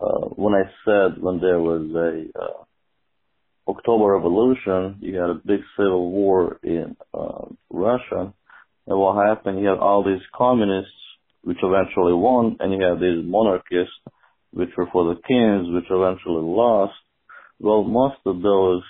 Uh, 0.00 0.26
when 0.34 0.54
I 0.54 0.64
said 0.84 1.22
when 1.22 1.40
there 1.40 1.60
was 1.60 1.88
a 1.94 2.38
uh, 2.38 3.70
October 3.70 4.12
Revolution, 4.12 4.98
you 5.00 5.16
had 5.18 5.30
a 5.30 5.40
big 5.46 5.60
civil 5.76 6.10
war 6.10 6.58
in 6.62 6.96
uh, 7.14 7.46
Russia, 7.70 8.34
and 8.86 8.98
what 8.98 9.26
happened? 9.26 9.60
You 9.60 9.68
had 9.68 9.78
all 9.78 10.04
these 10.04 10.22
communists, 10.34 10.90
which 11.42 11.58
eventually 11.62 12.12
won, 12.12 12.56
and 12.60 12.72
you 12.72 12.86
had 12.86 13.00
these 13.00 13.24
monarchists, 13.24 13.94
which 14.52 14.70
were 14.76 14.88
for 14.92 15.14
the 15.14 15.20
kings, 15.22 15.72
which 15.72 15.90
eventually 15.90 16.42
lost. 16.42 16.92
Well, 17.60 17.84
most 17.84 18.18
of 18.26 18.42
those 18.42 18.82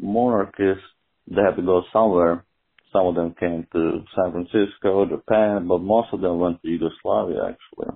monarchists, 0.00 0.84
they 1.28 1.40
had 1.40 1.56
to 1.56 1.62
go 1.62 1.82
somewhere. 1.92 2.44
Some 2.92 3.06
of 3.06 3.14
them 3.14 3.34
came 3.38 3.66
to 3.72 4.04
San 4.16 4.32
Francisco, 4.32 5.06
Japan, 5.06 5.68
but 5.68 5.80
most 5.80 6.08
of 6.12 6.20
them 6.20 6.38
went 6.38 6.60
to 6.62 6.68
Yugoslavia 6.68 7.50
actually. 7.50 7.94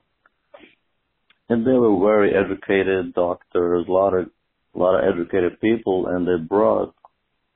And 1.48 1.66
they 1.66 1.72
were 1.72 1.98
very 2.00 2.32
educated 2.34 3.14
doctors, 3.14 3.86
a 3.88 3.92
lot 3.92 4.14
of 4.14 4.30
a 4.74 4.78
lot 4.78 4.96
of 4.96 5.14
educated 5.14 5.60
people, 5.60 6.06
and 6.06 6.26
they 6.26 6.42
brought 6.42 6.94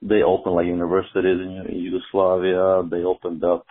they 0.02 0.22
opened 0.22 0.54
like 0.54 0.66
universities 0.66 1.24
in 1.24 1.66
Yugoslavia. 1.68 2.82
They 2.88 3.04
opened 3.04 3.42
up 3.44 3.66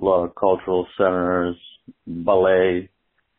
a 0.00 0.04
lot 0.04 0.24
of 0.24 0.34
cultural 0.34 0.86
centers. 0.96 1.56
Ballet 2.06 2.90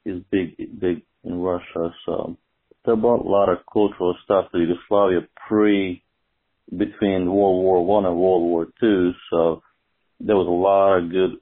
is 0.06 0.24
big, 0.32 0.58
big 0.80 1.04
in 1.24 1.40
Russia, 1.40 1.94
so 2.06 2.38
they 2.86 2.96
brought 2.96 3.26
a 3.26 3.30
lot 3.30 3.50
of 3.50 3.60
cultural 3.72 4.16
stuff 4.24 4.52
to 4.52 4.60
Yugoslavia 4.60 5.28
pre 5.48 6.04
between 6.70 7.32
World 7.32 7.64
War 7.64 7.86
One 7.86 8.06
and 8.06 8.16
World 8.16 8.44
War 8.44 8.68
Two. 8.80 9.12
So 9.30 9.62
there 10.20 10.36
was 10.36 10.48
a 10.48 10.52
lot 10.52 10.98
of 10.98 11.12
good 11.12 11.40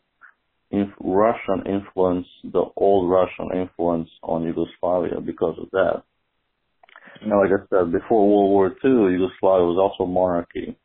inf- 0.72 1.00
Russian 1.00 1.72
influence, 1.72 2.28
the 2.44 2.66
old 2.76 3.10
Russian 3.10 3.50
influence 3.56 4.10
on 4.24 4.44
Yugoslavia 4.44 5.22
because 5.22 5.58
of 5.60 5.70
that. 5.72 6.04
Now, 7.26 7.42
like 7.42 7.52
I 7.52 7.64
said, 7.70 7.92
before 7.92 8.28
World 8.28 8.50
War 8.50 8.68
II, 8.84 9.14
Yugoslavia 9.14 9.66
was 9.66 9.78
also 9.80 10.10
monarchy, 10.10 10.78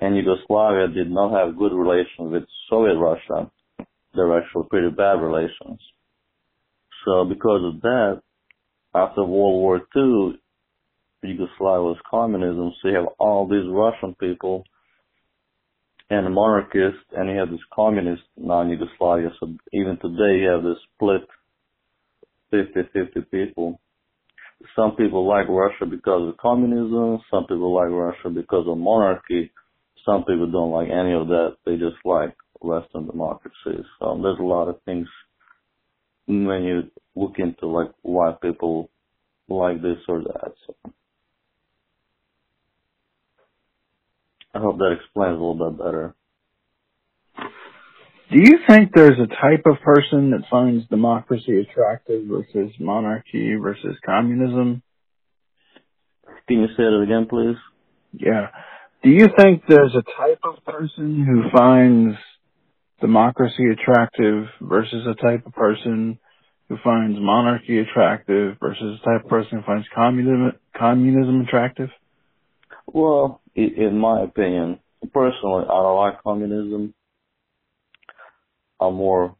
and 0.00 0.16
Yugoslavia 0.16 0.88
did 0.88 1.10
not 1.10 1.32
have 1.32 1.56
good 1.56 1.72
relations 1.72 2.32
with 2.32 2.44
Soviet 2.68 2.98
Russia. 2.98 3.50
They 3.78 4.22
were 4.22 4.42
actually 4.42 4.68
pretty 4.68 4.90
bad 4.90 5.22
relations. 5.22 5.80
So 7.04 7.24
because 7.24 7.62
of 7.64 7.80
that, 7.82 8.22
after 8.94 9.22
World 9.22 9.60
War 9.62 9.80
II, 9.96 10.38
Yugoslavia 11.58 11.82
was 11.82 11.96
communism, 12.10 12.72
so 12.80 12.88
you 12.88 12.96
have 12.96 13.08
all 13.18 13.46
these 13.46 13.68
Russian 13.68 14.14
people 14.14 14.64
and 16.10 16.32
monarchists, 16.32 17.04
and 17.12 17.28
you 17.28 17.38
have 17.38 17.50
this 17.50 17.60
communist 17.74 18.22
non-Yugoslavia. 18.36 19.30
So 19.38 19.54
even 19.72 19.98
today, 20.00 20.40
you 20.40 20.48
have 20.48 20.62
this 20.62 20.78
split 20.94 21.22
50-50 22.52 23.30
people. 23.30 23.80
Some 24.74 24.96
people 24.96 25.28
like 25.28 25.48
Russia 25.48 25.84
because 25.84 26.28
of 26.28 26.36
communism. 26.38 27.20
Some 27.30 27.44
people 27.44 27.74
like 27.74 27.90
Russia 27.90 28.30
because 28.30 28.66
of 28.66 28.78
monarchy. 28.78 29.50
Some 30.06 30.24
people 30.24 30.50
don't 30.50 30.72
like 30.72 30.88
any 30.88 31.12
of 31.12 31.28
that. 31.28 31.56
They 31.66 31.72
just 31.72 31.96
like 32.04 32.34
Western 32.60 33.06
democracies. 33.06 33.84
So 33.98 34.18
there's 34.22 34.38
a 34.40 34.42
lot 34.42 34.68
of 34.68 34.80
things 34.84 35.06
when 36.26 36.62
you 36.64 36.82
look 37.14 37.34
into 37.38 37.66
like 37.66 37.90
why 38.02 38.32
people 38.40 38.90
like 39.48 39.82
this 39.82 39.98
or 40.08 40.22
that. 40.22 40.52
So. 40.66 40.92
I 44.58 44.60
hope 44.60 44.78
that 44.78 44.96
explains 45.00 45.38
a 45.38 45.40
little 45.40 45.70
bit 45.70 45.78
better. 45.78 46.14
Do 47.36 48.40
you 48.42 48.58
think 48.68 48.90
there's 48.92 49.18
a 49.20 49.28
type 49.28 49.62
of 49.66 49.80
person 49.84 50.30
that 50.32 50.48
finds 50.50 50.84
democracy 50.88 51.60
attractive 51.60 52.24
versus 52.26 52.72
monarchy 52.80 53.54
versus 53.54 53.96
communism? 54.04 54.82
Can 56.48 56.60
you 56.62 56.66
say 56.76 56.82
it 56.82 57.02
again, 57.04 57.28
please? 57.30 57.54
Yeah. 58.12 58.48
Do 59.04 59.10
you 59.10 59.28
think 59.38 59.62
there's 59.68 59.94
a 59.94 60.02
type 60.02 60.40
of 60.42 60.64
person 60.64 61.24
who 61.24 61.56
finds 61.56 62.16
democracy 63.00 63.64
attractive 63.72 64.46
versus 64.60 65.06
a 65.06 65.14
type 65.22 65.46
of 65.46 65.52
person 65.52 66.18
who 66.68 66.78
finds 66.82 67.16
monarchy 67.20 67.78
attractive 67.78 68.56
versus 68.60 68.98
a 69.00 69.04
type 69.08 69.24
of 69.24 69.30
person 69.30 69.58
who 69.58 69.64
finds 69.64 69.86
communism 69.94 70.52
communism 70.76 71.42
attractive? 71.42 71.90
Well, 72.90 73.42
in 73.54 73.98
my 73.98 74.22
opinion, 74.22 74.78
personally, 75.12 75.64
I 75.64 75.82
don't 75.82 75.96
like 75.96 76.22
communism. 76.22 76.94
I'm 78.80 78.94
more 78.94 79.36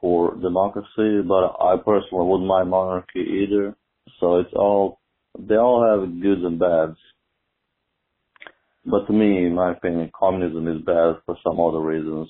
for 0.00 0.34
democracy, 0.36 1.20
but 1.26 1.56
I 1.60 1.76
personally 1.84 2.26
wouldn't 2.26 2.48
mind 2.48 2.70
monarchy 2.70 3.20
either. 3.20 3.76
So 4.20 4.38
it's 4.38 4.52
all, 4.54 5.00
they 5.38 5.56
all 5.56 5.84
have 5.84 6.22
goods 6.22 6.40
and 6.44 6.58
bads. 6.58 6.96
But 8.86 9.06
to 9.06 9.12
me, 9.12 9.44
in 9.44 9.54
my 9.54 9.72
opinion, 9.72 10.10
communism 10.18 10.66
is 10.68 10.82
bad 10.82 11.16
for 11.26 11.36
some 11.44 11.60
other 11.60 11.80
reasons. 11.80 12.28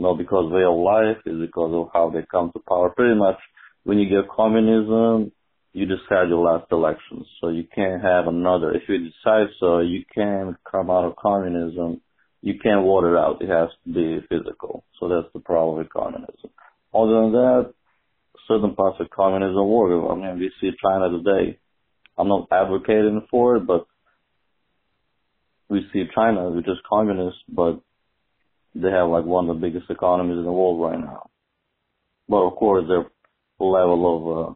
Not 0.00 0.18
because 0.18 0.50
way 0.50 0.64
of 0.64 0.74
life, 0.74 1.18
is 1.26 1.40
because 1.40 1.72
of 1.74 1.90
how 1.92 2.10
they 2.10 2.26
come 2.28 2.50
to 2.52 2.60
power. 2.68 2.90
Pretty 2.90 3.14
much, 3.14 3.38
when 3.84 3.98
you 3.98 4.08
get 4.08 4.28
communism, 4.34 5.30
you 5.72 5.86
just 5.86 6.02
had 6.08 6.28
your 6.28 6.44
last 6.44 6.70
elections. 6.72 7.26
So 7.40 7.48
you 7.48 7.64
can't 7.74 8.02
have 8.02 8.26
another. 8.26 8.72
If 8.72 8.82
you 8.88 8.98
decide 8.98 9.48
so, 9.60 9.80
you 9.80 10.04
can't 10.14 10.56
come 10.70 10.90
out 10.90 11.04
of 11.04 11.16
communism 11.16 12.00
you 12.40 12.54
can't 12.62 12.84
vote 12.84 13.04
it 13.04 13.16
out. 13.16 13.42
It 13.42 13.48
has 13.48 13.68
to 13.84 13.92
be 13.92 14.26
physical. 14.28 14.84
So 14.98 15.08
that's 15.08 15.32
the 15.32 15.40
problem 15.40 15.78
with 15.78 15.90
communism. 15.90 16.50
Other 16.94 17.20
than 17.20 17.32
that, 17.32 17.74
certain 18.46 18.74
parts 18.74 18.98
of 19.00 19.10
communism 19.10 19.68
work. 19.68 20.10
I 20.10 20.14
mean, 20.14 20.38
we 20.38 20.50
see 20.60 20.70
China 20.82 21.10
today. 21.10 21.58
I'm 22.16 22.28
not 22.28 22.48
advocating 22.50 23.26
for 23.30 23.56
it, 23.56 23.66
but 23.66 23.86
we 25.68 25.86
see 25.92 26.04
China, 26.14 26.50
which 26.50 26.66
is 26.66 26.78
communist, 26.88 27.38
but 27.48 27.80
they 28.74 28.90
have 28.90 29.08
like 29.08 29.24
one 29.24 29.48
of 29.48 29.56
the 29.56 29.66
biggest 29.66 29.90
economies 29.90 30.38
in 30.38 30.44
the 30.44 30.52
world 30.52 30.80
right 30.80 30.98
now. 30.98 31.30
But 32.28 32.46
of 32.46 32.56
course, 32.56 32.84
their 32.88 33.06
level 33.58 34.06
of 34.16 34.48
uh, 34.50 34.54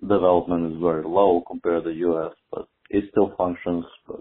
development 0.00 0.72
is 0.74 0.80
very 0.80 1.04
low 1.04 1.42
compared 1.46 1.84
to 1.84 1.90
the 1.90 1.96
U.S., 1.96 2.32
but 2.52 2.68
it 2.90 3.04
still 3.10 3.34
functions. 3.36 3.84
But 4.06 4.20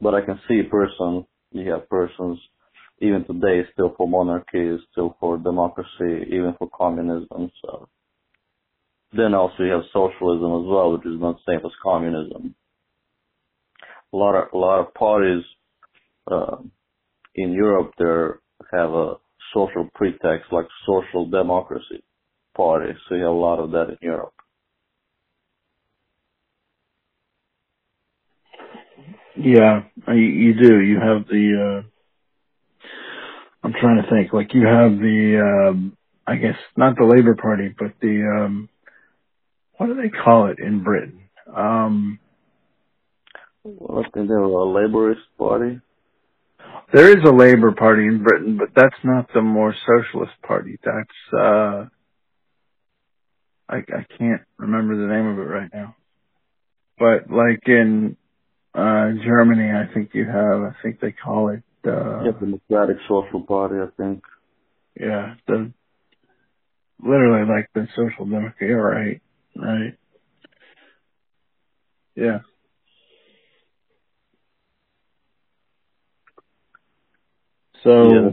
but 0.00 0.14
I 0.14 0.22
can 0.22 0.40
see 0.48 0.60
a 0.60 0.70
person, 0.70 1.26
you 1.52 1.70
have 1.72 1.88
persons, 1.88 2.38
even 3.00 3.24
today, 3.26 3.68
still 3.72 3.94
for 3.96 4.08
monarchy, 4.08 4.78
still 4.92 5.16
for 5.20 5.38
democracy, 5.38 6.26
even 6.28 6.54
for 6.58 6.70
communism. 6.76 7.50
So 7.62 7.88
then 9.12 9.34
also 9.34 9.62
you 9.62 9.72
have 9.72 9.82
socialism 9.92 10.52
as 10.62 10.66
well, 10.68 10.92
which 10.92 11.06
is 11.06 11.20
not 11.20 11.36
the 11.46 11.52
same 11.52 11.66
as 11.66 11.72
communism. 11.82 12.54
a 14.12 14.16
lot 14.16 14.34
of 14.34 14.52
a 14.52 14.58
lot 14.58 14.80
of 14.80 14.94
parties 14.94 15.44
uh, 16.30 16.56
in 17.34 17.52
Europe 17.52 17.92
there 17.98 18.40
have 18.72 18.90
a 18.92 19.14
social 19.54 19.88
pretext 19.94 20.52
like 20.52 20.66
social 20.86 21.28
democracy 21.28 22.02
party. 22.56 22.92
So 23.08 23.16
you 23.16 23.22
have 23.22 23.32
a 23.32 23.34
lot 23.34 23.60
of 23.60 23.72
that 23.72 23.90
in 23.90 23.98
Europe. 24.02 24.34
Yeah, 29.36 29.84
you, 30.08 30.14
you 30.14 30.54
do. 30.54 30.80
You 30.82 31.00
have 31.00 31.26
the. 31.28 31.82
Uh, 31.84 31.88
I'm 33.64 33.74
trying 33.80 34.02
to 34.02 34.10
think. 34.10 34.32
Like 34.32 34.54
you 34.54 34.66
have 34.66 34.92
the. 34.98 35.68
Um, 35.70 35.96
I 36.26 36.36
guess 36.36 36.56
not 36.76 36.96
the 36.96 37.04
Labour 37.06 37.36
Party, 37.36 37.74
but 37.78 37.92
the. 38.02 38.44
Um, 38.44 38.68
what 39.78 39.88
do 39.88 39.94
they 39.96 40.10
call 40.10 40.48
it 40.48 40.58
in 40.60 40.84
Britain? 40.84 41.22
Um, 41.54 42.20
well, 43.64 44.00
I 44.00 44.10
think 44.10 44.28
they 44.28 44.34
were 44.34 44.44
a 44.44 44.66
Labourist 44.88 45.22
party. 45.38 45.80
There 46.92 47.18
is 47.18 47.24
a 47.24 47.32
Labour 47.32 47.72
Party 47.72 48.04
in 48.04 48.22
Britain, 48.22 48.58
but 48.58 48.70
that's 48.76 48.96
not 49.04 49.28
the 49.34 49.42
more 49.42 49.74
socialist 49.86 50.32
party. 50.46 50.78
That's 50.84 51.34
uh 51.42 51.86
I 53.70 53.76
I 53.78 54.06
can't 54.18 54.42
remember 54.58 54.96
the 54.96 55.12
name 55.12 55.26
of 55.28 55.38
it 55.38 55.42
right 55.42 55.70
now. 55.72 55.96
But 56.98 57.30
like 57.30 57.62
in 57.66 58.16
uh 58.74 59.10
Germany 59.24 59.70
I 59.70 59.92
think 59.94 60.10
you 60.14 60.26
have 60.26 60.62
I 60.62 60.72
think 60.82 61.00
they 61.00 61.12
call 61.12 61.50
it 61.50 61.62
uh 61.86 62.24
yeah, 62.24 62.32
Democratic 62.38 62.96
Social 63.08 63.42
Party, 63.42 63.76
I 63.76 63.88
think. 63.96 64.22
Yeah, 64.98 65.34
the 65.46 65.72
literally 67.02 67.48
like 67.48 67.70
the 67.74 67.86
social 67.96 68.26
democrat 68.26 68.70
right. 68.70 69.22
Right. 69.56 69.96
Yeah. 72.14 72.40
So 77.84 77.90
yeah, 78.12 78.30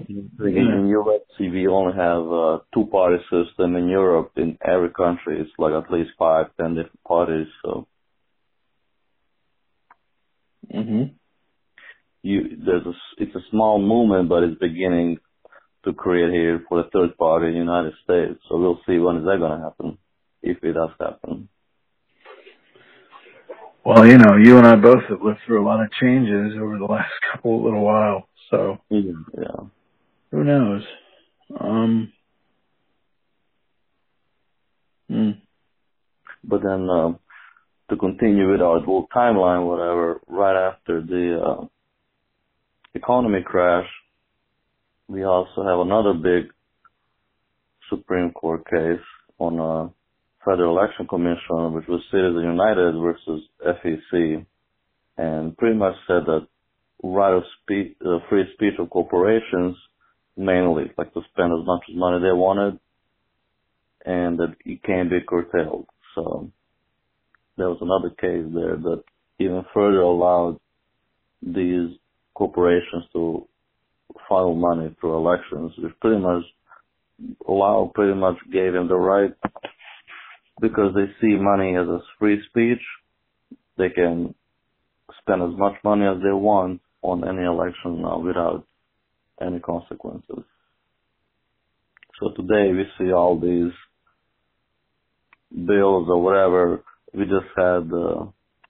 in, 0.48 0.88
US, 0.90 1.22
we 1.40 1.68
only 1.68 1.96
have 1.96 2.24
a 2.26 2.62
two-party 2.74 3.24
system. 3.32 3.76
In 3.76 3.88
Europe, 3.90 4.32
in 4.38 4.58
every 4.66 4.92
country, 4.92 5.40
it's 5.42 5.52
like 5.60 5.74
at 5.74 5.92
least 5.92 6.12
five, 6.20 6.48
ten 6.60 6.76
different 6.76 7.04
parties. 7.08 7.48
So, 7.64 7.88
hmm 10.72 11.04
you 12.24 12.58
there's 12.66 12.86
a 12.86 12.94
it's 13.20 13.36
a 13.36 13.50
small 13.52 13.80
movement, 13.82 14.30
but 14.30 14.44
it's 14.44 14.60
beginning 14.60 15.18
to 15.86 15.94
create 15.94 16.34
here 16.34 16.64
for 16.68 16.84
the 16.84 16.90
third 16.92 17.18
party 17.18 17.48
in 17.48 17.54
the 17.54 17.60
United 17.60 17.94
States. 18.04 18.40
So 18.50 18.58
we'll 18.58 18.82
see 18.88 19.00
when 19.00 19.18
is 19.18 19.26
that 19.26 19.40
going 19.40 19.58
to 19.58 19.64
happen, 19.64 19.98
if 20.42 20.64
it 20.64 20.74
does 20.74 20.90
happen. 21.00 21.50
Well, 23.88 24.06
you 24.06 24.18
know, 24.18 24.36
you 24.36 24.58
and 24.58 24.68
I 24.68 24.76
both 24.76 25.04
have 25.08 25.22
lived 25.22 25.40
through 25.46 25.64
a 25.64 25.66
lot 25.66 25.82
of 25.82 25.90
changes 25.94 26.60
over 26.62 26.78
the 26.78 26.84
last 26.84 27.10
couple 27.32 27.64
little 27.64 27.86
while. 27.86 28.28
So 28.52 28.80
yeah, 28.90 29.64
who 30.30 30.44
knows? 30.44 30.84
Um, 31.58 32.12
hmm. 35.10 35.30
But 36.44 36.64
then 36.64 36.90
uh, 36.90 37.14
to 37.90 37.96
continue 37.98 38.52
with 38.52 38.60
our 38.60 38.80
little 38.80 39.08
timeline, 39.16 39.66
whatever, 39.66 40.20
right 40.28 40.68
after 40.68 41.02
the 41.02 41.40
uh, 41.42 41.66
economy 42.94 43.40
crash, 43.42 43.88
we 45.08 45.24
also 45.24 45.64
have 45.64 45.80
another 45.80 46.12
big 46.12 46.52
Supreme 47.90 48.32
Court 48.32 48.70
case 48.70 49.06
on 49.40 49.60
a 49.60 49.97
Federal 50.48 50.78
Election 50.78 51.08
Commission, 51.08 51.74
which 51.74 51.88
was 51.88 52.02
Citizens 52.10 52.42
United 52.42 52.96
versus 53.02 53.44
FEC, 53.66 54.46
and 55.18 55.58
pretty 55.58 55.76
much 55.76 55.96
said 56.08 56.24
that 56.26 56.48
right 57.04 57.34
of 57.34 57.44
speech, 57.62 57.98
uh, 58.06 58.20
free 58.30 58.46
speech 58.54 58.76
of 58.80 58.90
corporations, 58.90 59.76
mainly, 60.38 60.86
like 60.98 61.14
to 61.14 61.22
spend 61.34 61.52
as 61.52 61.66
much 61.66 61.84
money 61.94 62.20
they 62.20 62.32
wanted, 62.32 62.80
and 64.06 64.40
that 64.40 64.56
it 64.66 64.82
can't 64.84 65.10
be 65.10 65.20
curtailed. 65.28 65.88
So 66.16 66.50
there 67.58 67.68
was 67.68 67.80
another 67.82 68.16
case 68.16 68.46
there 68.54 68.78
that 68.78 69.04
even 69.40 69.66
further 69.74 70.00
allowed 70.00 70.60
these 71.42 71.90
corporations 72.34 73.04
to 73.12 73.46
funnel 74.30 74.56
money 74.56 74.96
through 75.02 75.18
elections, 75.18 75.74
which 75.78 75.92
pretty 76.00 76.22
much 76.22 76.44
allow, 77.48 77.92
pretty 77.94 78.14
much 78.14 78.38
gave 78.52 78.72
them 78.72 78.88
the 78.88 78.96
right 78.96 79.34
because 80.60 80.94
they 80.96 81.06
see 81.22 81.36
money 81.36 81.76
as 81.76 81.88
a 81.88 82.00
free 82.20 82.42
speech. 82.50 82.82
They 83.78 83.90
can 83.90 84.34
spend 85.22 85.42
as 85.44 85.58
much 85.58 85.76
money 85.84 86.06
as 86.06 86.18
they 86.24 86.32
want 86.32 86.82
on 87.02 87.28
any 87.28 87.46
election 87.46 88.02
now 88.02 88.20
without 88.20 88.66
any 89.42 89.60
consequences. 89.60 90.44
So 92.20 92.32
today 92.36 92.74
we 92.74 92.86
see 92.98 93.12
all 93.12 93.40
these 93.40 93.72
bills 95.52 96.08
or 96.10 96.22
whatever. 96.22 96.84
We 97.14 97.26
just 97.26 97.46
had 97.56 97.92
uh, 97.94 98.26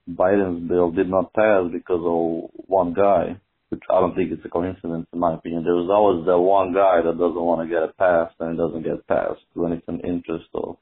Biden's 0.09 0.67
bill 0.67 0.91
did 0.91 1.09
not 1.09 1.33
pass 1.33 1.63
because 1.71 2.01
of 2.03 2.49
one 2.67 2.93
guy, 2.93 3.39
which 3.69 3.81
I 3.89 4.01
don't 4.01 4.15
think 4.15 4.31
it's 4.31 4.45
a 4.45 4.49
coincidence 4.49 5.07
in 5.13 5.19
my 5.19 5.35
opinion. 5.35 5.63
There's 5.63 5.89
always 5.89 6.25
that 6.25 6.37
one 6.37 6.73
guy 6.73 7.01
that 7.01 7.17
doesn't 7.17 7.41
want 7.41 7.61
to 7.61 7.73
get 7.73 7.83
it 7.83 7.97
passed 7.97 8.35
and 8.39 8.53
it 8.53 8.57
doesn't 8.57 8.83
get 8.83 9.07
passed 9.07 9.41
when 9.53 9.71
it's 9.71 9.87
in 9.87 10.01
interest 10.01 10.47
of 10.53 10.77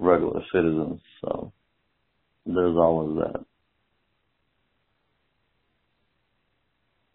regular 0.00 0.42
citizens. 0.52 1.00
So 1.22 1.52
there's 2.46 2.76
always 2.76 3.18
that. 3.18 3.44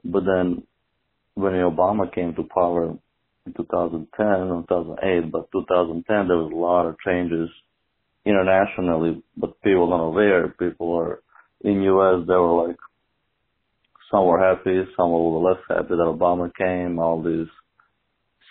But 0.06 0.24
then 0.26 0.64
when 1.36 1.54
Obama 1.54 2.14
came 2.14 2.36
to 2.36 2.44
power 2.44 2.92
in 3.46 3.54
2010 3.56 4.28
and 4.28 4.68
2008, 4.68 5.32
but 5.32 5.52
2010 5.52 6.28
there 6.28 6.38
was 6.38 6.52
a 6.54 6.56
lot 6.56 6.88
of 6.88 6.98
changes 7.06 7.50
internationally, 8.26 9.24
but 9.38 9.62
people 9.62 9.94
are 9.94 9.98
not 9.98 10.06
aware. 10.06 10.48
People 10.50 10.96
are 10.96 11.22
in 11.62 11.82
US. 11.84 12.26
They 12.28 12.34
were 12.34 12.68
like 12.68 12.78
some 14.12 14.26
were 14.26 14.40
happy, 14.40 14.84
some 14.98 15.12
were 15.12 15.52
less 15.52 15.62
happy 15.70 15.90
that 15.90 15.98
Obama 16.18 16.52
came. 16.56 17.00
All 17.00 17.22
these 17.24 17.48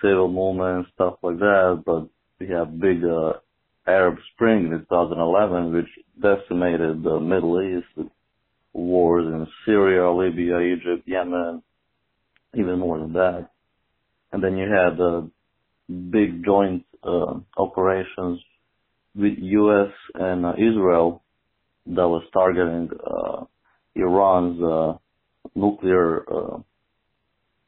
civil 0.02 0.28
movements, 0.28 0.90
stuff 0.94 1.14
like 1.22 1.38
that. 1.38 1.82
But 1.86 2.08
we 2.40 2.48
have 2.54 2.80
big 2.80 3.04
uh, 3.04 3.34
Arab 3.86 4.16
Spring 4.32 4.66
in 4.72 4.78
2011, 4.80 5.74
which 5.74 5.86
decimated 6.20 7.02
the 7.02 7.20
Middle 7.20 7.60
East 7.60 8.10
wars 8.72 9.26
in 9.26 9.46
Syria, 9.64 10.10
Libya, 10.10 10.60
Egypt, 10.60 11.06
Yemen, 11.06 11.62
even 12.54 12.78
more 12.78 12.98
than 12.98 13.12
that. 13.12 13.48
And 14.32 14.42
then 14.42 14.56
you 14.56 14.68
had 14.68 15.00
uh, 15.00 15.22
big 16.10 16.44
joint 16.44 16.84
uh, 17.02 17.34
operations 17.56 18.40
with 19.14 19.34
U.S. 19.38 19.92
and 20.14 20.46
uh, 20.46 20.52
Israel 20.54 21.22
that 21.86 22.08
was 22.08 22.24
targeting 22.32 22.90
uh, 23.06 23.44
Iran's 23.94 24.60
uh, 24.62 24.94
nuclear 25.54 26.22
uh, 26.22 26.58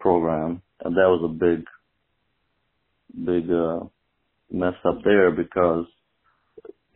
program, 0.01 0.63
and 0.83 0.97
that 0.97 1.09
was 1.09 1.23
a 1.25 1.29
big, 1.29 1.67
big 3.25 3.51
uh, 3.51 3.81
mess 4.51 4.75
up 4.85 5.03
there 5.05 5.31
because 5.31 5.87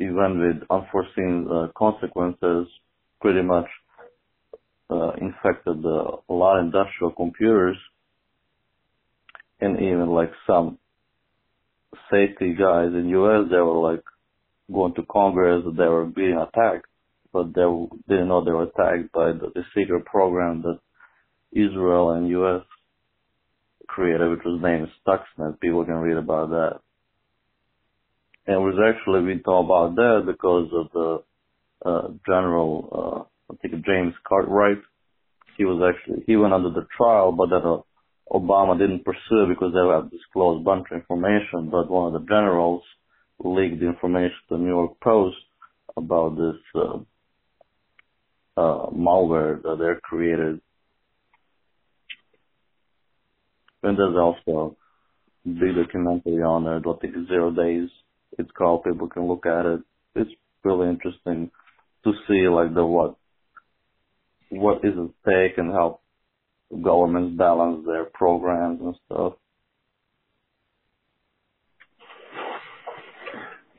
even 0.00 0.40
with 0.40 0.68
unforeseen 0.70 1.46
uh, 1.50 1.68
consequences, 1.76 2.66
pretty 3.20 3.42
much 3.42 3.66
uh, 4.90 5.12
infected 5.20 5.84
uh, 5.84 6.16
a 6.28 6.32
lot 6.32 6.58
of 6.58 6.64
industrial 6.64 7.12
computers 7.12 7.76
and 9.60 9.76
even 9.76 10.08
like 10.08 10.32
some 10.46 10.78
safety 12.10 12.54
guys 12.58 12.88
in 12.92 13.08
US 13.10 13.46
they 13.50 13.58
were 13.58 13.92
like 13.92 14.02
going 14.72 14.94
to 14.94 15.02
Congress 15.10 15.64
they 15.76 15.84
were 15.84 16.06
being 16.06 16.36
attacked 16.36 16.86
but 17.32 17.54
they 17.54 17.62
didn't 18.08 18.28
know 18.28 18.44
they 18.44 18.50
were 18.50 18.64
attacked 18.64 19.12
by 19.12 19.32
the, 19.32 19.52
the 19.54 19.62
secret 19.76 20.04
program 20.06 20.62
that 20.62 20.80
Israel 21.52 22.10
and 22.10 22.28
US 22.28 22.62
created 23.86 24.30
which 24.30 24.44
was 24.44 24.60
named 24.62 24.88
Stuxnet. 25.06 25.60
People 25.60 25.84
can 25.84 25.96
read 25.96 26.16
about 26.16 26.50
that 26.50 26.80
and 28.50 28.64
was 28.64 28.78
actually 28.82 29.22
we 29.22 29.40
thought 29.44 29.64
about 29.64 29.94
that 29.94 30.22
because 30.26 30.68
of 30.72 30.86
the 30.92 31.88
uh, 31.88 32.08
general 32.26 33.28
uh, 33.48 33.52
I 33.52 33.56
think 33.62 33.86
James 33.86 34.14
Cartwright. 34.28 34.82
He 35.56 35.64
was 35.64 35.80
actually 35.86 36.24
he 36.26 36.36
went 36.36 36.52
under 36.52 36.70
the 36.70 36.86
trial, 36.96 37.30
but 37.30 37.50
that 37.50 37.64
uh, 37.64 37.82
Obama 38.32 38.76
didn't 38.76 39.04
pursue 39.04 39.46
because 39.48 39.72
they 39.72 39.86
have 39.94 40.10
disclosed 40.10 40.62
a 40.62 40.64
bunch 40.64 40.86
of 40.90 40.98
information. 40.98 41.70
But 41.70 41.90
one 41.90 42.12
of 42.12 42.20
the 42.20 42.26
generals 42.26 42.82
leaked 43.38 43.82
information 43.82 44.36
to 44.48 44.56
the 44.56 44.58
New 44.58 44.68
York 44.68 44.98
Post 45.00 45.36
about 45.96 46.36
this 46.36 46.60
uh, 46.74 46.98
uh, 48.56 48.90
malware 48.90 49.62
that 49.62 49.76
they 49.78 50.00
created. 50.02 50.60
And 53.82 53.96
there's 53.96 54.16
also 54.16 54.76
a 55.46 55.48
big 55.48 55.76
documentary 55.76 56.42
on 56.42 56.66
it. 56.66 56.84
I 56.86 56.92
think 57.00 57.28
Zero 57.28 57.50
Days. 57.52 57.88
It's 58.38 58.50
called. 58.56 58.84
People 58.84 59.08
can 59.08 59.28
look 59.28 59.46
at 59.46 59.66
it. 59.66 59.80
It's 60.14 60.30
really 60.64 60.88
interesting 60.88 61.50
to 62.04 62.12
see 62.28 62.48
like 62.48 62.74
the 62.74 62.84
what 62.84 63.16
what 64.50 64.84
is 64.84 64.94
at 64.94 65.10
stake 65.22 65.58
and 65.58 65.72
how 65.72 66.00
governments 66.82 67.36
balance 67.36 67.84
their 67.86 68.04
programs 68.04 68.80
and 68.80 68.94
stuff. 69.06 69.34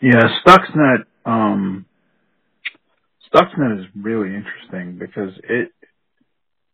Yeah, 0.02 0.24
Stuxnet, 0.46 1.06
um, 1.26 1.86
Stuxnet 3.34 3.80
is 3.82 3.86
really 3.96 4.36
interesting 4.36 4.98
because 4.98 5.32
it, 5.48 5.72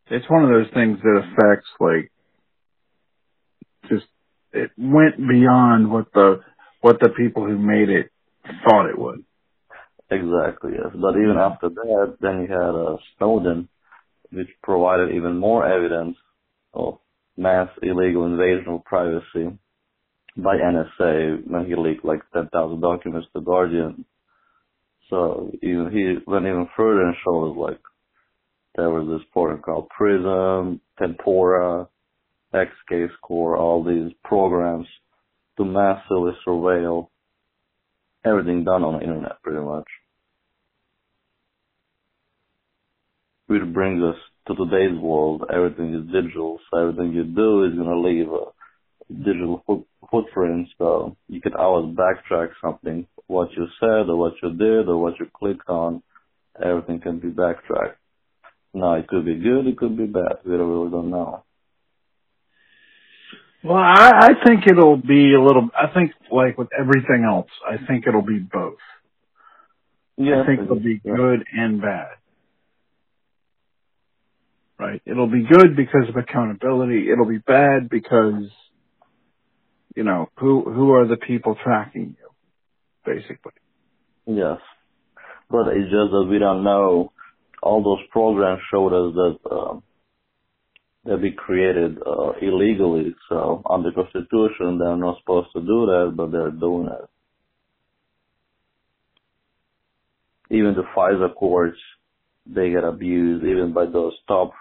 it's 0.09 0.29
one 0.29 0.45
of 0.45 0.49
those 0.49 0.73
things 0.73 0.97
that 1.03 1.23
affects 1.23 1.67
like, 1.79 2.11
just, 3.89 4.05
it 4.53 4.71
went 4.77 5.17
beyond 5.17 5.91
what 5.91 6.05
the, 6.13 6.39
what 6.81 6.99
the 6.99 7.09
people 7.09 7.45
who 7.45 7.57
made 7.57 7.89
it 7.89 8.11
thought 8.63 8.89
it 8.89 8.97
would. 8.97 9.23
Exactly, 10.09 10.71
yes. 10.73 10.93
But 10.93 11.17
even 11.17 11.35
after 11.37 11.69
that, 11.69 12.17
then 12.21 12.41
you 12.41 12.47
had 12.47 12.75
uh, 12.75 12.97
Snowden, 13.17 13.67
which 14.31 14.47
provided 14.63 15.15
even 15.15 15.37
more 15.37 15.67
evidence 15.67 16.15
of 16.73 16.99
mass 17.35 17.69
illegal 17.81 18.25
invasion 18.25 18.73
of 18.73 18.85
privacy 18.85 19.57
by 20.37 20.55
NSA 20.57 21.47
when 21.47 21.65
he 21.65 21.75
leaked 21.75 22.05
like 22.05 22.21
10,000 22.33 22.79
documents 22.79 23.27
to 23.33 23.41
Guardian. 23.41 24.05
So 25.09 25.51
even 25.61 25.89
he 25.91 26.17
went 26.29 26.45
even 26.45 26.69
further 26.75 27.05
and 27.05 27.15
showed 27.23 27.51
us 27.51 27.57
like 27.57 27.79
there 28.75 28.89
was 28.89 29.07
this 29.07 29.27
program 29.33 29.61
called 29.61 29.89
Prism, 29.89 30.79
Tempora, 30.99 31.87
XK 32.53 33.07
Score, 33.17 33.57
all 33.57 33.83
these 33.83 34.11
programs 34.23 34.85
to 35.57 35.65
massively 35.65 36.33
surveil 36.45 37.07
everything 38.25 38.63
done 38.63 38.83
on 38.83 38.95
the 38.95 39.01
internet 39.01 39.41
pretty 39.41 39.63
much. 39.63 39.87
Which 43.47 43.63
brings 43.73 44.03
us 44.03 44.15
to 44.47 44.55
today's 44.55 44.97
world. 44.99 45.43
Everything 45.53 45.93
is 45.93 46.11
digital, 46.11 46.59
so 46.69 46.79
everything 46.79 47.13
you 47.13 47.23
do 47.23 47.63
is 47.63 47.75
going 47.75 47.89
to 47.89 47.99
leave 47.99 48.27
a 48.27 49.13
digital 49.23 49.63
foot, 49.65 49.87
footprint. 50.11 50.67
So 50.77 51.15
you 51.29 51.41
can 51.41 51.53
always 51.53 51.95
backtrack 51.95 52.49
something, 52.61 53.07
what 53.27 53.49
you 53.53 53.67
said 53.79 54.09
or 54.09 54.17
what 54.17 54.33
you 54.43 54.53
did 54.53 54.89
or 54.89 54.97
what 54.97 55.19
you 55.19 55.27
clicked 55.33 55.69
on. 55.69 56.03
Everything 56.61 56.99
can 56.99 57.19
be 57.19 57.29
backtracked. 57.29 57.97
Now 58.73 58.95
it 58.95 59.07
could 59.07 59.25
be 59.25 59.35
good, 59.35 59.67
it 59.67 59.77
could 59.77 59.97
be 59.97 60.05
bad. 60.05 60.39
We 60.45 60.55
really 60.55 60.91
don't 60.91 61.09
know. 61.09 61.43
Well, 63.63 63.77
I, 63.77 64.29
I 64.29 64.45
think 64.45 64.67
it'll 64.67 64.97
be 64.97 65.33
a 65.33 65.41
little. 65.41 65.69
I 65.75 65.93
think 65.93 66.11
like 66.31 66.57
with 66.57 66.69
everything 66.77 67.25
else, 67.29 67.49
I 67.67 67.77
think 67.87 68.05
it'll 68.07 68.21
be 68.25 68.39
both. 68.39 68.77
Yeah, 70.17 70.43
I 70.43 70.45
think 70.45 70.61
it'll 70.61 70.79
be 70.79 70.99
good 70.99 71.45
and 71.53 71.81
bad. 71.81 72.09
Right? 74.79 75.01
It'll 75.05 75.31
be 75.31 75.43
good 75.49 75.75
because 75.77 76.09
of 76.09 76.17
accountability. 76.17 77.09
It'll 77.11 77.27
be 77.27 77.39
bad 77.39 77.89
because 77.89 78.43
you 79.95 80.03
know 80.03 80.29
who 80.39 80.63
who 80.63 80.93
are 80.93 81.07
the 81.07 81.17
people 81.17 81.55
tracking 81.63 82.17
you, 82.19 82.29
basically. 83.05 83.53
Yes, 84.27 84.59
but 85.49 85.67
it's 85.69 85.91
just 85.91 86.11
that 86.11 86.27
we 86.29 86.39
don't 86.39 86.63
know. 86.63 87.13
All 87.63 87.83
those 87.83 88.05
programs 88.11 88.61
showed 88.71 88.93
us 88.93 89.15
that. 89.15 89.51
Um, 89.51 89.83
that 91.07 91.21
be 91.21 91.31
created 91.31 91.97
uh, 92.05 92.33
illegally. 92.41 93.15
So 93.29 93.61
under 93.69 93.91
Constitution, 93.91 94.77
they're 94.77 94.97
not 94.97 95.19
supposed 95.19 95.47
to 95.53 95.61
do 95.61 95.85
that, 95.85 96.13
but 96.15 96.31
they're 96.31 96.51
doing 96.51 96.89
it. 96.91 97.09
Even 100.53 100.75
the 100.75 100.83
FISA 100.95 101.33
courts, 101.35 101.77
they 102.45 102.69
get 102.69 102.83
abused. 102.83 103.45
Even 103.45 103.73
by 103.73 103.85
those 103.85 104.13
top 104.27 104.51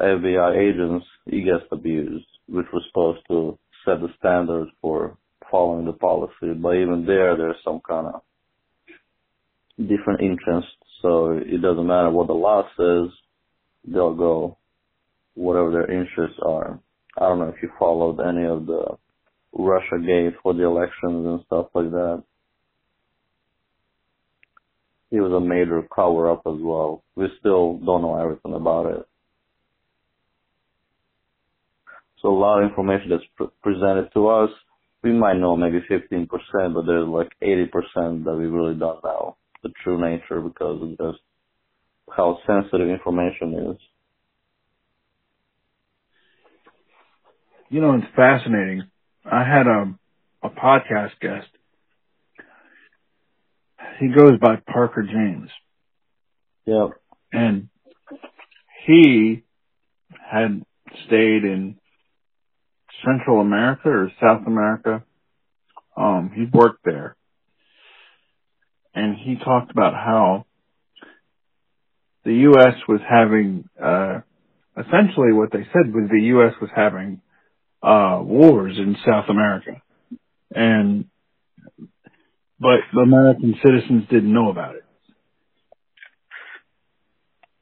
FBI 0.00 0.56
agents, 0.56 1.06
he 1.26 1.42
gets 1.42 1.64
abused, 1.70 2.26
which 2.48 2.66
was 2.72 2.82
supposed 2.88 3.20
to 3.28 3.58
set 3.84 4.00
the 4.00 4.08
standards 4.18 4.70
for 4.80 5.16
following 5.50 5.86
the 5.86 5.92
policy. 5.92 6.54
But 6.56 6.76
even 6.76 7.04
there, 7.06 7.36
there's 7.36 7.56
some 7.64 7.80
kind 7.86 8.08
of 8.08 8.22
different 9.78 10.20
interests. 10.20 10.70
So 11.00 11.32
it 11.32 11.62
doesn't 11.62 11.86
matter 11.86 12.10
what 12.10 12.26
the 12.26 12.34
law 12.34 12.62
says, 12.76 13.12
they'll 13.84 14.14
go 14.14 14.58
whatever 15.34 15.70
their 15.70 15.90
interests 15.90 16.38
are. 16.44 16.78
I 17.18 17.28
don't 17.28 17.38
know 17.38 17.48
if 17.48 17.62
you 17.62 17.70
followed 17.78 18.20
any 18.20 18.46
of 18.46 18.66
the 18.66 18.96
Russia 19.52 19.98
Gate 19.98 20.34
for 20.42 20.54
the 20.54 20.64
elections 20.64 21.26
and 21.26 21.40
stuff 21.46 21.66
like 21.74 21.90
that. 21.90 22.22
It 25.10 25.20
was 25.20 25.32
a 25.32 25.40
major 25.40 25.82
cover 25.94 26.30
up 26.30 26.42
as 26.46 26.58
well. 26.58 27.04
We 27.16 27.26
still 27.38 27.78
don't 27.78 28.02
know 28.02 28.18
everything 28.18 28.54
about 28.54 28.86
it. 28.86 29.06
So 32.22 32.28
a 32.28 32.38
lot 32.38 32.62
of 32.62 32.70
information 32.70 33.10
that's 33.10 33.24
pre- 33.36 33.48
presented 33.62 34.08
to 34.14 34.28
us, 34.28 34.50
we 35.02 35.12
might 35.12 35.36
know 35.36 35.56
maybe 35.56 35.80
15%, 35.90 36.28
but 36.28 36.86
there's 36.86 37.08
like 37.08 37.32
80% 37.42 38.24
that 38.24 38.36
we 38.36 38.46
really 38.46 38.78
don't 38.78 39.02
know 39.04 39.36
the 39.62 39.70
true 39.82 40.00
nature 40.00 40.40
because 40.40 40.82
of 40.82 40.90
just 40.90 41.22
how 42.16 42.38
sensitive 42.46 42.88
information 42.88 43.72
is. 43.72 43.91
You 47.72 47.80
know, 47.80 47.94
it's 47.94 48.06
fascinating. 48.14 48.82
I 49.24 49.44
had 49.44 49.66
a 49.66 49.94
a 50.42 50.50
podcast 50.50 51.12
guest. 51.22 51.48
He 53.98 54.08
goes 54.08 54.38
by 54.38 54.56
Parker 54.56 55.02
James. 55.02 55.48
Yep. 56.66 56.90
And 57.32 57.70
he 58.84 59.44
had 60.30 60.62
stayed 61.06 61.44
in 61.44 61.78
Central 63.06 63.40
America 63.40 63.88
or 63.88 64.12
South 64.20 64.46
America. 64.46 65.02
Um, 65.96 66.30
he 66.34 66.44
worked 66.52 66.84
there. 66.84 67.16
And 68.94 69.16
he 69.16 69.36
talked 69.42 69.70
about 69.70 69.94
how 69.94 70.44
the 72.26 72.34
U.S. 72.34 72.74
was 72.86 73.00
having, 73.08 73.66
uh, 73.82 74.20
essentially 74.76 75.32
what 75.32 75.52
they 75.52 75.66
said 75.72 75.94
was 75.94 76.10
the 76.10 76.26
U.S. 76.26 76.52
was 76.60 76.70
having 76.76 77.22
uh, 77.82 78.20
wars 78.22 78.76
in 78.78 78.96
South 79.04 79.26
America. 79.28 79.82
And, 80.54 81.06
but 82.60 82.80
the 82.94 83.00
American 83.00 83.54
citizens 83.64 84.04
didn't 84.10 84.32
know 84.32 84.50
about 84.50 84.76
it. 84.76 84.84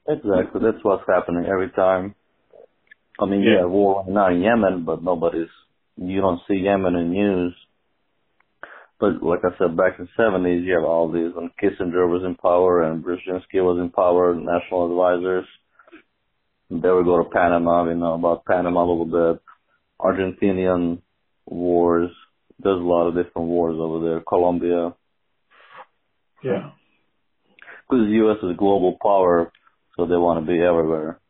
Exactly. 0.09 0.61
That's 0.63 0.83
what's 0.83 1.05
happening 1.09 1.47
every 1.47 1.71
time. 1.71 2.15
I 3.21 3.27
mean, 3.27 3.43
Yeah. 3.43 3.61
yeah, 3.61 3.65
war 3.67 4.03
right 4.03 4.09
now 4.09 4.29
in 4.29 4.41
Yemen, 4.43 4.85
but 4.85 5.03
nobody's, 5.03 5.49
you 5.97 6.21
don't 6.21 6.41
see 6.49 6.55
Yemen 6.55 6.97
in 6.97 7.11
news. 7.11 7.55
But 8.99 9.23
like 9.23 9.41
I 9.45 9.57
said, 9.57 9.77
back 9.77 9.99
in 9.99 10.07
the 10.07 10.23
70s, 10.23 10.65
you 10.65 10.75
have 10.75 10.85
all 10.85 11.11
these, 11.11 11.33
and 11.37 11.51
Kissinger 11.57 12.09
was 12.09 12.23
in 12.25 12.35
power, 12.35 12.83
and 12.83 13.03
Brzezinski 13.03 13.63
was 13.65 13.79
in 13.79 13.91
power, 13.91 14.35
national 14.35 14.91
advisors. 14.91 15.47
And 16.69 16.83
they 16.83 16.91
would 16.91 17.07
go 17.07 17.23
to 17.23 17.31
Panama, 17.31 17.85
we 17.85 17.95
know 17.95 18.15
about 18.15 18.45
Panama 18.45 18.85
a 18.85 18.89
little 18.91 19.07
bit. 19.35 19.43
Argentinian 20.05 21.03
wars. 21.47 22.11
There's 22.61 22.81
a 22.81 22.85
lot 22.85 23.09
of 23.09 23.15
different 23.15 23.49
wars 23.49 23.77
over 23.81 24.05
there. 24.09 24.21
Colombia. 24.29 24.95
Yeah. 26.45 26.71
Because 27.75 28.07
the 28.07 28.15
U.S. 28.15 28.39
is 28.43 28.53
a 28.53 28.55
global 28.59 28.99
power, 29.03 29.53
so 29.97 30.07
they 30.07 30.17
want 30.17 30.45
to 30.47 30.53
be 30.53 30.61
everywhere. 30.61 31.21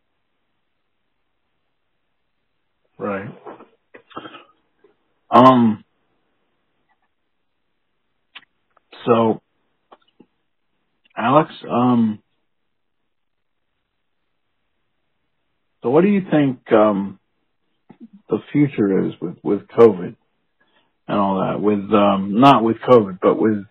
Right. 2.98 3.30
Um. 5.30 5.84
So, 9.06 9.42
Alex, 11.18 11.50
um, 11.70 12.20
so 15.82 15.90
what 15.90 16.02
do 16.02 16.08
you 16.08 16.22
think 16.30 16.60
um, 16.72 17.19
the 18.30 18.38
future 18.52 19.06
is 19.06 19.14
with 19.20 19.36
with 19.42 19.68
COVID 19.68 20.16
and 21.08 21.18
all 21.18 21.40
that? 21.40 21.60
With 21.60 21.92
um, 21.92 22.40
not 22.40 22.62
with 22.64 22.76
COVID, 22.88 23.18
but 23.20 23.34
with 23.38 23.64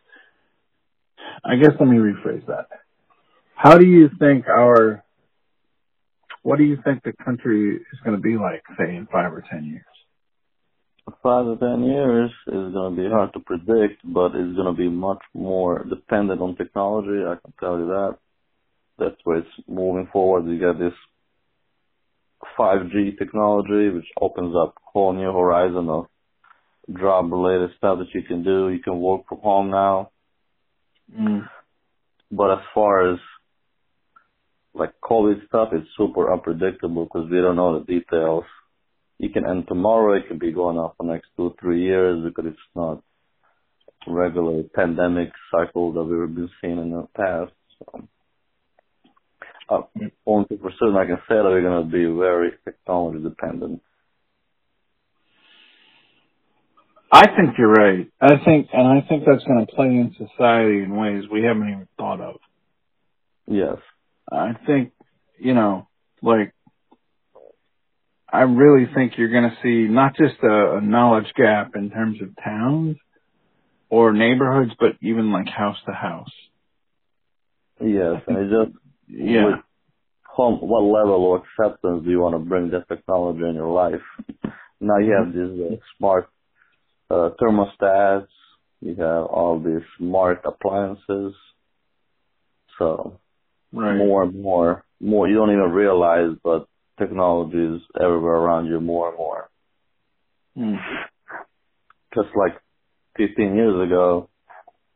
I 1.43 1.55
guess 1.55 1.71
let 1.79 1.87
me 1.87 1.97
rephrase 1.97 2.45
that. 2.47 2.67
How 3.55 3.77
do 3.77 3.85
you 3.85 4.09
think 4.19 4.47
our 4.47 5.03
what 6.41 6.57
do 6.57 6.63
you 6.63 6.77
think 6.83 7.03
the 7.03 7.13
country 7.23 7.75
is 7.75 7.99
going 8.03 8.15
to 8.15 8.21
be 8.21 8.37
like, 8.37 8.63
say, 8.77 8.95
in 8.95 9.07
five 9.11 9.33
or 9.33 9.43
ten 9.49 9.65
years? 9.65 9.83
Five 11.23 11.45
to 11.45 11.57
ten 11.57 11.83
years 11.83 12.29
is 12.47 12.73
going 12.73 12.95
to 12.95 13.01
be 13.01 13.09
hard 13.09 13.33
to 13.33 13.39
predict, 13.39 14.01
but 14.03 14.27
it's 14.35 14.55
going 14.55 14.73
to 14.73 14.77
be 14.77 14.89
much 14.89 15.21
more 15.33 15.83
dependent 15.83 16.41
on 16.41 16.55
technology. 16.55 17.25
I 17.25 17.35
can 17.41 17.53
tell 17.59 17.79
you 17.79 17.87
that. 17.87 18.17
That's 18.99 19.15
where 19.23 19.37
it's 19.39 19.49
moving 19.67 20.07
forward. 20.13 20.45
You 20.47 20.59
got 20.59 20.77
this 20.77 20.93
5G 22.57 23.17
technology, 23.17 23.89
which 23.89 24.07
opens 24.19 24.55
up 24.55 24.75
a 24.77 24.91
whole 24.91 25.13
new 25.13 25.31
horizon 25.31 25.89
of 25.89 26.07
job-related 26.99 27.71
stuff 27.77 27.99
that 27.99 28.13
you 28.13 28.23
can 28.23 28.43
do. 28.43 28.69
You 28.69 28.79
can 28.79 28.99
work 28.99 29.21
from 29.27 29.39
home 29.39 29.69
now. 29.69 30.11
Mm. 31.15 31.47
But 32.31 32.53
as 32.53 32.59
far 32.73 33.13
as 33.13 33.19
like 34.73 34.93
COVID 35.01 35.47
stuff 35.47 35.69
it's 35.73 35.87
super 35.97 36.31
unpredictable 36.31 37.05
because 37.05 37.29
we 37.29 37.41
don't 37.41 37.55
know 37.55 37.79
the 37.79 37.85
details. 37.85 38.43
It 39.19 39.33
can 39.33 39.45
end 39.45 39.65
tomorrow. 39.67 40.13
It 40.13 40.27
can 40.27 40.37
be 40.37 40.53
going 40.53 40.77
on 40.77 40.91
for 40.95 41.05
next 41.05 41.27
two, 41.35 41.53
three 41.59 41.83
years 41.83 42.23
because 42.23 42.45
it's 42.47 42.57
not 42.75 43.03
regular 44.07 44.63
pandemic 44.73 45.29
cycle 45.51 45.91
that 45.93 46.03
we've 46.03 46.33
been 46.33 46.49
seeing 46.61 46.77
in 46.77 46.91
the 46.91 47.07
past. 47.15 47.51
So, 47.79 48.07
uh, 49.69 49.81
only 50.25 50.47
thing 50.47 50.59
for 50.59 50.71
certain 50.79 50.95
I 50.95 51.05
can 51.05 51.17
say 51.27 51.35
that 51.35 51.43
we're 51.43 51.61
going 51.61 51.85
to 51.85 51.91
be 51.91 52.05
very 52.05 52.51
technology 52.65 53.23
dependent. 53.23 53.81
I 57.11 57.27
think 57.27 57.57
you're 57.57 57.71
right. 57.71 58.07
I 58.21 58.43
think, 58.45 58.69
and 58.71 58.87
I 58.87 59.05
think 59.07 59.23
that's 59.25 59.43
going 59.43 59.65
to 59.65 59.73
play 59.73 59.87
in 59.87 60.15
society 60.17 60.83
in 60.83 60.95
ways 60.95 61.23
we 61.31 61.43
haven't 61.43 61.69
even 61.69 61.87
thought 61.97 62.21
of. 62.21 62.35
Yes. 63.47 63.77
I 64.31 64.53
think, 64.67 64.91
you 65.39 65.55
know, 65.55 65.87
like, 66.21 66.53
I 68.31 68.41
really 68.41 68.87
think 68.93 69.13
you're 69.17 69.31
going 69.31 69.49
to 69.49 69.57
see 69.63 69.91
not 69.91 70.15
just 70.15 70.35
a, 70.43 70.77
a 70.77 70.81
knowledge 70.81 71.33
gap 71.35 71.71
in 71.75 71.89
terms 71.89 72.21
of 72.21 72.29
towns 72.43 72.97
or 73.89 74.13
neighborhoods, 74.13 74.73
but 74.79 74.91
even 75.01 75.31
like 75.31 75.47
house 75.47 75.77
to 75.87 75.93
house. 75.93 76.29
Yes, 77.81 78.21
and 78.27 78.37
it 78.37 78.49
just 78.49 78.77
Yeah. 79.09 79.45
with 79.45 79.55
home, 80.25 80.59
what 80.61 80.83
level 80.83 81.35
of 81.35 81.41
acceptance 81.41 82.03
do 82.05 82.09
you 82.11 82.19
want 82.19 82.35
to 82.35 82.39
bring 82.39 82.69
that 82.71 82.87
technology 82.87 83.43
in 83.47 83.55
your 83.55 83.71
life? 83.71 84.01
Now 84.79 84.97
you 84.99 85.13
have 85.13 85.33
these 85.33 85.61
uh, 85.61 85.75
smart 85.97 86.29
uh, 87.09 87.31
thermostats, 87.41 88.27
you 88.81 88.95
have 88.95 89.25
all 89.25 89.59
these 89.59 89.83
smart 89.97 90.41
appliances, 90.45 91.33
so 92.77 93.19
Right. 93.71 93.97
more 93.97 94.23
and 94.23 94.41
more, 94.41 94.83
more 94.99 95.27
you 95.27 95.35
don't 95.35 95.51
even 95.51 95.71
realize, 95.71 96.35
but 96.43 96.67
technology 96.97 97.75
is 97.75 97.81
everywhere 98.01 98.33
around 98.35 98.65
you 98.65 98.79
more 98.79 99.09
and 99.09 99.17
more. 99.17 99.49
Hmm. 100.55 100.75
Just 102.15 102.29
like 102.35 102.59
15 103.17 103.55
years 103.55 103.87
ago, 103.87 104.28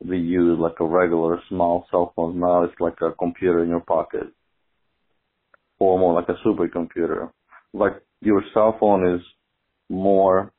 we 0.07 0.19
use 0.19 0.59
like 0.59 0.79
a 0.79 0.85
regular 0.85 1.39
small 1.49 1.87
cell 1.91 2.13
phone. 2.15 2.39
Now 2.39 2.63
it's 2.63 2.79
like 2.79 2.99
a 3.01 3.11
computer 3.13 3.63
in 3.63 3.69
your 3.69 3.81
pocket, 3.81 4.27
or 5.79 5.99
more 5.99 6.13
like 6.13 6.29
a 6.29 6.47
supercomputer. 6.47 7.31
Like 7.73 7.93
your 8.21 8.43
cell 8.53 8.77
phone 8.79 9.15
is 9.15 9.21
more 9.89 10.51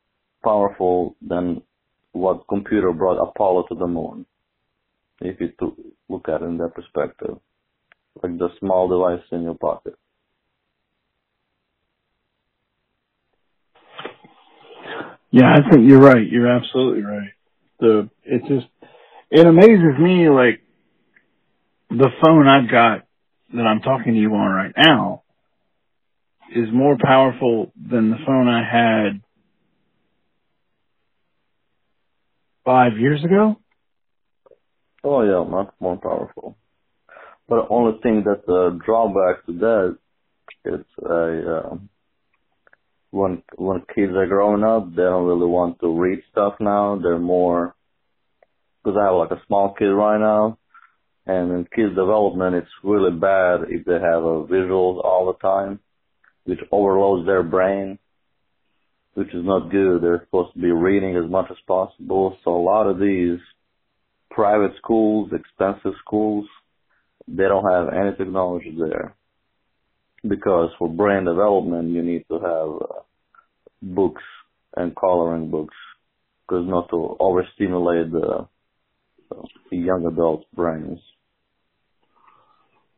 powerful 0.43 1.15
than 1.27 1.61
what 2.13 2.47
computer 2.47 2.91
brought 2.93 3.21
Apollo 3.21 3.65
to 3.69 3.75
the 3.75 3.87
moon. 3.87 4.25
If 5.21 5.39
you 5.39 5.51
look 6.09 6.29
at 6.29 6.41
it 6.41 6.45
in 6.45 6.57
that 6.57 6.75
perspective, 6.75 7.37
like 8.21 8.37
the 8.37 8.49
small 8.59 8.87
device 8.87 9.25
in 9.31 9.43
your 9.43 9.55
pocket. 9.55 9.95
Yeah, 15.31 15.53
I 15.53 15.69
think 15.69 15.87
you're 15.89 15.99
right. 15.99 16.25
You're 16.29 16.47
absolutely 16.47 17.03
right. 17.03 17.31
The 17.79 18.09
it 18.23 18.41
just 18.47 18.67
it 19.31 19.45
amazes 19.45 19.99
me 19.99 20.29
like 20.29 20.61
the 21.89 22.09
phone 22.23 22.47
I've 22.47 22.69
got 22.69 23.05
that 23.53 23.61
I'm 23.61 23.81
talking 23.81 24.13
to 24.13 24.19
you 24.19 24.33
on 24.33 24.51
right 24.51 24.73
now 24.77 25.23
is 26.55 26.67
more 26.71 26.97
powerful 27.01 27.71
than 27.75 28.11
the 28.11 28.17
phone 28.25 28.47
I 28.47 28.63
had 28.63 29.21
five 32.63 32.97
years 32.97 33.23
ago. 33.23 33.57
Oh 35.03 35.21
yeah, 35.21 35.49
much 35.49 35.69
more 35.79 35.97
powerful. 35.97 36.57
But 37.47 37.63
the 37.63 37.67
only 37.69 37.99
thing 38.01 38.23
that 38.25 38.45
the 38.47 38.79
drawback 38.83 39.45
to 39.45 39.53
that 39.59 39.97
is 40.65 40.85
a 41.03 41.67
um, 41.71 41.89
when 43.11 43.43
when 43.55 43.81
kids 43.93 44.13
are 44.15 44.27
growing 44.27 44.63
up, 44.63 44.89
they 44.89 45.03
don't 45.03 45.25
really 45.25 45.47
want 45.47 45.79
to 45.79 45.99
read 45.99 46.23
stuff 46.31 46.55
now. 46.59 46.99
They're 47.01 47.19
more 47.19 47.75
because 48.85 48.99
I 49.01 49.05
have 49.05 49.15
like 49.15 49.31
a 49.31 49.41
small 49.47 49.73
kid 49.73 49.85
right 49.85 50.19
now, 50.19 50.59
and 51.25 51.51
in 51.51 51.67
kids 51.75 51.95
development, 51.95 52.55
it's 52.55 52.67
really 52.83 53.11
bad 53.11 53.61
if 53.69 53.83
they 53.83 53.93
have 53.93 54.23
a 54.23 54.45
visuals 54.45 55.03
all 55.03 55.25
the 55.25 55.47
time, 55.47 55.79
which 56.43 56.59
overloads 56.71 57.25
their 57.25 57.41
brain, 57.41 57.97
which 59.15 59.29
is 59.29 59.43
not 59.43 59.71
good. 59.71 60.03
They're 60.03 60.21
supposed 60.25 60.53
to 60.53 60.59
be 60.59 60.71
reading 60.71 61.15
as 61.15 61.29
much 61.29 61.47
as 61.49 61.57
possible. 61.67 62.37
So 62.43 62.55
a 62.55 62.61
lot 62.61 62.85
of 62.85 62.99
these 62.99 63.39
private 64.29 64.73
schools, 64.77 65.31
expensive 65.33 65.97
schools, 66.05 66.45
they 67.27 67.45
don't 67.45 67.67
have 67.71 67.87
any 67.91 68.15
technology 68.15 68.77
there. 68.77 69.15
Because 70.21 70.69
for 70.77 70.89
brain 70.89 71.25
development, 71.25 71.89
you 71.89 72.03
need 72.03 72.25
to 72.27 72.35
have 72.35 72.69
uh, 72.81 73.01
books 73.81 74.23
and 74.77 74.95
coloring 74.95 75.49
books, 75.49 75.75
because 76.47 76.67
not 76.67 76.89
to 76.89 77.17
overstimulate 77.19 78.11
the, 78.11 78.47
young 79.71 80.05
adult 80.05 80.45
brains. 80.53 80.99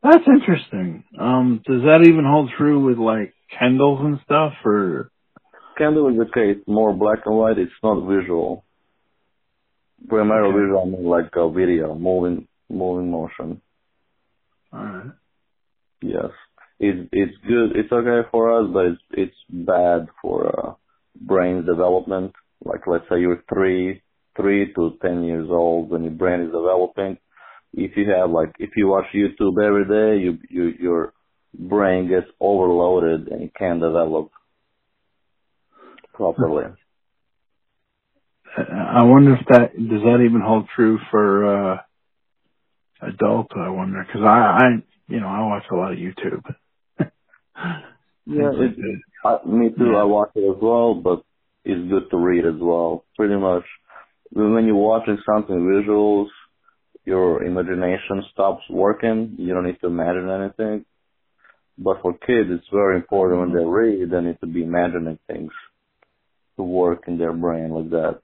That's 0.02 0.24
interesting. 0.26 1.04
Um, 1.18 1.62
does 1.66 1.82
that 1.82 2.04
even 2.06 2.24
hold 2.24 2.50
true 2.56 2.84
with 2.84 2.98
like 2.98 3.34
Kindles 3.58 4.00
and 4.02 4.20
stuff 4.24 4.52
or 4.64 5.10
Kindle 5.76 6.08
is 6.08 6.20
okay, 6.28 6.52
it's 6.52 6.68
more 6.68 6.92
black 6.92 7.20
and 7.26 7.36
white, 7.36 7.58
it's 7.58 7.72
not 7.82 8.06
visual. 8.08 8.64
Primarily 10.08 10.54
Okay. 10.54 10.62
visual, 10.62 10.82
I 10.82 10.84
mean 10.86 11.04
like 11.04 11.30
a 11.36 11.50
video, 11.50 11.94
moving, 11.94 12.46
moving 12.68 13.10
motion. 13.10 13.60
alright. 14.72 15.12
Yes. 16.02 16.30
It's 16.80 17.08
it's 17.12 17.36
good. 17.46 17.76
It's 17.76 17.90
okay 17.92 18.28
for 18.30 18.60
us, 18.60 18.70
but 18.72 18.86
it's 18.86 19.02
it's 19.10 19.36
bad 19.50 20.06
for 20.22 20.46
uh, 20.46 20.74
brain 21.20 21.64
development. 21.66 22.32
Like 22.64 22.86
let's 22.86 23.04
say 23.10 23.20
you're 23.20 23.42
three 23.52 24.02
three 24.38 24.72
to 24.74 24.98
ten 25.02 25.24
years 25.24 25.48
old 25.50 25.90
when 25.90 26.04
your 26.04 26.12
brain 26.12 26.40
is 26.40 26.52
developing. 26.52 27.18
If 27.74 27.96
you 27.96 28.10
have 28.10 28.30
like 28.30 28.52
if 28.58 28.70
you 28.76 28.88
watch 28.88 29.06
YouTube 29.14 29.62
every 29.62 29.84
day, 29.84 30.22
you 30.22 30.38
you 30.48 30.72
your 30.80 31.12
brain 31.54 32.08
gets 32.08 32.26
overloaded 32.40 33.28
and 33.28 33.42
you 33.42 33.50
can't 33.58 33.80
develop 33.80 34.30
properly. 36.14 36.64
I 38.56 39.02
wonder 39.02 39.34
if 39.34 39.46
that 39.48 39.76
does 39.76 40.02
that 40.02 40.24
even 40.24 40.40
hold 40.40 40.68
true 40.74 40.98
for 41.10 41.74
uh 41.74 41.78
adults. 43.02 43.52
I 43.56 43.70
wonder 43.70 44.04
because 44.06 44.22
I, 44.24 44.58
I, 44.58 44.64
you 45.08 45.20
know, 45.20 45.28
I 45.28 45.40
watch 45.46 45.64
a 45.70 45.76
lot 45.76 45.92
of 45.92 45.98
YouTube. 45.98 46.42
Yeah, 48.30 48.50
it. 48.52 48.76
I, 49.24 49.38
me 49.46 49.70
too. 49.70 49.92
Yeah. 49.92 50.00
I 50.00 50.04
watch 50.04 50.30
it 50.34 50.40
as 50.40 50.58
well, 50.60 50.94
but 50.94 51.22
it's 51.64 51.90
good 51.90 52.10
to 52.10 52.16
read 52.18 52.44
as 52.44 52.60
well. 52.60 53.04
Pretty 53.16 53.36
much, 53.36 53.64
when 54.30 54.66
you're 54.66 54.76
watching 54.76 55.18
something 55.26 55.56
visuals, 55.56 56.28
your 57.04 57.42
imagination 57.44 58.22
stops 58.32 58.62
working. 58.70 59.36
You 59.38 59.54
don't 59.54 59.66
need 59.66 59.80
to 59.80 59.86
imagine 59.86 60.30
anything. 60.30 60.84
But 61.78 62.02
for 62.02 62.12
kids, 62.12 62.50
it's 62.50 62.66
very 62.72 62.96
important 62.96 63.40
when 63.40 63.52
they 63.52 63.64
read, 63.64 64.10
they 64.10 64.20
need 64.20 64.40
to 64.40 64.46
be 64.46 64.62
imagining 64.62 65.18
things 65.28 65.52
to 66.56 66.62
work 66.62 67.04
in 67.06 67.18
their 67.18 67.32
brain 67.32 67.70
like 67.70 67.90
that. 67.90 68.20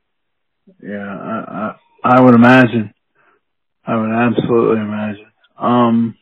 yeah, 0.83 0.99
I, 0.99 1.77
I, 2.05 2.17
I 2.17 2.21
would 2.21 2.35
imagine. 2.35 2.93
I 3.87 3.97
would 3.97 4.11
absolutely 4.11 4.81
imagine. 4.81 5.27
Um, 5.59 6.17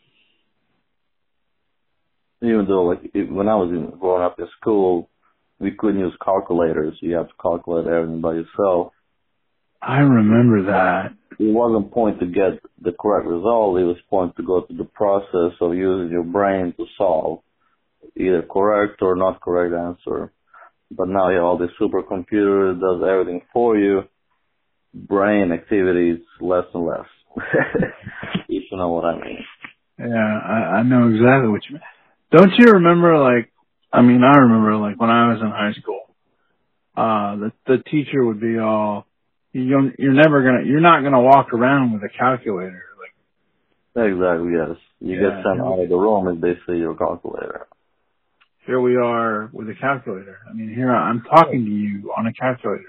Even 2.42 2.66
though, 2.68 2.84
like, 2.84 3.00
it, 3.14 3.30
when 3.32 3.48
I 3.48 3.54
was 3.54 3.70
in, 3.70 3.98
growing 3.98 4.24
up 4.24 4.38
in 4.38 4.46
school, 4.60 5.08
we 5.60 5.70
couldn't 5.72 6.00
use 6.00 6.14
calculators. 6.24 6.98
You 7.00 7.14
have 7.16 7.28
to 7.28 7.34
calculate 7.40 7.86
everything 7.86 8.20
by 8.20 8.34
yourself. 8.34 8.92
I 9.82 9.98
remember 9.98 10.70
that. 10.70 11.12
it 11.38 11.52
wasn't 11.52 11.92
point 11.92 12.20
to 12.20 12.26
get 12.26 12.62
the 12.80 12.92
correct 12.92 13.26
result. 13.26 13.80
It 13.80 13.84
was 13.84 13.96
point 14.08 14.36
to 14.36 14.42
go 14.42 14.62
through 14.62 14.76
the 14.76 14.84
process 14.84 15.56
of 15.60 15.74
using 15.74 16.10
your 16.10 16.22
brain 16.22 16.72
to 16.76 16.86
solve 16.96 17.40
either 18.16 18.42
correct 18.42 19.02
or 19.02 19.16
not 19.16 19.40
correct 19.40 19.74
answer. 19.74 20.32
But 20.90 21.08
now 21.08 21.30
you 21.30 21.36
have 21.36 21.44
all 21.44 21.58
this 21.58 21.70
supercomputer 21.80 22.74
that 22.74 22.80
does 22.80 23.08
everything 23.08 23.42
for 23.52 23.76
you. 23.76 24.02
Brain 24.94 25.50
activity 25.52 26.10
is 26.10 26.20
less 26.40 26.64
and 26.74 26.86
less. 26.86 27.06
if 28.48 28.64
you 28.70 28.76
know 28.76 28.90
what 28.90 29.04
I 29.04 29.14
mean. 29.14 29.38
Yeah, 29.98 30.40
I, 30.46 30.78
I 30.78 30.82
know 30.82 31.08
exactly 31.08 31.48
what 31.48 31.62
you 31.68 31.74
mean. 31.74 31.82
Don't 32.30 32.52
you 32.58 32.72
remember, 32.72 33.18
like, 33.18 33.50
I 33.92 34.02
mean, 34.02 34.22
I 34.22 34.38
remember, 34.38 34.76
like, 34.76 35.00
when 35.00 35.10
I 35.10 35.32
was 35.32 35.40
in 35.40 35.48
high 35.48 35.72
school, 35.80 36.00
uh, 36.96 37.36
the, 37.36 37.52
the 37.66 37.82
teacher 37.90 38.24
would 38.24 38.40
be 38.40 38.58
all, 38.58 39.06
you 39.52 39.68
don't, 39.70 39.94
you're 39.98 40.12
never 40.14 40.42
gonna, 40.42 40.64
you're 40.66 40.80
not 40.80 41.02
gonna 41.02 41.20
walk 41.20 41.52
around 41.52 41.92
with 41.92 42.02
a 42.02 42.08
calculator. 42.08 42.82
Like, 43.94 44.06
Exactly, 44.12 44.52
yes. 44.52 44.76
You 45.00 45.16
Yeah, 45.20 45.30
get 45.30 45.44
sent 45.44 45.60
out 45.60 45.78
of 45.80 45.88
the 45.88 45.96
room 45.96 46.28
if 46.28 46.40
they 46.40 46.54
see 46.66 46.78
your 46.78 46.94
calculator. 46.96 47.66
here 48.66 48.80
we 48.80 48.96
are 48.96 49.50
with 49.52 49.68
a 49.68 49.74
calculator. 49.74 50.38
I 50.48 50.52
mean, 50.54 50.72
here 50.74 50.94
I'm 50.94 51.22
talking 51.22 51.64
to 51.64 51.70
you 51.70 52.12
on 52.16 52.26
a 52.26 52.32
calculator. 52.32 52.84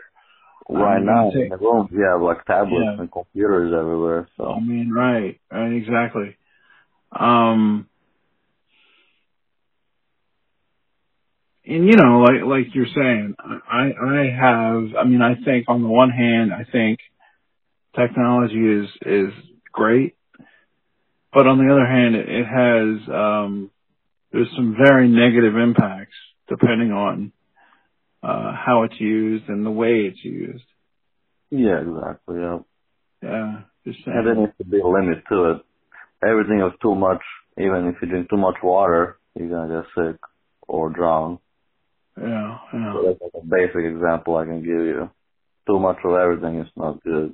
Right 0.70 0.98
I'm 0.98 1.06
now, 1.06 1.30
gonna 1.30 1.44
in 1.44 1.50
the 1.50 1.58
rooms, 1.58 1.90
you 1.92 2.04
have 2.10 2.22
like 2.22 2.46
tablets 2.46 2.86
Yeah. 2.86 3.00
and 3.02 3.12
computers 3.12 3.74
everywhere, 3.74 4.28
so. 4.38 4.54
I 4.54 4.60
mean, 4.62 4.92
right, 4.92 5.40
right, 5.52 5.74
exactly. 5.74 6.38
Um, 7.12 7.88
and 11.66 11.88
you 11.88 11.96
know, 11.96 12.20
like 12.20 12.44
like 12.46 12.76
you're 12.76 12.86
saying, 12.86 13.36
I 13.40 13.92
I 13.92 14.30
have. 14.40 14.96
I 15.00 15.04
mean, 15.06 15.22
I 15.22 15.36
think 15.44 15.66
on 15.68 15.82
the 15.82 15.90
one 15.90 16.10
hand, 16.10 16.52
I 16.54 16.70
think 16.70 17.00
technology 17.96 18.56
is 18.56 18.90
is 19.06 19.34
great, 19.72 20.16
but 21.34 21.48
on 21.48 21.58
the 21.58 21.72
other 21.72 21.86
hand, 21.86 22.16
it, 22.16 22.30
it 22.30 22.46
has 22.46 23.10
um, 23.14 23.72
there's 24.32 24.50
some 24.56 24.76
very 24.84 25.08
negative 25.08 25.56
impacts 25.56 26.16
depending 26.50 26.92
on 26.92 27.32
uh, 28.22 28.54
how 28.54 28.84
it's 28.84 29.00
used 29.00 29.48
and 29.48 29.66
the 29.66 29.72
way 29.72 30.12
it's 30.12 30.24
used. 30.24 30.64
Yeah, 31.50 31.80
exactly. 31.82 32.38
Yeah. 32.40 32.60
Yeah, 33.22 33.62
just 33.86 34.00
saying. 34.04 34.18
And 34.18 34.28
there 34.28 34.36
needs 34.36 34.58
to 34.58 34.66
be 34.66 34.80
a 34.80 34.88
limit 34.88 35.24
to 35.30 35.52
it. 35.52 35.58
Everything 36.28 36.60
is 36.60 36.74
too 36.82 36.96
much. 36.96 37.22
Even 37.58 37.88
if 37.88 38.02
you 38.02 38.08
drink 38.10 38.30
too 38.30 38.38
much 38.38 38.56
water, 38.64 39.18
you're 39.36 39.50
gonna 39.50 39.82
get 39.82 39.92
sick 39.96 40.20
or 40.68 40.90
drown. 40.90 41.40
Yeah, 42.18 42.58
yeah. 42.74 42.94
So 42.94 43.18
that's 43.22 43.34
a 43.36 43.46
basic 43.46 43.86
example 43.86 44.38
I 44.38 44.46
can 44.46 44.60
give 44.60 44.86
you. 44.86 45.10
Too 45.68 45.80
much 45.80 45.98
of 46.04 46.14
everything 46.14 46.60
is 46.60 46.68
not 46.76 47.04
good. 47.04 47.34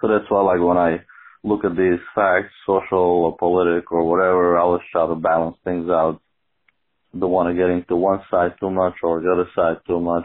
So 0.00 0.08
that's 0.08 0.28
why, 0.28 0.42
like, 0.42 0.60
when 0.60 0.76
I 0.76 1.04
look 1.44 1.64
at 1.64 1.76
these 1.76 2.00
facts, 2.14 2.52
social 2.66 2.98
or 2.98 3.36
political 3.36 3.98
or 3.98 4.08
whatever, 4.08 4.58
I 4.58 4.62
always 4.62 4.82
try 4.90 5.06
to 5.06 5.14
balance 5.14 5.56
things 5.64 5.88
out. 5.88 6.20
Don't 7.18 7.30
want 7.30 7.48
to 7.50 7.60
get 7.60 7.70
into 7.70 7.96
one 7.96 8.20
side 8.30 8.52
too 8.58 8.70
much 8.70 8.94
or 9.02 9.20
the 9.20 9.30
other 9.30 9.48
side 9.54 9.76
too 9.86 10.00
much. 10.00 10.24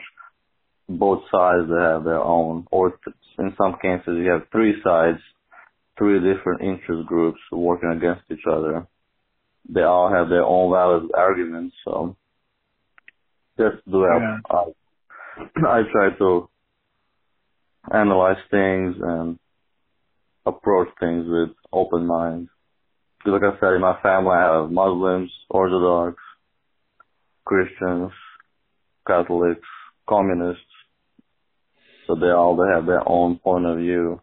Both 0.90 1.24
sides 1.32 1.68
they 1.70 1.82
have 1.82 2.06
their 2.06 2.22
own, 2.22 2.66
or 2.72 2.98
in 3.40 3.54
some 3.58 3.76
cases 3.82 4.18
you 4.18 4.32
have 4.32 4.48
three 4.52 4.82
sides, 4.84 5.20
three 5.98 6.20
different 6.20 6.62
interest 6.62 7.06
groups 7.08 7.40
working 7.52 7.92
against 7.92 8.22
each 8.32 8.46
other. 8.50 8.88
They 9.70 9.82
all 9.82 10.10
have 10.10 10.30
their 10.30 10.44
own 10.44 10.72
valid 10.72 11.12
arguments, 11.14 11.76
so 11.84 12.16
just 13.58 13.78
the 13.86 14.00
way 14.00 14.10
Yeah. 14.10 14.38
I, 14.50 15.80
I 15.80 15.82
try 15.92 16.10
to 16.18 16.50
analyze 17.92 18.38
things 18.50 18.96
and 19.02 19.40
approach 20.46 20.88
things 21.00 21.26
with 21.28 21.50
open 21.72 22.06
mind. 22.06 22.50
Because 23.20 23.42
like 23.42 23.54
I 23.54 23.60
said, 23.60 23.74
in 23.74 23.82
my 23.82 24.00
family 24.02 24.32
I 24.32 24.62
have 24.62 24.72
Muslims, 24.72 25.32
Orthodox, 25.50 26.18
Christians, 27.46 28.12
Catholics, 29.06 29.68
Communists. 30.08 30.64
So 32.06 32.16
they 32.16 32.30
all 32.30 32.56
they 32.56 32.72
have 32.74 32.86
their 32.86 33.08
own 33.08 33.38
point 33.40 33.66
of 33.66 33.78
view. 33.78 34.22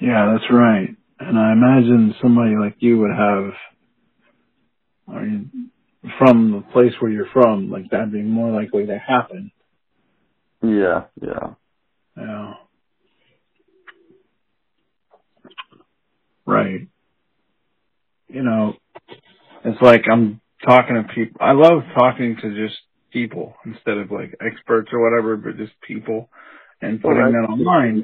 Yeah, 0.00 0.32
that's 0.34 0.50
right. 0.52 0.90
And 1.20 1.38
I 1.38 1.52
imagine 1.52 2.14
somebody 2.22 2.56
like 2.60 2.76
you 2.80 2.98
would 3.00 3.12
have, 3.16 3.52
I 5.16 5.20
mean, 5.22 5.70
from 6.18 6.52
the 6.52 6.72
place 6.72 6.92
where 7.00 7.10
you're 7.10 7.30
from, 7.32 7.70
like 7.70 7.90
that'd 7.90 8.12
be 8.12 8.22
more 8.22 8.52
likely 8.52 8.86
to 8.86 8.98
happen. 8.98 9.52
Yeah, 10.62 11.04
yeah. 11.22 11.54
Yeah. 12.16 12.54
Right. 16.46 16.88
You 18.28 18.42
know, 18.42 18.74
it's 19.64 19.82
like 19.82 20.04
I'm 20.10 20.40
talking 20.66 20.96
to 20.96 21.14
people. 21.14 21.38
I 21.40 21.52
love 21.52 21.82
talking 21.94 22.36
to 22.42 22.66
just 22.68 22.78
people 23.12 23.54
instead 23.66 23.98
of 23.98 24.10
like 24.10 24.34
experts 24.44 24.90
or 24.92 25.00
whatever, 25.02 25.36
but 25.36 25.58
just 25.58 25.72
people 25.86 26.30
and 26.82 27.00
putting 27.02 27.18
Well, 27.18 27.32
that 27.32 27.48
online. 27.50 28.02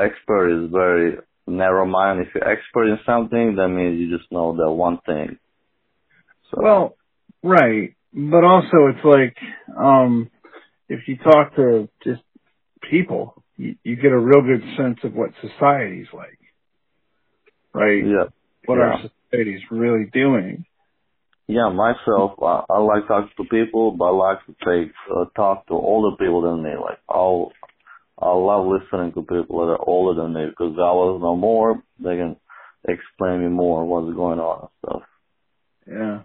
Expert 0.00 0.64
is 0.64 0.70
very 0.70 1.18
narrow 1.46 1.86
mind. 1.86 2.20
If 2.20 2.34
you're 2.34 2.48
expert 2.48 2.86
in 2.86 2.98
something, 3.04 3.56
that 3.56 3.68
means 3.68 4.00
you 4.00 4.16
just 4.16 4.30
know 4.30 4.56
that 4.56 4.70
one 4.70 4.98
thing. 5.06 5.38
So 6.50 6.62
Well, 6.62 6.96
right. 7.42 7.94
But 8.12 8.44
also 8.44 8.88
it's 8.88 9.04
like, 9.04 9.36
um, 9.78 10.30
if 10.88 11.06
you 11.06 11.16
talk 11.16 11.54
to 11.56 11.88
just 12.04 12.22
people, 12.90 13.42
you, 13.56 13.76
you 13.84 13.96
get 13.96 14.12
a 14.12 14.18
real 14.18 14.42
good 14.42 14.62
sense 14.76 14.98
of 15.04 15.14
what 15.14 15.30
society's 15.40 16.08
like. 16.12 16.38
Right? 17.72 18.04
yeah, 18.04 18.24
What 18.64 18.78
yeah. 18.78 18.84
our 18.84 19.00
society's 19.30 19.62
really 19.70 20.06
doing. 20.12 20.64
Yeah, 21.46 21.68
myself, 21.70 22.32
I, 22.42 22.62
I 22.70 22.78
like 22.78 23.08
talking 23.08 23.30
to 23.36 23.44
people, 23.44 23.92
but 23.92 24.04
I 24.04 24.10
like 24.10 24.38
to 24.46 24.54
take 24.64 24.92
uh, 25.12 25.24
talk 25.34 25.66
to 25.66 25.74
older 25.74 26.16
people 26.16 26.42
than 26.42 26.62
me. 26.62 26.70
Like 26.80 26.98
I'll, 27.08 27.52
I 28.22 28.32
love 28.32 28.66
listening 28.66 29.12
to 29.14 29.22
people 29.22 29.60
that 29.66 29.72
are 29.72 29.88
older 29.88 30.20
than 30.20 30.34
me 30.34 30.46
because 30.46 30.76
they 30.76 30.82
always 30.82 31.22
know 31.22 31.36
more. 31.36 31.82
They 31.98 32.16
can 32.16 32.36
explain 32.86 33.40
me 33.40 33.48
more 33.48 33.84
what's 33.86 34.14
going 34.14 34.38
on 34.38 34.60
and 34.60 34.70
stuff. 34.84 35.02
Yeah. 35.86 36.20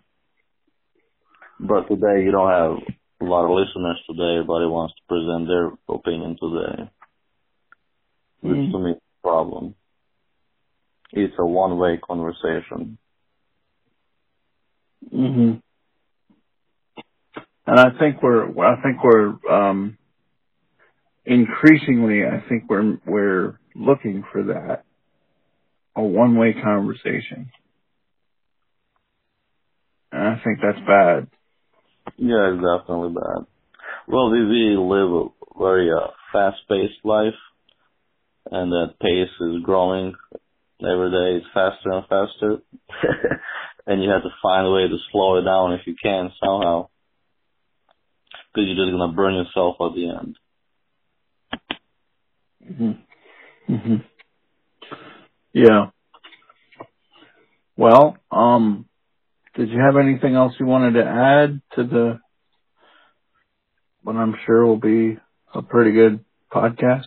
But 1.59 1.88
today 1.88 2.23
you 2.23 2.31
don't 2.31 2.51
have 2.51 2.77
a 3.22 3.26
lot 3.26 3.45
of 3.45 3.51
listeners 3.51 4.01
today. 4.07 4.35
Everybody 4.39 4.65
wants 4.65 4.93
to 4.95 5.01
present 5.07 5.47
their 5.47 5.72
opinion 5.88 6.38
today, 6.38 6.89
which 8.41 8.57
Mhm. 8.57 8.72
to 8.72 8.80
me 8.80 8.91
is 8.91 8.97
a 8.97 9.27
problem. 9.27 9.76
It's 11.13 11.39
a 11.39 11.45
one-way 11.45 11.97
conversation. 11.97 12.97
hmm 15.11 15.53
And 17.67 17.80
I 17.80 17.89
think 17.97 18.22
we're, 18.22 18.45
I 18.63 18.81
think 18.81 19.03
we're, 19.03 19.38
um, 19.49 19.97
increasingly, 21.26 22.22
I 22.26 22.47
think 22.49 22.65
we're, 22.69 22.97
we're 23.06 23.60
looking 23.76 24.23
for 24.31 24.43
that. 24.45 24.84
A 25.95 26.03
one-way 26.03 26.56
conversation. 26.61 27.52
And 30.11 30.27
I 30.27 30.41
think 30.43 30.60
that's 30.61 30.85
bad. 30.88 31.27
Yeah, 32.18 32.53
it's 32.53 32.64
definitely 32.64 33.14
bad. 33.14 33.45
Well, 34.07 34.31
we, 34.31 34.45
we 34.45 34.77
live 34.77 35.11
a 35.11 35.60
very 35.60 35.89
uh, 35.91 36.07
fast-paced 36.31 37.06
life, 37.06 37.34
and 38.52 38.72
that 38.72 38.99
pace 39.02 39.34
is 39.41 39.64
growing 39.64 40.14
every 40.81 41.11
day. 41.11 41.38
It's 41.38 41.47
faster 41.53 41.91
and 41.91 42.06
faster, 42.07 42.57
and 43.88 44.03
you 44.03 44.10
have 44.11 44.23
to 44.23 44.30
find 44.43 44.68
a 44.68 44.72
way 44.72 44.88
to 44.88 44.97
slow 45.11 45.38
it 45.38 45.43
down 45.43 45.73
if 45.73 45.88
you 45.88 45.95
can 46.02 46.31
somehow, 46.43 46.89
because 48.53 48.68
you're 48.68 48.85
just 48.85 48.95
gonna 48.97 49.14
burn 49.14 49.35
yourself 49.35 49.77
at 49.81 49.95
the 49.95 50.10
end. 50.10 50.38
Hmm 52.67 52.91
hmm 53.67 53.95
Yeah. 55.53 55.89
Well, 57.77 58.17
um, 58.31 58.85
did 59.55 59.69
you 59.69 59.79
have 59.79 59.97
anything 59.97 60.35
else 60.35 60.53
you 60.59 60.65
wanted 60.65 60.93
to 60.93 61.05
add 61.05 61.61
to 61.75 61.83
the, 61.83 62.19
what 64.03 64.15
I'm 64.15 64.35
sure 64.45 64.65
will 64.65 64.77
be 64.79 65.17
a 65.53 65.61
pretty 65.61 65.91
good 65.91 66.23
podcast? 66.51 67.05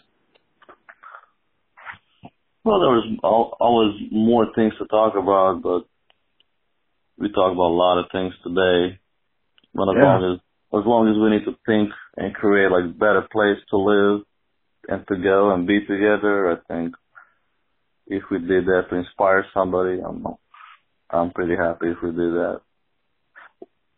Well, 2.65 2.81
there 2.81 2.91
was 2.91 3.19
al- 3.25 3.57
always 3.61 3.95
more 4.11 4.47
things 4.55 4.75
to 4.79 4.87
talk 4.87 5.15
about, 5.15 5.63
but 5.63 5.85
we 7.19 7.29
talked 7.29 7.55
about 7.55 7.71
a 7.73 7.81
lot 7.81 7.99
of 7.99 8.07
things 8.13 8.35
today. 8.43 8.99
But 9.75 9.91
as 9.91 9.97
Yeah. 9.97 10.03
long 10.03 10.23
as 10.35 10.41
as 10.79 10.87
long 10.87 11.09
as 11.09 11.17
we 11.17 11.31
need 11.31 11.45
to 11.47 11.57
think 11.67 11.91
and 12.17 12.35
create 12.35 12.71
like 12.71 12.85
a 12.85 12.99
better 12.99 13.27
place 13.33 13.59
to 13.71 13.77
live 13.79 14.23
and 14.89 15.07
to 15.07 15.17
go 15.17 15.53
and 15.53 15.67
be 15.67 15.81
together, 15.81 16.51
I 16.53 16.57
think 16.73 16.95
if 18.07 18.23
we 18.31 18.39
did 18.39 18.67
that 18.67 18.87
to 18.91 18.97
inspire 18.97 19.45
somebody, 19.53 20.01
I'm 20.01 20.27
I'm 21.11 21.31
pretty 21.31 21.57
happy 21.57 21.89
if 21.89 21.99
we 22.03 22.11
did 22.11 22.33
that. 22.35 22.61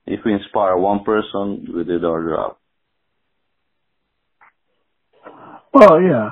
If 0.06 0.20
we 0.24 0.34
inspire 0.34 0.76
one 0.76 1.04
person, 1.04 1.68
we 1.74 1.84
did 1.84 2.04
our 2.04 2.28
job. 2.28 2.56
Well, 5.72 6.00
yeah. 6.02 6.30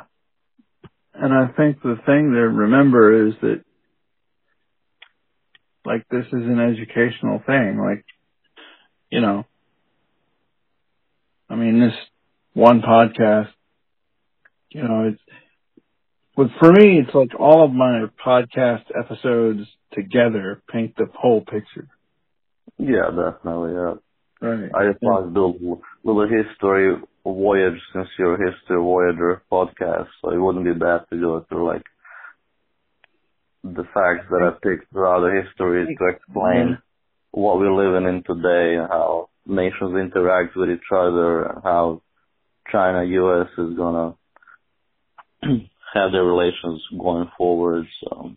And 1.14 1.32
I 1.32 1.48
think 1.56 1.82
the 1.82 1.96
thing 2.06 2.32
to 2.32 2.40
remember 2.40 3.28
is 3.28 3.34
that, 3.42 3.64
like, 5.84 6.06
this 6.10 6.26
is 6.26 6.32
an 6.32 6.60
educational 6.60 7.40
thing. 7.46 7.78
Like, 7.78 8.04
you 9.10 9.20
know, 9.20 9.44
I 11.48 11.54
mean, 11.54 11.80
this 11.80 11.94
one 12.52 12.82
podcast, 12.82 13.48
you 14.70 14.82
know, 14.82 15.08
it's, 15.12 15.20
but 16.36 16.48
for 16.60 16.72
me, 16.72 17.00
it's 17.00 17.14
like 17.14 17.38
all 17.38 17.64
of 17.64 17.72
my 17.72 18.04
podcast 18.24 18.84
episodes 18.96 19.66
together 19.92 20.62
paint 20.70 20.94
the 20.96 21.06
whole 21.14 21.40
picture. 21.40 21.88
Yeah, 22.78 23.10
definitely. 23.10 23.72
Yeah. 23.72 23.94
Right. 24.40 24.70
I 24.72 24.92
just 24.92 25.02
want 25.02 25.28
to 25.28 25.34
do 25.34 25.44
a 25.44 26.06
little, 26.06 26.28
history 26.28 26.96
voyage 27.24 27.80
since 27.92 28.06
you're 28.18 28.34
a 28.34 28.52
history 28.52 28.76
voyager 28.76 29.42
podcast, 29.50 30.06
so 30.22 30.30
it 30.30 30.38
wouldn't 30.38 30.64
be 30.64 30.74
bad 30.78 31.00
to 31.10 31.20
go 31.20 31.44
through 31.48 31.66
like 31.66 31.82
the 33.64 33.82
facts 33.82 34.26
that 34.30 34.42
I 34.42 34.50
picked 34.62 34.92
throughout 34.92 35.20
the 35.20 35.42
history 35.42 35.86
to 35.86 36.06
explain 36.06 36.78
mm-hmm. 36.78 37.40
what 37.40 37.58
we're 37.58 37.74
living 37.74 38.08
in 38.08 38.22
today 38.22 38.76
and 38.78 38.88
how 38.88 39.28
nations 39.44 39.96
interact 39.98 40.56
with 40.56 40.70
each 40.70 40.86
other 40.94 41.42
and 41.42 41.64
how 41.64 42.02
China 42.70 43.02
US 43.02 43.48
is 43.58 43.76
gonna 43.76 44.14
have 45.94 46.12
their 46.12 46.24
relations 46.24 46.82
going 46.98 47.30
forward. 47.36 47.86
So 48.02 48.32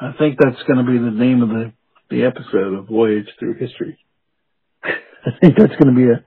I 0.00 0.12
think 0.18 0.38
that's 0.38 0.62
going 0.64 0.84
to 0.84 0.90
be 0.90 0.98
the 0.98 1.10
name 1.10 1.42
of 1.42 1.48
the 1.50 1.72
the 2.10 2.24
episode 2.24 2.74
of 2.74 2.88
Voyage 2.88 3.28
Through 3.38 3.54
History. 3.54 3.98
I 4.84 5.30
think 5.40 5.56
that's 5.56 5.76
going 5.76 5.94
to 5.94 5.96
be 5.96 6.10
a 6.10 6.24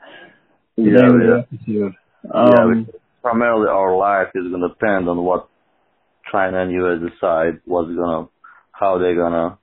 Yeah, 0.78 1.02
name 1.02 1.22
yeah. 1.22 1.38
of 1.38 1.48
the 1.48 1.48
episode. 1.54 1.94
Yeah, 2.24 2.64
Um, 2.64 2.88
primarily 3.22 3.68
our 3.70 3.96
life 3.96 4.30
is 4.34 4.48
going 4.50 4.62
to 4.62 4.70
depend 4.70 5.10
on 5.10 5.24
what 5.24 5.50
China 6.32 6.62
and 6.64 6.72
US 6.72 7.12
decide 7.12 7.62
what's 7.66 7.88
going 7.90 8.26
to, 8.26 8.32
how 8.72 8.98
they're 8.98 9.16
going 9.16 9.34
to 9.34 9.58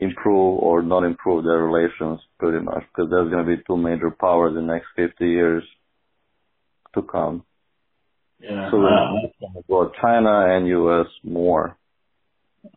improve 0.00 0.60
or 0.60 0.82
not 0.82 1.04
improve 1.04 1.44
their 1.44 1.58
relations 1.58 2.20
pretty 2.38 2.64
much 2.64 2.82
because 2.94 3.10
there's 3.10 3.30
going 3.30 3.44
to 3.44 3.56
be 3.56 3.62
two 3.66 3.76
major 3.76 4.10
powers 4.10 4.56
in 4.56 4.66
the 4.66 4.72
next 4.72 4.86
50 4.96 5.24
years 5.26 5.64
to 6.94 7.02
come. 7.02 7.44
Yeah, 8.40 8.70
So 8.70 8.82
uh, 8.86 9.12
it's 9.24 9.66
go 9.68 9.92
China 10.02 10.46
and 10.56 10.68
US 10.68 11.08
more. 11.24 11.76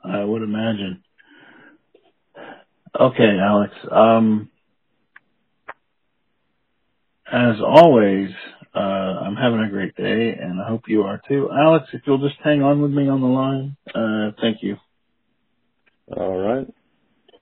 I 0.04 0.24
would 0.24 0.44
imagine. 0.44 1.04
Okay, 3.00 3.38
Alex. 3.40 3.74
Um, 3.92 4.50
as 7.32 7.58
always, 7.62 8.32
uh, 8.76 8.80
I'm 8.80 9.36
having 9.36 9.62
a 9.62 9.70
great 9.70 9.96
day, 9.96 10.34
and 10.40 10.62
I 10.62 10.68
hope 10.70 10.84
you 10.88 11.04
are 11.04 11.22
too. 11.30 11.50
Alex, 11.52 11.88
if 11.94 12.02
you'll 12.08 12.20
just 12.28 12.40
hang 12.44 12.64
on 12.64 12.82
with 12.82 12.92
me 12.92 13.10
on 13.10 13.22
the 13.22 13.28
line, 13.28 13.78
uh, 13.96 14.32
thank 14.42 14.64
you. 14.64 14.78
All 16.16 16.38
right. 16.38 16.68